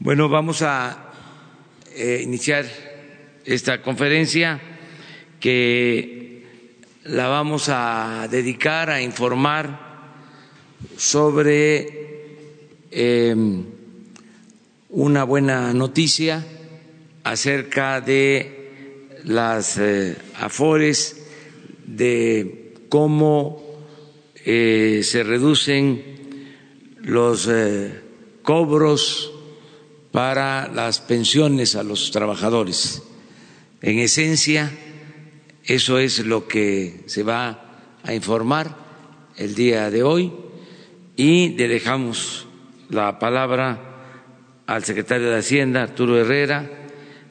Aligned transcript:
Bueno, 0.00 0.28
vamos 0.28 0.62
a 0.62 1.10
eh, 1.96 2.20
iniciar 2.22 2.64
esta 3.44 3.82
conferencia 3.82 4.60
que 5.40 6.44
la 7.02 7.26
vamos 7.26 7.68
a 7.68 8.28
dedicar 8.30 8.90
a 8.90 9.02
informar 9.02 10.14
sobre 10.96 11.88
eh, 12.92 13.34
una 14.90 15.24
buena 15.24 15.74
noticia 15.74 16.46
acerca 17.24 18.00
de 18.00 19.18
las 19.24 19.78
eh, 19.78 20.16
afores, 20.38 21.26
de 21.86 22.74
cómo 22.88 23.60
eh, 24.44 25.00
se 25.02 25.24
reducen 25.24 26.04
los 27.02 27.50
cobros 28.44 29.32
para 30.12 30.68
las 30.68 31.00
pensiones 31.00 31.76
a 31.76 31.82
los 31.82 32.10
trabajadores. 32.10 33.02
En 33.82 33.98
esencia, 33.98 34.70
eso 35.64 35.98
es 35.98 36.20
lo 36.20 36.48
que 36.48 37.04
se 37.06 37.22
va 37.22 37.96
a 38.02 38.14
informar 38.14 38.76
el 39.36 39.54
día 39.54 39.90
de 39.90 40.02
hoy 40.02 40.32
y 41.16 41.50
le 41.50 41.68
dejamos 41.68 42.46
la 42.88 43.18
palabra 43.18 43.84
al 44.66 44.84
secretario 44.84 45.30
de 45.30 45.38
Hacienda, 45.38 45.82
Arturo 45.82 46.18
Herrera. 46.18 46.70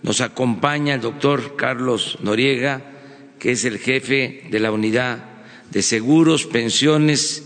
Nos 0.04 0.22
acompaña 0.22 0.96
el 0.96 1.02
doctor 1.02 1.56
Carlos 1.56 2.20
Noriega, 2.22 2.82
que 3.40 3.52
es 3.52 3.66
el 3.66 3.80
jefe 3.80 4.44
de 4.50 4.60
la 4.60 4.72
unidad 4.72 5.24
de 5.72 5.82
seguros, 5.82 6.46
pensiones 6.46 7.44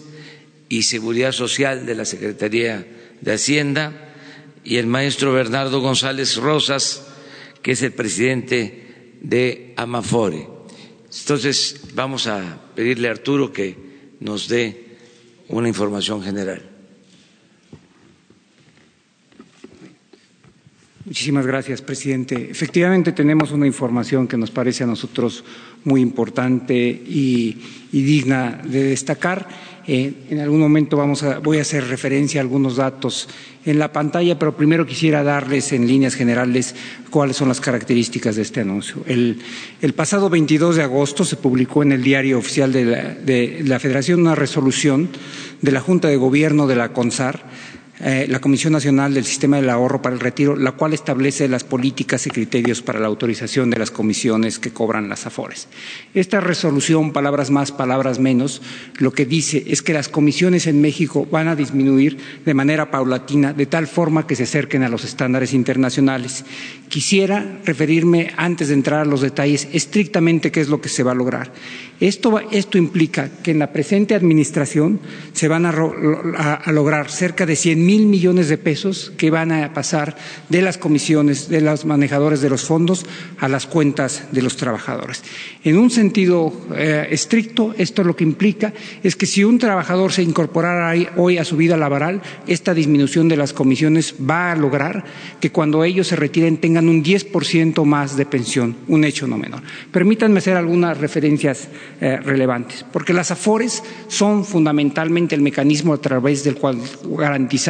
y 0.70 0.84
seguridad 0.84 1.32
social 1.32 1.86
de 1.86 1.95
la 1.95 2.06
Secretaría 2.06 2.86
de 3.20 3.34
Hacienda 3.34 4.11
y 4.64 4.78
el 4.78 4.88
maestro 4.88 5.34
Bernardo 5.34 5.81
González 5.81 6.38
Rosas, 6.38 7.08
que 7.62 7.72
es 7.72 7.81
el 7.81 7.94
presidente 7.94 9.17
de 9.22 9.73
Amafore. 9.78 10.48
Entonces, 11.20 11.81
vamos 11.94 12.28
a 12.28 12.59
pedirle 12.76 13.08
a 13.08 13.12
Arturo 13.12 13.52
que 13.52 13.76
nos 14.20 14.48
dé 14.48 14.98
una 15.50 15.67
información 15.67 16.23
general. 16.23 16.72
Muchísimas 21.06 21.45
gracias, 21.45 21.82
presidente. 21.82 22.50
Efectivamente, 22.50 23.12
tenemos 23.12 23.52
una 23.52 23.67
información 23.67 24.28
que 24.28 24.38
nos 24.38 24.50
parece 24.52 24.86
a 24.86 24.88
nosotros 24.88 25.44
muy 25.84 26.00
importante 26.00 26.73
y, 26.73 27.59
y 27.92 28.02
digna 28.02 28.62
de 28.64 28.84
destacar. 28.84 29.48
Eh, 29.88 30.14
en 30.30 30.40
algún 30.40 30.60
momento 30.60 30.98
vamos 30.98 31.24
a, 31.24 31.40
voy 31.40 31.58
a 31.58 31.62
hacer 31.62 31.88
referencia 31.88 32.40
a 32.40 32.44
algunos 32.44 32.76
datos 32.76 33.28
en 33.66 33.80
la 33.80 33.92
pantalla, 33.92 34.38
pero 34.38 34.56
primero 34.56 34.86
quisiera 34.86 35.23
darles 35.23 35.72
en 35.72 35.88
líneas 35.88 36.16
generales 36.16 36.76
cuáles 37.10 37.38
son 37.38 37.48
las 37.48 37.62
características 37.62 38.36
de 38.36 38.42
este 38.42 38.62
anuncio. 38.62 39.04
El, 39.08 39.40
el 39.82 39.94
pasado 39.94 40.30
22 40.30 40.78
de 40.78 40.84
agosto 40.84 41.26
se 41.26 41.36
publicó 41.36 41.84
en 41.84 41.92
el 41.92 42.04
Diario 42.04 42.38
Oficial 42.38 42.72
de 42.72 42.86
la, 42.86 43.14
de 43.16 43.64
la 43.66 43.80
Federación 43.80 44.22
una 44.22 44.36
resolución 44.36 45.10
de 45.61 45.72
la 45.72 45.82
Junta 45.82 46.08
de 46.08 46.17
Gobierno 46.17 46.67
de 46.67 46.76
la 46.76 46.94
CONSAR 46.94 47.44
eh, 48.04 48.26
la 48.28 48.39
Comisión 48.39 48.73
Nacional 48.73 49.14
del 49.14 49.26
Sistema 49.26 49.58
del 49.58 49.70
Ahorro 49.70 50.02
para 50.02 50.16
el 50.16 50.20
Retiro, 50.20 50.56
la 50.56 50.72
cual 50.72 50.94
establece 50.94 51.48
las 51.48 51.64
políticas 51.64 52.26
y 52.26 52.32
criterios 52.32 52.82
para 52.82 53.00
la 53.00 53.08
autorización 53.08 53.70
de 53.70 53.78
las 53.78 53.92
comisiones 53.92 54.58
que 54.58 54.72
cobran 54.72 55.08
las 55.08 55.28
AFORES. 55.28 55.67
Esta 56.16 56.40
resolución, 56.40 57.14
palabras 57.14 57.52
más, 57.52 57.72
palabras 57.72 58.17
menos, 58.17 58.61
lo 58.98 59.11
que 59.11 59.26
dice 59.26 59.64
es 59.67 59.82
que 59.82 59.94
las 59.94 60.10
comisiones 60.10 60.66
en 60.66 60.82
México 60.82 61.28
van 61.30 61.48
a 61.48 61.56
disminuir 61.56 62.17
de 62.44 62.54
manera 62.54 62.90
paulatina, 62.90 63.54
de 63.54 63.67
tal 63.67 63.86
forma 63.86 64.26
que 64.26 64.36
se 64.36 64.44
acerquen 64.44 64.84
a 64.84 64.90
los 64.90 65.04
estándares 65.04 65.54
internacionales. 65.54 66.44
Quisiera 66.90 67.60
referirme, 67.66 68.32
antes 68.36 68.70
de 68.70 68.73
entrar 68.73 69.02
a 69.02 69.06
los 69.06 69.22
detalles, 69.22 69.67
estrictamente 69.73 70.52
qué 70.52 70.61
es 70.61 70.70
lo 70.70 70.82
que 70.82 70.90
se 70.90 71.04
va 71.04 71.11
a 71.11 71.16
lograr. 71.16 71.52
Esto, 72.00 72.40
esto 72.52 72.80
implica 72.80 73.30
que 73.44 73.52
en 73.52 73.60
la 73.60 73.72
presente 73.72 74.16
administración 74.16 75.00
se 75.34 75.48
van 75.48 75.67
a, 75.67 75.72
lograr 76.72 77.11
cerca 77.11 77.45
de 77.45 77.56
100 77.56 77.86
mil 77.86 77.91
millones 78.00 78.50
de 78.50 78.58
pesos 78.58 79.12
que 79.18 79.30
van 79.32 79.52
a 79.52 79.74
pasar 79.74 80.16
de 80.50 80.62
las 80.62 80.78
comisiones 80.78 81.50
de 81.50 81.62
los 81.62 81.86
manejadores 81.86 82.42
de 82.42 82.50
los 82.50 82.66
fondos 82.66 83.06
a 83.40 83.48
las 83.48 83.68
cuentas 83.68 84.28
de 84.32 84.42
los 84.42 84.58
trabajadores. 84.58 85.24
En 85.64 85.78
un 85.78 85.92
sentido 85.92 86.54
eh, 86.76 87.08
estricto, 87.12 87.74
esto 87.78 88.04
lo 88.04 88.16
que 88.16 88.24
implica 88.24 88.74
es 89.04 89.16
que 89.16 89.26
si 89.26 89.44
un 89.44 89.60
trabajador 89.60 90.12
se 90.12 90.24
incorporara 90.24 90.94
hoy 91.18 91.38
a 91.38 91.46
su 91.46 91.58
vida 91.58 91.78
laboral, 91.78 92.22
esta 92.48 92.74
disminución 92.74 93.28
de 93.28 93.38
las 93.38 93.54
comisiones 93.54 94.16
va 94.18 94.52
a 94.52 94.56
lograr 94.56 95.04
que 95.40 95.52
cuando 95.52 95.84
ellos 95.84 96.08
se 96.08 96.16
retiren 96.16 96.58
tengan 96.58 96.90
un 96.90 97.04
10% 97.04 97.84
más 97.86 98.18
de 98.18 98.26
pensión, 98.26 98.76
un 98.88 99.04
hecho 99.04 99.28
no 99.28 99.38
menor. 99.38 99.62
Permítanme 99.92 100.40
hacer 100.40 100.58
algunas 100.58 100.98
referencias 100.98 101.68
eh, 102.00 102.18
relevantes, 102.18 102.86
porque 102.92 103.14
las 103.14 103.32
AFORES 103.32 103.84
son 104.08 104.46
fundamentalmente 104.46 105.36
el 105.36 105.42
mecanismo 105.42 105.94
a 105.94 106.02
través 106.02 106.44
del 106.44 106.56
cual 106.56 106.80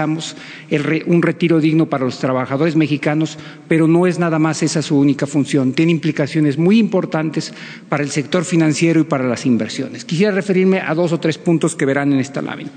un 0.05 1.21
retiro 1.21 1.59
digno 1.59 1.87
para 1.87 2.05
los 2.05 2.19
trabajadores 2.19 2.75
mexicanos, 2.75 3.37
pero 3.67 3.87
no 3.87 4.07
es 4.07 4.19
nada 4.19 4.39
más 4.39 4.63
esa 4.63 4.81
su 4.81 4.97
única 4.97 5.27
función. 5.27 5.73
Tiene 5.73 5.91
implicaciones 5.91 6.57
muy 6.57 6.79
importantes 6.79 7.53
para 7.89 8.03
el 8.03 8.09
sector 8.09 8.45
financiero 8.45 9.01
y 9.01 9.03
para 9.03 9.27
las 9.27 9.45
inversiones. 9.45 10.05
Quisiera 10.05 10.31
referirme 10.31 10.79
a 10.79 10.93
dos 10.93 11.11
o 11.11 11.19
tres 11.19 11.37
puntos 11.37 11.75
que 11.75 11.85
verán 11.85 12.13
en 12.13 12.19
esta 12.19 12.41
lámina. 12.41 12.71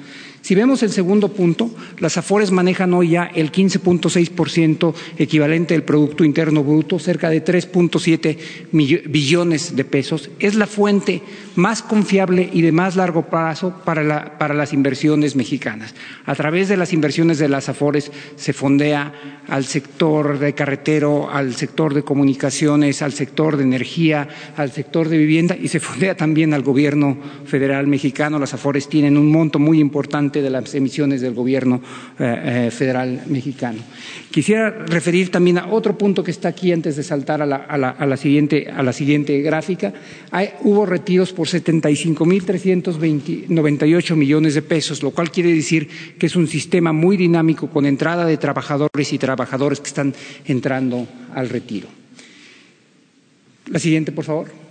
Si 0.45 0.55
vemos 0.55 0.83
el 0.83 0.91
segundo 0.91 1.29
punto, 1.29 1.71
las 2.01 2.19
AFORES 2.19 2.51
manejan 2.51 2.93
hoy 2.93 3.13
ya 3.13 3.25
el 3.35 3.51
15.6% 3.51 4.93
equivalente 5.17 5.73
del 5.73 5.85
Producto 5.85 6.23
Interno 6.23 6.63
Bruto, 6.63 6.99
cerca 6.99 7.31
de 7.31 7.43
3.7 7.43 8.37
billones 9.09 9.75
de 9.75 9.85
pesos. 9.87 10.29
Es 10.39 10.55
la 10.55 10.67
fuente 10.67 11.23
más 11.57 11.81
confiable 11.81 12.51
y 12.53 12.61
de 12.61 12.73
más 12.73 12.95
largo 12.95 13.23
plazo 13.23 13.81
para, 13.87 14.37
para 14.37 14.53
las 14.53 14.75
inversiones 14.75 15.35
mexicanas. 15.35 15.95
A 16.27 16.35
través 16.35 16.69
de 16.69 16.77
las 16.77 16.93
inversiones 16.93 17.14
de 17.15 17.49
las 17.49 17.69
AFORES 17.69 18.11
se 18.35 18.53
fondea 18.53 19.13
al 19.47 19.65
sector 19.65 20.41
de 20.41 20.53
carretero, 20.53 21.31
al 21.31 21.55
sector 21.55 21.95
de 21.95 22.03
comunicaciones, 22.03 23.03
al 23.03 23.13
sector 23.13 23.57
de 23.57 23.63
energía, 23.63 24.27
al 24.57 24.73
sector 24.73 25.09
de 25.09 25.17
vivienda 25.17 25.57
y 25.57 25.69
se 25.69 25.79
fondea 25.79 26.17
también 26.17 26.53
al 26.55 26.63
gobierno 26.63 27.17
federal 27.45 27.87
mexicano. 27.87 28.41
Las 28.41 28.55
AFORES 28.55 28.89
tienen 28.89 29.17
un 29.17 29.31
monto 29.31 29.61
muy 29.61 29.79
importante 29.79 30.43
de 30.43 30.51
las 30.51 30.75
emisiones 30.75 31.21
del 31.21 31.35
gobierno 31.35 31.81
eh, 32.19 32.67
eh, 32.67 32.71
federal 32.73 33.23
mexicano. 33.27 33.79
Quisiera 34.31 34.71
referir 34.71 35.31
también 35.31 35.59
a 35.59 35.69
otro 35.69 35.97
punto 35.97 36.25
que 36.25 36.33
está 36.33 36.49
aquí 36.49 36.73
antes 36.73 36.97
de 36.97 37.05
saltar 37.05 37.43
a 37.43 37.47
la, 37.47 37.57
a 37.57 37.79
la, 37.79 37.91
a 37.91 38.07
la 38.07 38.17
siguiente, 38.17 38.69
a 38.75 38.83
la 38.83 38.93
siguiente 38.93 39.41
gráfica. 39.43 39.93
Hubo 40.63 40.87
retiros 40.87 41.33
por 41.33 41.47
75.398 41.47 44.17
millones 44.17 44.55
de 44.55 44.63
pesos, 44.63 45.05
lo 45.05 45.13
cual 45.13 45.31
quiere 45.31 45.53
decir 45.53 45.89
que 46.19 46.27
es 46.27 46.35
un 46.35 46.49
sistema 46.49 46.93
muy 46.93 47.04
dinámico 47.17 47.69
con 47.69 47.87
entrada 47.87 48.25
de 48.27 48.37
trabajadores 48.37 49.13
y 49.13 49.19
trabajadores 49.19 49.81
que 49.81 49.89
están 49.89 50.15
entrando 50.45 51.07
al 51.35 51.49
retiro. 51.49 51.89
La 53.67 53.79
siguiente, 53.79 54.13
por 54.13 54.25
favor. 54.25 54.65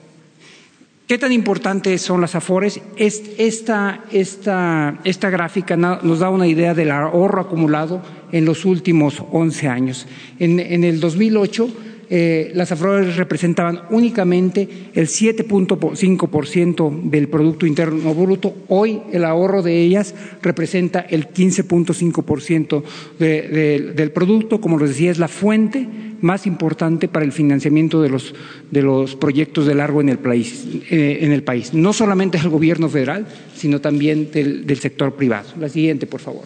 ¿Qué 1.07 1.17
tan 1.17 1.31
importantes 1.31 2.01
son 2.01 2.21
las 2.21 2.33
AFORES? 2.33 2.79
Esta, 2.95 4.05
esta, 4.09 4.99
esta 5.03 5.29
gráfica 5.29 5.75
nos 5.75 6.19
da 6.19 6.29
una 6.29 6.47
idea 6.47 6.73
del 6.73 6.91
ahorro 6.91 7.41
acumulado 7.41 8.01
en 8.31 8.45
los 8.45 8.65
últimos 8.65 9.21
11 9.31 9.67
años. 9.67 10.07
En, 10.39 10.59
en 10.59 10.83
el 10.83 10.99
2008, 10.99 11.69
eh, 12.15 12.51
las 12.53 12.71
AFORES 12.71 13.17
representaban 13.17 13.85
únicamente 13.89 14.69
el 14.93 15.07
7.5% 15.07 17.09
del 17.09 17.27
Producto 17.27 17.65
Interno 17.65 18.13
Bruto. 18.13 18.53
Hoy 18.67 19.01
el 19.11 19.25
ahorro 19.25 19.63
de 19.63 19.81
ellas 19.81 20.13
representa 20.43 20.99
el 20.99 21.29
15.5% 21.29 22.83
de, 23.17 23.41
de, 23.41 23.93
del 23.95 24.11
producto. 24.11 24.61
Como 24.61 24.77
les 24.77 24.89
decía, 24.89 25.09
es 25.09 25.17
la 25.17 25.27
fuente 25.27 25.87
más 26.21 26.45
importante 26.45 27.07
para 27.07 27.25
el 27.25 27.31
financiamiento 27.31 27.99
de 27.99 28.09
los, 28.09 28.35
de 28.69 28.83
los 28.83 29.15
proyectos 29.15 29.65
de 29.65 29.73
largo 29.73 29.99
en 29.99 30.09
el, 30.09 30.19
país, 30.19 30.67
eh, 30.91 31.17
en 31.21 31.31
el 31.31 31.41
país. 31.41 31.73
No 31.73 31.93
solamente 31.93 32.37
del 32.37 32.49
gobierno 32.49 32.89
federal, 32.89 33.25
sino 33.55 33.81
también 33.81 34.29
del, 34.31 34.67
del 34.67 34.77
sector 34.77 35.15
privado. 35.15 35.49
La 35.59 35.67
siguiente, 35.67 36.05
por 36.05 36.19
favor. 36.19 36.43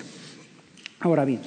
Ahora 1.02 1.26
bien, 1.26 1.42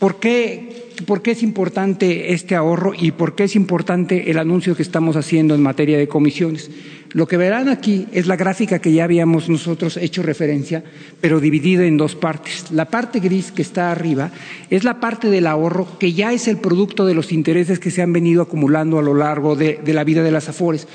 ¿por 0.00 0.18
qué 0.18 0.83
¿Por 1.06 1.22
qué 1.22 1.32
es 1.32 1.42
importante 1.42 2.32
este 2.32 2.54
ahorro 2.54 2.92
y 2.96 3.10
por 3.10 3.34
qué 3.34 3.44
es 3.44 3.56
importante 3.56 4.30
el 4.30 4.38
anuncio 4.38 4.76
que 4.76 4.82
estamos 4.82 5.16
haciendo 5.16 5.54
en 5.54 5.62
materia 5.62 5.98
de 5.98 6.08
comisiones? 6.08 6.70
Lo 7.14 7.28
que 7.28 7.36
verán 7.36 7.68
aquí 7.68 8.08
es 8.12 8.26
la 8.26 8.34
gráfica 8.34 8.80
que 8.80 8.92
ya 8.92 9.04
habíamos 9.04 9.48
nosotros 9.48 9.96
hecho 9.96 10.24
referencia, 10.24 10.82
pero 11.20 11.38
dividida 11.38 11.84
en 11.84 11.96
dos 11.96 12.16
partes. 12.16 12.72
La 12.72 12.86
parte 12.86 13.20
gris 13.20 13.52
que 13.52 13.62
está 13.62 13.92
arriba 13.92 14.32
es 14.68 14.82
la 14.82 14.98
parte 14.98 15.30
del 15.30 15.46
ahorro 15.46 15.96
que 16.00 16.12
ya 16.12 16.32
es 16.32 16.48
el 16.48 16.56
producto 16.56 17.06
de 17.06 17.14
los 17.14 17.30
intereses 17.30 17.78
que 17.78 17.92
se 17.92 18.02
han 18.02 18.12
venido 18.12 18.42
acumulando 18.42 18.98
a 18.98 19.02
lo 19.02 19.14
largo 19.14 19.54
de, 19.54 19.80
la 19.86 20.02
vida 20.02 20.24
de 20.24 20.32
las 20.32 20.48
AFORES. 20.48 20.88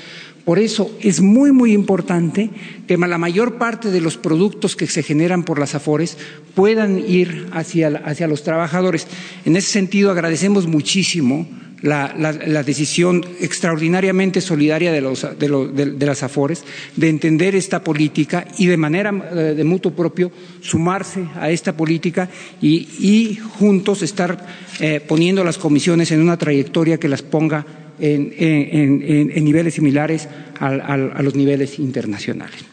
Por 0.50 0.58
eso 0.58 0.90
es 1.00 1.20
muy, 1.20 1.52
muy 1.52 1.72
importante 1.72 2.50
que 2.88 2.96
la 2.98 3.18
mayor 3.18 3.56
parte 3.56 3.92
de 3.92 4.00
los 4.00 4.16
productos 4.16 4.74
que 4.74 4.88
se 4.88 5.04
generan 5.04 5.44
por 5.44 5.60
las 5.60 5.76
AFORES 5.76 6.18
puedan 6.56 6.98
ir 6.98 7.46
hacia, 7.52 7.86
hacia 8.04 8.26
los 8.26 8.42
trabajadores. 8.42 9.06
En 9.44 9.54
ese 9.54 9.70
sentido, 9.70 10.10
agradecemos 10.10 10.66
muchísimo 10.66 11.46
la, 11.82 12.12
la, 12.16 12.64
decisión 12.64 13.24
extraordinariamente 13.40 14.40
solidaria 14.40 14.90
de, 14.90 15.00
los, 15.00 15.24
de, 15.38 15.48
lo, 15.48 15.68
de, 15.68 15.92
de, 15.92 16.06
las 16.06 16.24
AFORES 16.24 16.64
de 16.96 17.08
entender 17.08 17.54
esta 17.54 17.84
política 17.84 18.48
y 18.58 18.66
de 18.66 18.76
manera 18.76 19.14
eh, 19.32 19.54
de 19.56 19.62
mutuo 19.64 19.92
propio 19.92 20.32
sumarse 20.62 21.26
a 21.36 21.48
esta 21.48 21.76
política 21.76 22.28
y, 22.60 22.88
y 22.98 23.36
juntos 23.36 24.02
estar 24.02 24.44
eh, 24.80 24.98
poniendo 24.98 25.44
las 25.44 25.58
comisiones 25.58 26.10
en 26.10 26.20
una 26.20 26.36
trayectoria 26.36 26.98
que 26.98 27.08
las 27.08 27.22
ponga 27.22 27.64
en, 28.00 29.44
niveles 29.44 29.74
similares 29.74 30.28
a, 30.58 30.66
a, 30.66 30.94
a, 30.94 31.22
los 31.22 31.34
niveles 31.34 31.78
internacionales. 31.78 32.64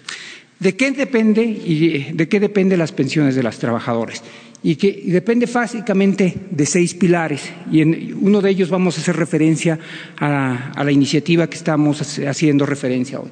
¿De 0.59 0.75
qué 0.75 0.91
depende 0.91 1.43
y 1.43 2.13
de 2.13 2.27
qué 2.27 2.39
dependen 2.39 2.79
las 2.79 2.91
pensiones 2.91 3.35
de 3.35 3.43
las 3.43 3.59
trabajadoras? 3.59 4.23
y 4.63 4.75
que 4.75 5.03
depende 5.05 5.45
básicamente 5.45 6.33
de 6.49 6.65
seis 6.65 6.95
pilares 6.95 7.41
y 7.71 7.81
en 7.81 8.17
uno 8.19 8.41
de 8.41 8.49
ellos 8.49 8.69
vamos 8.69 8.97
a 8.97 9.01
hacer 9.01 9.15
referencia 9.15 9.77
a 10.17 10.83
la 10.83 10.91
iniciativa 10.91 11.47
que 11.47 11.57
estamos 11.57 12.01
haciendo 12.19 12.65
referencia 12.65 13.19
hoy. 13.19 13.29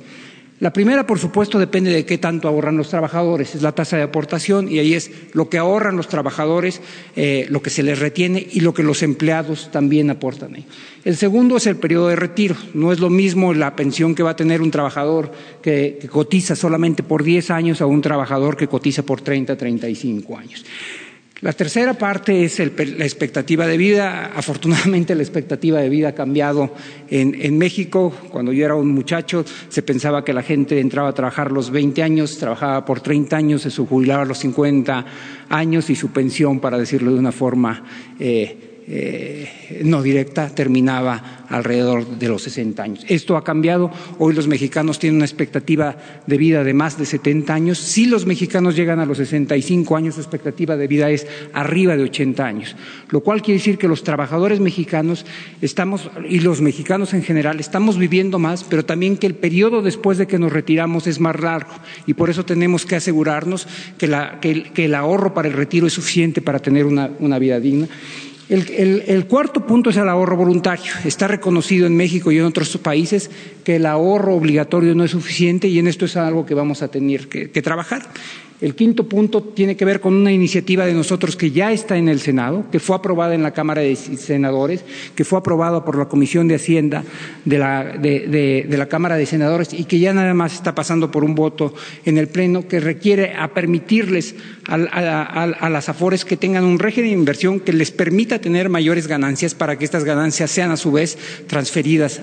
La 0.61 0.71
primera, 0.71 1.05
por 1.05 1.19
supuesto, 1.19 1.59
depende 1.59 1.91
de 1.91 2.05
qué 2.05 2.17
tanto 2.17 2.47
ahorran 2.47 2.77
los 2.77 2.87
trabajadores, 2.87 3.55
es 3.55 3.61
la 3.61 3.73
tasa 3.73 3.97
de 3.97 4.03
aportación 4.03 4.71
y 4.71 4.79
ahí 4.79 4.93
es 4.93 5.11
lo 5.33 5.49
que 5.49 5.57
ahorran 5.57 5.97
los 5.97 6.07
trabajadores, 6.07 6.79
eh, 7.17 7.45
lo 7.49 7.61
que 7.61 7.69
se 7.69 7.83
les 7.83 7.99
retiene 7.99 8.47
y 8.49 8.61
lo 8.61 8.73
que 8.73 8.81
los 8.81 9.03
empleados 9.03 9.69
también 9.69 10.09
aportan. 10.09 10.55
Ahí. 10.55 10.65
El 11.03 11.17
segundo 11.17 11.57
es 11.57 11.67
el 11.67 11.75
periodo 11.75 12.07
de 12.07 12.15
retiro. 12.15 12.55
No 12.73 12.93
es 12.93 13.01
lo 13.01 13.09
mismo 13.09 13.53
la 13.53 13.75
pensión 13.75 14.15
que 14.15 14.23
va 14.23 14.31
a 14.31 14.35
tener 14.37 14.61
un 14.61 14.71
trabajador 14.71 15.29
que, 15.61 15.99
cotiza 16.09 16.55
solamente 16.55 17.03
por 17.03 17.23
10 17.23 17.51
años 17.51 17.81
a 17.81 17.85
un 17.85 18.01
trabajador 18.01 18.55
que 18.55 18.67
cotiza 18.67 19.03
por 19.03 19.19
30, 19.19 19.57
35 19.57 20.37
años. 20.37 20.63
La 21.41 21.51
tercera 21.51 21.93
parte 21.95 22.45
es 22.45 22.61
el, 22.61 22.73
la 22.97 23.03
expectativa 23.03 23.67
de 23.67 23.77
vida. 23.77 24.31
Afortunadamente 24.35 25.15
la 25.15 25.21
expectativa 25.21 25.79
de 25.79 25.89
vida 25.89 26.09
ha 26.09 26.15
cambiado 26.15 26.73
en, 27.09 27.35
en, 27.39 27.57
México. 27.57 28.13
Cuando 28.31 28.53
yo 28.53 28.63
era 28.63 28.75
un 28.75 28.87
muchacho 28.87 29.43
se 29.67 29.81
pensaba 29.81 30.23
que 30.23 30.31
la 30.31 30.43
gente 30.43 30.79
entraba 30.79 31.09
a 31.09 31.13
trabajar 31.13 31.51
los 31.51 31.71
20 31.71 32.01
años, 32.03 32.37
trabajaba 32.37 32.85
por 32.85 33.01
30 33.01 33.35
años, 33.35 33.61
se 33.63 33.69
jubilaba 33.69 34.23
a 34.23 34.25
los 34.25 34.39
50 34.39 35.05
años 35.49 35.89
y 35.89 35.95
su 35.95 36.11
pensión, 36.11 36.61
para 36.61 36.77
decirlo 36.77 37.11
de 37.11 37.19
una 37.19 37.33
forma 37.33 37.83
eh, 38.17 38.64
eh, 38.87 39.81
no 39.83 40.03
directa 40.03 40.53
terminaba 40.53 41.45
alrededor 41.49 42.05
de 42.05 42.27
los 42.27 42.43
60 42.43 42.83
años. 42.83 43.05
Esto 43.07 43.35
ha 43.35 43.43
cambiado. 43.43 43.89
Hoy 44.19 44.35
los 44.35 44.47
mexicanos 44.47 44.99
tienen 44.99 45.17
una 45.17 45.25
expectativa 45.25 45.97
de 46.27 46.37
vida 46.37 46.63
de 46.63 46.73
más 46.75 46.95
de 46.97 47.07
70 47.07 47.51
años. 47.51 47.79
Si 47.79 48.05
los 48.05 48.27
mexicanos 48.27 48.75
llegan 48.75 48.99
a 48.99 49.05
los 49.07 49.17
65 49.17 49.95
años, 49.97 50.15
su 50.15 50.21
expectativa 50.21 50.77
de 50.77 50.85
vida 50.85 51.09
es 51.09 51.25
arriba 51.53 51.97
de 51.97 52.03
80 52.03 52.45
años. 52.45 52.75
Lo 53.09 53.21
cual 53.21 53.41
quiere 53.41 53.57
decir 53.57 53.79
que 53.79 53.87
los 53.87 54.03
trabajadores 54.03 54.59
mexicanos 54.59 55.25
estamos, 55.61 56.11
y 56.29 56.41
los 56.41 56.61
mexicanos 56.61 57.15
en 57.15 57.23
general, 57.23 57.59
estamos 57.59 57.97
viviendo 57.97 58.37
más, 58.37 58.63
pero 58.63 58.85
también 58.85 59.17
que 59.17 59.25
el 59.25 59.35
periodo 59.35 59.81
después 59.81 60.19
de 60.19 60.27
que 60.27 60.37
nos 60.37 60.53
retiramos 60.53 61.07
es 61.07 61.19
más 61.19 61.39
largo. 61.39 61.73
Y 62.05 62.13
por 62.13 62.29
eso 62.29 62.45
tenemos 62.45 62.85
que 62.85 62.97
asegurarnos 62.97 63.67
que, 63.97 64.07
que, 64.73 64.85
el, 64.85 64.93
ahorro 64.93 65.33
para 65.33 65.47
el 65.47 65.55
retiro 65.55 65.87
es 65.87 65.93
suficiente 65.93 66.41
para 66.41 66.59
tener 66.59 66.85
una 66.85 67.39
vida 67.39 67.59
digna. 67.59 67.87
El, 68.47 69.03
el, 69.07 69.25
cuarto 69.25 69.65
punto 69.65 69.89
es 69.89 69.97
el 69.97 70.07
ahorro 70.07 70.37
voluntario. 70.37 70.91
Está 71.03 71.27
reconocido 71.27 71.87
en 71.87 71.97
México 71.97 72.31
y 72.31 72.37
en 72.37 72.45
otros 72.45 72.77
países 72.77 73.31
que 73.63 73.77
el 73.77 73.85
ahorro 73.85 74.35
obligatorio 74.35 74.93
no 74.93 75.03
es 75.03 75.11
suficiente 75.11 75.67
y 75.67 75.79
en 75.79 75.87
esto 75.87 76.05
es 76.05 76.15
algo 76.15 76.45
que 76.45 76.53
vamos 76.53 76.83
a 76.83 76.89
tener 76.89 77.27
que 77.27 77.61
trabajar. 77.63 78.07
El 78.61 78.73
quinto 78.73 79.09
punto 79.09 79.43
tiene 79.43 79.75
que 79.75 79.83
ver 79.83 79.99
con 79.99 80.15
una 80.15 80.31
iniciativa 80.31 80.85
de 80.85 80.93
nosotros 80.93 81.35
que 81.35 81.51
ya 81.51 81.73
está 81.73 81.97
en 81.97 82.07
el 82.07 82.21
Senado, 82.21 82.65
que 82.71 82.79
fue 82.79 82.95
aprobada 82.95 83.35
en 83.35 83.43
la 83.43 83.51
Cámara 83.51 83.81
de 83.81 83.97
Senadores, 83.97 84.85
que 85.13 85.25
fue 85.25 85.39
aprobada 85.39 85.83
por 85.83 85.97
la 85.97 86.05
Comisión 86.05 86.47
de 86.47 86.55
Hacienda 86.55 87.03
de 87.43 87.57
la, 87.59 88.87
Cámara 88.87 89.17
de 89.17 89.25
Senadores 89.25 89.73
y 89.73 89.83
que 89.83 89.99
ya 89.99 90.13
nada 90.13 90.33
más 90.33 90.53
está 90.53 90.73
pasando 90.73 91.11
por 91.11 91.25
un 91.25 91.35
voto 91.35 91.73
en 92.05 92.17
el 92.17 92.29
Pleno, 92.29 92.65
que 92.65 92.79
requiere 92.79 93.33
a 93.33 93.53
permitirles 93.53 94.35
a, 94.69 94.75
a 95.51 95.69
las 95.69 95.89
AFORES 95.89 96.23
que 96.23 96.37
tengan 96.37 96.63
un 96.63 96.79
régimen 96.79 97.09
de 97.09 97.17
inversión 97.17 97.59
que 97.59 97.73
les 97.73 97.91
permita 97.91 98.39
tener 98.39 98.69
mayores 98.69 99.07
ganancias 99.07 99.53
para 99.53 99.77
que 99.77 99.83
estas 99.83 100.05
ganancias 100.05 100.49
sean 100.49 100.71
a 100.71 100.77
su 100.77 100.93
vez 100.93 101.17
transferidas 101.47 102.21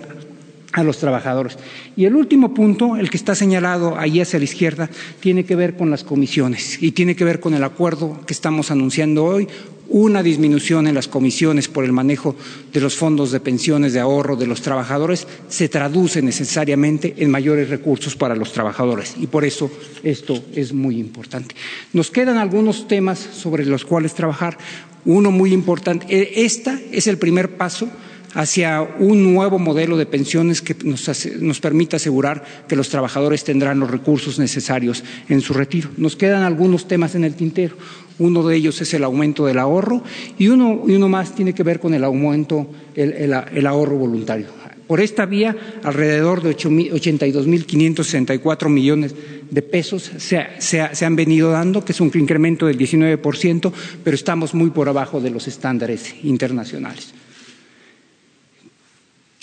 a 0.73 0.83
los 0.83 0.99
trabajadores. 0.99 1.59
Y 1.97 2.05
el 2.07 2.17
último 2.17 2.55
punto, 2.55 2.97
el 2.97 3.11
que 3.11 3.17
está 3.17 3.35
señalado 3.35 3.99
ahí 3.99 4.21
hacia 4.21 4.39
la 4.39 4.45
izquierda, 4.45 4.91
tiene 5.21 5.45
que 5.45 5.57
ver 5.57 5.77
con 5.77 5.91
las 5.91 6.05
comisiones 6.05 6.83
y 6.83 6.93
tiene 6.93 7.15
que 7.15 7.25
ver 7.25 7.41
con 7.41 7.55
el 7.55 7.65
acuerdo 7.65 8.21
que 8.27 8.33
estamos 8.33 8.71
anunciando 8.71 9.25
hoy, 9.25 9.49
una 9.93 10.23
disminución 10.23 10.87
en 10.87 10.95
las 10.95 11.07
comisiones 11.07 11.69
por 11.69 11.85
el 11.85 11.93
manejo 11.93 12.35
de 12.73 12.81
los 12.81 12.97
fondos 12.97 13.31
de 13.31 13.41
pensiones 13.41 13.93
de 13.93 14.01
ahorro 14.01 14.37
de 14.37 14.47
los 14.47 14.63
trabajadores 14.63 15.27
se 15.49 15.69
traduce 15.69 16.23
necesariamente 16.23 17.15
en 17.19 17.31
mayores 17.31 17.69
recursos 17.69 18.17
para 18.17 18.35
los 18.35 18.53
trabajadores 18.53 19.15
y 19.21 19.27
por 19.27 19.45
eso 19.45 19.71
esto 20.03 20.43
es 20.55 20.73
muy 20.73 20.99
importante. 20.99 21.55
Nos 21.93 22.11
quedan 22.11 22.39
algunos 22.39 22.89
temas 22.89 23.19
sobre 23.19 23.67
los 23.67 23.85
cuales 23.85 24.15
trabajar. 24.15 24.57
Uno 25.05 25.31
muy 25.31 25.53
importante, 25.53 26.43
esta 26.45 26.81
es 26.91 27.07
el 27.07 27.19
primer 27.19 27.57
paso 27.57 27.89
hacia 28.35 28.83
un 28.83 29.35
nuevo 29.35 29.59
modelo 29.59 29.97
de 29.97 30.07
pensiones 30.07 30.63
que 30.63 30.77
nos, 30.85 31.09
nos, 31.41 31.61
permita 31.61 31.97
asegurar 31.97 32.45
que 32.69 32.77
los 32.77 32.89
trabajadores 32.89 33.45
tendrán 33.45 33.81
los 33.81 33.91
recursos 33.91 34.39
necesarios 34.39 35.05
en 35.29 35.41
su 35.41 35.55
retiro. 35.55 35.91
Nos 35.97 36.17
quedan 36.17 36.43
algunos 36.43 36.89
temas 36.89 37.15
en 37.15 37.25
el 37.25 37.35
tintero. 37.35 37.77
Uno 38.19 38.47
de 38.47 38.57
ellos 38.57 38.81
es 38.81 38.93
el 38.95 39.05
aumento 39.05 39.47
del 39.47 39.59
ahorro 39.59 40.03
y 40.39 40.49
uno, 40.49 40.83
y 40.87 40.93
uno 40.93 41.09
más 41.09 41.35
tiene 41.35 41.55
que 41.55 41.63
ver 41.63 41.81
con 41.81 41.95
el 41.95 42.05
aumento, 42.05 42.67
el, 42.95 43.13
el, 43.13 43.35
el 43.55 43.67
ahorro 43.67 43.97
voluntario. 43.97 44.47
Por 44.87 45.01
esta 45.01 45.25
vía, 45.25 45.57
alrededor 45.85 46.43
de 46.43 46.55
82.564 46.55 48.69
millones 48.69 49.15
de 49.51 49.63
pesos 49.63 50.13
se, 50.19 50.47
se, 50.59 50.87
se, 50.93 51.07
han 51.07 51.17
venido 51.17 51.51
dando, 51.51 51.83
que 51.85 51.93
es 51.93 52.01
un 52.01 52.11
incremento 52.15 52.67
del 52.67 52.79
19%, 52.79 53.73
pero 54.05 54.15
estamos 54.15 54.53
muy 54.55 54.69
por 54.71 54.91
abajo 54.91 55.21
de 55.21 55.31
los 55.31 55.49
estándares 55.49 56.15
internacionales. 56.25 57.15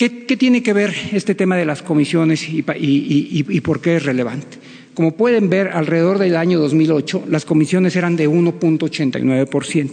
¿Qué, 0.00 0.24
¿Qué, 0.24 0.38
tiene 0.38 0.62
que 0.62 0.72
ver 0.72 0.94
este 1.12 1.34
tema 1.34 1.58
de 1.58 1.66
las 1.66 1.82
comisiones 1.82 2.48
y, 2.48 2.62
por 2.62 3.82
qué 3.82 3.96
es 3.96 4.02
relevante? 4.02 4.56
Como 4.94 5.14
pueden 5.14 5.50
ver, 5.50 5.68
alrededor 5.74 6.16
del 6.16 6.36
año 6.36 6.58
2008 6.58 7.24
las 7.28 7.44
comisiones 7.44 7.94
eran 7.96 8.16
de 8.16 8.26
1.89%. 8.26 9.90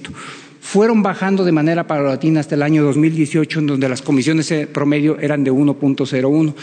Fueron 0.61 1.03
bajando 1.03 1.43
de 1.43 1.51
manera 1.51 1.87
paulatina 1.87 2.39
hasta 2.39 2.55
el 2.55 2.63
año 2.63 2.83
2018, 2.83 3.59
en 3.59 3.67
donde 3.67 3.89
las 3.89 4.01
comisiones 4.01 4.51
promedio 4.73 5.19
eran 5.19 5.43
de 5.43 5.51
1.01. 5.51 6.53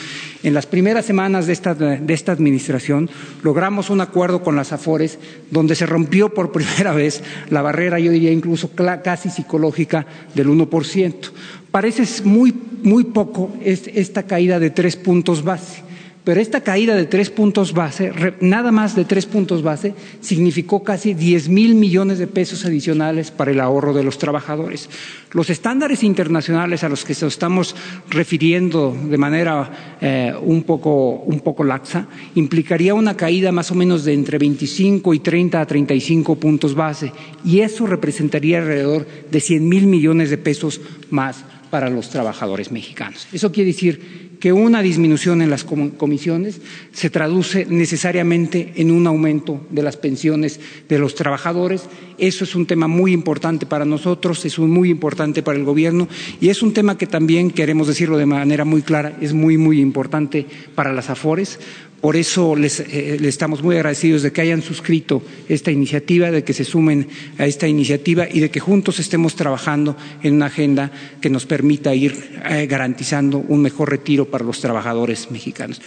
En 0.43 0.55
las 0.55 0.65
primeras 0.65 1.05
semanas 1.05 1.47
de 1.47 1.53
esta, 1.53 1.75
de 1.75 2.15
esta 2.15 2.33
administración 2.33 3.11
logramos 3.43 3.91
un 3.91 4.01
acuerdo 4.01 4.43
con 4.43 4.57
las 4.57 4.73
AFORES, 4.73 5.19
donde 5.51 5.75
se 5.75 5.85
rompió 5.85 6.33
por 6.33 6.51
primera 6.51 6.93
vez 6.95 7.23
la 7.51 7.61
barrera, 7.61 7.99
yo 7.99 8.11
diría 8.11 8.31
incluso 8.31 8.71
casi 8.75 9.29
psicológica, 9.29 10.07
del 10.35 10.49
1% 10.49 11.31
parece 11.75 12.05
muy, 12.23 12.55
muy 12.85 13.03
poco 13.03 13.51
es 13.61 13.91
esta 13.93 14.23
caída 14.23 14.61
de 14.61 14.71
tres 14.71 14.95
puntos 14.95 15.43
base. 15.43 15.83
Pero 16.23 16.41
esta 16.41 16.61
caída 16.61 16.95
de 16.95 17.05
tres 17.05 17.31
puntos 17.31 17.75
base, 17.75 18.13
nada 18.41 18.71
más 18.71 18.95
de 18.95 19.05
tres 19.05 19.27
puntos 19.27 19.61
base, 19.61 19.93
significó 20.21 20.85
casi 20.85 21.15
10 21.15 21.49
mil 21.49 21.75
millones 21.75 22.19
de 22.21 22.29
pesos 22.29 22.65
adicionales 22.65 23.33
para 23.33 23.51
el 23.51 23.59
ahorro 23.59 23.93
de 23.93 24.05
los 24.05 24.19
trabajadores. 24.19 24.89
Los 25.33 25.51
estándares 25.51 26.05
internacionales 26.05 26.85
a 26.85 26.89
los 26.89 27.05
que 27.05 27.13
se 27.13 27.27
estamos 27.27 27.75
refiriendo 28.09 28.97
de 29.11 29.19
manera 29.19 29.99
eh, 30.01 30.33
un, 30.41 30.63
poco, 30.63 31.25
un 31.27 31.41
poco 31.41 31.65
laxa 31.65 32.07
implicaría 32.37 32.95
una 32.95 33.17
caída 33.17 33.51
más 33.51 33.73
o 33.73 33.75
menos 33.75 34.05
de 34.05 34.15
entre 34.15 34.39
25 34.39 35.13
y 35.13 35.19
30 35.19 35.61
a 35.61 35.67
35 35.67 36.37
puntos 36.37 36.77
base, 36.77 37.13
y 37.45 37.61
eso 37.61 37.85
representaría 37.85 38.59
alrededor 38.59 39.07
de 39.29 39.41
100 39.41 39.69
mil 39.69 39.87
millones 39.89 40.31
de 40.31 40.39
pesos 40.39 40.81
más 41.11 41.45
para 41.75 41.91
los 41.91 42.09
trabajadores 42.09 42.71
mexicanos. 42.71 43.27
Eso 43.33 43.51
quiere 43.51 43.73
decir 43.73 44.34
que 44.41 44.53
una 44.53 44.83
disminución 44.83 45.43
en 45.43 45.51
las 45.51 45.65
comisiones 45.65 46.61
se 46.93 47.11
traduce 47.11 47.67
necesariamente 47.67 48.73
en 48.77 48.91
un 48.91 49.07
aumento 49.07 49.67
de 49.71 49.83
las 49.83 49.97
pensiones 49.97 50.61
de 50.89 50.99
los 50.99 51.15
trabajadores. 51.15 51.83
Eso 52.19 52.45
es 52.45 52.55
un 52.55 52.67
tema 52.67 52.89
muy 52.89 53.13
importante 53.13 53.67
para 53.67 53.85
nosotros, 53.85 54.45
es 54.45 54.59
muy 54.59 54.91
importante 54.91 55.43
para 55.43 55.59
el 55.59 55.65
gobierno 55.65 56.09
y 56.41 56.49
es 56.49 56.63
un 56.63 56.73
tema 56.73 56.97
que 56.97 57.07
también 57.07 57.51
queremos 57.51 57.89
decirlo 57.89 58.17
de 58.17 58.27
manera 58.27 58.65
muy 58.65 58.83
clara, 58.83 59.17
es 59.21 59.33
muy, 59.33 59.59
muy 59.59 59.81
importante 59.81 60.47
para 60.75 60.93
las 60.93 61.11
AFORES 61.11 61.59
por 62.05 62.17
eso 62.17 62.55
les, 62.55 62.81
eh, 62.81 63.19
estamos 63.23 63.63
muy 63.63 63.77
agradecidos 63.77 64.21
de 64.21 64.31
que 64.31 64.43
hayan 64.43 64.61
suscrito 64.61 65.23
esta 65.49 65.71
iniciativa, 65.71 66.31
de 66.31 66.45
que 66.45 66.53
se 66.53 66.63
sumen 66.63 67.09
a 67.39 67.47
esta 67.47 67.67
iniciativa 67.67 68.29
y 68.31 68.41
de 68.41 68.51
que 68.51 68.61
juntos 68.61 68.99
estemos 68.99 69.37
trabajando 69.37 69.97
en 70.23 70.35
una 70.35 70.53
agenda 70.53 70.93
que 71.23 71.31
nos 71.31 71.47
permita 71.47 71.95
ir 71.95 72.15
eh, 72.45 72.67
garantizando 72.67 73.39
un 73.39 73.63
mejor 73.63 73.89
retiro 73.89 74.27
para 74.35 74.45
los 74.45 74.61
trabajadores 74.61 75.31
mexicanos. 75.31 75.81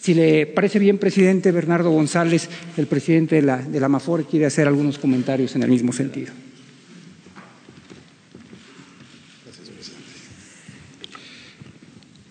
Si 0.00 0.14
le 0.14 0.46
parece 0.46 0.80
bien, 0.80 0.98
presidente 0.98 1.52
Bernardo 1.52 1.92
González, 1.92 2.48
el 2.76 2.88
presidente 2.88 3.36
de 3.36 3.42
la, 3.42 3.58
de 3.58 3.78
la 3.78 3.88
MAFOR, 3.88 4.26
quiere 4.26 4.46
hacer 4.46 4.66
algunos 4.66 4.98
comentarios 4.98 5.54
en 5.54 5.62
el 5.62 5.70
mismo 5.70 5.92
sentido. 5.92 6.32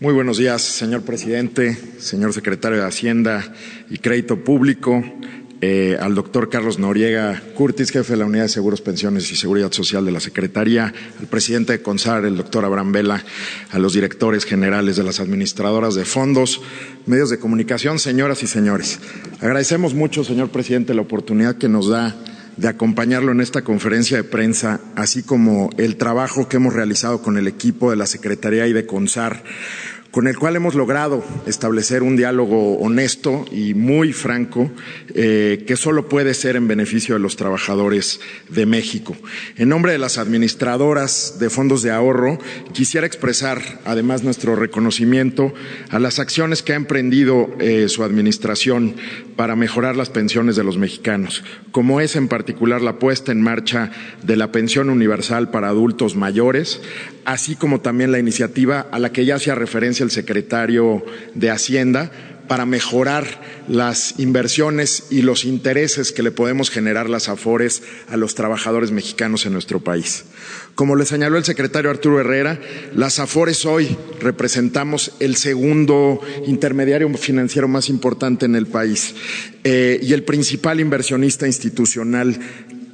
Muy 0.01 0.13
buenos 0.13 0.37
días, 0.37 0.61
señor 0.61 1.03
presidente, 1.03 1.77
señor 1.97 2.33
secretario 2.33 2.79
de 2.79 2.85
Hacienda 2.85 3.55
y 3.89 3.99
Crédito 3.99 4.43
Público, 4.43 5.01
eh, 5.65 5.97
al 5.97 6.13
doctor 6.13 6.49
Carlos 6.49 6.77
Noriega 6.77 7.41
Curtis, 7.55 7.89
jefe 7.89 8.13
de 8.13 8.19
la 8.19 8.25
Unidad 8.25 8.43
de 8.43 8.49
Seguros, 8.49 8.81
Pensiones 8.81 9.31
y 9.31 9.37
Seguridad 9.37 9.71
Social 9.71 10.03
de 10.03 10.11
la 10.11 10.19
Secretaría, 10.19 10.93
al 11.17 11.27
presidente 11.27 11.71
de 11.71 11.81
CONSAR, 11.81 12.25
el 12.25 12.35
doctor 12.35 12.65
Abraham 12.65 12.91
Vela, 12.91 13.23
a 13.71 13.79
los 13.79 13.93
directores 13.93 14.43
generales 14.43 14.97
de 14.97 15.03
las 15.03 15.21
administradoras 15.21 15.95
de 15.95 16.03
fondos, 16.03 16.61
medios 17.05 17.29
de 17.29 17.39
comunicación, 17.39 17.97
señoras 17.97 18.43
y 18.43 18.47
señores. 18.47 18.99
Agradecemos 19.39 19.93
mucho, 19.93 20.25
señor 20.25 20.49
presidente, 20.49 20.93
la 20.93 21.03
oportunidad 21.03 21.55
que 21.55 21.69
nos 21.69 21.87
da 21.87 22.13
de 22.57 22.67
acompañarlo 22.67 23.31
en 23.31 23.39
esta 23.39 23.63
conferencia 23.63 24.17
de 24.17 24.25
prensa, 24.25 24.81
así 24.97 25.23
como 25.23 25.69
el 25.77 25.95
trabajo 25.95 26.49
que 26.49 26.57
hemos 26.57 26.73
realizado 26.73 27.21
con 27.21 27.37
el 27.37 27.47
equipo 27.47 27.89
de 27.89 27.95
la 27.95 28.05
Secretaría 28.05 28.67
y 28.67 28.73
de 28.73 28.85
CONSAR 28.85 29.43
con 30.13 30.27
el 30.27 30.37
cual 30.37 30.55
hemos 30.55 30.75
logrado 30.75 31.25
establecer 31.47 32.03
un 32.03 32.15
diálogo 32.15 32.77
honesto 32.77 33.45
y 33.51 33.73
muy 33.73 34.13
franco 34.13 34.69
eh, 35.15 35.63
que 35.65 35.75
solo 35.75 36.07
puede 36.07 36.35
ser 36.35 36.55
en 36.55 36.67
beneficio 36.67 37.15
de 37.15 37.19
los 37.19 37.35
trabajadores 37.35 38.19
de 38.47 38.67
México. 38.67 39.15
En 39.57 39.69
nombre 39.69 39.91
de 39.91 39.97
las 39.97 40.19
administradoras 40.19 41.39
de 41.39 41.49
fondos 41.49 41.81
de 41.81 41.89
ahorro, 41.89 42.37
quisiera 42.73 43.07
expresar 43.07 43.59
además 43.85 44.23
nuestro 44.23 44.55
reconocimiento 44.55 45.51
a 45.89 45.97
las 45.97 46.19
acciones 46.19 46.61
que 46.61 46.73
ha 46.73 46.75
emprendido 46.75 47.49
eh, 47.59 47.89
su 47.89 48.03
administración 48.03 48.95
para 49.35 49.55
mejorar 49.55 49.95
las 49.95 50.11
pensiones 50.11 50.55
de 50.55 50.63
los 50.63 50.77
mexicanos, 50.77 51.43
como 51.71 52.01
es 52.01 52.15
en 52.15 52.27
particular 52.27 52.83
la 52.83 52.99
puesta 52.99 53.31
en 53.31 53.41
marcha 53.41 53.89
de 54.21 54.35
la 54.35 54.51
pensión 54.51 54.91
universal 54.91 55.49
para 55.49 55.69
adultos 55.69 56.15
mayores, 56.15 56.81
así 57.25 57.55
como 57.55 57.81
también 57.81 58.11
la 58.11 58.19
iniciativa 58.19 58.87
a 58.91 58.99
la 58.99 59.11
que 59.11 59.25
ya 59.25 59.35
hacía 59.35 59.55
referencia 59.55 60.03
el 60.03 60.11
secretario 60.11 61.05
de 61.33 61.49
Hacienda 61.49 62.11
para 62.47 62.65
mejorar 62.65 63.25
las 63.67 64.19
inversiones 64.19 65.05
y 65.09 65.21
los 65.21 65.45
intereses 65.45 66.11
que 66.11 66.23
le 66.23 66.31
podemos 66.31 66.69
generar 66.69 67.09
las 67.09 67.29
AFORES 67.29 67.83
a 68.09 68.17
los 68.17 68.35
trabajadores 68.35 68.91
mexicanos 68.91 69.45
en 69.45 69.53
nuestro 69.53 69.79
país. 69.79 70.25
Como 70.75 70.95
le 70.95 71.05
señaló 71.05 71.37
el 71.37 71.45
secretario 71.45 71.89
Arturo 71.89 72.19
Herrera, 72.19 72.59
las 72.95 73.19
AFORES 73.19 73.65
hoy 73.65 73.97
representamos 74.19 75.13
el 75.19 75.35
segundo 75.35 76.19
intermediario 76.45 77.09
financiero 77.17 77.67
más 77.67 77.89
importante 77.89 78.45
en 78.45 78.55
el 78.55 78.67
país 78.67 79.15
eh, 79.63 79.99
y 80.01 80.13
el 80.13 80.23
principal 80.23 80.79
inversionista 80.79 81.47
institucional 81.47 82.37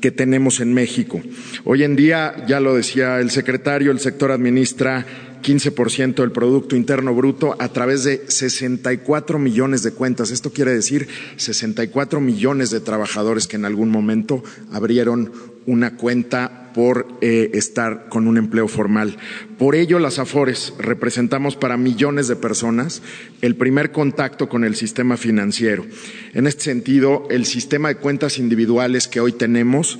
que 0.02 0.12
tenemos 0.12 0.60
en 0.60 0.74
México. 0.74 1.22
Hoy 1.66 1.84
en 1.84 1.96
día, 1.96 2.46
ya 2.48 2.60
lo 2.60 2.76
decía 2.76 3.20
el 3.20 3.32
secretario, 3.32 3.92
el 3.92 4.00
sector 4.00 4.32
administra 4.32 5.06
15% 5.42 6.16
del 6.16 6.32
Producto 6.32 6.76
Interno 6.76 7.14
Bruto 7.14 7.56
a 7.60 7.70
través 7.70 8.04
de 8.04 8.24
64 8.28 9.40
millones 9.40 9.84
de 9.84 9.92
cuentas. 9.92 10.32
Esto 10.32 10.52
quiere 10.52 10.74
decir 10.74 11.08
64 11.38 12.20
millones 12.20 12.72
de 12.72 12.82
trabajadores 12.82 13.48
que 13.48 13.56
en 13.56 13.66
algún 13.66 13.90
momento 13.90 14.44
abrieron 14.72 15.32
una 15.66 15.96
cuenta 15.96 16.59
por 16.74 17.08
eh, 17.22 17.52
estar 17.54 18.08
con 18.10 18.28
un 18.28 18.38
empleo 18.38 18.68
formal. 18.68 19.18
Por 19.58 19.76
ello, 19.76 20.00
las 20.00 20.20
AFORES 20.20 20.74
representamos 20.80 21.56
para 21.56 21.78
millones 21.78 22.28
de 22.28 22.36
personas 22.36 23.02
el 23.42 23.56
primer 23.56 23.92
contacto 23.92 24.50
con 24.50 24.64
el 24.64 24.76
sistema 24.76 25.18
financiero. 25.18 25.86
En 26.34 26.48
este 26.48 26.64
sentido, 26.64 27.28
el 27.30 27.46
sistema 27.46 27.90
de 27.90 27.96
cuentas 27.96 28.38
individuales 28.38 29.08
que 29.08 29.20
hoy 29.20 29.34
tenemos 29.34 30.00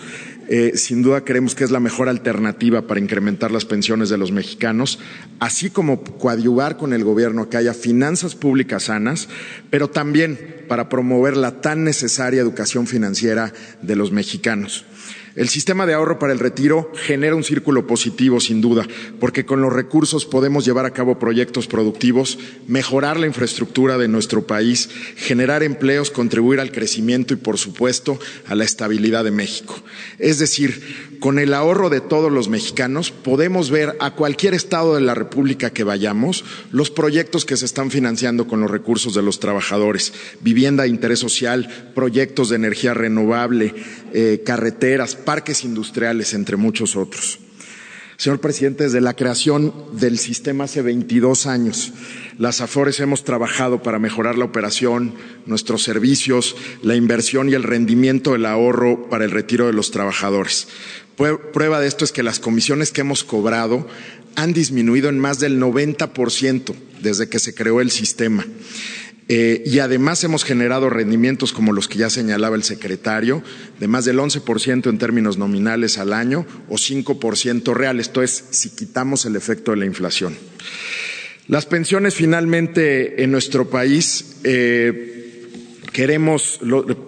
eh, 0.52 0.78
sin 0.78 1.04
duda 1.04 1.24
creemos 1.24 1.54
que 1.54 1.64
es 1.64 1.70
la 1.70 1.80
mejor 1.80 2.10
alternativa 2.10 2.88
para 2.88 3.00
incrementar 3.00 3.52
las 3.52 3.66
pensiones 3.66 4.10
de 4.10 4.18
los 4.18 4.32
mexicanos, 4.32 4.98
así 5.40 5.70
como 5.70 6.04
coadyuvar 6.04 6.76
con 6.76 6.92
el 6.92 7.04
gobierno 7.04 7.50
que 7.50 7.58
haya 7.58 7.76
finanzas 7.76 8.34
públicas 8.34 8.86
sanas, 8.86 9.30
pero 9.70 9.92
también 9.92 10.64
para 10.68 10.90
promover 10.90 11.38
la 11.38 11.62
tan 11.62 11.84
necesaria 11.84 12.42
educación 12.42 12.88
financiera 12.88 13.54
de 13.84 13.96
los 13.96 14.12
mexicanos. 14.12 14.86
El 15.40 15.48
sistema 15.48 15.86
de 15.86 15.94
ahorro 15.94 16.20
para 16.20 16.34
el 16.34 16.40
retiro 16.40 16.92
genera 16.94 17.34
un 17.34 17.46
círculo 17.46 17.88
positivo, 17.88 18.42
sin 18.42 18.60
duda, 18.60 18.86
porque 19.22 19.46
con 19.46 19.62
los 19.62 19.72
recursos 19.72 20.26
podemos 20.26 20.66
llevar 20.66 20.86
a 20.86 20.92
cabo 20.92 21.18
proyectos 21.18 21.66
productivos, 21.66 22.38
mejorar 22.68 23.18
la 23.18 23.26
infraestructura 23.26 23.98
de 23.98 24.10
nuestro 24.10 24.46
país, 24.46 24.90
generar 25.16 25.64
empleos, 25.64 26.12
contribuir 26.12 26.60
al 26.60 26.74
crecimiento 26.74 27.34
y, 27.34 27.38
por 27.38 27.58
supuesto, 27.58 28.20
a 28.48 28.56
la 28.56 28.66
estabilidad 28.66 29.24
de 29.24 29.32
México. 29.32 29.82
Es 30.18 30.40
decir, 30.40 31.18
con 31.22 31.40
el 31.40 31.54
ahorro 31.54 31.90
de 31.90 32.02
todos 32.02 32.32
los 32.32 32.50
mexicanos 32.50 33.12
podemos 33.12 33.72
ver 33.72 33.96
a 34.02 34.16
cualquier 34.16 34.54
estado 34.54 34.96
de 34.96 35.02
la 35.02 35.16
República 35.16 35.70
que 35.70 35.86
vayamos 35.86 36.44
los 36.72 36.92
proyectos 36.92 37.46
que 37.46 37.56
se 37.58 37.66
están 37.66 37.92
financiando 37.92 38.46
con 38.48 38.60
los 38.60 38.72
recursos 38.72 39.14
de 39.14 39.22
los 39.22 39.40
trabajadores, 39.40 40.14
vivienda 40.42 40.84
de 40.84 40.90
interés 40.90 41.20
social, 41.20 41.92
proyectos 41.96 42.50
de 42.50 42.58
energía 42.58 42.94
renovable, 42.94 43.74
eh, 44.14 44.42
carreteras, 44.46 45.16
parques 45.16 45.64
industriales, 45.64 46.34
entre 46.34 46.58
muchos 46.58 46.96
otros. 46.96 47.40
Señor 48.20 48.42
presidente, 48.42 48.84
desde 48.84 49.00
la 49.00 49.14
creación 49.14 49.74
del 49.94 50.20
sistema 50.20 50.66
hace 50.66 50.82
22 50.82 51.46
años, 51.46 51.94
las 52.38 52.60
AFORES 52.60 53.00
hemos 53.00 53.24
trabajado 53.24 53.82
para 53.82 53.98
mejorar 53.98 54.38
la 54.38 54.44
operación, 54.44 55.14
nuestros 55.46 55.84
servicios, 55.84 56.58
la 56.82 56.96
inversión 56.96 57.48
y 57.48 57.54
el 57.54 57.64
rendimiento 57.64 58.34
del 58.34 58.46
ahorro 58.46 59.10
para 59.10 59.24
el 59.24 59.32
retiro 59.32 59.68
de 59.68 59.74
los 59.74 59.92
trabajadores. 59.92 60.68
Prueba 61.16 61.80
de 61.80 61.88
esto 61.88 62.04
es 62.04 62.12
que 62.12 62.22
las 62.22 62.40
comisiones 62.40 62.92
que 62.92 63.02
hemos 63.02 63.24
cobrado 63.24 63.88
han 64.36 64.52
disminuido 64.52 65.08
en 65.08 65.18
más 65.18 65.40
del 65.40 65.58
90% 65.58 66.76
desde 67.02 67.30
que 67.30 67.40
se 67.40 67.54
creó 67.54 67.80
el 67.80 67.90
sistema. 67.90 68.46
Eh, 69.32 69.62
y 69.64 69.78
además 69.78 70.24
hemos 70.24 70.44
generado 70.44 70.90
rendimientos 70.90 71.54
como 71.54 71.72
los 71.72 71.88
que 71.88 72.00
ya 72.00 72.10
señalaba 72.10 72.56
el 72.56 72.64
secretario, 72.64 73.44
de 73.80 73.88
más 73.88 74.06
del 74.06 74.18
11% 74.18 74.90
en 74.90 74.98
términos 74.98 75.38
nominales 75.38 76.00
al 76.00 76.14
año 76.14 76.48
o 76.68 76.76
5% 76.76 77.74
real, 77.76 78.00
esto 78.00 78.24
es 78.24 78.44
si 78.50 78.72
quitamos 78.72 79.26
el 79.26 79.36
efecto 79.36 79.70
de 79.70 79.78
la 79.78 79.86
inflación. 79.86 80.36
Las 81.48 81.68
pensiones 81.68 82.16
finalmente 82.16 83.24
en 83.24 83.32
nuestro 83.32 83.70
país 83.70 84.38
eh, 84.44 85.48
queremos, 85.94 86.60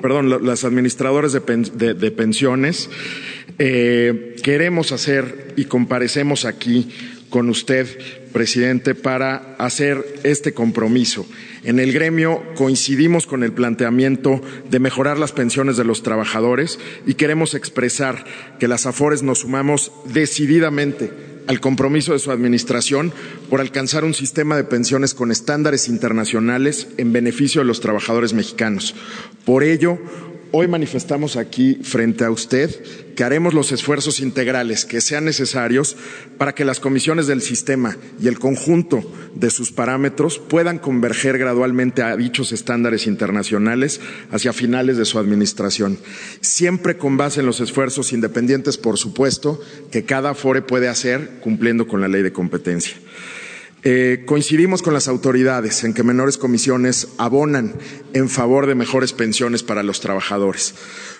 perdón, 0.01 0.45
las 0.45 0.63
administradoras 0.63 1.33
de, 1.33 2.11
pensiones 2.11 2.89
eh, 3.57 4.35
queremos 4.43 4.91
hacer 4.91 5.53
y 5.55 5.65
comparecemos 5.65 6.45
aquí 6.45 6.89
con 7.29 7.49
usted, 7.49 7.87
presidente, 8.31 8.93
para 8.93 9.55
hacer 9.57 10.05
este 10.23 10.53
compromiso. 10.53 11.25
En 11.63 11.79
el 11.79 11.93
gremio 11.93 12.41
coincidimos 12.55 13.27
con 13.27 13.43
el 13.43 13.51
planteamiento 13.53 14.41
de 14.69 14.79
mejorar 14.79 15.19
las 15.19 15.31
pensiones 15.31 15.77
de 15.77 15.83
los 15.83 16.01
trabajadores 16.01 16.79
y 17.05 17.13
queremos 17.13 17.53
expresar 17.53 18.25
que 18.59 18.67
las 18.67 18.87
AFORES 18.87 19.21
nos 19.21 19.39
sumamos 19.39 19.91
decididamente 20.05 21.11
al 21.47 21.59
compromiso 21.59 22.13
de 22.13 22.19
su 22.19 22.31
administración 22.31 23.13
por 23.49 23.61
alcanzar 23.61 24.05
un 24.05 24.13
sistema 24.13 24.55
de 24.55 24.63
pensiones 24.63 25.13
con 25.13 25.31
estándares 25.31 25.87
internacionales 25.87 26.87
en 26.97 27.13
beneficio 27.13 27.61
de 27.61 27.65
los 27.65 27.79
trabajadores 27.79 28.33
mexicanos. 28.33 28.95
Por 29.45 29.63
ello, 29.63 29.99
hoy 30.51 30.67
manifestamos 30.67 31.37
aquí 31.37 31.79
frente 31.83 32.25
a 32.25 32.31
usted 32.31 32.69
que 33.15 33.23
haremos 33.23 33.53
los 33.53 33.71
esfuerzos 33.71 34.19
integrales 34.19 34.85
que 34.85 35.01
sean 35.01 35.25
necesarios 35.25 35.95
para 36.37 36.53
que 36.53 36.65
las 36.65 36.79
comisiones 36.79 37.27
del 37.27 37.41
sistema 37.41 37.97
y 38.21 38.27
el 38.27 38.39
conjunto 38.39 39.01
de 39.35 39.49
sus 39.49 39.71
parámetros 39.71 40.39
puedan 40.39 40.79
converger 40.79 41.37
gradualmente 41.37 42.03
a 42.03 42.15
dichos 42.15 42.51
estándares 42.51 43.07
internacionales 43.07 44.01
hacia 44.31 44.53
finales 44.53 44.97
de 44.97 45.05
su 45.05 45.19
administración, 45.19 45.99
siempre 46.41 46.97
con 46.97 47.17
base 47.17 47.41
en 47.41 47.45
los 47.45 47.59
esfuerzos 47.59 48.13
independientes, 48.13 48.77
por 48.77 48.97
supuesto, 48.97 49.59
que 49.91 50.05
cada 50.05 50.33
FORE 50.33 50.61
puede 50.61 50.87
hacer 50.87 51.39
cumpliendo 51.41 51.87
con 51.87 52.01
la 52.01 52.07
ley 52.07 52.23
de 52.23 52.33
competencia. 52.33 52.95
Eh, 53.83 54.23
coincidimos 54.27 54.83
con 54.83 54.93
las 54.93 55.07
autoridades 55.07 55.83
en 55.83 55.95
que 55.95 56.03
menores 56.03 56.37
comisiones 56.37 57.07
abonan 57.17 57.73
en 58.13 58.29
favor 58.29 58.67
de 58.67 58.75
mejores 58.75 59.11
pensiones 59.11 59.63
para 59.63 59.81
los 59.81 60.01
trabajadores. 60.01 60.75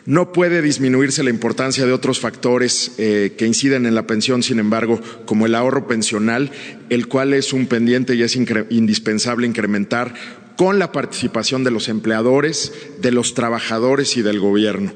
No 0.06 0.32
puede 0.32 0.62
disminuirse 0.62 1.24
la 1.24 1.32
importancia 1.32 1.88
de 1.88 1.94
otros 1.94 2.20
factores 2.20 2.91
eh, 3.00 3.34
que 3.36 3.48
inciden 3.48 3.88
en 3.88 3.96
la 3.96 4.06
pensión, 4.06 4.44
sin 4.44 4.60
embargo, 4.60 5.00
como 5.25 5.48
el 5.48 5.56
ahorro 5.56 5.88
pensional, 5.88 6.51
el 6.89 7.08
cual 7.08 7.34
es 7.34 7.51
un 7.51 7.65
pendiente 7.65 8.13
y 8.13 8.22
es 8.22 8.36
indispensable 8.36 9.48
incrementar 9.48 10.13
con 10.56 10.77
la 10.77 10.91
participación 10.91 11.63
de 11.63 11.72
los 11.72 11.89
empleadores, 11.89 12.74
de 13.01 13.12
los 13.12 13.34
trabajadores 13.34 14.18
y 14.18 14.22
del 14.22 14.39
gobierno. 14.39 14.94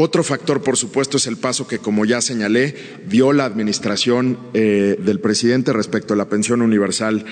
Otro 0.00 0.22
factor, 0.22 0.62
por 0.62 0.76
supuesto, 0.76 1.16
es 1.16 1.26
el 1.26 1.38
paso 1.38 1.66
que, 1.66 1.80
como 1.80 2.04
ya 2.04 2.20
señalé, 2.20 2.76
dio 3.08 3.32
la 3.32 3.44
administración 3.44 4.38
eh, 4.54 4.96
del 5.04 5.18
presidente 5.18 5.72
respecto 5.72 6.14
a 6.14 6.16
la 6.16 6.28
pensión 6.28 6.62
universal 6.62 7.24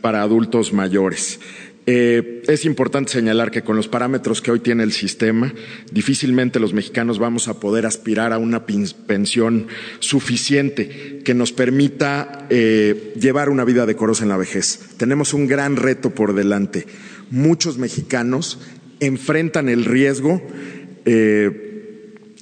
para 0.00 0.22
adultos 0.22 0.72
mayores. 0.72 1.38
Eh, 1.84 2.42
es 2.48 2.64
importante 2.64 3.12
señalar 3.12 3.50
que 3.50 3.60
con 3.60 3.76
los 3.76 3.88
parámetros 3.88 4.40
que 4.40 4.50
hoy 4.50 4.60
tiene 4.60 4.84
el 4.84 4.92
sistema, 4.92 5.52
difícilmente 5.92 6.60
los 6.60 6.72
mexicanos 6.72 7.18
vamos 7.18 7.46
a 7.46 7.60
poder 7.60 7.84
aspirar 7.84 8.32
a 8.32 8.38
una 8.38 8.64
pensión 8.64 9.66
suficiente 9.98 11.20
que 11.26 11.34
nos 11.34 11.52
permita 11.52 12.46
eh, 12.48 13.12
llevar 13.20 13.50
una 13.50 13.66
vida 13.66 13.84
decorosa 13.84 14.22
en 14.22 14.30
la 14.30 14.38
vejez. 14.38 14.80
Tenemos 14.96 15.34
un 15.34 15.46
gran 15.46 15.76
reto 15.76 16.14
por 16.14 16.34
delante. 16.34 16.86
Muchos 17.30 17.76
mexicanos 17.76 18.60
enfrentan 18.98 19.68
el 19.68 19.84
riesgo 19.84 20.40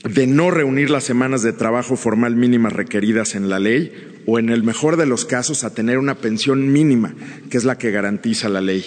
de 0.04 0.26
no 0.26 0.50
reunir 0.50 0.90
las 0.90 1.04
semanas 1.04 1.42
de 1.42 1.52
trabajo 1.52 1.96
formal 1.96 2.36
mínimas 2.36 2.72
requeridas 2.72 3.34
en 3.34 3.48
la 3.48 3.60
ley 3.60 3.92
o, 4.26 4.38
en 4.38 4.50
el 4.50 4.62
mejor 4.62 4.96
de 4.96 5.06
los 5.06 5.24
casos, 5.24 5.64
a 5.64 5.74
tener 5.74 5.98
una 5.98 6.16
pensión 6.16 6.72
mínima, 6.72 7.14
que 7.50 7.56
es 7.56 7.64
la 7.64 7.78
que 7.78 7.90
garantiza 7.90 8.48
la 8.48 8.60
ley. 8.60 8.84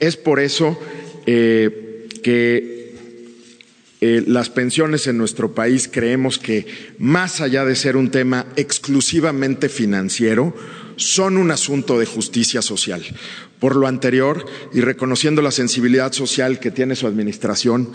Es 0.00 0.16
por 0.16 0.40
eso 0.40 0.78
eh, 1.26 2.08
que 2.22 2.74
eh, 4.00 4.22
las 4.26 4.50
pensiones 4.50 5.06
en 5.06 5.18
nuestro 5.18 5.54
país 5.54 5.88
creemos 5.90 6.38
que, 6.38 6.66
más 6.98 7.40
allá 7.40 7.64
de 7.64 7.74
ser 7.74 7.96
un 7.96 8.10
tema 8.10 8.46
exclusivamente 8.56 9.68
financiero, 9.68 10.54
son 10.96 11.36
un 11.36 11.50
asunto 11.50 11.98
de 11.98 12.06
justicia 12.06 12.62
social. 12.62 13.02
Por 13.58 13.76
lo 13.76 13.86
anterior, 13.86 14.44
y 14.72 14.82
reconociendo 14.82 15.42
la 15.42 15.50
sensibilidad 15.50 16.12
social 16.12 16.60
que 16.60 16.70
tiene 16.70 16.96
su 16.96 17.06
administración, 17.06 17.92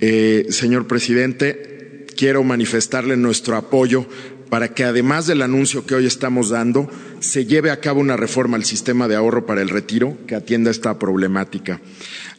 eh, 0.00 0.46
señor 0.48 0.86
presidente, 0.86 1.71
quiero 2.16 2.44
manifestarle 2.44 3.16
nuestro 3.16 3.56
apoyo 3.56 4.06
para 4.50 4.74
que 4.74 4.84
además 4.84 5.26
del 5.26 5.40
anuncio 5.40 5.86
que 5.86 5.94
hoy 5.94 6.06
estamos 6.06 6.50
dando, 6.50 6.90
se 7.20 7.46
lleve 7.46 7.70
a 7.70 7.80
cabo 7.80 8.00
una 8.00 8.18
reforma 8.18 8.58
al 8.58 8.64
sistema 8.64 9.08
de 9.08 9.16
ahorro 9.16 9.46
para 9.46 9.62
el 9.62 9.70
retiro 9.70 10.18
que 10.26 10.34
atienda 10.34 10.70
esta 10.70 10.98
problemática. 10.98 11.80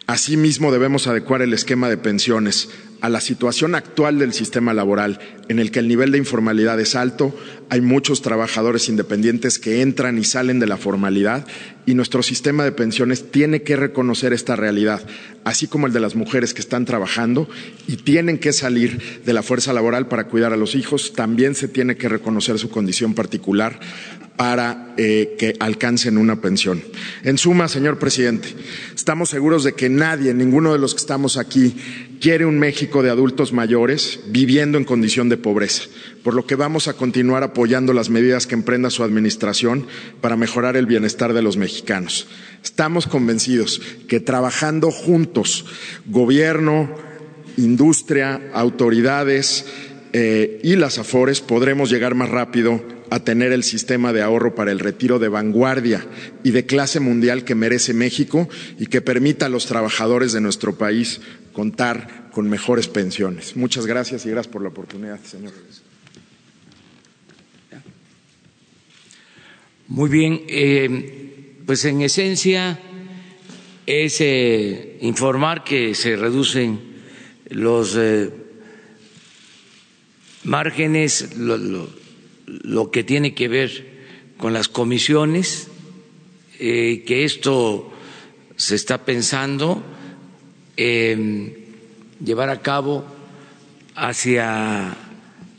Asimismo, 0.05 0.71
debemos 0.71 1.07
adecuar 1.07 1.41
el 1.41 1.53
esquema 1.53 1.89
de 1.89 1.97
pensiones 1.97 2.69
a 3.01 3.09
la 3.09 3.19
situación 3.19 3.73
actual 3.73 4.19
del 4.19 4.31
sistema 4.33 4.73
laboral, 4.73 5.19
en 5.49 5.59
el 5.59 5.71
que 5.71 5.79
el 5.79 5.87
nivel 5.87 6.11
de 6.11 6.17
informalidad 6.17 6.79
es 6.79 6.95
alto, 6.95 7.35
hay 7.69 7.81
muchos 7.81 8.21
trabajadores 8.21 8.89
independientes 8.89 9.59
que 9.59 9.81
entran 9.81 10.17
y 10.17 10.23
salen 10.23 10.59
de 10.59 10.67
la 10.67 10.77
formalidad 10.77 11.45
y 11.85 11.95
nuestro 11.95 12.23
sistema 12.23 12.63
de 12.63 12.71
pensiones 12.71 13.31
tiene 13.31 13.63
que 13.63 13.75
reconocer 13.75 14.33
esta 14.33 14.55
realidad, 14.55 15.01
así 15.43 15.67
como 15.67 15.87
el 15.87 15.93
de 15.93 15.99
las 15.99 16.15
mujeres 16.15 16.53
que 16.53 16.61
están 16.61 16.85
trabajando 16.85 17.49
y 17.87 17.97
tienen 17.97 18.37
que 18.37 18.53
salir 18.53 19.21
de 19.25 19.33
la 19.33 19.43
fuerza 19.43 19.73
laboral 19.73 20.07
para 20.07 20.27
cuidar 20.27 20.53
a 20.53 20.57
los 20.57 20.75
hijos, 20.75 21.13
también 21.13 21.55
se 21.55 21.67
tiene 21.67 21.97
que 21.97 22.09
reconocer 22.09 22.59
su 22.59 22.69
condición 22.69 23.13
particular 23.13 23.79
para 24.35 24.93
eh, 24.97 25.35
que 25.37 25.55
alcancen 25.59 26.17
una 26.17 26.41
pensión. 26.41 26.81
En 27.23 27.37
suma, 27.37 27.67
señor 27.67 27.99
presidente, 27.99 28.49
estamos 28.95 29.29
seguros 29.29 29.63
de 29.63 29.73
que 29.73 29.89
nadie, 29.89 30.33
ninguno 30.33 30.73
de 30.73 30.79
los 30.79 30.93
que 30.93 31.01
estamos 31.01 31.37
aquí, 31.37 31.75
quiere 32.19 32.45
un 32.45 32.57
México 32.57 33.03
de 33.03 33.09
adultos 33.09 33.53
mayores 33.53 34.21
viviendo 34.27 34.77
en 34.77 34.85
condición 34.85 35.29
de 35.29 35.37
pobreza, 35.37 35.83
por 36.23 36.33
lo 36.33 36.47
que 36.47 36.55
vamos 36.55 36.87
a 36.87 36.93
continuar 36.93 37.43
apoyando 37.53 37.93
las 37.93 38.09
medidas 38.09 38.47
que 38.47 38.55
emprenda 38.55 38.89
su 38.89 39.03
administración 39.03 39.85
para 40.21 40.35
mejorar 40.35 40.75
el 40.75 40.87
bienestar 40.87 41.33
de 41.33 41.43
los 41.43 41.55
mexicanos. 41.55 42.27
Estamos 42.63 43.05
convencidos 43.05 43.79
que 44.07 44.19
trabajando 44.19 44.89
juntos, 44.89 45.65
gobierno, 46.07 46.89
industria, 47.57 48.41
autoridades 48.53 49.67
eh, 50.13 50.59
y 50.63 50.75
las 50.77 50.97
AFORES 50.97 51.41
podremos 51.41 51.91
llegar 51.91 52.15
más 52.15 52.29
rápido 52.29 52.81
a 53.11 53.19
tener 53.19 53.51
el 53.51 53.63
sistema 53.63 54.13
de 54.13 54.23
ahorro 54.23 54.55
para 54.55 54.71
el 54.71 54.79
retiro 54.79 55.19
de 55.19 55.27
vanguardia 55.27 56.03
y 56.41 56.49
de 56.49 56.65
clase 56.65 56.99
mundial 56.99 57.43
que 57.43 57.53
merece 57.53 57.93
México 57.93 58.49
y 58.79 58.87
que 58.87 59.01
permita 59.01 59.45
a 59.45 59.49
los 59.49 59.67
trabajadores 59.67 60.33
de 60.33 60.41
nuestro 60.41 60.75
país 60.75 61.21
contar 61.51 62.31
con 62.31 62.49
mejores 62.49 62.87
pensiones. 62.87 63.55
Muchas 63.55 63.85
gracias 63.85 64.25
y 64.25 64.31
gracias 64.31 64.51
por 64.51 64.63
la 64.63 64.69
oportunidad, 64.69 65.19
señor. 65.23 65.53
Muy 69.93 70.09
bien, 70.09 70.41
eh, 70.47 71.53
pues 71.67 71.85
en 71.85 72.01
esencia 72.01 72.79
es 73.85 74.21
eh, 74.21 74.97
informar 75.01 75.63
que 75.63 75.93
se 75.93 76.15
reducen 76.15 76.79
los 77.49 77.95
eh, 77.95 78.31
márgenes, 80.45 81.37
lo 81.37 82.89
que 82.89 83.03
tiene 83.03 83.35
que 83.35 83.47
ver 83.47 83.85
con 84.37 84.51
las 84.51 84.67
comisiones, 84.67 85.67
que 86.57 87.23
esto 87.23 87.93
se 88.55 88.73
está 88.73 89.05
pensando 89.05 89.83
llevar 90.75 92.49
a 92.49 92.61
cabo 92.63 93.05
hacia 93.93 94.97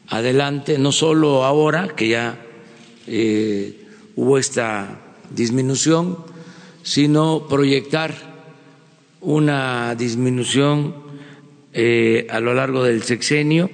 adelante, 0.08 0.76
no 0.78 0.90
solo 0.90 1.44
ahora 1.44 1.94
que 1.94 2.08
ya 2.08 2.40
eh, 3.06 3.83
hubo 4.16 4.38
esta 4.38 5.00
disminución, 5.30 6.18
sino 6.82 7.46
proyectar 7.48 8.14
una 9.20 9.94
disminución 9.94 10.94
eh, 11.72 12.26
a 12.30 12.40
lo 12.40 12.54
largo 12.54 12.84
del 12.84 13.02
sexenio 13.02 13.70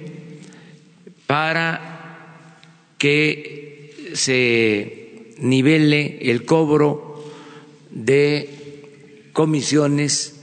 para 1.27 2.57
que 2.97 4.11
se 4.13 5.33
nivele 5.39 6.19
el 6.29 6.45
cobro 6.45 7.23
de 7.89 9.29
comisiones 9.33 10.39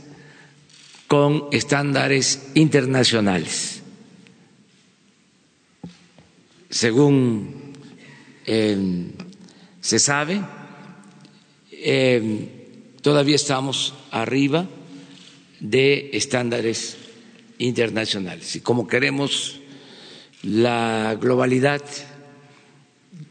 con 1.07 1.47
estándares 1.53 2.51
internacionales. 2.55 3.83
Según 6.71 7.73
em, 8.45 9.13
se 9.89 9.99
sabe, 9.99 10.43
em, 11.73 12.47
todavía 13.01 13.37
estamos 13.37 13.95
arriba 14.11 14.69
de 15.61 16.11
estándares 16.13 16.99
internacionales. 17.57 18.55
Y 18.55 18.61
como 18.61 18.87
queremos 18.87 19.61
la 20.43 21.17
globalidad 21.19 21.81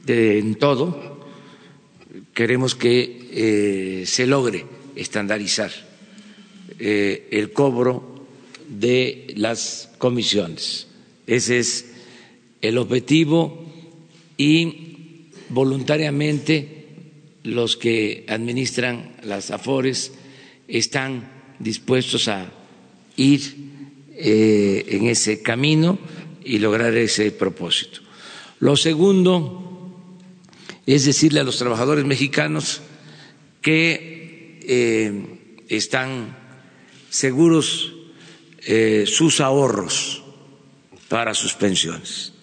en 0.08 0.56
todo, 0.56 1.30
queremos 2.34 2.74
que 2.74 4.02
eh, 4.02 4.06
se 4.08 4.26
logre 4.26 4.66
estandarizar 4.96 5.70
eh, 6.80 7.28
el 7.30 7.54
cobro 7.54 8.26
de 8.68 9.32
las 9.38 9.92
comisiones. 10.00 10.88
Ese 11.28 11.60
es 11.60 11.86
el 12.64 12.80
objetivo 12.80 13.64
y 14.38 14.87
voluntariamente 15.50 16.86
los 17.44 17.78
que 17.78 18.26
administran 18.28 19.16
las 19.24 19.52
AFORES 19.52 20.12
están 20.68 21.56
dispuestos 21.60 22.28
a 22.28 22.52
ir 23.16 23.42
eh, 24.14 24.86
en 24.90 25.08
ese 25.08 25.42
camino 25.42 25.98
y 26.44 26.60
lograr 26.60 26.96
ese 26.96 27.32
propósito. 27.32 28.02
Lo 28.60 28.76
segundo 28.76 29.64
es 30.86 31.06
decirle 31.06 31.42
a 31.42 31.44
los 31.44 31.58
trabajadores 31.58 32.06
mexicanos 32.06 32.82
que 33.62 34.60
eh, 34.64 35.64
están 35.70 36.36
seguros 37.10 37.94
eh, 38.66 39.06
sus 39.06 39.40
ahorros 39.40 40.24
para 41.10 41.34
sus 41.34 41.54
pensiones. 41.54 42.34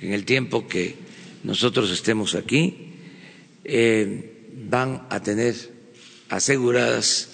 En 0.00 0.12
el 0.12 0.24
tiempo 0.24 0.68
que 0.68 1.05
nosotros 1.46 1.92
estemos 1.92 2.34
aquí, 2.34 2.90
eh, 3.62 4.50
van 4.68 5.06
a 5.10 5.22
tener 5.22 5.54
aseguradas 6.28 7.28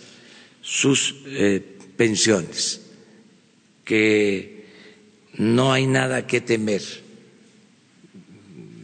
sus 0.61 1.15
eh, 1.25 1.79
pensiones, 1.97 2.83
que 3.87 4.67
no 5.39 5.73
hay 5.73 5.87
nada 5.87 6.27
que 6.27 6.43
temer. 6.43 6.83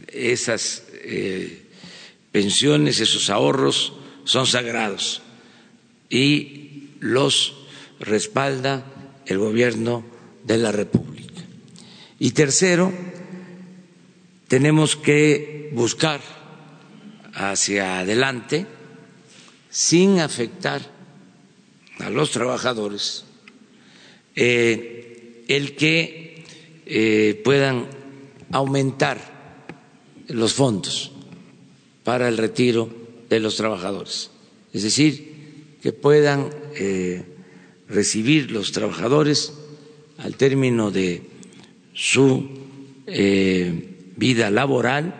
Esas 0.07 0.85
eh, 0.93 1.61
pensiones, 2.31 2.99
esos 2.99 3.29
ahorros 3.29 3.93
son 4.23 4.47
sagrados 4.47 5.21
y 6.09 6.89
los 7.01 7.53
respalda 7.99 8.83
el 9.27 9.37
gobierno 9.37 10.03
de 10.43 10.57
la 10.57 10.71
República. 10.71 11.43
Y 12.17 12.31
tercero, 12.31 12.91
tenemos 14.49 14.95
que 14.95 15.69
buscar 15.73 16.19
hacia 17.33 17.99
adelante 17.99 18.65
sin 19.69 20.19
afectar 20.19 20.81
a 21.99 22.09
los 22.09 22.31
trabajadores 22.31 23.25
eh, 24.35 25.45
el 25.47 25.75
que 25.75 26.43
eh, 26.87 27.39
puedan 27.43 27.85
aumentar 28.51 29.19
los 30.27 30.53
fondos 30.53 31.11
para 32.03 32.27
el 32.27 32.37
retiro 32.37 32.89
de 33.29 33.39
los 33.39 33.55
trabajadores. 33.55 34.31
Es 34.73 34.81
decir, 34.81 35.77
que 35.83 35.91
puedan 35.93 36.49
eh, 36.75 37.23
recibir 37.87 38.49
los 38.49 38.71
trabajadores 38.71 39.53
al 40.17 40.35
término 40.35 40.89
de 40.89 41.21
su 41.93 42.49
vida 44.19 44.51
laboral 44.51 45.15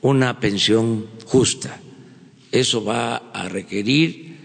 una 0.00 0.40
pensión 0.40 1.06
justa. 1.26 1.80
Eso 2.50 2.84
va 2.84 3.16
a 3.32 3.48
requerir 3.48 4.36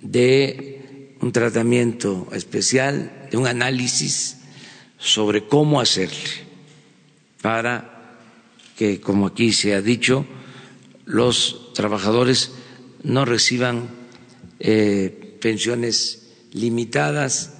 de 0.00 1.16
un 1.20 1.32
tratamiento 1.32 2.28
especial, 2.32 3.28
de 3.30 3.36
un 3.36 3.46
análisis 3.46 4.38
sobre 4.98 5.46
cómo 5.46 5.80
hacerle 5.80 6.48
para 7.40 8.18
que, 8.76 9.00
como 9.00 9.26
aquí 9.26 9.52
se 9.52 9.74
ha 9.74 9.82
dicho, 9.82 10.26
los 11.04 11.72
trabajadores 11.74 12.52
no 13.02 13.24
reciban 13.24 13.88
eh, 14.58 15.38
pensiones 15.40 16.28
limitadas, 16.52 17.54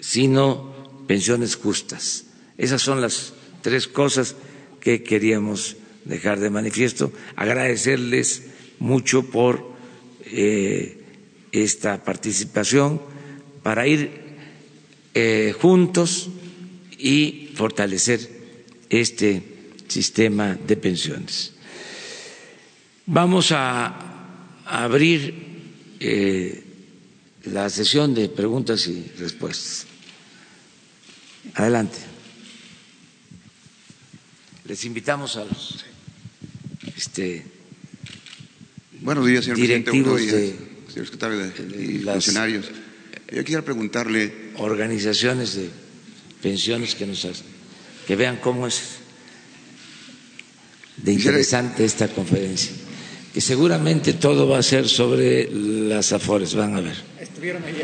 sino 0.00 1.04
pensiones 1.06 1.56
justas. 1.56 2.24
Esas 2.56 2.82
son 2.82 3.00
las 3.00 3.34
tres 3.62 3.86
cosas 3.88 4.36
que 4.80 5.02
queríamos 5.02 5.76
dejar 6.04 6.40
de 6.40 6.50
manifiesto. 6.50 7.12
Agradecerles 7.36 8.42
mucho 8.78 9.24
por 9.30 9.70
eh, 10.24 10.98
esta 11.52 12.02
participación 12.02 13.00
para 13.62 13.86
ir 13.86 14.10
eh, 15.14 15.54
juntos 15.58 16.28
y 16.98 17.50
fortalecer 17.54 18.20
este 18.88 19.42
sistema 19.88 20.54
de 20.54 20.76
pensiones. 20.76 21.52
Vamos 23.06 23.50
a 23.52 24.60
abrir 24.64 25.34
eh, 25.98 26.64
la 27.44 27.68
sesión 27.70 28.14
de 28.14 28.28
preguntas 28.28 28.86
y 28.86 29.10
respuestas. 29.18 29.86
Adelante. 31.54 32.09
Les 34.70 34.84
invitamos 34.84 35.34
a 35.34 35.44
los 35.44 35.84
este, 36.96 37.42
Buenos 39.00 39.26
días, 39.26 39.42
señor 39.42 39.58
presidente. 39.58 39.90
Buenos 39.90 40.20
días, 40.20 40.54
señor 40.92 41.06
secretario 41.06 41.38
de, 41.38 41.82
y 41.82 41.98
funcionarios. 41.98 42.66
Yo 43.32 43.42
quisiera 43.42 43.64
preguntarle. 43.64 44.50
Organizaciones 44.58 45.56
de 45.56 45.70
pensiones 46.40 46.94
que 46.94 47.04
nos 47.04 47.26
que 48.06 48.14
vean 48.14 48.36
cómo 48.36 48.68
es 48.68 48.80
de 50.98 51.14
interesante 51.14 51.84
esta 51.84 52.06
conferencia. 52.06 52.70
Que 53.34 53.40
seguramente 53.40 54.12
todo 54.12 54.46
va 54.48 54.58
a 54.58 54.62
ser 54.62 54.88
sobre 54.88 55.50
las 55.50 56.12
afores, 56.12 56.54
van 56.54 56.76
a 56.76 56.80
ver. 56.80 56.94
Estuvieron 57.18 57.64
ahí. 57.64 57.74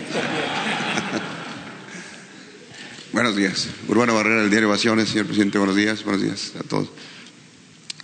Buenos 3.13 3.37
días. 3.37 3.69
Urbano 3.89 4.15
Barrera, 4.15 4.43
del 4.43 4.51
diario 4.51 4.69
Ovaciones, 4.69 5.09
señor 5.09 5.27
presidente, 5.27 5.59
buenos 5.59 5.77
días, 5.77 6.05
buenos 6.05 6.23
días 6.23 6.53
a 6.59 6.63
todos. 6.63 6.91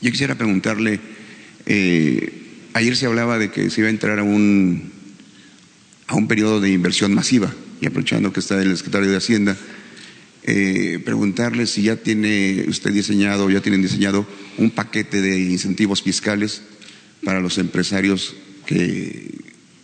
Yo 0.01 0.11
quisiera 0.11 0.35
preguntarle. 0.35 1.01
Eh, 1.67 2.43
Ayer 2.75 2.97
se 2.97 3.05
hablaba 3.05 3.39
de 3.39 3.51
que 3.51 3.69
se 3.69 3.83
iba 3.83 3.89
a 3.89 3.91
entrar 3.91 4.19
a 4.19 4.23
un, 4.23 4.91
a 6.07 6.15
un 6.15 6.27
periodo 6.27 6.59
de 6.59 6.71
inversión 6.71 7.13
masiva, 7.13 7.53
y 7.83 7.87
aprovechando 7.87 8.33
que 8.33 8.41
está 8.41 8.63
el 8.63 8.75
secretario 8.79 9.11
de 9.11 9.17
Hacienda, 9.19 9.57
eh, 10.45 10.99
preguntarle 11.05 11.67
si 11.67 11.83
ya 11.83 11.97
tiene 11.97 12.65
usted 12.69 12.93
diseñado, 12.93 13.51
ya 13.51 13.61
tienen 13.61 13.83
diseñado 13.83 14.27
un 14.57 14.71
paquete 14.71 15.21
de 15.21 15.39
incentivos 15.39 16.03
fiscales 16.03 16.63
para 17.23 17.41
los 17.41 17.59
empresarios 17.59 18.35
que, 18.65 19.31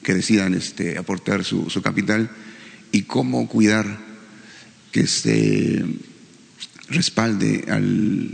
que 0.02 0.14
decidan 0.14 0.54
este, 0.54 0.96
aportar 0.96 1.44
su, 1.44 1.66
capital 1.82 2.30
y 2.90 3.02
cómo 3.02 3.46
cuidar 3.48 4.07
que 4.92 5.06
se 5.06 5.84
respalde 6.88 7.64
al, 7.68 8.30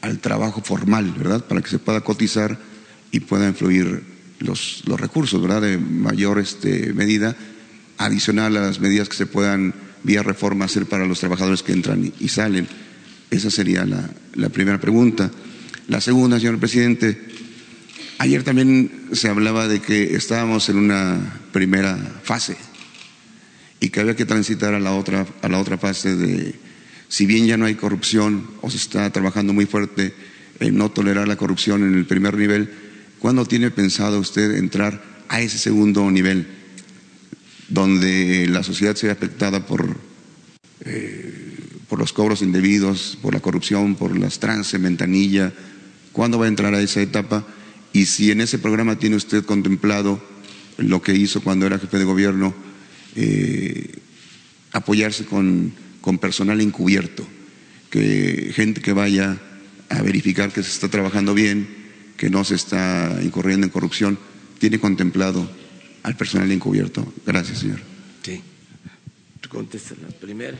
al 0.00 0.18
trabajo 0.18 0.62
formal, 0.62 1.12
¿verdad? 1.16 1.44
Para 1.44 1.60
que 1.60 1.70
se 1.70 1.78
pueda 1.78 2.00
cotizar 2.00 2.58
y 3.12 3.20
pueda 3.20 3.48
influir 3.48 4.02
los, 4.38 4.82
los 4.86 5.00
recursos, 5.00 5.40
¿verdad? 5.40 5.62
De 5.62 5.78
mayor 5.78 6.38
este, 6.38 6.92
medida, 6.92 7.36
adicional 7.98 8.56
a 8.56 8.62
las 8.62 8.80
medidas 8.80 9.08
que 9.08 9.16
se 9.16 9.26
puedan 9.26 9.74
vía 10.02 10.22
reforma 10.22 10.64
hacer 10.64 10.86
para 10.86 11.06
los 11.06 11.20
trabajadores 11.20 11.62
que 11.62 11.72
entran 11.72 12.12
y, 12.18 12.28
salen. 12.28 12.66
Esa 13.30 13.50
sería 13.50 13.84
la, 13.84 14.10
la, 14.34 14.48
primera 14.48 14.80
pregunta. 14.80 15.30
La 15.88 16.00
segunda, 16.00 16.40
señor 16.40 16.58
presidente, 16.58 17.20
ayer 18.18 18.42
también 18.42 19.08
se 19.12 19.28
hablaba 19.28 19.68
de 19.68 19.80
que 19.80 20.16
estábamos 20.16 20.68
en 20.68 20.78
una 20.78 21.40
primera 21.52 21.96
fase 22.22 22.56
y 23.80 23.88
que 23.88 24.00
había 24.00 24.16
que 24.16 24.26
transitar 24.26 24.74
a 24.74 24.80
la 24.80 24.92
otra, 24.92 25.26
a 25.42 25.48
la 25.48 25.58
otra 25.58 25.78
fase 25.78 26.14
de, 26.16 26.54
si 27.08 27.26
bien 27.26 27.46
ya 27.46 27.56
no 27.56 27.64
hay 27.66 27.74
corrupción 27.74 28.46
o 28.60 28.70
se 28.70 28.76
está 28.76 29.10
trabajando 29.10 29.52
muy 29.52 29.66
fuerte 29.66 30.14
en 30.60 30.76
no 30.76 30.90
tolerar 30.90 31.26
la 31.26 31.36
corrupción 31.36 31.82
en 31.82 31.94
el 31.94 32.06
primer 32.06 32.36
nivel, 32.36 32.70
¿Cuándo 33.20 33.44
tiene 33.44 33.70
pensado 33.70 34.18
usted 34.18 34.56
entrar 34.56 35.04
a 35.28 35.42
ese 35.42 35.58
segundo 35.58 36.10
nivel, 36.10 36.46
donde 37.68 38.46
la 38.48 38.62
sociedad 38.62 38.96
se 38.96 39.08
ve 39.08 39.12
afectada 39.12 39.66
por, 39.66 39.98
eh, 40.86 41.54
por 41.86 41.98
los 41.98 42.14
cobros 42.14 42.40
indebidos, 42.40 43.18
por 43.20 43.34
la 43.34 43.40
corrupción, 43.40 43.94
por 43.94 44.18
las 44.18 44.40
trance, 44.40 44.78
ventanilla? 44.78 45.52
¿Cuándo 46.12 46.38
va 46.38 46.46
a 46.46 46.48
entrar 46.48 46.74
a 46.74 46.80
esa 46.80 47.02
etapa? 47.02 47.46
Y 47.92 48.06
si 48.06 48.30
en 48.30 48.40
ese 48.40 48.58
programa 48.58 48.98
tiene 48.98 49.16
usted 49.16 49.44
contemplado 49.44 50.18
lo 50.78 51.02
que 51.02 51.14
hizo 51.14 51.42
cuando 51.42 51.66
era 51.66 51.78
jefe 51.78 51.98
de 51.98 52.04
gobierno, 52.04 52.54
eh, 53.16 53.98
apoyarse 54.72 55.24
con, 55.24 55.72
con 56.00 56.18
personal 56.18 56.60
encubierto, 56.60 57.26
que 57.90 58.52
gente 58.54 58.80
que 58.80 58.92
vaya 58.92 59.38
a 59.88 60.02
verificar 60.02 60.52
que 60.52 60.62
se 60.62 60.70
está 60.70 60.88
trabajando 60.88 61.34
bien, 61.34 61.66
que 62.16 62.30
no 62.30 62.44
se 62.44 62.54
está 62.54 63.18
incurriendo 63.22 63.66
en 63.66 63.72
corrupción, 63.72 64.18
tiene 64.58 64.78
contemplado 64.78 65.50
al 66.02 66.16
personal 66.16 66.50
encubierto. 66.52 67.12
Gracias, 67.26 67.60
señor. 67.60 67.80
Sí. 68.22 68.40
Tú 69.40 69.48
contestas 69.48 69.98
la 69.98 70.08
primera. 70.08 70.56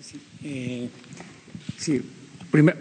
sí. 0.00 0.20
Eh, 0.42 0.88
sí. 1.78 2.02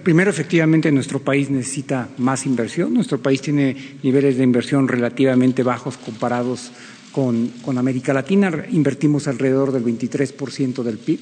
Primero, 0.03 0.29
efectivamente, 0.29 0.91
nuestro 0.91 1.23
país 1.23 1.49
necesita 1.49 2.07
más 2.19 2.45
inversión. 2.45 2.93
Nuestro 2.93 3.23
país 3.23 3.41
tiene 3.41 3.97
niveles 4.03 4.37
de 4.37 4.43
inversión 4.43 4.87
relativamente 4.87 5.63
bajos 5.63 5.97
comparados 5.97 6.71
con, 7.13 7.47
con 7.63 7.77
América 7.77 8.11
Latina. 8.11 8.51
Invertimos 8.71 9.29
alrededor 9.29 9.71
del 9.71 9.85
23% 9.85 10.83
del 10.83 10.97
PIB. 10.97 11.19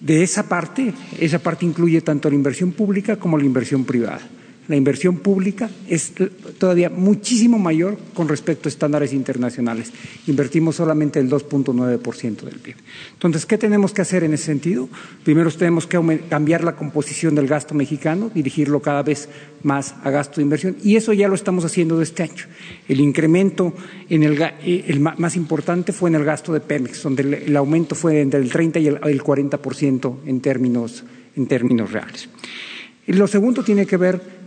De 0.00 0.24
esa 0.24 0.48
parte, 0.48 0.92
esa 1.20 1.38
parte 1.38 1.64
incluye 1.64 2.00
tanto 2.00 2.28
la 2.28 2.34
inversión 2.34 2.72
pública 2.72 3.16
como 3.16 3.38
la 3.38 3.44
inversión 3.44 3.84
privada. 3.84 4.20
La 4.68 4.76
inversión 4.76 5.18
pública 5.18 5.70
es 5.88 6.12
todavía 6.58 6.88
muchísimo 6.88 7.58
mayor 7.58 7.98
con 8.14 8.28
respecto 8.28 8.68
a 8.68 8.70
estándares 8.70 9.12
internacionales. 9.12 9.92
Invertimos 10.26 10.76
solamente 10.76 11.20
el 11.20 11.28
2.9% 11.30 12.42
del 12.42 12.58
PIB. 12.60 12.76
Entonces, 13.12 13.44
¿qué 13.44 13.58
tenemos 13.58 13.92
que 13.92 14.02
hacer 14.02 14.24
en 14.24 14.32
ese 14.32 14.44
sentido? 14.44 14.88
Primero 15.22 15.50
tenemos 15.52 15.86
que 15.86 16.00
cambiar 16.28 16.64
la 16.64 16.76
composición 16.76 17.34
del 17.34 17.46
gasto 17.46 17.74
mexicano, 17.74 18.30
dirigirlo 18.34 18.80
cada 18.80 19.02
vez 19.02 19.28
más 19.62 19.94
a 20.02 20.10
gasto 20.10 20.36
de 20.36 20.42
inversión, 20.42 20.76
y 20.82 20.96
eso 20.96 21.12
ya 21.12 21.28
lo 21.28 21.34
estamos 21.34 21.64
haciendo 21.64 21.98
de 21.98 22.04
este 22.04 22.22
año. 22.22 22.44
El 22.88 23.00
incremento 23.00 23.74
en 24.08 24.22
el, 24.22 24.40
eh, 24.40 24.84
el 24.88 25.00
más 25.00 25.36
importante 25.36 25.92
fue 25.92 26.10
en 26.10 26.16
el 26.16 26.24
gasto 26.24 26.52
de 26.52 26.60
Pemex, 26.60 27.02
donde 27.02 27.44
el, 27.46 27.56
aumento 27.56 27.94
fue 27.94 28.20
entre 28.20 28.40
el 28.40 28.50
30 28.50 28.78
y 28.78 28.86
el, 28.88 28.98
el 29.04 29.22
40% 29.22 30.16
en 30.26 30.40
términos, 30.40 31.04
en 31.36 31.46
términos 31.46 31.92
reales. 31.92 32.28
Lo 33.06 33.26
segundo 33.26 33.62
tiene 33.62 33.86
que 33.86 33.98
ver 33.98 34.43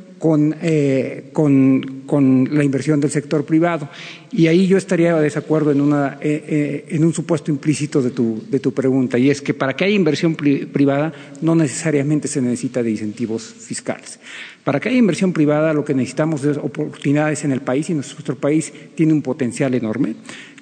eh, 0.62 1.30
con, 1.32 2.04
con, 2.06 2.50
la 2.52 2.64
inversión 2.64 3.00
del 3.00 3.12
sector 3.12 3.46
privado. 3.46 3.90
Y 4.32 4.48
ahí 4.48 4.68
yo 4.68 4.78
estaría 4.78 5.16
de 5.16 5.22
desacuerdo 5.22 5.72
en, 5.72 5.82
una, 5.82 6.18
eh, 6.22 6.44
eh, 6.48 6.86
en 6.90 7.06
un 7.06 7.14
supuesto 7.14 7.52
implícito 7.52 8.02
de 8.02 8.12
tu, 8.12 8.44
de 8.50 8.60
tu 8.60 8.74
pregunta, 8.74 9.18
y 9.18 9.30
es 9.30 9.42
que 9.42 9.54
para 9.54 9.76
que 9.76 9.86
haya 9.86 9.96
inversión 9.96 10.36
privada 10.36 11.14
no 11.42 11.56
necesariamente 11.56 12.28
se 12.28 12.42
necesita 12.42 12.82
de 12.82 12.92
incentivos 12.92 13.44
fiscales. 13.44 14.20
Para 14.64 14.80
que 14.80 14.90
haya 14.90 14.98
inversión 14.98 15.32
privada 15.32 15.72
lo 15.74 15.86
que 15.86 15.94
necesitamos 15.94 16.44
es 16.44 16.58
oportunidades 16.58 17.46
en 17.46 17.52
el 17.52 17.62
país 17.62 17.90
y 17.90 17.94
nuestro 17.94 18.36
país 18.36 18.74
tiene 18.96 19.14
un 19.14 19.22
potencial 19.22 19.74
enorme. 19.76 20.16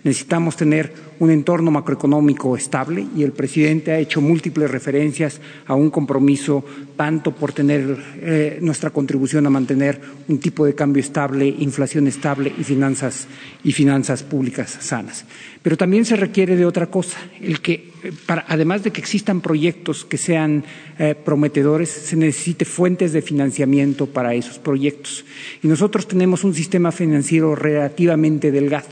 Necesitamos 0.05 0.55
tener 0.55 0.93
un 1.17 1.31
entorno 1.31 1.71
macroeconómico 1.71 2.55
estable 2.55 3.07
y 3.17 3.23
el 3.23 3.31
presidente 3.31 3.91
ha 3.91 3.97
hecho 3.97 4.21
múltiples 4.21 4.69
referencias 4.69 5.41
a 5.65 5.73
un 5.73 5.89
compromiso 5.89 6.63
tanto 6.95 7.31
por 7.31 7.53
tener 7.53 7.97
eh, 8.21 8.59
nuestra 8.61 8.91
contribución 8.91 9.47
a 9.47 9.49
mantener 9.49 9.99
un 10.27 10.37
tipo 10.37 10.63
de 10.63 10.75
cambio 10.75 11.01
estable, 11.01 11.47
inflación 11.47 12.05
estable 12.05 12.53
y 12.55 12.63
finanzas 12.63 13.27
y 13.63 13.71
finanzas 13.71 14.21
públicas 14.21 14.77
sanas. 14.79 15.25
Pero 15.63 15.75
también 15.75 16.05
se 16.05 16.15
requiere 16.15 16.55
de 16.55 16.67
otra 16.67 16.85
cosa, 16.85 17.17
el 17.41 17.59
que 17.61 17.89
para, 18.27 18.45
además 18.47 18.83
de 18.83 18.91
que 18.91 19.01
existan 19.01 19.41
proyectos 19.41 20.05
que 20.05 20.19
sean 20.19 20.65
eh, 20.99 21.15
prometedores, 21.15 21.89
se 21.89 22.15
necesite 22.15 22.63
fuentes 22.63 23.11
de 23.11 23.23
financiamiento 23.23 24.05
para 24.05 24.35
esos 24.35 24.59
proyectos. 24.59 25.25
Y 25.63 25.67
nosotros 25.67 26.07
tenemos 26.07 26.43
un 26.43 26.53
sistema 26.53 26.91
financiero 26.91 27.55
relativamente 27.55 28.51
delgado 28.51 28.85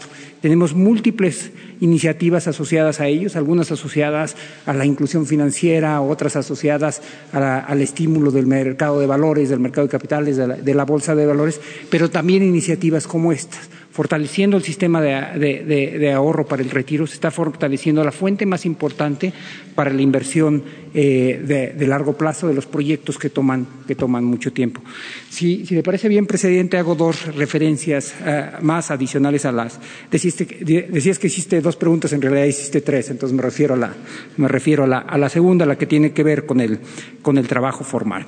tenemos 0.43 0.73
múltiples 0.73 1.51
iniciativas 1.79 2.49
asociadas 2.49 2.99
a 2.99 3.08
ellos, 3.08 3.38
algunas 3.38 3.71
asociadas 3.71 4.36
a 4.65 4.73
la 4.73 4.86
inclusión 4.86 5.25
financiera, 5.25 6.01
otras 6.01 6.36
asociadas 6.36 7.01
al 7.32 7.82
estímulo 7.82 8.29
del 8.29 8.45
mercado 8.45 8.99
de 8.99 9.08
valores, 9.08 9.47
del 9.47 9.62
mercado 9.62 9.88
de 9.88 9.91
capitales, 9.91 10.36
de 10.36 10.73
la 10.73 10.84
bolsa 10.84 11.15
de 11.15 11.25
valores, 11.25 11.62
pero 11.89 12.10
también 12.10 12.43
iniciativas 12.43 13.08
como 13.08 13.32
estas 13.32 13.69
fortaleciendo 13.93 14.58
el 14.58 14.63
sistema 14.63 15.01
de, 15.01 16.12
ahorro 16.13 16.47
para 16.47 16.63
el 16.63 16.71
retiro, 16.71 17.06
se 17.06 17.13
está 17.13 17.29
fortaleciendo 17.29 18.03
la 18.03 18.12
fuente 18.12 18.43
más 18.47 18.65
importante 18.65 19.32
para 19.75 19.93
la 19.93 20.01
inversión 20.01 20.63
eh, 20.95 21.71
de, 21.77 21.88
largo 21.88 22.17
plazo 22.17 22.47
de 22.47 22.56
los 22.56 22.65
proyectos 22.65 23.19
que 23.19 23.29
toman, 23.29 23.67
que 23.88 23.93
toman 23.93 24.25
mucho 24.25 24.51
tiempo. 24.51 24.82
Si, 25.29 25.67
si 25.67 25.75
le 25.75 25.84
parece 25.84 26.10
bien, 26.10 26.25
presidente, 26.25 26.77
hago 26.77 26.95
dos 26.95 27.36
referencias 27.36 28.15
eh, 28.25 28.49
más 28.62 28.89
adicionales 28.89 29.45
a 29.45 29.51
las. 29.51 29.79
Decías, 30.10 30.38
decías, 30.39 31.19
que 31.19 31.27
hiciste 31.27 31.62
dos 31.62 31.75
preguntas, 31.75 32.13
en 32.13 32.21
realidad 32.23 32.45
hiciste 32.45 32.82
tres, 32.82 33.12
entonces 33.12 33.36
me 33.36 33.43
refiero 33.43 33.75
a 33.75 33.77
la, 33.77 33.93
me 34.38 34.47
refiero 34.47 34.86
a 34.86 34.88
la, 34.88 34.97
a 34.97 35.19
la 35.19 35.29
segunda, 35.29 35.67
la 35.67 35.77
que 35.77 35.86
tiene 35.86 36.13
que 36.13 36.23
ver 36.23 36.47
con 36.47 36.62
el, 36.62 36.79
con 37.21 37.38
el 37.38 37.47
trabajo 37.47 37.84
formal. 37.84 38.25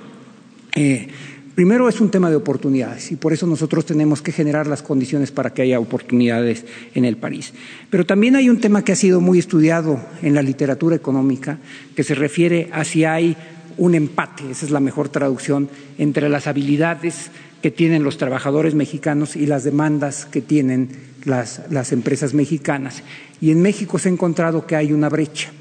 Eh, 0.75 1.07
Primero 1.55 1.87
es 1.87 2.01
un 2.01 2.11
tema 2.11 2.29
de 2.29 2.35
oportunidades 2.35 3.13
y 3.13 3.15
por 3.15 3.31
eso 3.31 3.47
nosotros 3.47 3.85
tenemos 3.85 4.21
que 4.21 4.33
generar 4.33 4.67
las 4.67 4.81
condiciones 4.81 5.31
para 5.31 5.53
que 5.53 5.61
haya 5.61 5.79
oportunidades 5.79 6.65
en 6.93 7.05
el 7.05 7.15
país. 7.15 7.53
Pero 7.89 8.05
también 8.05 8.35
hay 8.35 8.49
un 8.49 8.59
tema 8.59 8.83
que 8.83 8.91
ha 8.91 8.97
sido 8.97 9.21
muy 9.21 9.39
estudiado 9.39 10.01
en 10.21 10.35
la 10.35 10.41
literatura 10.41 10.97
económica 10.97 11.59
que 11.95 12.03
se 12.03 12.13
refiere 12.13 12.67
a 12.73 12.83
si 12.83 13.05
hay 13.05 13.37
un 13.77 13.95
empate, 13.95 14.51
esa 14.51 14.65
es 14.65 14.71
la 14.71 14.81
mejor 14.81 15.07
traducción, 15.07 15.69
entre 15.97 16.27
las 16.27 16.47
habilidades 16.47 17.31
que 17.61 17.71
tienen 17.71 18.03
los 18.03 18.17
trabajadores 18.17 18.75
mexicanos 18.75 19.37
y 19.37 19.45
las 19.45 19.63
demandas 19.63 20.25
que 20.25 20.41
tienen 20.41 20.89
las, 21.23 21.61
las 21.69 21.93
empresas 21.93 22.33
mexicanas. 22.33 23.01
Y 23.39 23.51
en 23.51 23.61
México 23.61 23.97
se 23.97 24.09
ha 24.09 24.11
encontrado 24.11 24.67
que 24.67 24.75
hay 24.75 24.91
una 24.91 25.07
brecha. 25.07 25.51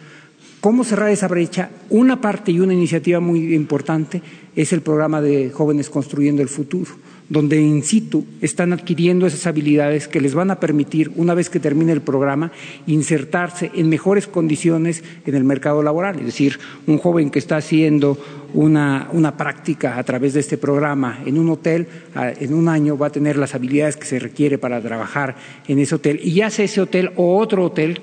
¿Cómo 0.61 0.83
cerrar 0.83 1.11
esa 1.11 1.29
brecha? 1.29 1.71
Una 1.91 2.21
parte 2.21 2.51
y 2.51 2.59
una 2.59 2.73
iniciativa 2.73 3.21
muy 3.21 3.55
importante 3.55 4.23
es 4.57 4.73
el 4.73 4.83
programa 4.83 5.21
de 5.21 5.51
Jóvenes 5.51 5.91
Construyendo 5.91 6.43
el 6.43 6.49
Futuro, 6.49 6.91
donde 7.29 7.61
in 7.61 7.83
situ 7.83 8.25
están 8.41 8.73
adquiriendo 8.73 9.27
esas 9.27 9.47
habilidades 9.47 10.09
que 10.09 10.21
les 10.21 10.35
van 10.35 10.51
a 10.51 10.61
permitir, 10.61 11.11
una 11.17 11.35
vez 11.35 11.49
que 11.49 11.61
termine 11.61 11.93
el 11.93 12.03
programa, 12.03 12.53
insertarse 12.87 13.71
en 13.75 13.89
mejores 13.89 14.27
condiciones 14.27 15.03
en 15.27 15.35
el 15.35 15.45
mercado 15.45 15.83
laboral. 15.83 16.19
Es 16.19 16.27
decir, 16.27 16.59
un 16.87 16.99
joven 16.99 17.31
que 17.31 17.39
está 17.39 17.57
haciendo 17.57 18.19
una, 18.55 19.09
una, 19.13 19.37
práctica 19.37 19.99
a 19.99 20.05
través 20.05 20.35
de 20.35 20.41
este 20.41 20.57
programa 20.57 21.21
en 21.27 21.39
un 21.39 21.51
hotel, 21.51 21.87
en 22.15 22.55
un 22.55 22.69
año 22.69 22.97
va 22.97 23.09
a 23.09 23.11
tener 23.11 23.37
las 23.37 23.55
habilidades 23.55 23.97
que 23.97 24.07
se 24.07 24.19
requiere 24.19 24.59
para 24.59 24.81
trabajar 24.81 25.35
en 25.67 25.81
ese 25.81 25.97
hotel. 25.97 26.21
Y 26.23 26.35
ya 26.35 26.51
sea 26.51 26.65
ese 26.65 26.81
hotel 26.81 27.11
o 27.17 27.37
otro 27.37 27.65
hotel 27.65 27.99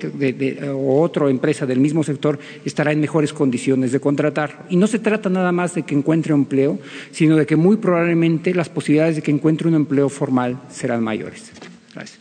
o 0.74 1.00
otra 1.00 1.28
empresa 1.30 1.64
del 1.66 1.80
mismo 1.80 2.04
sector 2.04 2.38
estará 2.64 2.92
en 2.92 3.00
mejores 3.00 3.32
condiciones 3.32 3.92
de 3.92 4.00
contratar. 4.00 4.66
Y 4.68 4.76
no 4.76 4.86
se 4.86 4.98
trata 4.98 5.30
nada 5.30 5.52
más 5.52 5.74
de 5.74 5.82
que 5.82 5.94
encuentre 5.94 6.34
empleo, 6.34 6.78
sino 7.10 7.36
de 7.36 7.46
que 7.46 7.56
muy 7.56 7.76
probablemente 7.76 8.54
las 8.54 8.68
posibilidades 8.68 9.16
de 9.16 9.22
que 9.22 9.30
encuentre 9.30 9.68
un 9.68 9.74
empleo 9.74 10.08
formal 10.08 10.60
serán 10.70 11.02
mayores. 11.02 11.50
Gracias. 11.94 12.20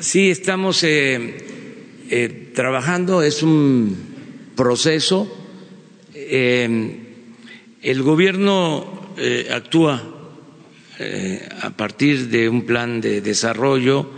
Sí, 0.00 0.30
estamos 0.30 0.84
eh, 0.84 1.36
eh, 2.10 2.50
trabajando, 2.54 3.22
es 3.22 3.42
un 3.42 4.13
proceso. 4.54 5.28
Eh, 6.14 7.00
el 7.82 8.02
gobierno 8.02 9.12
eh, 9.18 9.48
actúa 9.50 10.02
eh, 10.98 11.48
a 11.60 11.70
partir 11.70 12.28
de 12.28 12.48
un 12.48 12.62
plan 12.62 13.00
de 13.00 13.20
desarrollo 13.20 14.10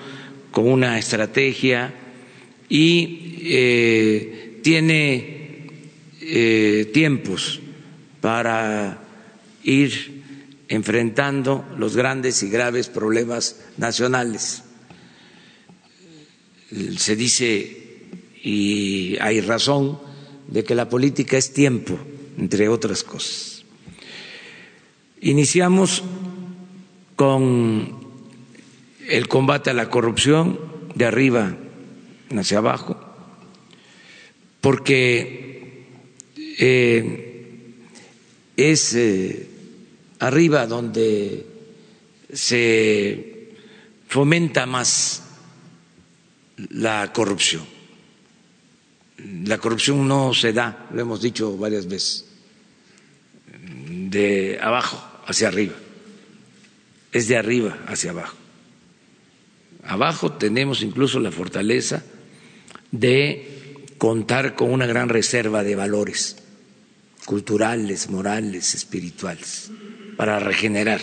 con 0.51 0.69
una 0.69 0.99
estrategia 0.99 1.93
y 2.69 3.23
tiene 4.63 5.37
tiempos 6.93 7.61
para 8.21 8.99
ir 9.63 10.23
enfrentando 10.69 11.65
los 11.79 11.97
grandes 11.97 12.43
y 12.43 12.51
graves 12.51 12.89
problemas 12.89 13.61
nacionales. 13.77 14.65
Se 16.97 17.15
dice, 17.15 17.87
y 18.43 19.17
hay 19.21 19.41
razón, 19.41 19.99
de 20.49 20.65
que 20.65 20.75
la 20.75 20.89
política 20.89 21.37
es 21.37 21.53
tiempo, 21.53 21.99
entre 22.39 22.69
otras 22.69 23.03
cosas. 23.03 23.65
Iniciamos 25.21 26.03
con 27.17 27.99
el 29.09 29.29
combate 29.29 29.71
a 29.71 29.75
la 29.75 29.89
corrupción 29.89 30.59
de 30.95 31.05
arriba 31.07 31.57
hacia 32.37 32.59
abajo, 32.59 33.01
porque 34.61 35.87
eh, 36.59 37.75
es 38.57 38.95
eh, 38.95 39.49
arriba 40.19 40.67
donde 40.67 41.47
se 42.33 43.53
fomenta 44.09 44.67
más 44.67 45.23
la 46.57 47.13
corrupción 47.13 47.76
la 49.19 49.59
corrupción 49.59 50.07
no 50.07 50.35
se 50.35 50.53
da, 50.53 50.87
lo 50.93 51.01
hemos 51.01 51.23
dicho 51.23 51.57
varias 51.57 51.87
veces, 51.87 52.27
de 54.11 54.59
abajo 54.61 55.03
hacia 55.27 55.49
arriba, 55.49 55.75
es 57.13 57.29
de 57.29 57.37
arriba 57.37 57.79
hacia 57.87 58.11
abajo. 58.11 58.37
Abajo 59.85 60.33
tenemos 60.33 60.83
incluso 60.83 61.21
la 61.21 61.31
fortaleza 61.31 62.03
de 62.91 63.87
contar 63.99 64.55
con 64.55 64.73
una 64.73 64.87
gran 64.87 65.09
reserva 65.09 65.63
de 65.63 65.77
valores 65.77 66.37
culturales, 67.25 68.11
morales, 68.11 68.75
espirituales, 68.75 69.71
para 70.17 70.39
regenerar 70.41 71.01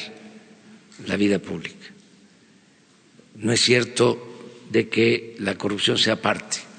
la 1.08 1.16
vida 1.18 1.40
pública. 1.40 1.88
No 3.36 3.52
es 3.52 3.62
cierto 3.62 4.62
de 4.70 4.90
que 4.90 5.36
la 5.40 5.58
corrupción 5.58 5.98
sea 5.98 6.22
parte 6.22 6.73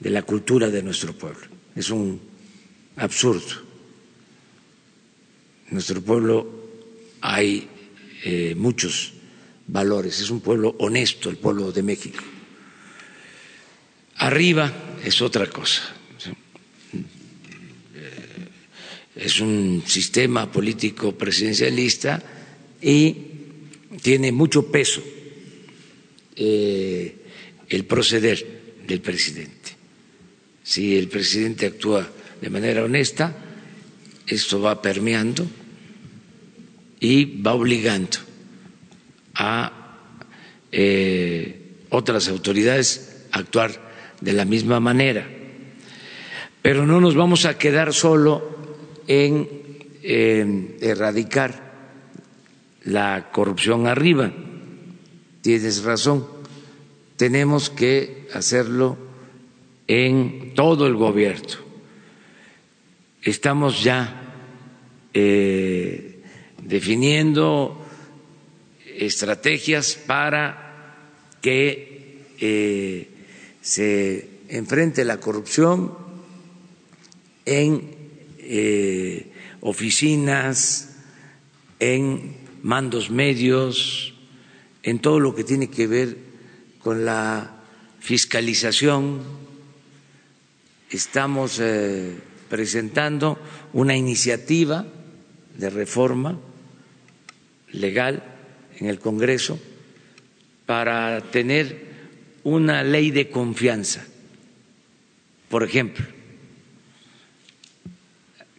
de 0.00 0.10
la 0.10 0.22
cultura 0.22 0.70
de 0.70 0.82
nuestro 0.82 1.12
pueblo. 1.12 1.46
Es 1.74 1.90
un 1.90 2.20
absurdo. 2.96 3.62
En 5.68 5.74
nuestro 5.74 6.00
pueblo 6.02 6.46
hay 7.20 7.68
eh, 8.24 8.54
muchos 8.56 9.12
valores, 9.66 10.20
es 10.20 10.30
un 10.30 10.40
pueblo 10.40 10.74
honesto, 10.78 11.30
el 11.30 11.36
pueblo 11.36 11.72
de 11.72 11.82
México. 11.82 12.22
Arriba 14.16 14.72
es 15.04 15.20
otra 15.22 15.46
cosa. 15.48 15.82
es 19.14 19.40
un 19.40 19.82
sistema 19.86 20.50
político 20.50 21.12
presidencialista 21.16 22.20
y 22.82 23.16
tiene 24.02 24.32
mucho 24.32 24.70
peso 24.70 25.02
eh, 26.36 27.14
el 27.68 27.84
proceder 27.84 28.82
del 28.86 29.00
presidente. 29.00 29.63
Si 30.64 30.96
el 30.96 31.08
presidente 31.08 31.66
actúa 31.66 32.08
de 32.40 32.48
manera 32.48 32.82
honesta, 32.82 33.36
esto 34.26 34.60
va 34.62 34.80
permeando 34.80 35.46
y 36.98 37.40
va 37.42 37.52
obligando 37.52 38.16
a 39.34 39.98
eh, 40.72 41.76
otras 41.90 42.28
autoridades 42.28 43.26
a 43.30 43.40
actuar 43.40 43.92
de 44.22 44.32
la 44.32 44.46
misma 44.46 44.80
manera. 44.80 45.28
Pero 46.62 46.86
no 46.86 46.98
nos 46.98 47.14
vamos 47.14 47.44
a 47.44 47.58
quedar 47.58 47.92
solo 47.92 48.56
en 49.06 49.46
erradicar 50.80 51.60
la 52.84 53.30
corrupción 53.32 53.86
arriba. 53.86 54.32
Tienes 55.42 55.84
razón, 55.84 56.26
tenemos 57.16 57.68
que 57.68 58.28
hacerlo 58.32 59.03
en 59.86 60.54
todo 60.54 60.86
el 60.86 60.94
gobierno. 60.94 61.58
Estamos 63.22 63.82
ya 63.82 64.22
eh, 65.12 66.22
definiendo 66.62 67.80
estrategias 68.96 69.94
para 69.94 70.98
que 71.40 72.24
eh, 72.40 73.08
se 73.60 74.28
enfrente 74.48 75.04
la 75.04 75.18
corrupción 75.20 75.96
en 77.44 77.94
eh, 78.38 79.32
oficinas, 79.60 80.96
en 81.80 82.36
mandos 82.62 83.10
medios, 83.10 84.14
en 84.82 84.98
todo 84.98 85.20
lo 85.20 85.34
que 85.34 85.44
tiene 85.44 85.70
que 85.70 85.86
ver 85.86 86.16
con 86.82 87.04
la 87.04 87.62
fiscalización. 88.00 89.43
Estamos 90.94 91.58
eh, 91.58 92.14
presentando 92.48 93.36
una 93.72 93.96
iniciativa 93.96 94.86
de 95.58 95.68
reforma 95.68 96.38
legal 97.72 98.22
en 98.78 98.86
el 98.86 99.00
Congreso 99.00 99.58
para 100.66 101.20
tener 101.32 101.82
una 102.44 102.84
ley 102.84 103.10
de 103.10 103.28
confianza. 103.28 104.06
Por 105.48 105.64
ejemplo, 105.64 106.06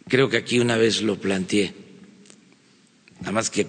creo 0.06 0.28
que 0.28 0.36
aquí 0.36 0.58
una 0.60 0.76
vez 0.76 1.00
lo 1.00 1.18
planteé, 1.18 1.72
nada 3.20 3.32
más 3.32 3.48
que 3.48 3.66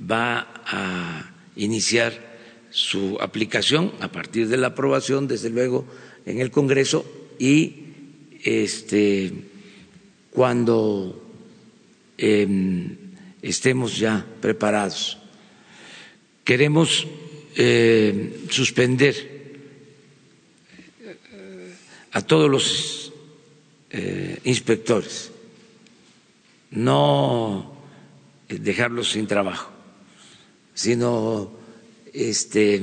va 0.00 0.48
a 0.64 1.30
iniciar 1.56 2.38
su 2.70 3.18
aplicación 3.20 3.92
a 4.00 4.08
partir 4.08 4.48
de 4.48 4.56
la 4.56 4.68
aprobación, 4.68 5.28
desde 5.28 5.50
luego, 5.50 5.86
en 6.24 6.40
el 6.40 6.50
Congreso 6.50 7.04
y 7.38 7.76
este, 8.44 9.32
cuando 10.30 11.22
em, 12.18 12.96
estemos 13.42 13.98
ya 13.98 14.24
preparados. 14.40 15.18
Queremos 16.44 17.06
eh, 17.56 18.46
suspender 18.50 19.36
a 22.12 22.22
todos 22.22 22.50
los 22.50 23.12
eh, 23.90 24.40
inspectores, 24.44 25.30
no 26.70 27.76
dejarlos 28.48 29.10
sin 29.12 29.26
trabajo, 29.26 29.70
sino 30.72 31.52
este, 32.14 32.80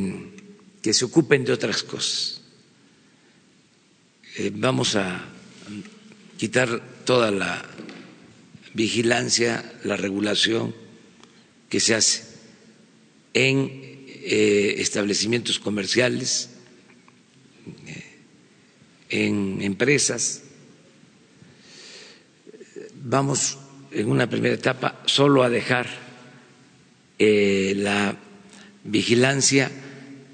que 0.82 0.94
se 0.94 1.06
ocupen 1.06 1.44
de 1.46 1.54
otras 1.54 1.82
cosas. 1.82 2.42
Eh, 4.36 4.52
vamos 4.52 4.96
a 4.96 5.22
quitar 6.38 6.82
toda 7.06 7.30
la 7.30 7.63
vigilancia, 8.74 9.63
la 9.84 9.96
regulación 9.96 10.74
que 11.69 11.80
se 11.80 11.93
hace 11.93 12.24
en 13.36 13.69
eh, 13.72 14.76
establecimientos 14.80 15.60
comerciales, 15.60 16.50
eh, 17.86 18.04
en 19.10 19.62
empresas. 19.62 20.41
Vamos 23.04 23.60
en 23.91 24.10
una 24.10 24.28
primera 24.28 24.56
etapa 24.56 25.00
solo 25.06 25.43
a 25.43 25.50
dejar 25.50 26.02
la 27.19 28.17
vigilancia 28.84 29.72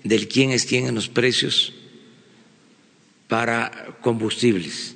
del 0.06 0.30
quién 0.30 0.52
es 0.52 0.66
quién 0.66 0.88
en 0.88 0.96
los 0.96 1.10
precios 1.10 1.74
para 3.30 3.96
combustibles, 4.02 4.96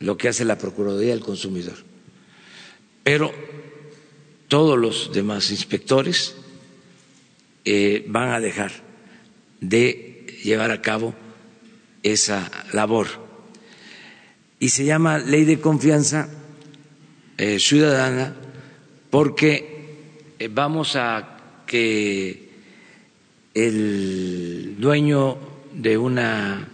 lo 0.00 0.16
que 0.16 0.28
hace 0.28 0.44
la 0.44 0.58
Procuraduría 0.58 1.12
del 1.12 1.20
Consumidor. 1.22 1.76
Pero 3.04 3.32
todos 4.48 4.78
los 4.78 5.12
demás 5.12 5.50
inspectores 5.50 6.34
eh, 7.64 8.04
van 8.08 8.30
a 8.30 8.40
dejar 8.40 8.72
de 9.60 10.26
llevar 10.42 10.70
a 10.70 10.80
cabo 10.80 11.14
esa 12.02 12.50
labor. 12.72 13.08
Y 14.58 14.70
se 14.70 14.86
llama 14.86 15.18
ley 15.18 15.44
de 15.44 15.60
confianza 15.60 16.30
eh, 17.36 17.58
ciudadana 17.60 18.34
porque 19.10 20.32
eh, 20.38 20.48
vamos 20.48 20.96
a 20.96 21.62
que 21.66 22.48
el 23.52 24.76
dueño 24.78 25.36
de 25.74 25.98
una 25.98 26.68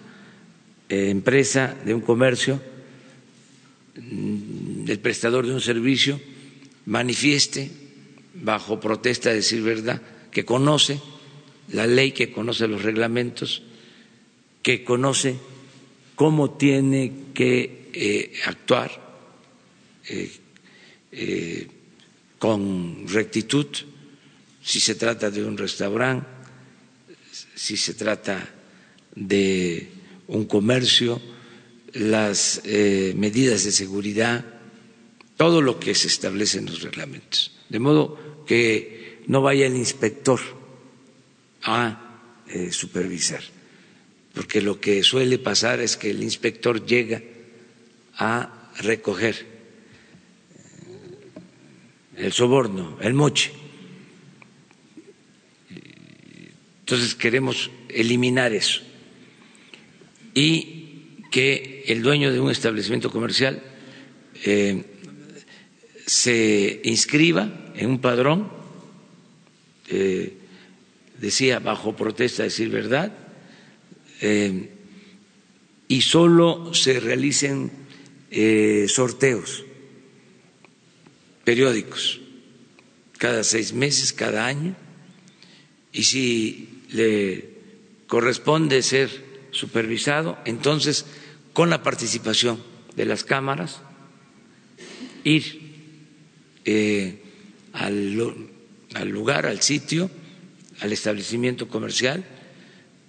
empresa, 0.92 1.74
de 1.84 1.94
un 1.94 2.00
comercio, 2.00 2.60
mm, 3.96 4.88
el 4.90 4.98
prestador 4.98 5.46
de 5.46 5.54
un 5.54 5.60
servicio, 5.60 6.20
manifieste 6.86 7.70
bajo 8.34 8.80
protesta 8.80 9.30
de 9.30 9.36
decir 9.36 9.62
verdad 9.62 10.02
que 10.30 10.44
conoce 10.44 11.00
la 11.68 11.86
ley, 11.86 12.12
que 12.12 12.32
conoce 12.32 12.66
los 12.66 12.82
reglamentos, 12.82 13.62
que 14.62 14.84
conoce 14.84 15.36
cómo 16.14 16.52
tiene 16.52 17.12
que 17.34 17.90
eh, 17.92 18.32
actuar 18.46 18.90
eh, 20.08 20.30
eh, 21.12 21.68
con 22.38 23.06
rectitud, 23.08 23.66
si 24.62 24.80
se 24.80 24.94
trata 24.94 25.30
de 25.30 25.44
un 25.44 25.56
restaurante, 25.56 26.26
si 27.54 27.76
se 27.76 27.94
trata 27.94 28.48
de 29.14 30.01
un 30.32 30.46
comercio, 30.46 31.20
las 31.92 32.62
medidas 32.64 33.64
de 33.64 33.72
seguridad, 33.72 34.44
todo 35.36 35.60
lo 35.60 35.78
que 35.78 35.94
se 35.94 36.08
establece 36.08 36.58
en 36.58 36.66
los 36.66 36.82
reglamentos. 36.82 37.52
De 37.68 37.78
modo 37.78 38.44
que 38.46 39.22
no 39.26 39.42
vaya 39.42 39.66
el 39.66 39.76
inspector 39.76 40.40
a 41.62 42.20
eh, 42.46 42.72
supervisar, 42.72 43.42
porque 44.34 44.62
lo 44.62 44.80
que 44.80 45.02
suele 45.02 45.38
pasar 45.38 45.80
es 45.80 45.96
que 45.96 46.10
el 46.10 46.22
inspector 46.22 46.86
llega 46.86 47.22
a 48.16 48.70
recoger 48.78 49.46
eh, 52.16 52.24
el 52.24 52.32
soborno, 52.32 52.98
el 53.00 53.14
moche. 53.14 53.52
Entonces 56.80 57.14
queremos 57.14 57.70
eliminar 57.88 58.52
eso 58.52 58.91
y 60.34 60.82
que 61.30 61.84
el 61.88 62.02
dueño 62.02 62.32
de 62.32 62.40
un 62.40 62.50
establecimiento 62.50 63.10
comercial 63.10 63.62
eh, 64.44 64.84
se 66.06 66.80
inscriba 66.84 67.72
en 67.74 67.90
un 67.90 68.00
padrón 68.00 68.50
eh, 69.88 70.36
decía, 71.18 71.58
bajo 71.58 71.96
protesta, 71.96 72.42
decir 72.42 72.68
verdad, 72.68 73.12
eh, 74.20 74.70
y 75.88 76.00
solo 76.02 76.74
se 76.74 77.00
realicen 77.00 77.70
sorteos 78.88 79.64
periódicos 81.44 82.20
cada 83.18 83.44
seis 83.44 83.72
meses, 83.72 84.12
cada 84.12 84.46
año, 84.46 84.74
y 85.92 86.02
si 86.04 86.82
le 86.90 87.50
corresponde 88.06 88.82
ser 88.82 89.31
supervisado, 89.52 90.38
entonces 90.44 91.06
con 91.52 91.70
la 91.70 91.82
participación 91.82 92.60
de 92.96 93.04
las 93.06 93.22
cámaras, 93.24 93.80
ir 95.24 95.62
al 97.72 98.16
al 98.94 99.08
lugar, 99.08 99.46
al 99.46 99.60
sitio, 99.62 100.10
al 100.80 100.92
establecimiento 100.92 101.68
comercial, 101.68 102.24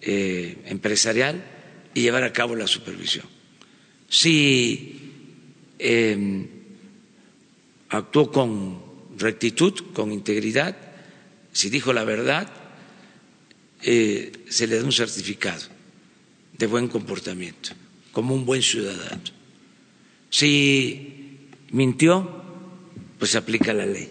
eh, 0.01 0.58
empresarial 0.65 1.43
y 1.93 2.01
llevar 2.01 2.23
a 2.23 2.34
cabo 2.34 2.56
la 2.56 2.67
supervisión. 2.67 3.25
Si 4.10 4.99
em, 5.79 6.47
actuó 7.89 8.32
con 8.32 8.82
rectitud, 9.17 9.73
con 9.93 10.12
integridad, 10.12 10.75
si 11.51 11.69
dijo 11.69 11.93
la 11.93 12.03
verdad, 12.03 12.51
eh, 13.82 14.32
se 14.49 14.67
le 14.67 14.77
da 14.77 14.84
un 14.86 14.91
certificado 14.91 15.72
de 16.58 16.68
buen 16.68 16.88
comportamiento, 16.88 17.72
como 18.12 18.36
un 18.36 18.45
buen 18.45 18.62
ciudadano. 18.62 19.24
Si 20.30 21.49
mintió, 21.72 22.43
pues 23.20 23.36
aplica 23.36 23.74
la 23.74 23.86
ley 23.86 24.10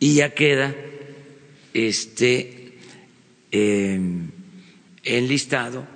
y 0.00 0.14
ya 0.14 0.34
queda 0.34 0.74
este 1.74 2.78
em, 3.50 4.30
enlistado 5.04 5.86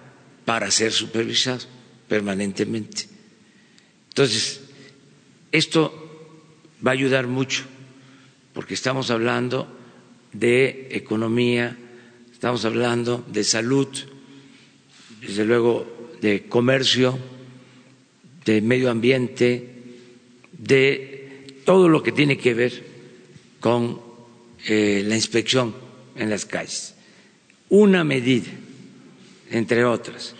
para 0.44 0.70
ser 0.70 0.92
supervisado 0.92 1.66
permanentemente. 2.08 3.06
Entonces, 4.08 4.60
esto 5.52 6.02
va 6.84 6.90
a 6.90 6.94
ayudar 6.94 7.26
mucho, 7.26 7.64
porque 8.52 8.74
estamos 8.74 9.10
hablando 9.10 9.68
de 10.32 10.88
economía, 10.90 11.76
estamos 12.32 12.64
hablando 12.64 13.24
de 13.28 13.44
salud, 13.44 13.88
desde 15.22 15.44
luego 15.44 15.86
de 16.20 16.42
comercio, 16.48 17.18
de 18.44 18.60
medio 18.60 18.90
ambiente, 18.90 19.68
de 20.52 21.62
todo 21.64 21.88
lo 21.88 22.02
que 22.02 22.12
tiene 22.12 22.36
que 22.36 22.54
ver 22.54 22.84
con 23.60 24.00
eh, 24.66 25.02
la 25.06 25.14
inspección 25.14 25.74
en 26.16 26.28
las 26.28 26.44
calles. 26.44 26.94
Una 27.68 28.04
medida, 28.04 28.50
entre 29.50 29.84
otras. 29.84 30.34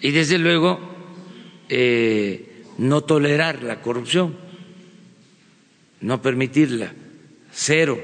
Y 0.00 0.10
desde 0.10 0.38
luego, 0.38 0.80
eh, 1.68 2.64
no 2.78 3.04
tolerar 3.04 3.62
la 3.62 3.82
corrupción, 3.82 4.36
no 6.00 6.20
permitirla, 6.20 6.92
cero 7.52 8.00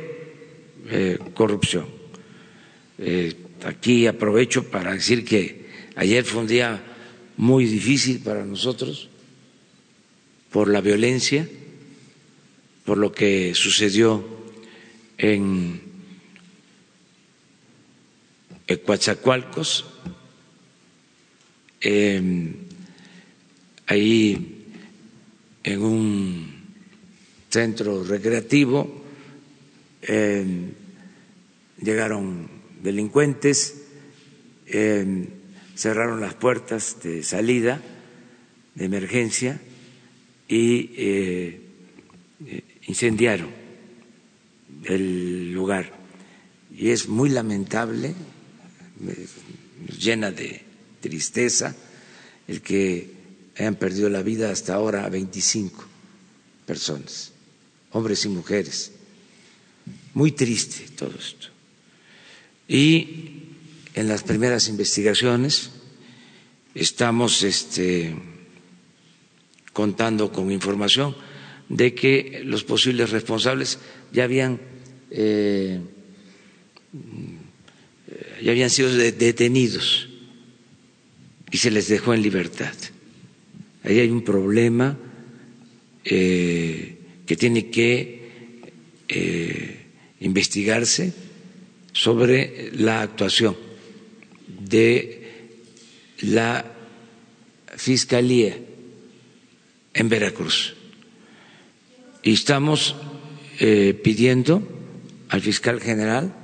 eh, 0.91 1.19
corrupción. 1.35 1.87
aquí 3.65 4.07
aprovecho 4.07 4.71
para 4.71 4.93
decir 4.93 5.25
que 5.25 5.58
ayer 5.99 6.25
fue 6.25 6.43
un 6.43 6.47
día 6.47 6.81
muy 7.37 7.67
difícil 7.67 8.21
para 8.21 8.45
nosotros 8.45 9.09
por 10.51 10.69
la 10.69 10.81
violencia, 10.81 11.47
por 12.85 12.99
lo 12.99 13.13
que 13.13 13.53
sucedió 13.55 14.25
en 15.19 15.83
Coatzacoalcos, 18.87 19.85
ahí 23.87 24.65
en 25.65 25.83
un 25.83 26.53
centro 27.51 28.05
recreativo 28.05 29.05
em, 30.03 30.71
llegaron 31.83 32.49
delincuentes, 32.83 33.83
em, 34.67 35.27
cerraron 35.79 36.21
las 36.21 36.35
puertas 36.35 36.97
de 37.05 37.23
salida 37.23 37.81
de 38.75 38.85
emergencia 38.85 39.61
y 40.49 40.91
eh, 40.97 41.61
incendiaron 42.89 43.49
el 44.85 45.53
lugar. 45.53 45.93
Y 46.77 46.91
es 46.91 47.09
muy 47.09 47.31
lamentable, 47.31 48.13
llena 50.01 50.33
de 50.33 50.63
tristeza 51.01 51.77
el 52.49 52.61
que 52.61 53.13
hayan 53.57 53.77
perdido 53.77 54.09
la 54.09 54.23
vida 54.23 54.51
hasta 54.51 54.75
ahora 54.75 55.05
a 55.05 55.09
25 55.09 55.85
personas, 56.67 57.33
hombres 57.93 58.25
y 58.25 58.29
mujeres. 58.29 58.93
Muy 60.15 60.33
triste 60.33 60.87
todo 60.97 61.15
esto. 61.17 61.49
Y 62.67 63.38
en 63.99 64.07
las 64.07 64.23
primeras 64.23 64.69
investigaciones 64.69 65.71
estamos 66.73 67.43
este, 67.43 68.15
contando 69.73 70.31
con 70.31 70.53
información 70.53 71.17
de 71.69 71.95
que 71.97 72.43
los 72.45 72.63
posibles 72.63 73.11
responsables 73.11 73.81
ya 74.13 74.23
habían 74.23 74.61
eh, 75.11 75.81
ya 78.41 78.53
habían 78.53 78.71
sido 78.71 78.95
detenidos 78.95 80.09
y 81.51 81.59
se 81.59 81.73
les 81.73 81.89
dejó 81.89 82.15
en 82.15 82.23
libertad. 82.23 82.75
Ahí 83.83 83.99
hay 83.99 84.11
un 84.11 84.23
problema 84.23 84.97
eh, 86.05 86.99
que 87.27 87.37
tiene 87.37 87.69
que 87.71 88.31
eh, 89.09 89.87
investigarse 90.21 91.13
sobre 91.93 92.71
la 92.77 93.03
actuación 93.03 93.68
de 94.69 95.55
la 96.21 96.65
Fiscalía 97.77 98.57
en 99.95 100.09
Veracruz. 100.09 100.75
Y 102.23 102.33
estamos 102.33 102.97
eh, 103.61 103.99
pidiendo 104.03 104.63
al 105.29 105.41
fiscal 105.41 105.81
general 105.81 106.35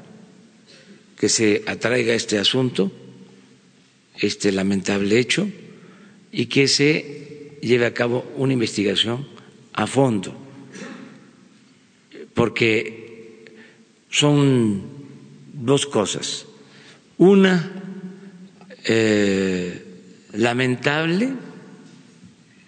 que 1.18 1.28
se 1.28 1.62
atraiga 1.66 2.14
este 2.14 2.38
asunto, 2.38 2.92
este 4.18 4.52
lamentable 4.52 5.18
hecho, 5.18 5.48
y 6.30 6.46
que 6.46 6.68
se 6.68 7.58
lleve 7.62 7.86
a 7.86 7.94
cabo 7.94 8.24
una 8.36 8.52
investigación 8.52 9.26
a 9.72 9.86
fondo, 9.86 10.34
porque 12.34 13.44
son 14.10 14.82
dos 15.52 15.86
cosas. 15.86 16.46
Una, 17.18 17.83
eh, 18.84 19.84
lamentable 20.32 21.32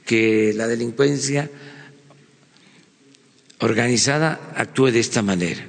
que 0.04 0.52
la 0.54 0.66
delincuencia 0.66 1.50
organizada 3.58 4.52
actúe 4.54 4.92
de 4.92 5.00
esta 5.00 5.22
manera. 5.22 5.66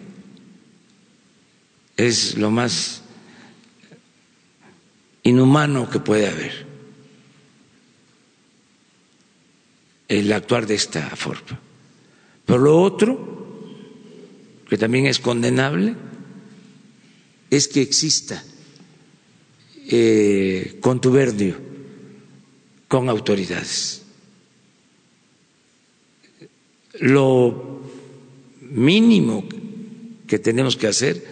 Es 1.98 2.38
lo 2.38 2.52
más 2.52 3.02
inhumano 5.24 5.90
que 5.90 6.00
puede 6.00 6.28
haber 6.28 6.66
el 10.08 10.32
actuar 10.32 10.68
de 10.68 10.76
esta 10.76 11.10
forma. 11.16 11.60
Pero 12.46 12.60
lo 12.60 12.82
otro, 12.82 13.66
que 14.70 14.78
también 14.78 15.08
es 15.08 15.20
condenable, 15.20 15.96
es 17.50 17.68
que 17.68 17.82
exista 17.82 18.44
eh, 19.90 20.78
contubernio 20.82 21.56
con 22.88 23.10
autoridades. 23.10 24.04
Lo 27.00 27.82
mínimo 28.62 29.46
que 30.28 30.40
tenemos 30.40 30.76
que 30.76 30.88
hacer 30.88 31.24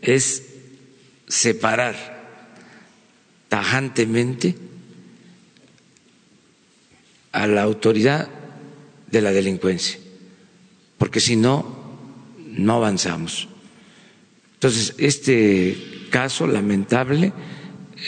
es 0.00 0.44
separar 1.26 2.18
tajantemente 3.48 4.54
a 7.32 7.46
la 7.46 7.62
autoridad 7.62 8.28
de 9.10 9.22
la 9.22 9.32
delincuencia, 9.32 9.98
porque 10.98 11.20
si 11.20 11.36
no, 11.36 11.76
no 12.46 12.74
avanzamos. 12.74 13.48
Entonces, 14.54 14.94
este 14.98 16.06
caso 16.10 16.46
lamentable 16.46 17.32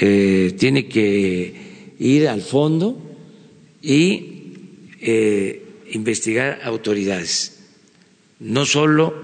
eh, 0.00 0.54
tiene 0.58 0.86
que 0.86 1.94
ir 1.98 2.28
al 2.28 2.42
fondo 2.42 2.98
y 3.82 4.52
eh, 5.00 5.62
investigar 5.92 6.60
autoridades. 6.62 7.58
No 8.38 8.64
solo 8.64 9.14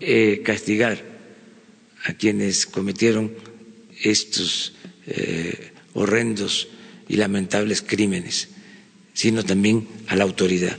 eh, 0.00 0.42
castigar 0.44 1.02
a 2.04 2.12
quienes 2.14 2.66
cometieron 2.66 3.32
estos 4.02 4.74
eh, 5.06 5.72
horrendos 5.94 6.68
y 7.08 7.16
lamentables 7.16 7.82
crímenes, 7.82 8.48
sino 9.14 9.44
también 9.44 9.88
a 10.08 10.16
la 10.16 10.24
autoridad, 10.24 10.76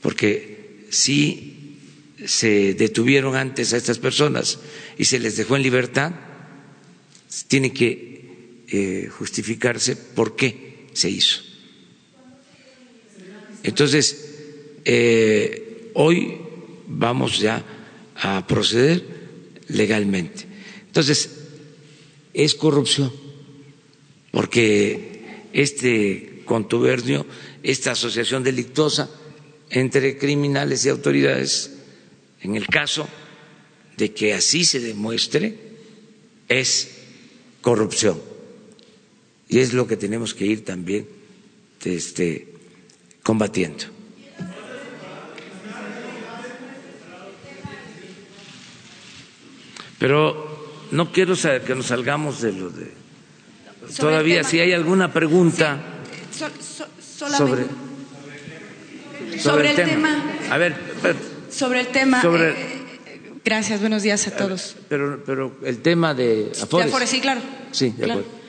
porque 0.00 0.86
si 0.90 1.76
se 2.24 2.74
detuvieron 2.74 3.36
antes 3.36 3.72
a 3.72 3.76
estas 3.76 3.98
personas 3.98 4.58
y 4.96 5.04
se 5.04 5.18
les 5.18 5.36
dejó 5.36 5.56
en 5.56 5.62
libertad, 5.62 6.12
tiene 7.48 7.72
que 7.72 8.11
eh, 8.72 9.08
justificarse 9.08 9.96
por 9.96 10.34
qué 10.34 10.86
se 10.92 11.10
hizo. 11.10 11.40
Entonces, 13.62 14.28
hoy 15.94 16.38
vamos 16.88 17.38
ya 17.38 17.64
a 18.16 18.44
proceder 18.46 19.04
legalmente. 19.68 20.46
Entonces, 20.86 21.30
es 22.34 22.54
corrupción, 22.54 23.12
porque 24.30 25.48
este 25.52 26.42
contubernio, 26.44 27.26
esta 27.62 27.92
asociación 27.92 28.42
delictuosa 28.42 29.10
entre 29.70 30.18
criminales 30.18 30.84
y 30.84 30.88
autoridades, 30.88 31.70
en 32.40 32.56
el 32.56 32.66
caso 32.66 33.08
de 33.96 34.12
que 34.12 34.34
así 34.34 34.64
se 34.64 34.80
demuestre, 34.80 35.56
es 36.48 36.88
corrupción. 37.60 38.20
Y 39.52 39.58
es 39.58 39.74
lo 39.74 39.86
que 39.86 39.98
tenemos 39.98 40.32
que 40.32 40.46
ir 40.46 40.64
también 40.64 41.06
este, 41.84 42.48
combatiendo. 43.22 43.84
Pero 49.98 50.86
no 50.90 51.12
quiero 51.12 51.34
que 51.36 51.74
nos 51.74 51.86
salgamos 51.86 52.40
de 52.40 52.52
lo 52.52 52.70
de... 52.70 52.92
Todavía, 53.98 54.42
si 54.42 54.58
hay 54.58 54.72
alguna 54.72 55.12
pregunta 55.12 55.78
sobre, 57.10 57.66
sobre, 59.38 59.70
el 59.70 59.76
tema. 59.76 60.32
A 60.48 60.56
ver, 60.56 60.74
sobre 61.50 61.80
el 61.80 61.88
tema. 61.88 62.22
Eh, 62.24 62.80
gracias, 63.44 63.80
buenos 63.80 64.02
días 64.02 64.26
a 64.28 64.30
todos. 64.34 64.76
Pero, 64.88 65.22
pero 65.26 65.56
el 65.62 65.82
tema 65.82 66.14
de 66.14 66.52
Afores. 66.58 66.86
De 66.86 66.90
Afores, 66.90 67.10
sí, 67.10 67.20
claro. 67.20 67.42
Sí, 67.70 67.90
de 67.90 68.10
acuerdo. 68.10 68.41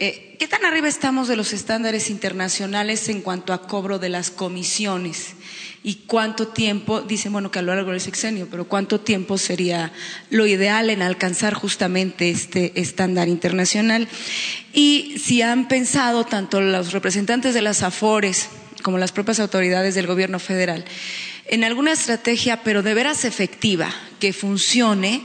Eh, 0.00 0.36
¿Qué 0.38 0.46
tan 0.46 0.64
arriba 0.64 0.86
estamos 0.86 1.26
de 1.26 1.34
los 1.34 1.52
estándares 1.52 2.08
internacionales 2.08 3.08
en 3.08 3.20
cuanto 3.20 3.52
a 3.52 3.66
cobro 3.66 3.98
de 3.98 4.08
las 4.08 4.30
comisiones? 4.30 5.34
¿Y 5.82 6.04
cuánto 6.06 6.48
tiempo, 6.48 7.00
dicen, 7.00 7.32
bueno, 7.32 7.50
que 7.50 7.58
a 7.58 7.62
lo 7.62 7.74
largo 7.74 7.90
del 7.90 8.00
sexenio, 8.00 8.46
pero 8.48 8.68
cuánto 8.68 9.00
tiempo 9.00 9.38
sería 9.38 9.92
lo 10.30 10.46
ideal 10.46 10.90
en 10.90 11.02
alcanzar 11.02 11.54
justamente 11.54 12.30
este 12.30 12.80
estándar 12.80 13.26
internacional? 13.26 14.06
Y 14.72 15.16
si 15.18 15.42
han 15.42 15.66
pensado 15.66 16.24
tanto 16.24 16.60
los 16.60 16.92
representantes 16.92 17.52
de 17.52 17.62
las 17.62 17.82
AFORES 17.82 18.48
como 18.82 18.98
las 18.98 19.10
propias 19.10 19.40
autoridades 19.40 19.96
del 19.96 20.06
gobierno 20.06 20.38
federal 20.38 20.84
en 21.48 21.64
alguna 21.64 21.92
estrategia, 21.92 22.62
pero 22.62 22.82
de 22.82 22.94
veras 22.94 23.24
efectiva, 23.24 23.92
que 24.20 24.32
funcione, 24.32 25.22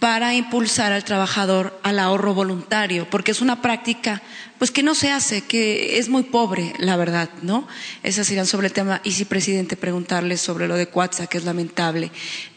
para 0.00 0.34
impulsar 0.34 0.92
al 0.92 1.04
trabajador 1.04 1.78
al 1.82 1.98
ahorro 1.98 2.32
voluntario, 2.34 3.08
porque 3.08 3.30
es 3.30 3.42
una 3.42 3.60
práctica 3.60 4.22
pues 4.58 4.70
que 4.70 4.82
no 4.82 4.94
se 4.94 5.10
hace, 5.10 5.42
que 5.42 5.98
es 5.98 6.08
muy 6.08 6.22
pobre, 6.24 6.72
la 6.78 6.96
verdad, 6.96 7.30
¿no? 7.42 7.68
Esas 8.02 8.30
irán 8.30 8.46
sobre 8.46 8.66
el 8.66 8.72
tema. 8.72 9.00
Y 9.04 9.12
si, 9.12 9.24
presidente, 9.24 9.76
preguntarle 9.76 10.36
sobre 10.36 10.68
lo 10.68 10.76
de 10.76 10.86
Cuatza, 10.86 11.28
que 11.28 11.38
es 11.38 11.44
lamentable. 11.44 12.10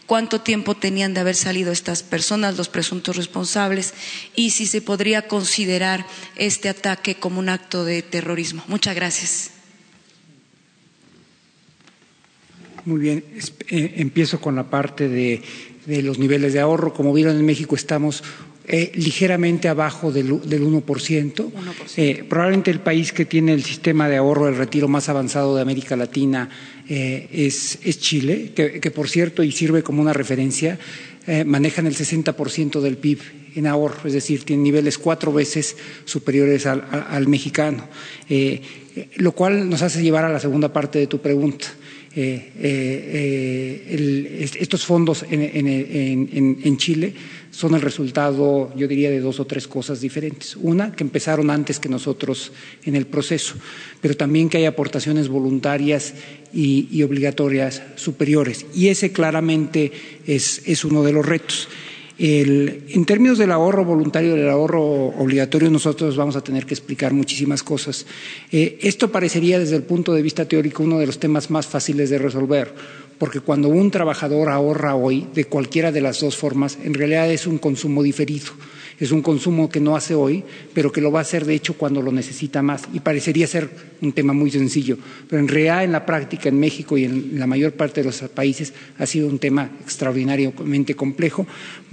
¿Cuánto 0.05 0.41
tiempo 0.41 0.75
tenían 0.75 1.13
de 1.13 1.21
haber 1.21 1.35
salido 1.35 1.71
estas 1.71 2.03
personas, 2.03 2.57
los 2.57 2.67
presuntos 2.67 3.15
responsables? 3.15 3.93
Y 4.35 4.49
si 4.49 4.65
se 4.65 4.81
podría 4.81 5.27
considerar 5.29 6.05
este 6.35 6.67
ataque 6.67 7.15
como 7.15 7.39
un 7.39 7.47
acto 7.47 7.85
de 7.85 8.01
terrorismo. 8.01 8.63
Muchas 8.67 8.95
gracias. 8.95 9.51
Muy 12.85 12.99
bien, 12.99 13.23
eh, 13.69 13.93
empiezo 13.95 14.41
con 14.41 14.57
la 14.57 14.69
parte 14.69 15.07
de 15.07 15.41
de 15.85 16.01
los 16.01 16.19
niveles 16.19 16.53
de 16.53 16.59
ahorro. 16.59 16.93
Como 16.93 17.13
vieron 17.13 17.37
en 17.37 17.45
México 17.45 17.75
estamos 17.75 18.23
eh, 18.65 18.93
ligeramente 18.95 19.67
abajo 19.67 20.13
del, 20.13 20.39
del 20.47 20.63
1%. 20.63 21.51
Eh, 21.97 22.23
probablemente 22.29 22.71
el 22.71 22.79
país 22.79 23.11
que 23.11 23.25
tiene 23.25 23.53
el 23.53 23.61
sistema 23.61 24.07
de 24.07 24.15
ahorro 24.15 24.45
del 24.45 24.55
retiro 24.55 24.87
más 24.87 25.09
avanzado 25.09 25.53
de 25.53 25.61
América 25.61 25.97
Latina 25.97 26.49
eh, 26.87 27.27
es, 27.33 27.79
es, 27.83 27.99
Chile, 27.99 28.53
que, 28.55 28.91
por 28.91 29.09
cierto, 29.09 29.43
y 29.43 29.51
sirve 29.51 29.83
como 29.83 30.01
una 30.01 30.13
referencia, 30.13 30.79
manejan 31.45 31.87
el 31.87 31.95
60% 31.95 32.79
del 32.79 32.97
PIB 32.97 33.19
en 33.55 33.67
ahorro, 33.67 33.99
es 34.05 34.13
decir, 34.13 34.43
tienen 34.43 34.63
niveles 34.63 34.97
cuatro 34.97 35.31
veces 35.31 35.77
superiores 36.05 36.65
al, 36.65 36.85
al 36.89 37.27
mexicano, 37.27 37.87
lo 39.17 39.31
cual 39.31 39.69
nos 39.69 39.81
hace 39.83 40.01
llevar 40.01 40.25
a 40.25 40.29
la 40.29 40.39
segunda 40.39 40.71
parte 40.73 40.99
de 40.99 41.07
tu 41.07 41.19
pregunta. 41.19 41.67
Eh, 42.15 42.51
eh, 42.59 44.49
estos 44.59 44.85
fondos 44.85 45.25
en, 45.27 46.77
Chile 46.77 47.13
son 47.49 47.73
el 47.73 47.81
resultado, 47.81 48.71
yo 48.75 48.87
diría, 48.87 49.09
de 49.09 49.19
dos 49.19 49.39
o 49.39 49.45
tres 49.45 49.67
cosas 49.67 49.99
diferentes. 50.01 50.55
Una, 50.55 50.91
que 50.91 51.03
empezaron 51.03 51.49
antes 51.49 51.79
que 51.79 51.89
nosotros 51.89 52.51
en 52.85 52.95
el 52.95 53.07
proceso, 53.07 53.55
pero 54.01 54.15
también 54.15 54.49
que 54.49 54.57
hay 54.57 54.65
aportaciones 54.65 55.27
voluntarias 55.27 56.13
y, 56.53 57.01
obligatorias 57.01 57.81
superiores. 57.95 58.65
Y 58.75 58.89
ese 58.89 59.11
claramente 59.11 59.91
es 60.27 60.85
uno 60.85 61.03
de 61.03 61.13
los 61.13 61.25
retos 61.25 61.67
en 62.17 63.05
términos 63.05 63.37
del 63.37 63.51
ahorro 63.51 63.83
voluntario, 63.85 64.35
del 64.35 64.49
ahorro 64.49 64.83
obligatorio, 64.83 65.69
nosotros 65.69 66.15
vamos 66.15 66.35
a 66.35 66.43
tener 66.43 66.65
que 66.65 66.73
explicar 66.73 67.13
muchísimas 67.13 67.63
cosas. 67.63 68.05
Eh, 68.51 68.77
esto 68.81 69.11
parecería 69.11 69.59
desde 69.59 69.75
el 69.75 69.83
punto 69.83 70.13
de 70.13 70.21
vista 70.21 70.45
teórico 70.45 70.83
uno 70.83 70.99
de 70.99 71.07
los 71.07 71.19
temas 71.19 71.49
más 71.49 71.65
fáciles 71.65 72.09
de 72.09 72.19
resolver, 72.19 72.73
porque 73.17 73.39
cuando 73.39 73.69
un 73.69 73.89
trabajador 73.89 74.49
ahorra 74.49 74.95
hoy, 74.95 75.27
de 75.33 75.45
cualquiera 75.45 75.91
de 75.91 76.01
las 76.01 76.19
dos 76.19 76.37
formas, 76.37 76.77
en 76.83 76.93
realidad 76.93 77.31
es 77.31 77.47
un 77.47 77.57
consumo 77.57 78.03
diferido 78.03 78.51
es 78.99 79.11
un 79.11 79.21
consumo 79.21 79.69
que 79.69 79.79
no 79.79 79.95
hace 79.95 80.15
hoy, 80.15 80.43
pero 80.73 80.91
que 80.91 81.01
lo 81.01 81.11
va 81.11 81.19
a 81.19 81.23
hacer 81.23 81.45
de 81.45 81.55
hecho 81.55 81.75
cuando 81.75 82.01
lo 82.01 82.11
necesita 82.11 82.61
más. 82.61 82.83
Y 82.93 82.99
parecería 82.99 83.47
ser 83.47 83.69
un 84.01 84.13
tema 84.13 84.33
muy 84.33 84.51
sencillo, 84.51 84.97
pero 85.29 85.41
en 85.41 85.47
realidad 85.47 85.83
en 85.83 85.91
la 85.91 86.05
práctica 86.05 86.49
en 86.49 86.59
México 86.59 86.97
y 86.97 87.05
en 87.05 87.39
la 87.39 87.47
mayor 87.47 87.73
parte 87.73 88.01
de 88.01 88.05
los 88.05 88.21
países 88.29 88.73
ha 88.97 89.05
sido 89.05 89.27
un 89.27 89.39
tema 89.39 89.71
extraordinariamente 89.83 90.95
complejo. 90.95 91.47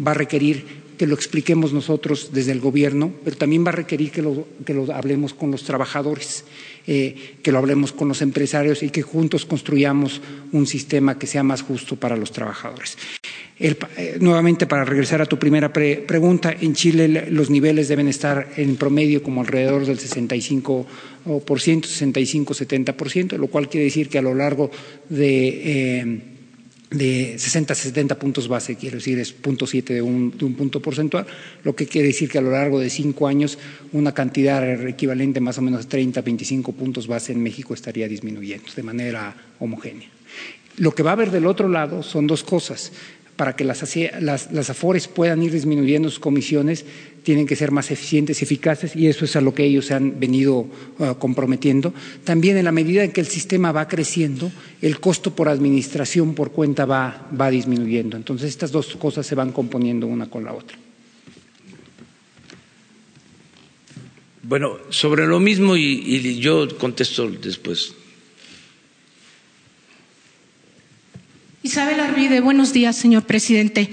Va 0.05 0.13
a 0.13 0.15
requerir 0.15 0.81
que 1.01 1.07
lo 1.07 1.15
expliquemos 1.15 1.73
nosotros 1.73 2.29
desde 2.31 2.53
el 2.53 2.61
gobierno, 2.61 3.11
pero 3.25 3.35
también 3.35 3.65
va 3.65 3.71
a 3.71 3.73
requerir 3.73 4.11
que 4.11 4.21
lo, 4.21 4.47
que 4.67 4.75
lo 4.75 4.93
hablemos 4.93 5.33
con 5.33 5.51
los 5.51 5.65
trabajadores, 5.65 6.45
eh, 6.93 7.37
que 7.41 7.53
lo 7.53 7.59
hablemos 7.59 7.93
con 7.93 8.09
los 8.09 8.21
empresarios 8.21 8.83
y 8.83 8.91
que 8.91 9.03
juntos 9.03 9.47
construyamos 9.47 10.21
un 10.51 10.67
sistema 10.67 11.21
que 11.21 11.29
sea 11.29 11.45
más 11.45 11.63
justo 11.63 11.95
para 11.95 12.17
los 12.17 12.33
trabajadores. 12.33 12.99
Eh, 13.61 13.77
nuevamente, 14.19 14.67
para 14.67 14.85
regresar 14.85 15.23
a 15.23 15.27
tu 15.27 15.39
primera 15.39 15.73
pregunta, 15.73 16.53
en 16.61 16.75
Chile 16.75 17.29
los 17.31 17.49
niveles 17.49 17.87
deben 17.87 18.09
estar 18.09 18.49
en 18.57 18.75
promedio 18.75 19.23
como 19.23 19.43
alrededor 19.43 19.87
del 19.87 20.01
65%, 20.01 20.87
65-70%, 21.25 23.37
lo 23.37 23.47
cual 23.47 23.69
quiere 23.69 23.85
decir 23.85 24.09
que 24.09 24.19
a 24.19 24.23
lo 24.23 24.35
largo 24.35 24.73
de, 25.09 25.49
eh, 25.49 26.19
de 26.91 27.39
60 27.39 27.75
70 27.75 28.19
puntos 28.19 28.49
base, 28.49 28.77
quiero 28.77 28.97
decir, 28.97 29.19
es 29.19 29.35
0.7 29.41 29.95
de 29.95 30.03
un, 30.03 30.37
de 30.37 30.45
un 30.45 30.55
punto 30.55 30.83
porcentual, 30.83 31.27
lo 31.63 31.77
que 31.77 31.87
quiere 31.87 32.09
decir 32.09 32.29
que 32.29 32.39
a 32.39 32.43
lo 32.43 32.51
largo 32.51 32.81
de 32.81 32.91
cinco 32.91 33.29
años 33.29 33.59
una 33.93 34.13
cantidad 34.13 34.89
equivalente 34.89 35.41
más 35.41 35.59
o 35.59 35.63
menos 35.63 35.87
a 35.87 35.89
30, 35.89 36.21
25 36.21 36.73
puntos 36.73 37.07
base 37.07 37.33
en 37.33 37.43
México 37.43 37.75
estaría 37.75 38.09
disminuyendo 38.09 38.67
de 38.75 38.83
manera 38.83 39.37
homogénea. 39.61 40.09
Lo 40.79 40.95
que 40.95 41.03
va 41.03 41.11
a 41.11 41.13
haber 41.13 41.31
del 41.31 41.47
otro 41.47 41.69
lado 41.69 42.03
son 42.03 42.27
dos 42.27 42.43
cosas 42.43 42.93
para 43.41 43.57
que 43.57 43.65
las, 43.65 43.83
las, 44.21 44.69
AFORES 44.69 45.09
puedan 45.09 45.43
ir 45.43 45.51
disminuyendo 45.51 46.11
sus 46.11 46.19
comisiones, 46.19 46.85
tienen 47.23 47.47
que 47.47 47.57
ser 47.57 47.71
más 47.71 47.91
eficientes 47.91 48.41
y 48.41 48.45
eficaces 48.45 48.97
y 48.97 49.07
eso 49.07 49.25
es 49.25 49.37
a 49.37 49.41
lo 49.41 49.55
que 49.55 49.65
ellos 49.65 49.87
se 49.87 49.95
han 49.95 50.19
venido 50.19 50.69
uh, 50.99 51.15
comprometiendo. 51.19 51.93
También 52.25 52.57
en 52.57 52.65
la 52.65 52.73
medida 52.73 53.05
en 53.05 53.13
que 53.13 53.21
el 53.21 53.27
sistema 53.27 53.73
va 53.73 53.89
creciendo, 53.89 54.51
el 54.81 55.01
costo 55.01 55.35
por 55.35 55.49
administración 55.49 56.35
por 56.35 56.53
cuenta 56.53 56.85
va, 56.87 57.29
va 57.39 57.51
disminuyendo. 57.51 58.17
Entonces 58.17 58.49
estas 58.49 58.73
dos 58.73 58.97
cosas 58.97 59.27
se 59.27 59.35
van 59.35 59.53
componiendo 59.53 60.07
una 60.07 60.29
con 60.29 60.45
la 60.45 60.53
otra. 60.53 60.79
Bueno, 64.43 64.79
sobre 64.89 65.27
lo 65.27 65.39
mismo 65.39 65.77
y 65.77 66.39
yo 66.41 66.67
contesto 66.79 67.31
después. 67.31 67.95
Isabel 71.63 72.01
Arvide, 72.01 72.41
buenos 72.41 72.73
días, 72.73 72.97
señor 72.97 73.25
presidente. 73.25 73.91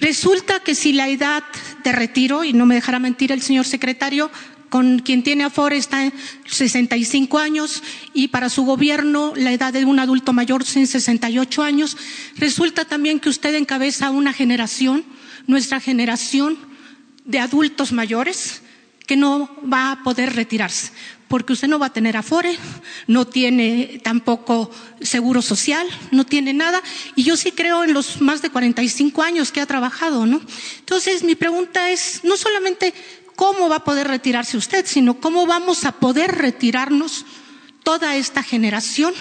Resulta 0.00 0.60
que 0.60 0.74
si 0.74 0.94
la 0.94 1.08
edad 1.08 1.44
de 1.84 1.92
retiro, 1.92 2.42
y 2.42 2.52
no 2.52 2.66
me 2.66 2.74
dejará 2.74 2.98
mentir 2.98 3.30
el 3.30 3.42
señor 3.42 3.66
secretario, 3.66 4.30
con 4.70 4.98
quien 4.98 5.22
tiene 5.22 5.44
Afore 5.44 5.76
está 5.76 6.04
en 6.04 6.12
65 6.46 7.38
años 7.38 7.80
y 8.12 8.26
para 8.28 8.48
su 8.48 8.64
gobierno 8.64 9.32
la 9.36 9.52
edad 9.52 9.72
de 9.72 9.84
un 9.84 10.00
adulto 10.00 10.32
mayor 10.32 10.62
es 10.62 10.76
en 10.76 10.88
68 10.88 11.62
años. 11.62 11.96
Resulta 12.36 12.84
también 12.84 13.20
que 13.20 13.28
usted 13.28 13.54
encabeza 13.54 14.10
una 14.10 14.32
generación, 14.32 15.04
nuestra 15.46 15.78
generación 15.78 16.58
de 17.24 17.38
adultos 17.38 17.92
mayores, 17.92 18.62
que 19.06 19.16
no 19.16 19.48
va 19.72 19.92
a 19.92 20.02
poder 20.02 20.34
retirarse 20.34 20.90
porque 21.28 21.52
usted 21.52 21.68
no 21.68 21.78
va 21.78 21.86
a 21.86 21.92
tener 21.92 22.16
afore, 22.16 22.56
no 23.06 23.26
tiene 23.26 24.00
tampoco 24.02 24.70
seguro 25.00 25.42
social, 25.42 25.86
no 26.10 26.24
tiene 26.24 26.52
nada. 26.52 26.82
Y 27.16 27.24
yo 27.24 27.36
sí 27.36 27.52
creo 27.52 27.84
en 27.84 27.94
los 27.94 28.20
más 28.20 28.42
de 28.42 28.50
45 28.50 29.22
años 29.22 29.50
que 29.50 29.60
ha 29.60 29.66
trabajado, 29.66 30.26
¿no? 30.26 30.40
Entonces, 30.78 31.22
mi 31.22 31.34
pregunta 31.34 31.90
es, 31.90 32.20
no 32.24 32.36
solamente 32.36 32.94
cómo 33.36 33.68
va 33.68 33.76
a 33.76 33.84
poder 33.84 34.08
retirarse 34.08 34.56
usted, 34.56 34.86
sino 34.86 35.20
cómo 35.20 35.46
vamos 35.46 35.84
a 35.84 35.92
poder 35.92 36.32
retirarnos 36.32 37.24
toda 37.82 38.16
esta 38.16 38.42
generación 38.42 39.14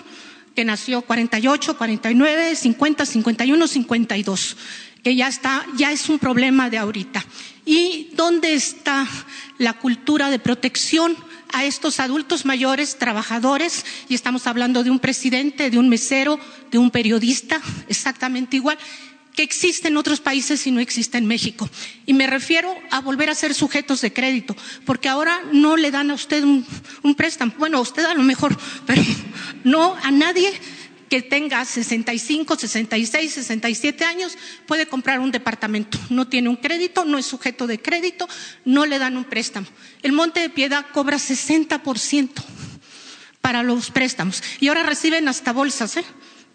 que 0.56 0.66
nació 0.66 1.02
48, 1.02 1.78
49, 1.78 2.56
50, 2.56 3.06
51, 3.06 3.68
52, 3.68 4.58
que 5.04 5.16
ya 5.16 5.28
está, 5.28 5.66
ya 5.76 5.92
es 5.92 6.10
un 6.10 6.20
problema 6.20 6.70
de 6.70 6.78
ahorita. 6.78 7.26
¿Y 7.66 8.10
dónde 8.14 8.54
está 8.54 9.08
la 9.58 9.74
cultura 9.74 10.30
de 10.30 10.40
protección 10.40 11.16
a 11.54 11.64
estos 11.66 12.00
adultos 12.00 12.46
mayores, 12.46 12.98
trabajadores, 12.98 13.86
y 14.10 14.16
estamos 14.16 14.48
hablando 14.48 14.84
de 14.84 14.90
un 14.90 15.00
presidente, 15.00 15.70
de 15.70 15.78
un 15.78 15.88
mesero, 15.88 16.40
de 16.72 16.80
un 16.80 16.92
periodista, 16.92 17.62
exactamente 17.88 18.58
igual, 18.58 18.78
que 19.36 19.44
existe 19.44 19.88
en 19.88 19.98
otros 19.98 20.20
países 20.20 20.66
y 20.68 20.72
no 20.72 20.80
existe 20.80 21.18
en 21.18 21.26
México. 21.26 21.70
Y 22.06 22.14
me 22.14 22.28
refiero 22.28 22.74
a 22.92 23.02
volver 23.02 23.30
a 23.30 23.36
ser 23.36 23.54
sujetos 23.54 24.02
de 24.02 24.14
crédito, 24.14 24.56
porque 24.86 25.10
ahora 25.10 25.42
no 25.52 25.78
le 25.78 25.92
dan 25.92 26.12
a 26.12 26.16
usted 26.16 26.44
un, 26.44 26.66
un 27.02 27.16
préstamo. 27.16 27.54
Bueno, 27.58 27.78
a 27.78 27.82
usted 27.82 28.06
a 28.06 28.14
lo 28.14 28.24
mejor, 28.24 28.58
pero 28.86 29.02
no 29.64 29.96
a 30.04 30.12
nadie 30.12 30.52
que 31.14 31.22
tenga 31.22 31.64
65, 31.64 32.56
66, 32.58 33.34
67 33.34 34.04
años 34.04 34.36
puede 34.66 34.88
comprar 34.88 35.20
un 35.20 35.30
departamento. 35.30 36.00
No 36.10 36.28
tiene 36.28 36.50
un 36.50 36.56
crédito, 36.56 37.06
no 37.06 37.20
es 37.20 37.28
sujeto 37.28 37.68
de 37.68 37.80
crédito, 37.80 38.28
no 38.66 38.88
le 38.88 38.98
dan 38.98 39.16
un 39.16 39.24
préstamo. 39.24 39.68
El 40.02 40.14
Monte 40.14 40.40
de 40.40 40.50
Piedad 40.50 40.88
cobra 40.92 41.18
60% 41.18 42.32
para 43.42 43.62
los 43.62 43.92
préstamos 43.92 44.42
y 44.60 44.70
ahora 44.70 44.82
reciben 44.82 45.28
hasta 45.28 45.54
bolsas, 45.54 45.98
¿eh? 45.98 46.06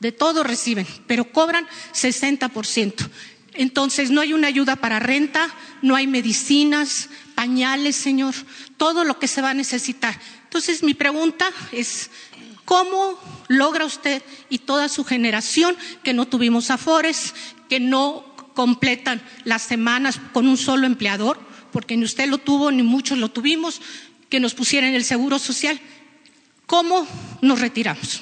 de 0.00 0.10
todo 0.10 0.42
reciben, 0.42 0.88
pero 1.06 1.30
cobran 1.30 1.64
60%. 1.94 3.08
Entonces 3.54 4.10
no 4.10 4.20
hay 4.20 4.32
una 4.32 4.48
ayuda 4.48 4.74
para 4.74 4.98
renta, 4.98 5.54
no 5.82 5.94
hay 5.94 6.08
medicinas, 6.08 7.10
pañales, 7.36 7.94
señor, 7.94 8.34
todo 8.76 9.04
lo 9.04 9.20
que 9.20 9.28
se 9.28 9.40
va 9.40 9.50
a 9.50 9.54
necesitar. 9.54 10.18
Entonces 10.42 10.82
mi 10.82 10.94
pregunta 10.94 11.48
es, 11.70 12.10
¿Cómo 12.68 13.18
logra 13.48 13.86
usted 13.86 14.22
y 14.50 14.58
toda 14.58 14.90
su 14.90 15.02
generación 15.02 15.74
que 16.02 16.12
no 16.12 16.28
tuvimos 16.28 16.70
afores, 16.70 17.32
que 17.66 17.80
no 17.80 18.26
completan 18.52 19.22
las 19.44 19.62
semanas 19.62 20.20
con 20.34 20.46
un 20.46 20.58
solo 20.58 20.86
empleador, 20.86 21.38
porque 21.72 21.96
ni 21.96 22.04
usted 22.04 22.28
lo 22.28 22.36
tuvo 22.36 22.70
ni 22.70 22.82
muchos 22.82 23.16
lo 23.16 23.30
tuvimos, 23.30 23.80
que 24.28 24.38
nos 24.38 24.52
pusieran 24.52 24.92
el 24.92 25.04
seguro 25.04 25.38
social? 25.38 25.80
¿Cómo 26.66 27.08
nos 27.40 27.58
retiramos? 27.58 28.20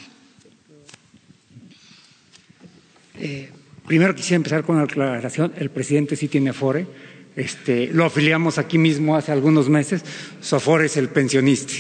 Eh, 3.19 3.51
primero 3.85 4.15
quisiera 4.15 4.37
empezar 4.37 4.63
con 4.63 4.77
la 4.77 4.85
aclaración. 4.85 5.55
El 5.57 5.71
presidente 5.71 6.15
sí 6.15 6.29
tiene 6.29 6.51
Afore. 6.51 6.87
Este, 7.35 7.89
lo 7.89 8.05
afiliamos 8.05 8.59
aquí 8.59 8.79
mismo 8.79 9.17
hace 9.17 9.33
algunos 9.33 9.69
meses. 9.69 10.05
Su 10.41 10.55
Afore 10.55 10.87
es 10.87 10.97
el 10.97 11.09
pensionista. 11.09 11.73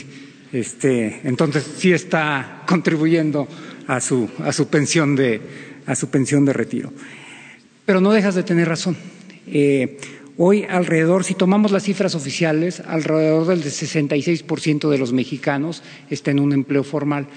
Este, 0.53 1.21
entonces 1.25 1.67
sí 1.77 1.93
está 1.93 2.63
contribuyendo 2.67 3.49
a 3.87 4.01
su, 4.01 4.29
a 4.43 4.53
su, 4.53 4.69
pensión, 4.69 5.17
de, 5.17 5.41
a 5.87 5.95
su 5.95 6.09
pensión 6.09 6.45
de 6.45 6.53
retiro. 6.53 6.93
Pero 7.85 8.01
no 8.01 8.13
dejas 8.13 8.35
de 8.35 8.43
tener 8.43 8.69
razón. 8.69 8.97
Eh, 9.47 9.99
hoy 10.37 10.65
alrededor, 10.65 11.25
si 11.25 11.35
tomamos 11.35 11.71
las 11.71 11.85
cifras 11.85 12.15
oficiales, 12.15 12.81
alrededor 12.81 13.47
del 13.47 13.63
66% 13.63 14.89
de 14.89 14.99
los 14.99 15.13
mexicanos 15.13 15.83
está 16.11 16.31
en 16.31 16.41
un 16.41 16.53
empleo 16.53 16.85
formal 16.85 17.29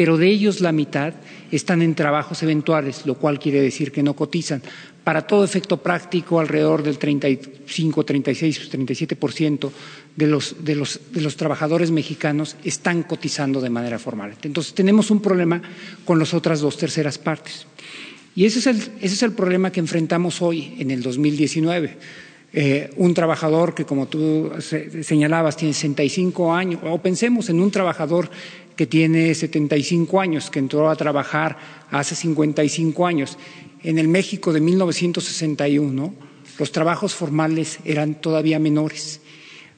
pero 0.00 0.16
de 0.16 0.28
ellos 0.28 0.62
la 0.62 0.72
mitad 0.72 1.12
están 1.52 1.82
en 1.82 1.94
trabajos 1.94 2.42
eventuales, 2.42 3.04
lo 3.04 3.16
cual 3.16 3.38
quiere 3.38 3.60
decir 3.60 3.92
que 3.92 4.02
no 4.02 4.16
cotizan. 4.16 4.62
Para 5.04 5.26
todo 5.26 5.44
efecto 5.44 5.78
práctico, 5.78 6.40
alrededor 6.40 6.82
del 6.82 6.98
35, 6.98 8.04
36, 8.04 8.70
37% 8.70 9.70
de 10.16 10.26
los, 10.26 10.56
de, 10.62 10.74
los, 10.74 11.00
de 11.12 11.20
los 11.22 11.36
trabajadores 11.36 11.90
mexicanos 11.90 12.56
están 12.64 13.02
cotizando 13.04 13.60
de 13.60 13.70
manera 13.70 13.98
formal. 13.98 14.34
Entonces, 14.42 14.74
tenemos 14.74 15.10
un 15.10 15.22
problema 15.22 15.62
con 16.04 16.18
las 16.18 16.34
otras 16.34 16.60
dos 16.60 16.76
terceras 16.76 17.18
partes. 17.18 17.66
Y 18.34 18.44
ese 18.44 18.70
es 19.00 19.22
el, 19.22 19.32
problema 19.32 19.72
que 19.72 19.80
enfrentamos 19.80 20.40
hoy, 20.40 20.76
en 20.78 20.90
el 20.90 21.02
2019. 21.02 21.96
Eh, 22.52 22.90
un 22.96 23.14
trabajador 23.14 23.74
que, 23.74 23.84
como 23.84 24.06
tú 24.06 24.52
señalabas, 25.02 25.56
tiene 25.56 25.74
65 25.74 26.54
años, 26.54 26.80
o 26.84 26.98
pensemos 26.98 27.48
en 27.48 27.60
un 27.60 27.70
trabajador 27.70 28.30
que 28.76 28.86
tiene 28.86 29.34
75 29.34 30.20
años, 30.20 30.48
que 30.50 30.58
entró 30.58 30.88
a 30.88 30.96
trabajar 30.96 31.58
hace 31.90 32.14
55 32.14 33.06
años. 33.06 33.36
En 33.82 33.98
el 33.98 34.08
México 34.08 34.52
de 34.52 34.60
1961, 34.60 36.14
los 36.58 36.72
trabajos 36.72 37.14
formales 37.14 37.78
eran 37.84 38.20
todavía 38.20 38.58
menores. 38.58 39.20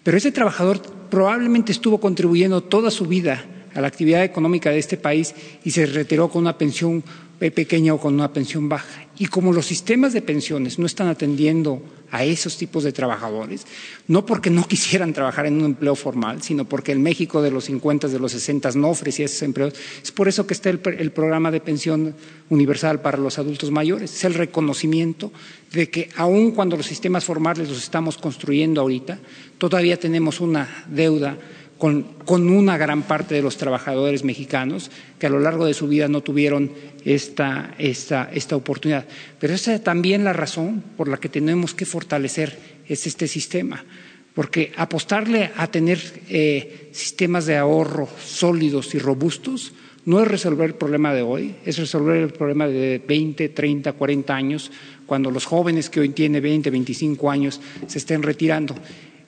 Pero 0.02 0.16
ese 0.16 0.32
trabajador 0.32 0.82
probablemente 1.10 1.70
estuvo 1.70 2.00
contribuyendo 2.00 2.62
toda 2.62 2.90
su 2.90 3.06
vida 3.06 3.44
a 3.74 3.80
la 3.80 3.86
actividad 3.86 4.24
económica 4.24 4.70
de 4.70 4.78
este 4.78 4.96
país 4.96 5.34
y 5.64 5.70
se 5.70 5.86
retiró 5.86 6.28
con 6.28 6.42
una 6.42 6.58
pensión 6.58 7.04
pequeña 7.50 7.94
o 7.94 7.98
con 7.98 8.14
una 8.14 8.32
pensión 8.32 8.68
baja. 8.68 9.06
Y 9.18 9.26
como 9.26 9.52
los 9.52 9.66
sistemas 9.66 10.12
de 10.12 10.22
pensiones 10.22 10.78
no 10.78 10.86
están 10.86 11.08
atendiendo 11.08 11.82
a 12.12 12.24
esos 12.24 12.58
tipos 12.58 12.84
de 12.84 12.92
trabajadores, 12.92 13.66
no 14.06 14.26
porque 14.26 14.50
no 14.50 14.68
quisieran 14.68 15.14
trabajar 15.14 15.46
en 15.46 15.54
un 15.54 15.64
empleo 15.64 15.94
formal, 15.94 16.42
sino 16.42 16.66
porque 16.66 16.92
el 16.92 16.98
México 16.98 17.40
de 17.40 17.50
los 17.50 17.64
50, 17.64 18.08
de 18.08 18.18
los 18.18 18.32
60 18.32 18.70
no 18.72 18.90
ofrecía 18.90 19.24
esos 19.24 19.42
empleos, 19.42 19.74
es 20.02 20.12
por 20.12 20.28
eso 20.28 20.46
que 20.46 20.52
está 20.52 20.68
el, 20.68 20.78
programa 20.78 21.50
de 21.50 21.60
pensión 21.60 22.14
universal 22.50 23.00
para 23.00 23.16
los 23.16 23.38
adultos 23.38 23.70
mayores. 23.70 24.14
Es 24.14 24.24
el 24.24 24.34
reconocimiento 24.34 25.32
de 25.72 25.88
que 25.88 26.10
aun 26.16 26.50
cuando 26.50 26.76
los 26.76 26.86
sistemas 26.86 27.24
formales 27.24 27.70
los 27.70 27.82
estamos 27.82 28.18
construyendo 28.18 28.82
ahorita, 28.82 29.18
todavía 29.56 29.98
tenemos 29.98 30.40
una 30.40 30.84
deuda 30.88 31.38
con, 31.82 32.48
una 32.48 32.78
gran 32.78 33.02
parte 33.02 33.34
de 33.34 33.42
los 33.42 33.56
trabajadores 33.56 34.22
mexicanos 34.22 34.88
que 35.18 35.26
a 35.26 35.30
lo 35.30 35.40
largo 35.40 35.66
de 35.66 35.74
su 35.74 35.88
vida 35.88 36.06
no 36.06 36.20
tuvieron 36.20 36.70
esta, 37.04 37.74
esta, 37.76 38.30
esta 38.32 38.54
oportunidad. 38.54 39.04
Pero 39.40 39.52
esa 39.52 39.74
es 39.74 39.82
también 39.82 40.22
la 40.22 40.32
razón 40.32 40.80
por 40.96 41.08
la 41.08 41.16
que 41.16 41.28
tenemos 41.28 41.74
que 41.74 41.84
fortalecer 41.84 42.56
este 42.86 43.26
sistema, 43.26 43.84
porque 44.32 44.70
apostarle 44.76 45.50
a 45.56 45.66
tener 45.66 45.98
eh, 46.28 46.90
sistemas 46.92 47.46
de 47.46 47.56
ahorro 47.56 48.08
sólidos 48.24 48.94
y 48.94 49.00
robustos 49.00 49.72
no 50.04 50.22
es 50.22 50.28
resolver 50.28 50.68
el 50.68 50.76
problema 50.76 51.12
de 51.12 51.22
hoy, 51.22 51.56
es 51.66 51.78
resolver 51.78 52.18
el 52.18 52.30
problema 52.30 52.68
de 52.68 53.02
20, 53.04 53.48
30, 53.48 53.92
40 53.94 54.32
años, 54.32 54.70
cuando 55.04 55.32
los 55.32 55.46
jóvenes 55.46 55.90
que 55.90 55.98
hoy 55.98 56.10
tienen 56.10 56.44
20, 56.44 56.70
25 56.70 57.28
años 57.28 57.60
se 57.88 57.98
estén 57.98 58.22
retirando. 58.22 58.76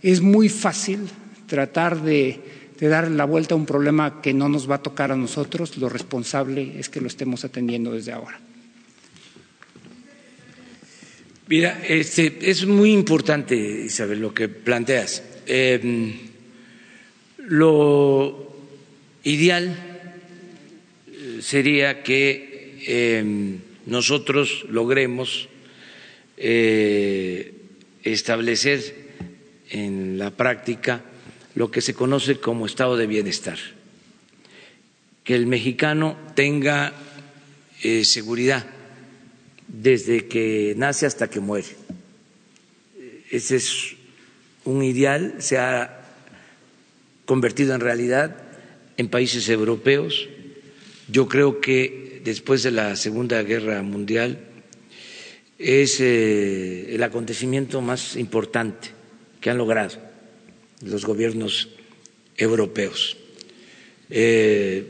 Es 0.02 0.20
muy 0.20 0.48
fácil 0.48 1.00
tratar 1.54 2.02
de, 2.02 2.40
dar 2.80 3.08
la 3.08 3.24
vuelta 3.24 3.54
a 3.54 3.56
un 3.56 3.64
problema 3.64 4.20
que 4.20 4.34
no 4.34 4.48
nos 4.48 4.68
va 4.68 4.82
a 4.82 4.82
tocar 4.82 5.12
a 5.12 5.16
nosotros, 5.16 5.78
lo 5.78 5.88
responsable 5.88 6.80
es 6.80 6.88
que 6.88 7.00
lo 7.00 7.06
estemos 7.06 7.44
atendiendo 7.44 7.92
desde 7.92 8.10
ahora. 8.10 8.40
Mira, 11.46 11.80
este, 11.86 12.38
es 12.42 12.66
muy 12.66 12.90
importante, 12.90 13.54
Isabel, 13.54 14.18
lo 14.18 14.34
que 14.34 14.48
planteas. 14.48 15.22
Em, 15.46 16.12
lo 17.38 18.50
ideal 19.22 19.78
eh, 21.06 21.38
sería 21.38 22.02
que 22.02 22.82
em, 22.88 23.58
nosotros 23.86 24.66
logremos 24.68 25.48
eh, 26.36 27.54
establecer 28.02 29.04
en 29.70 30.18
la 30.18 30.32
práctica 30.32 31.13
lo 31.54 31.70
que 31.70 31.80
se 31.80 31.94
conoce 31.94 32.40
como 32.40 32.66
estado 32.66 32.96
de 32.96 33.06
bienestar, 33.06 33.58
que 35.22 35.34
el 35.34 35.46
mexicano 35.46 36.16
tenga 36.34 36.92
eh, 37.82 38.04
seguridad 38.04 38.66
desde 39.68 40.26
que 40.26 40.74
nace 40.76 41.06
hasta 41.06 41.30
que 41.30 41.40
muere. 41.40 41.68
Ese 43.30 43.56
es 43.56 43.96
un 44.64 44.82
ideal, 44.82 45.36
se 45.38 45.58
ha 45.58 46.02
convertido 47.24 47.74
en 47.74 47.80
realidad 47.80 48.36
en 48.96 49.08
países 49.08 49.48
europeos. 49.48 50.28
Yo 51.08 51.28
creo 51.28 51.60
que 51.60 52.20
después 52.24 52.62
de 52.62 52.70
la 52.70 52.96
Segunda 52.96 53.42
Guerra 53.42 53.82
Mundial 53.82 54.38
es 55.58 56.00
eh, 56.00 56.94
el 56.94 57.02
acontecimiento 57.02 57.80
más 57.80 58.16
importante 58.16 58.90
que 59.40 59.50
han 59.50 59.58
logrado 59.58 60.03
los 60.84 61.04
gobiernos 61.04 61.68
europeos. 62.36 63.16
Eh, 64.10 64.86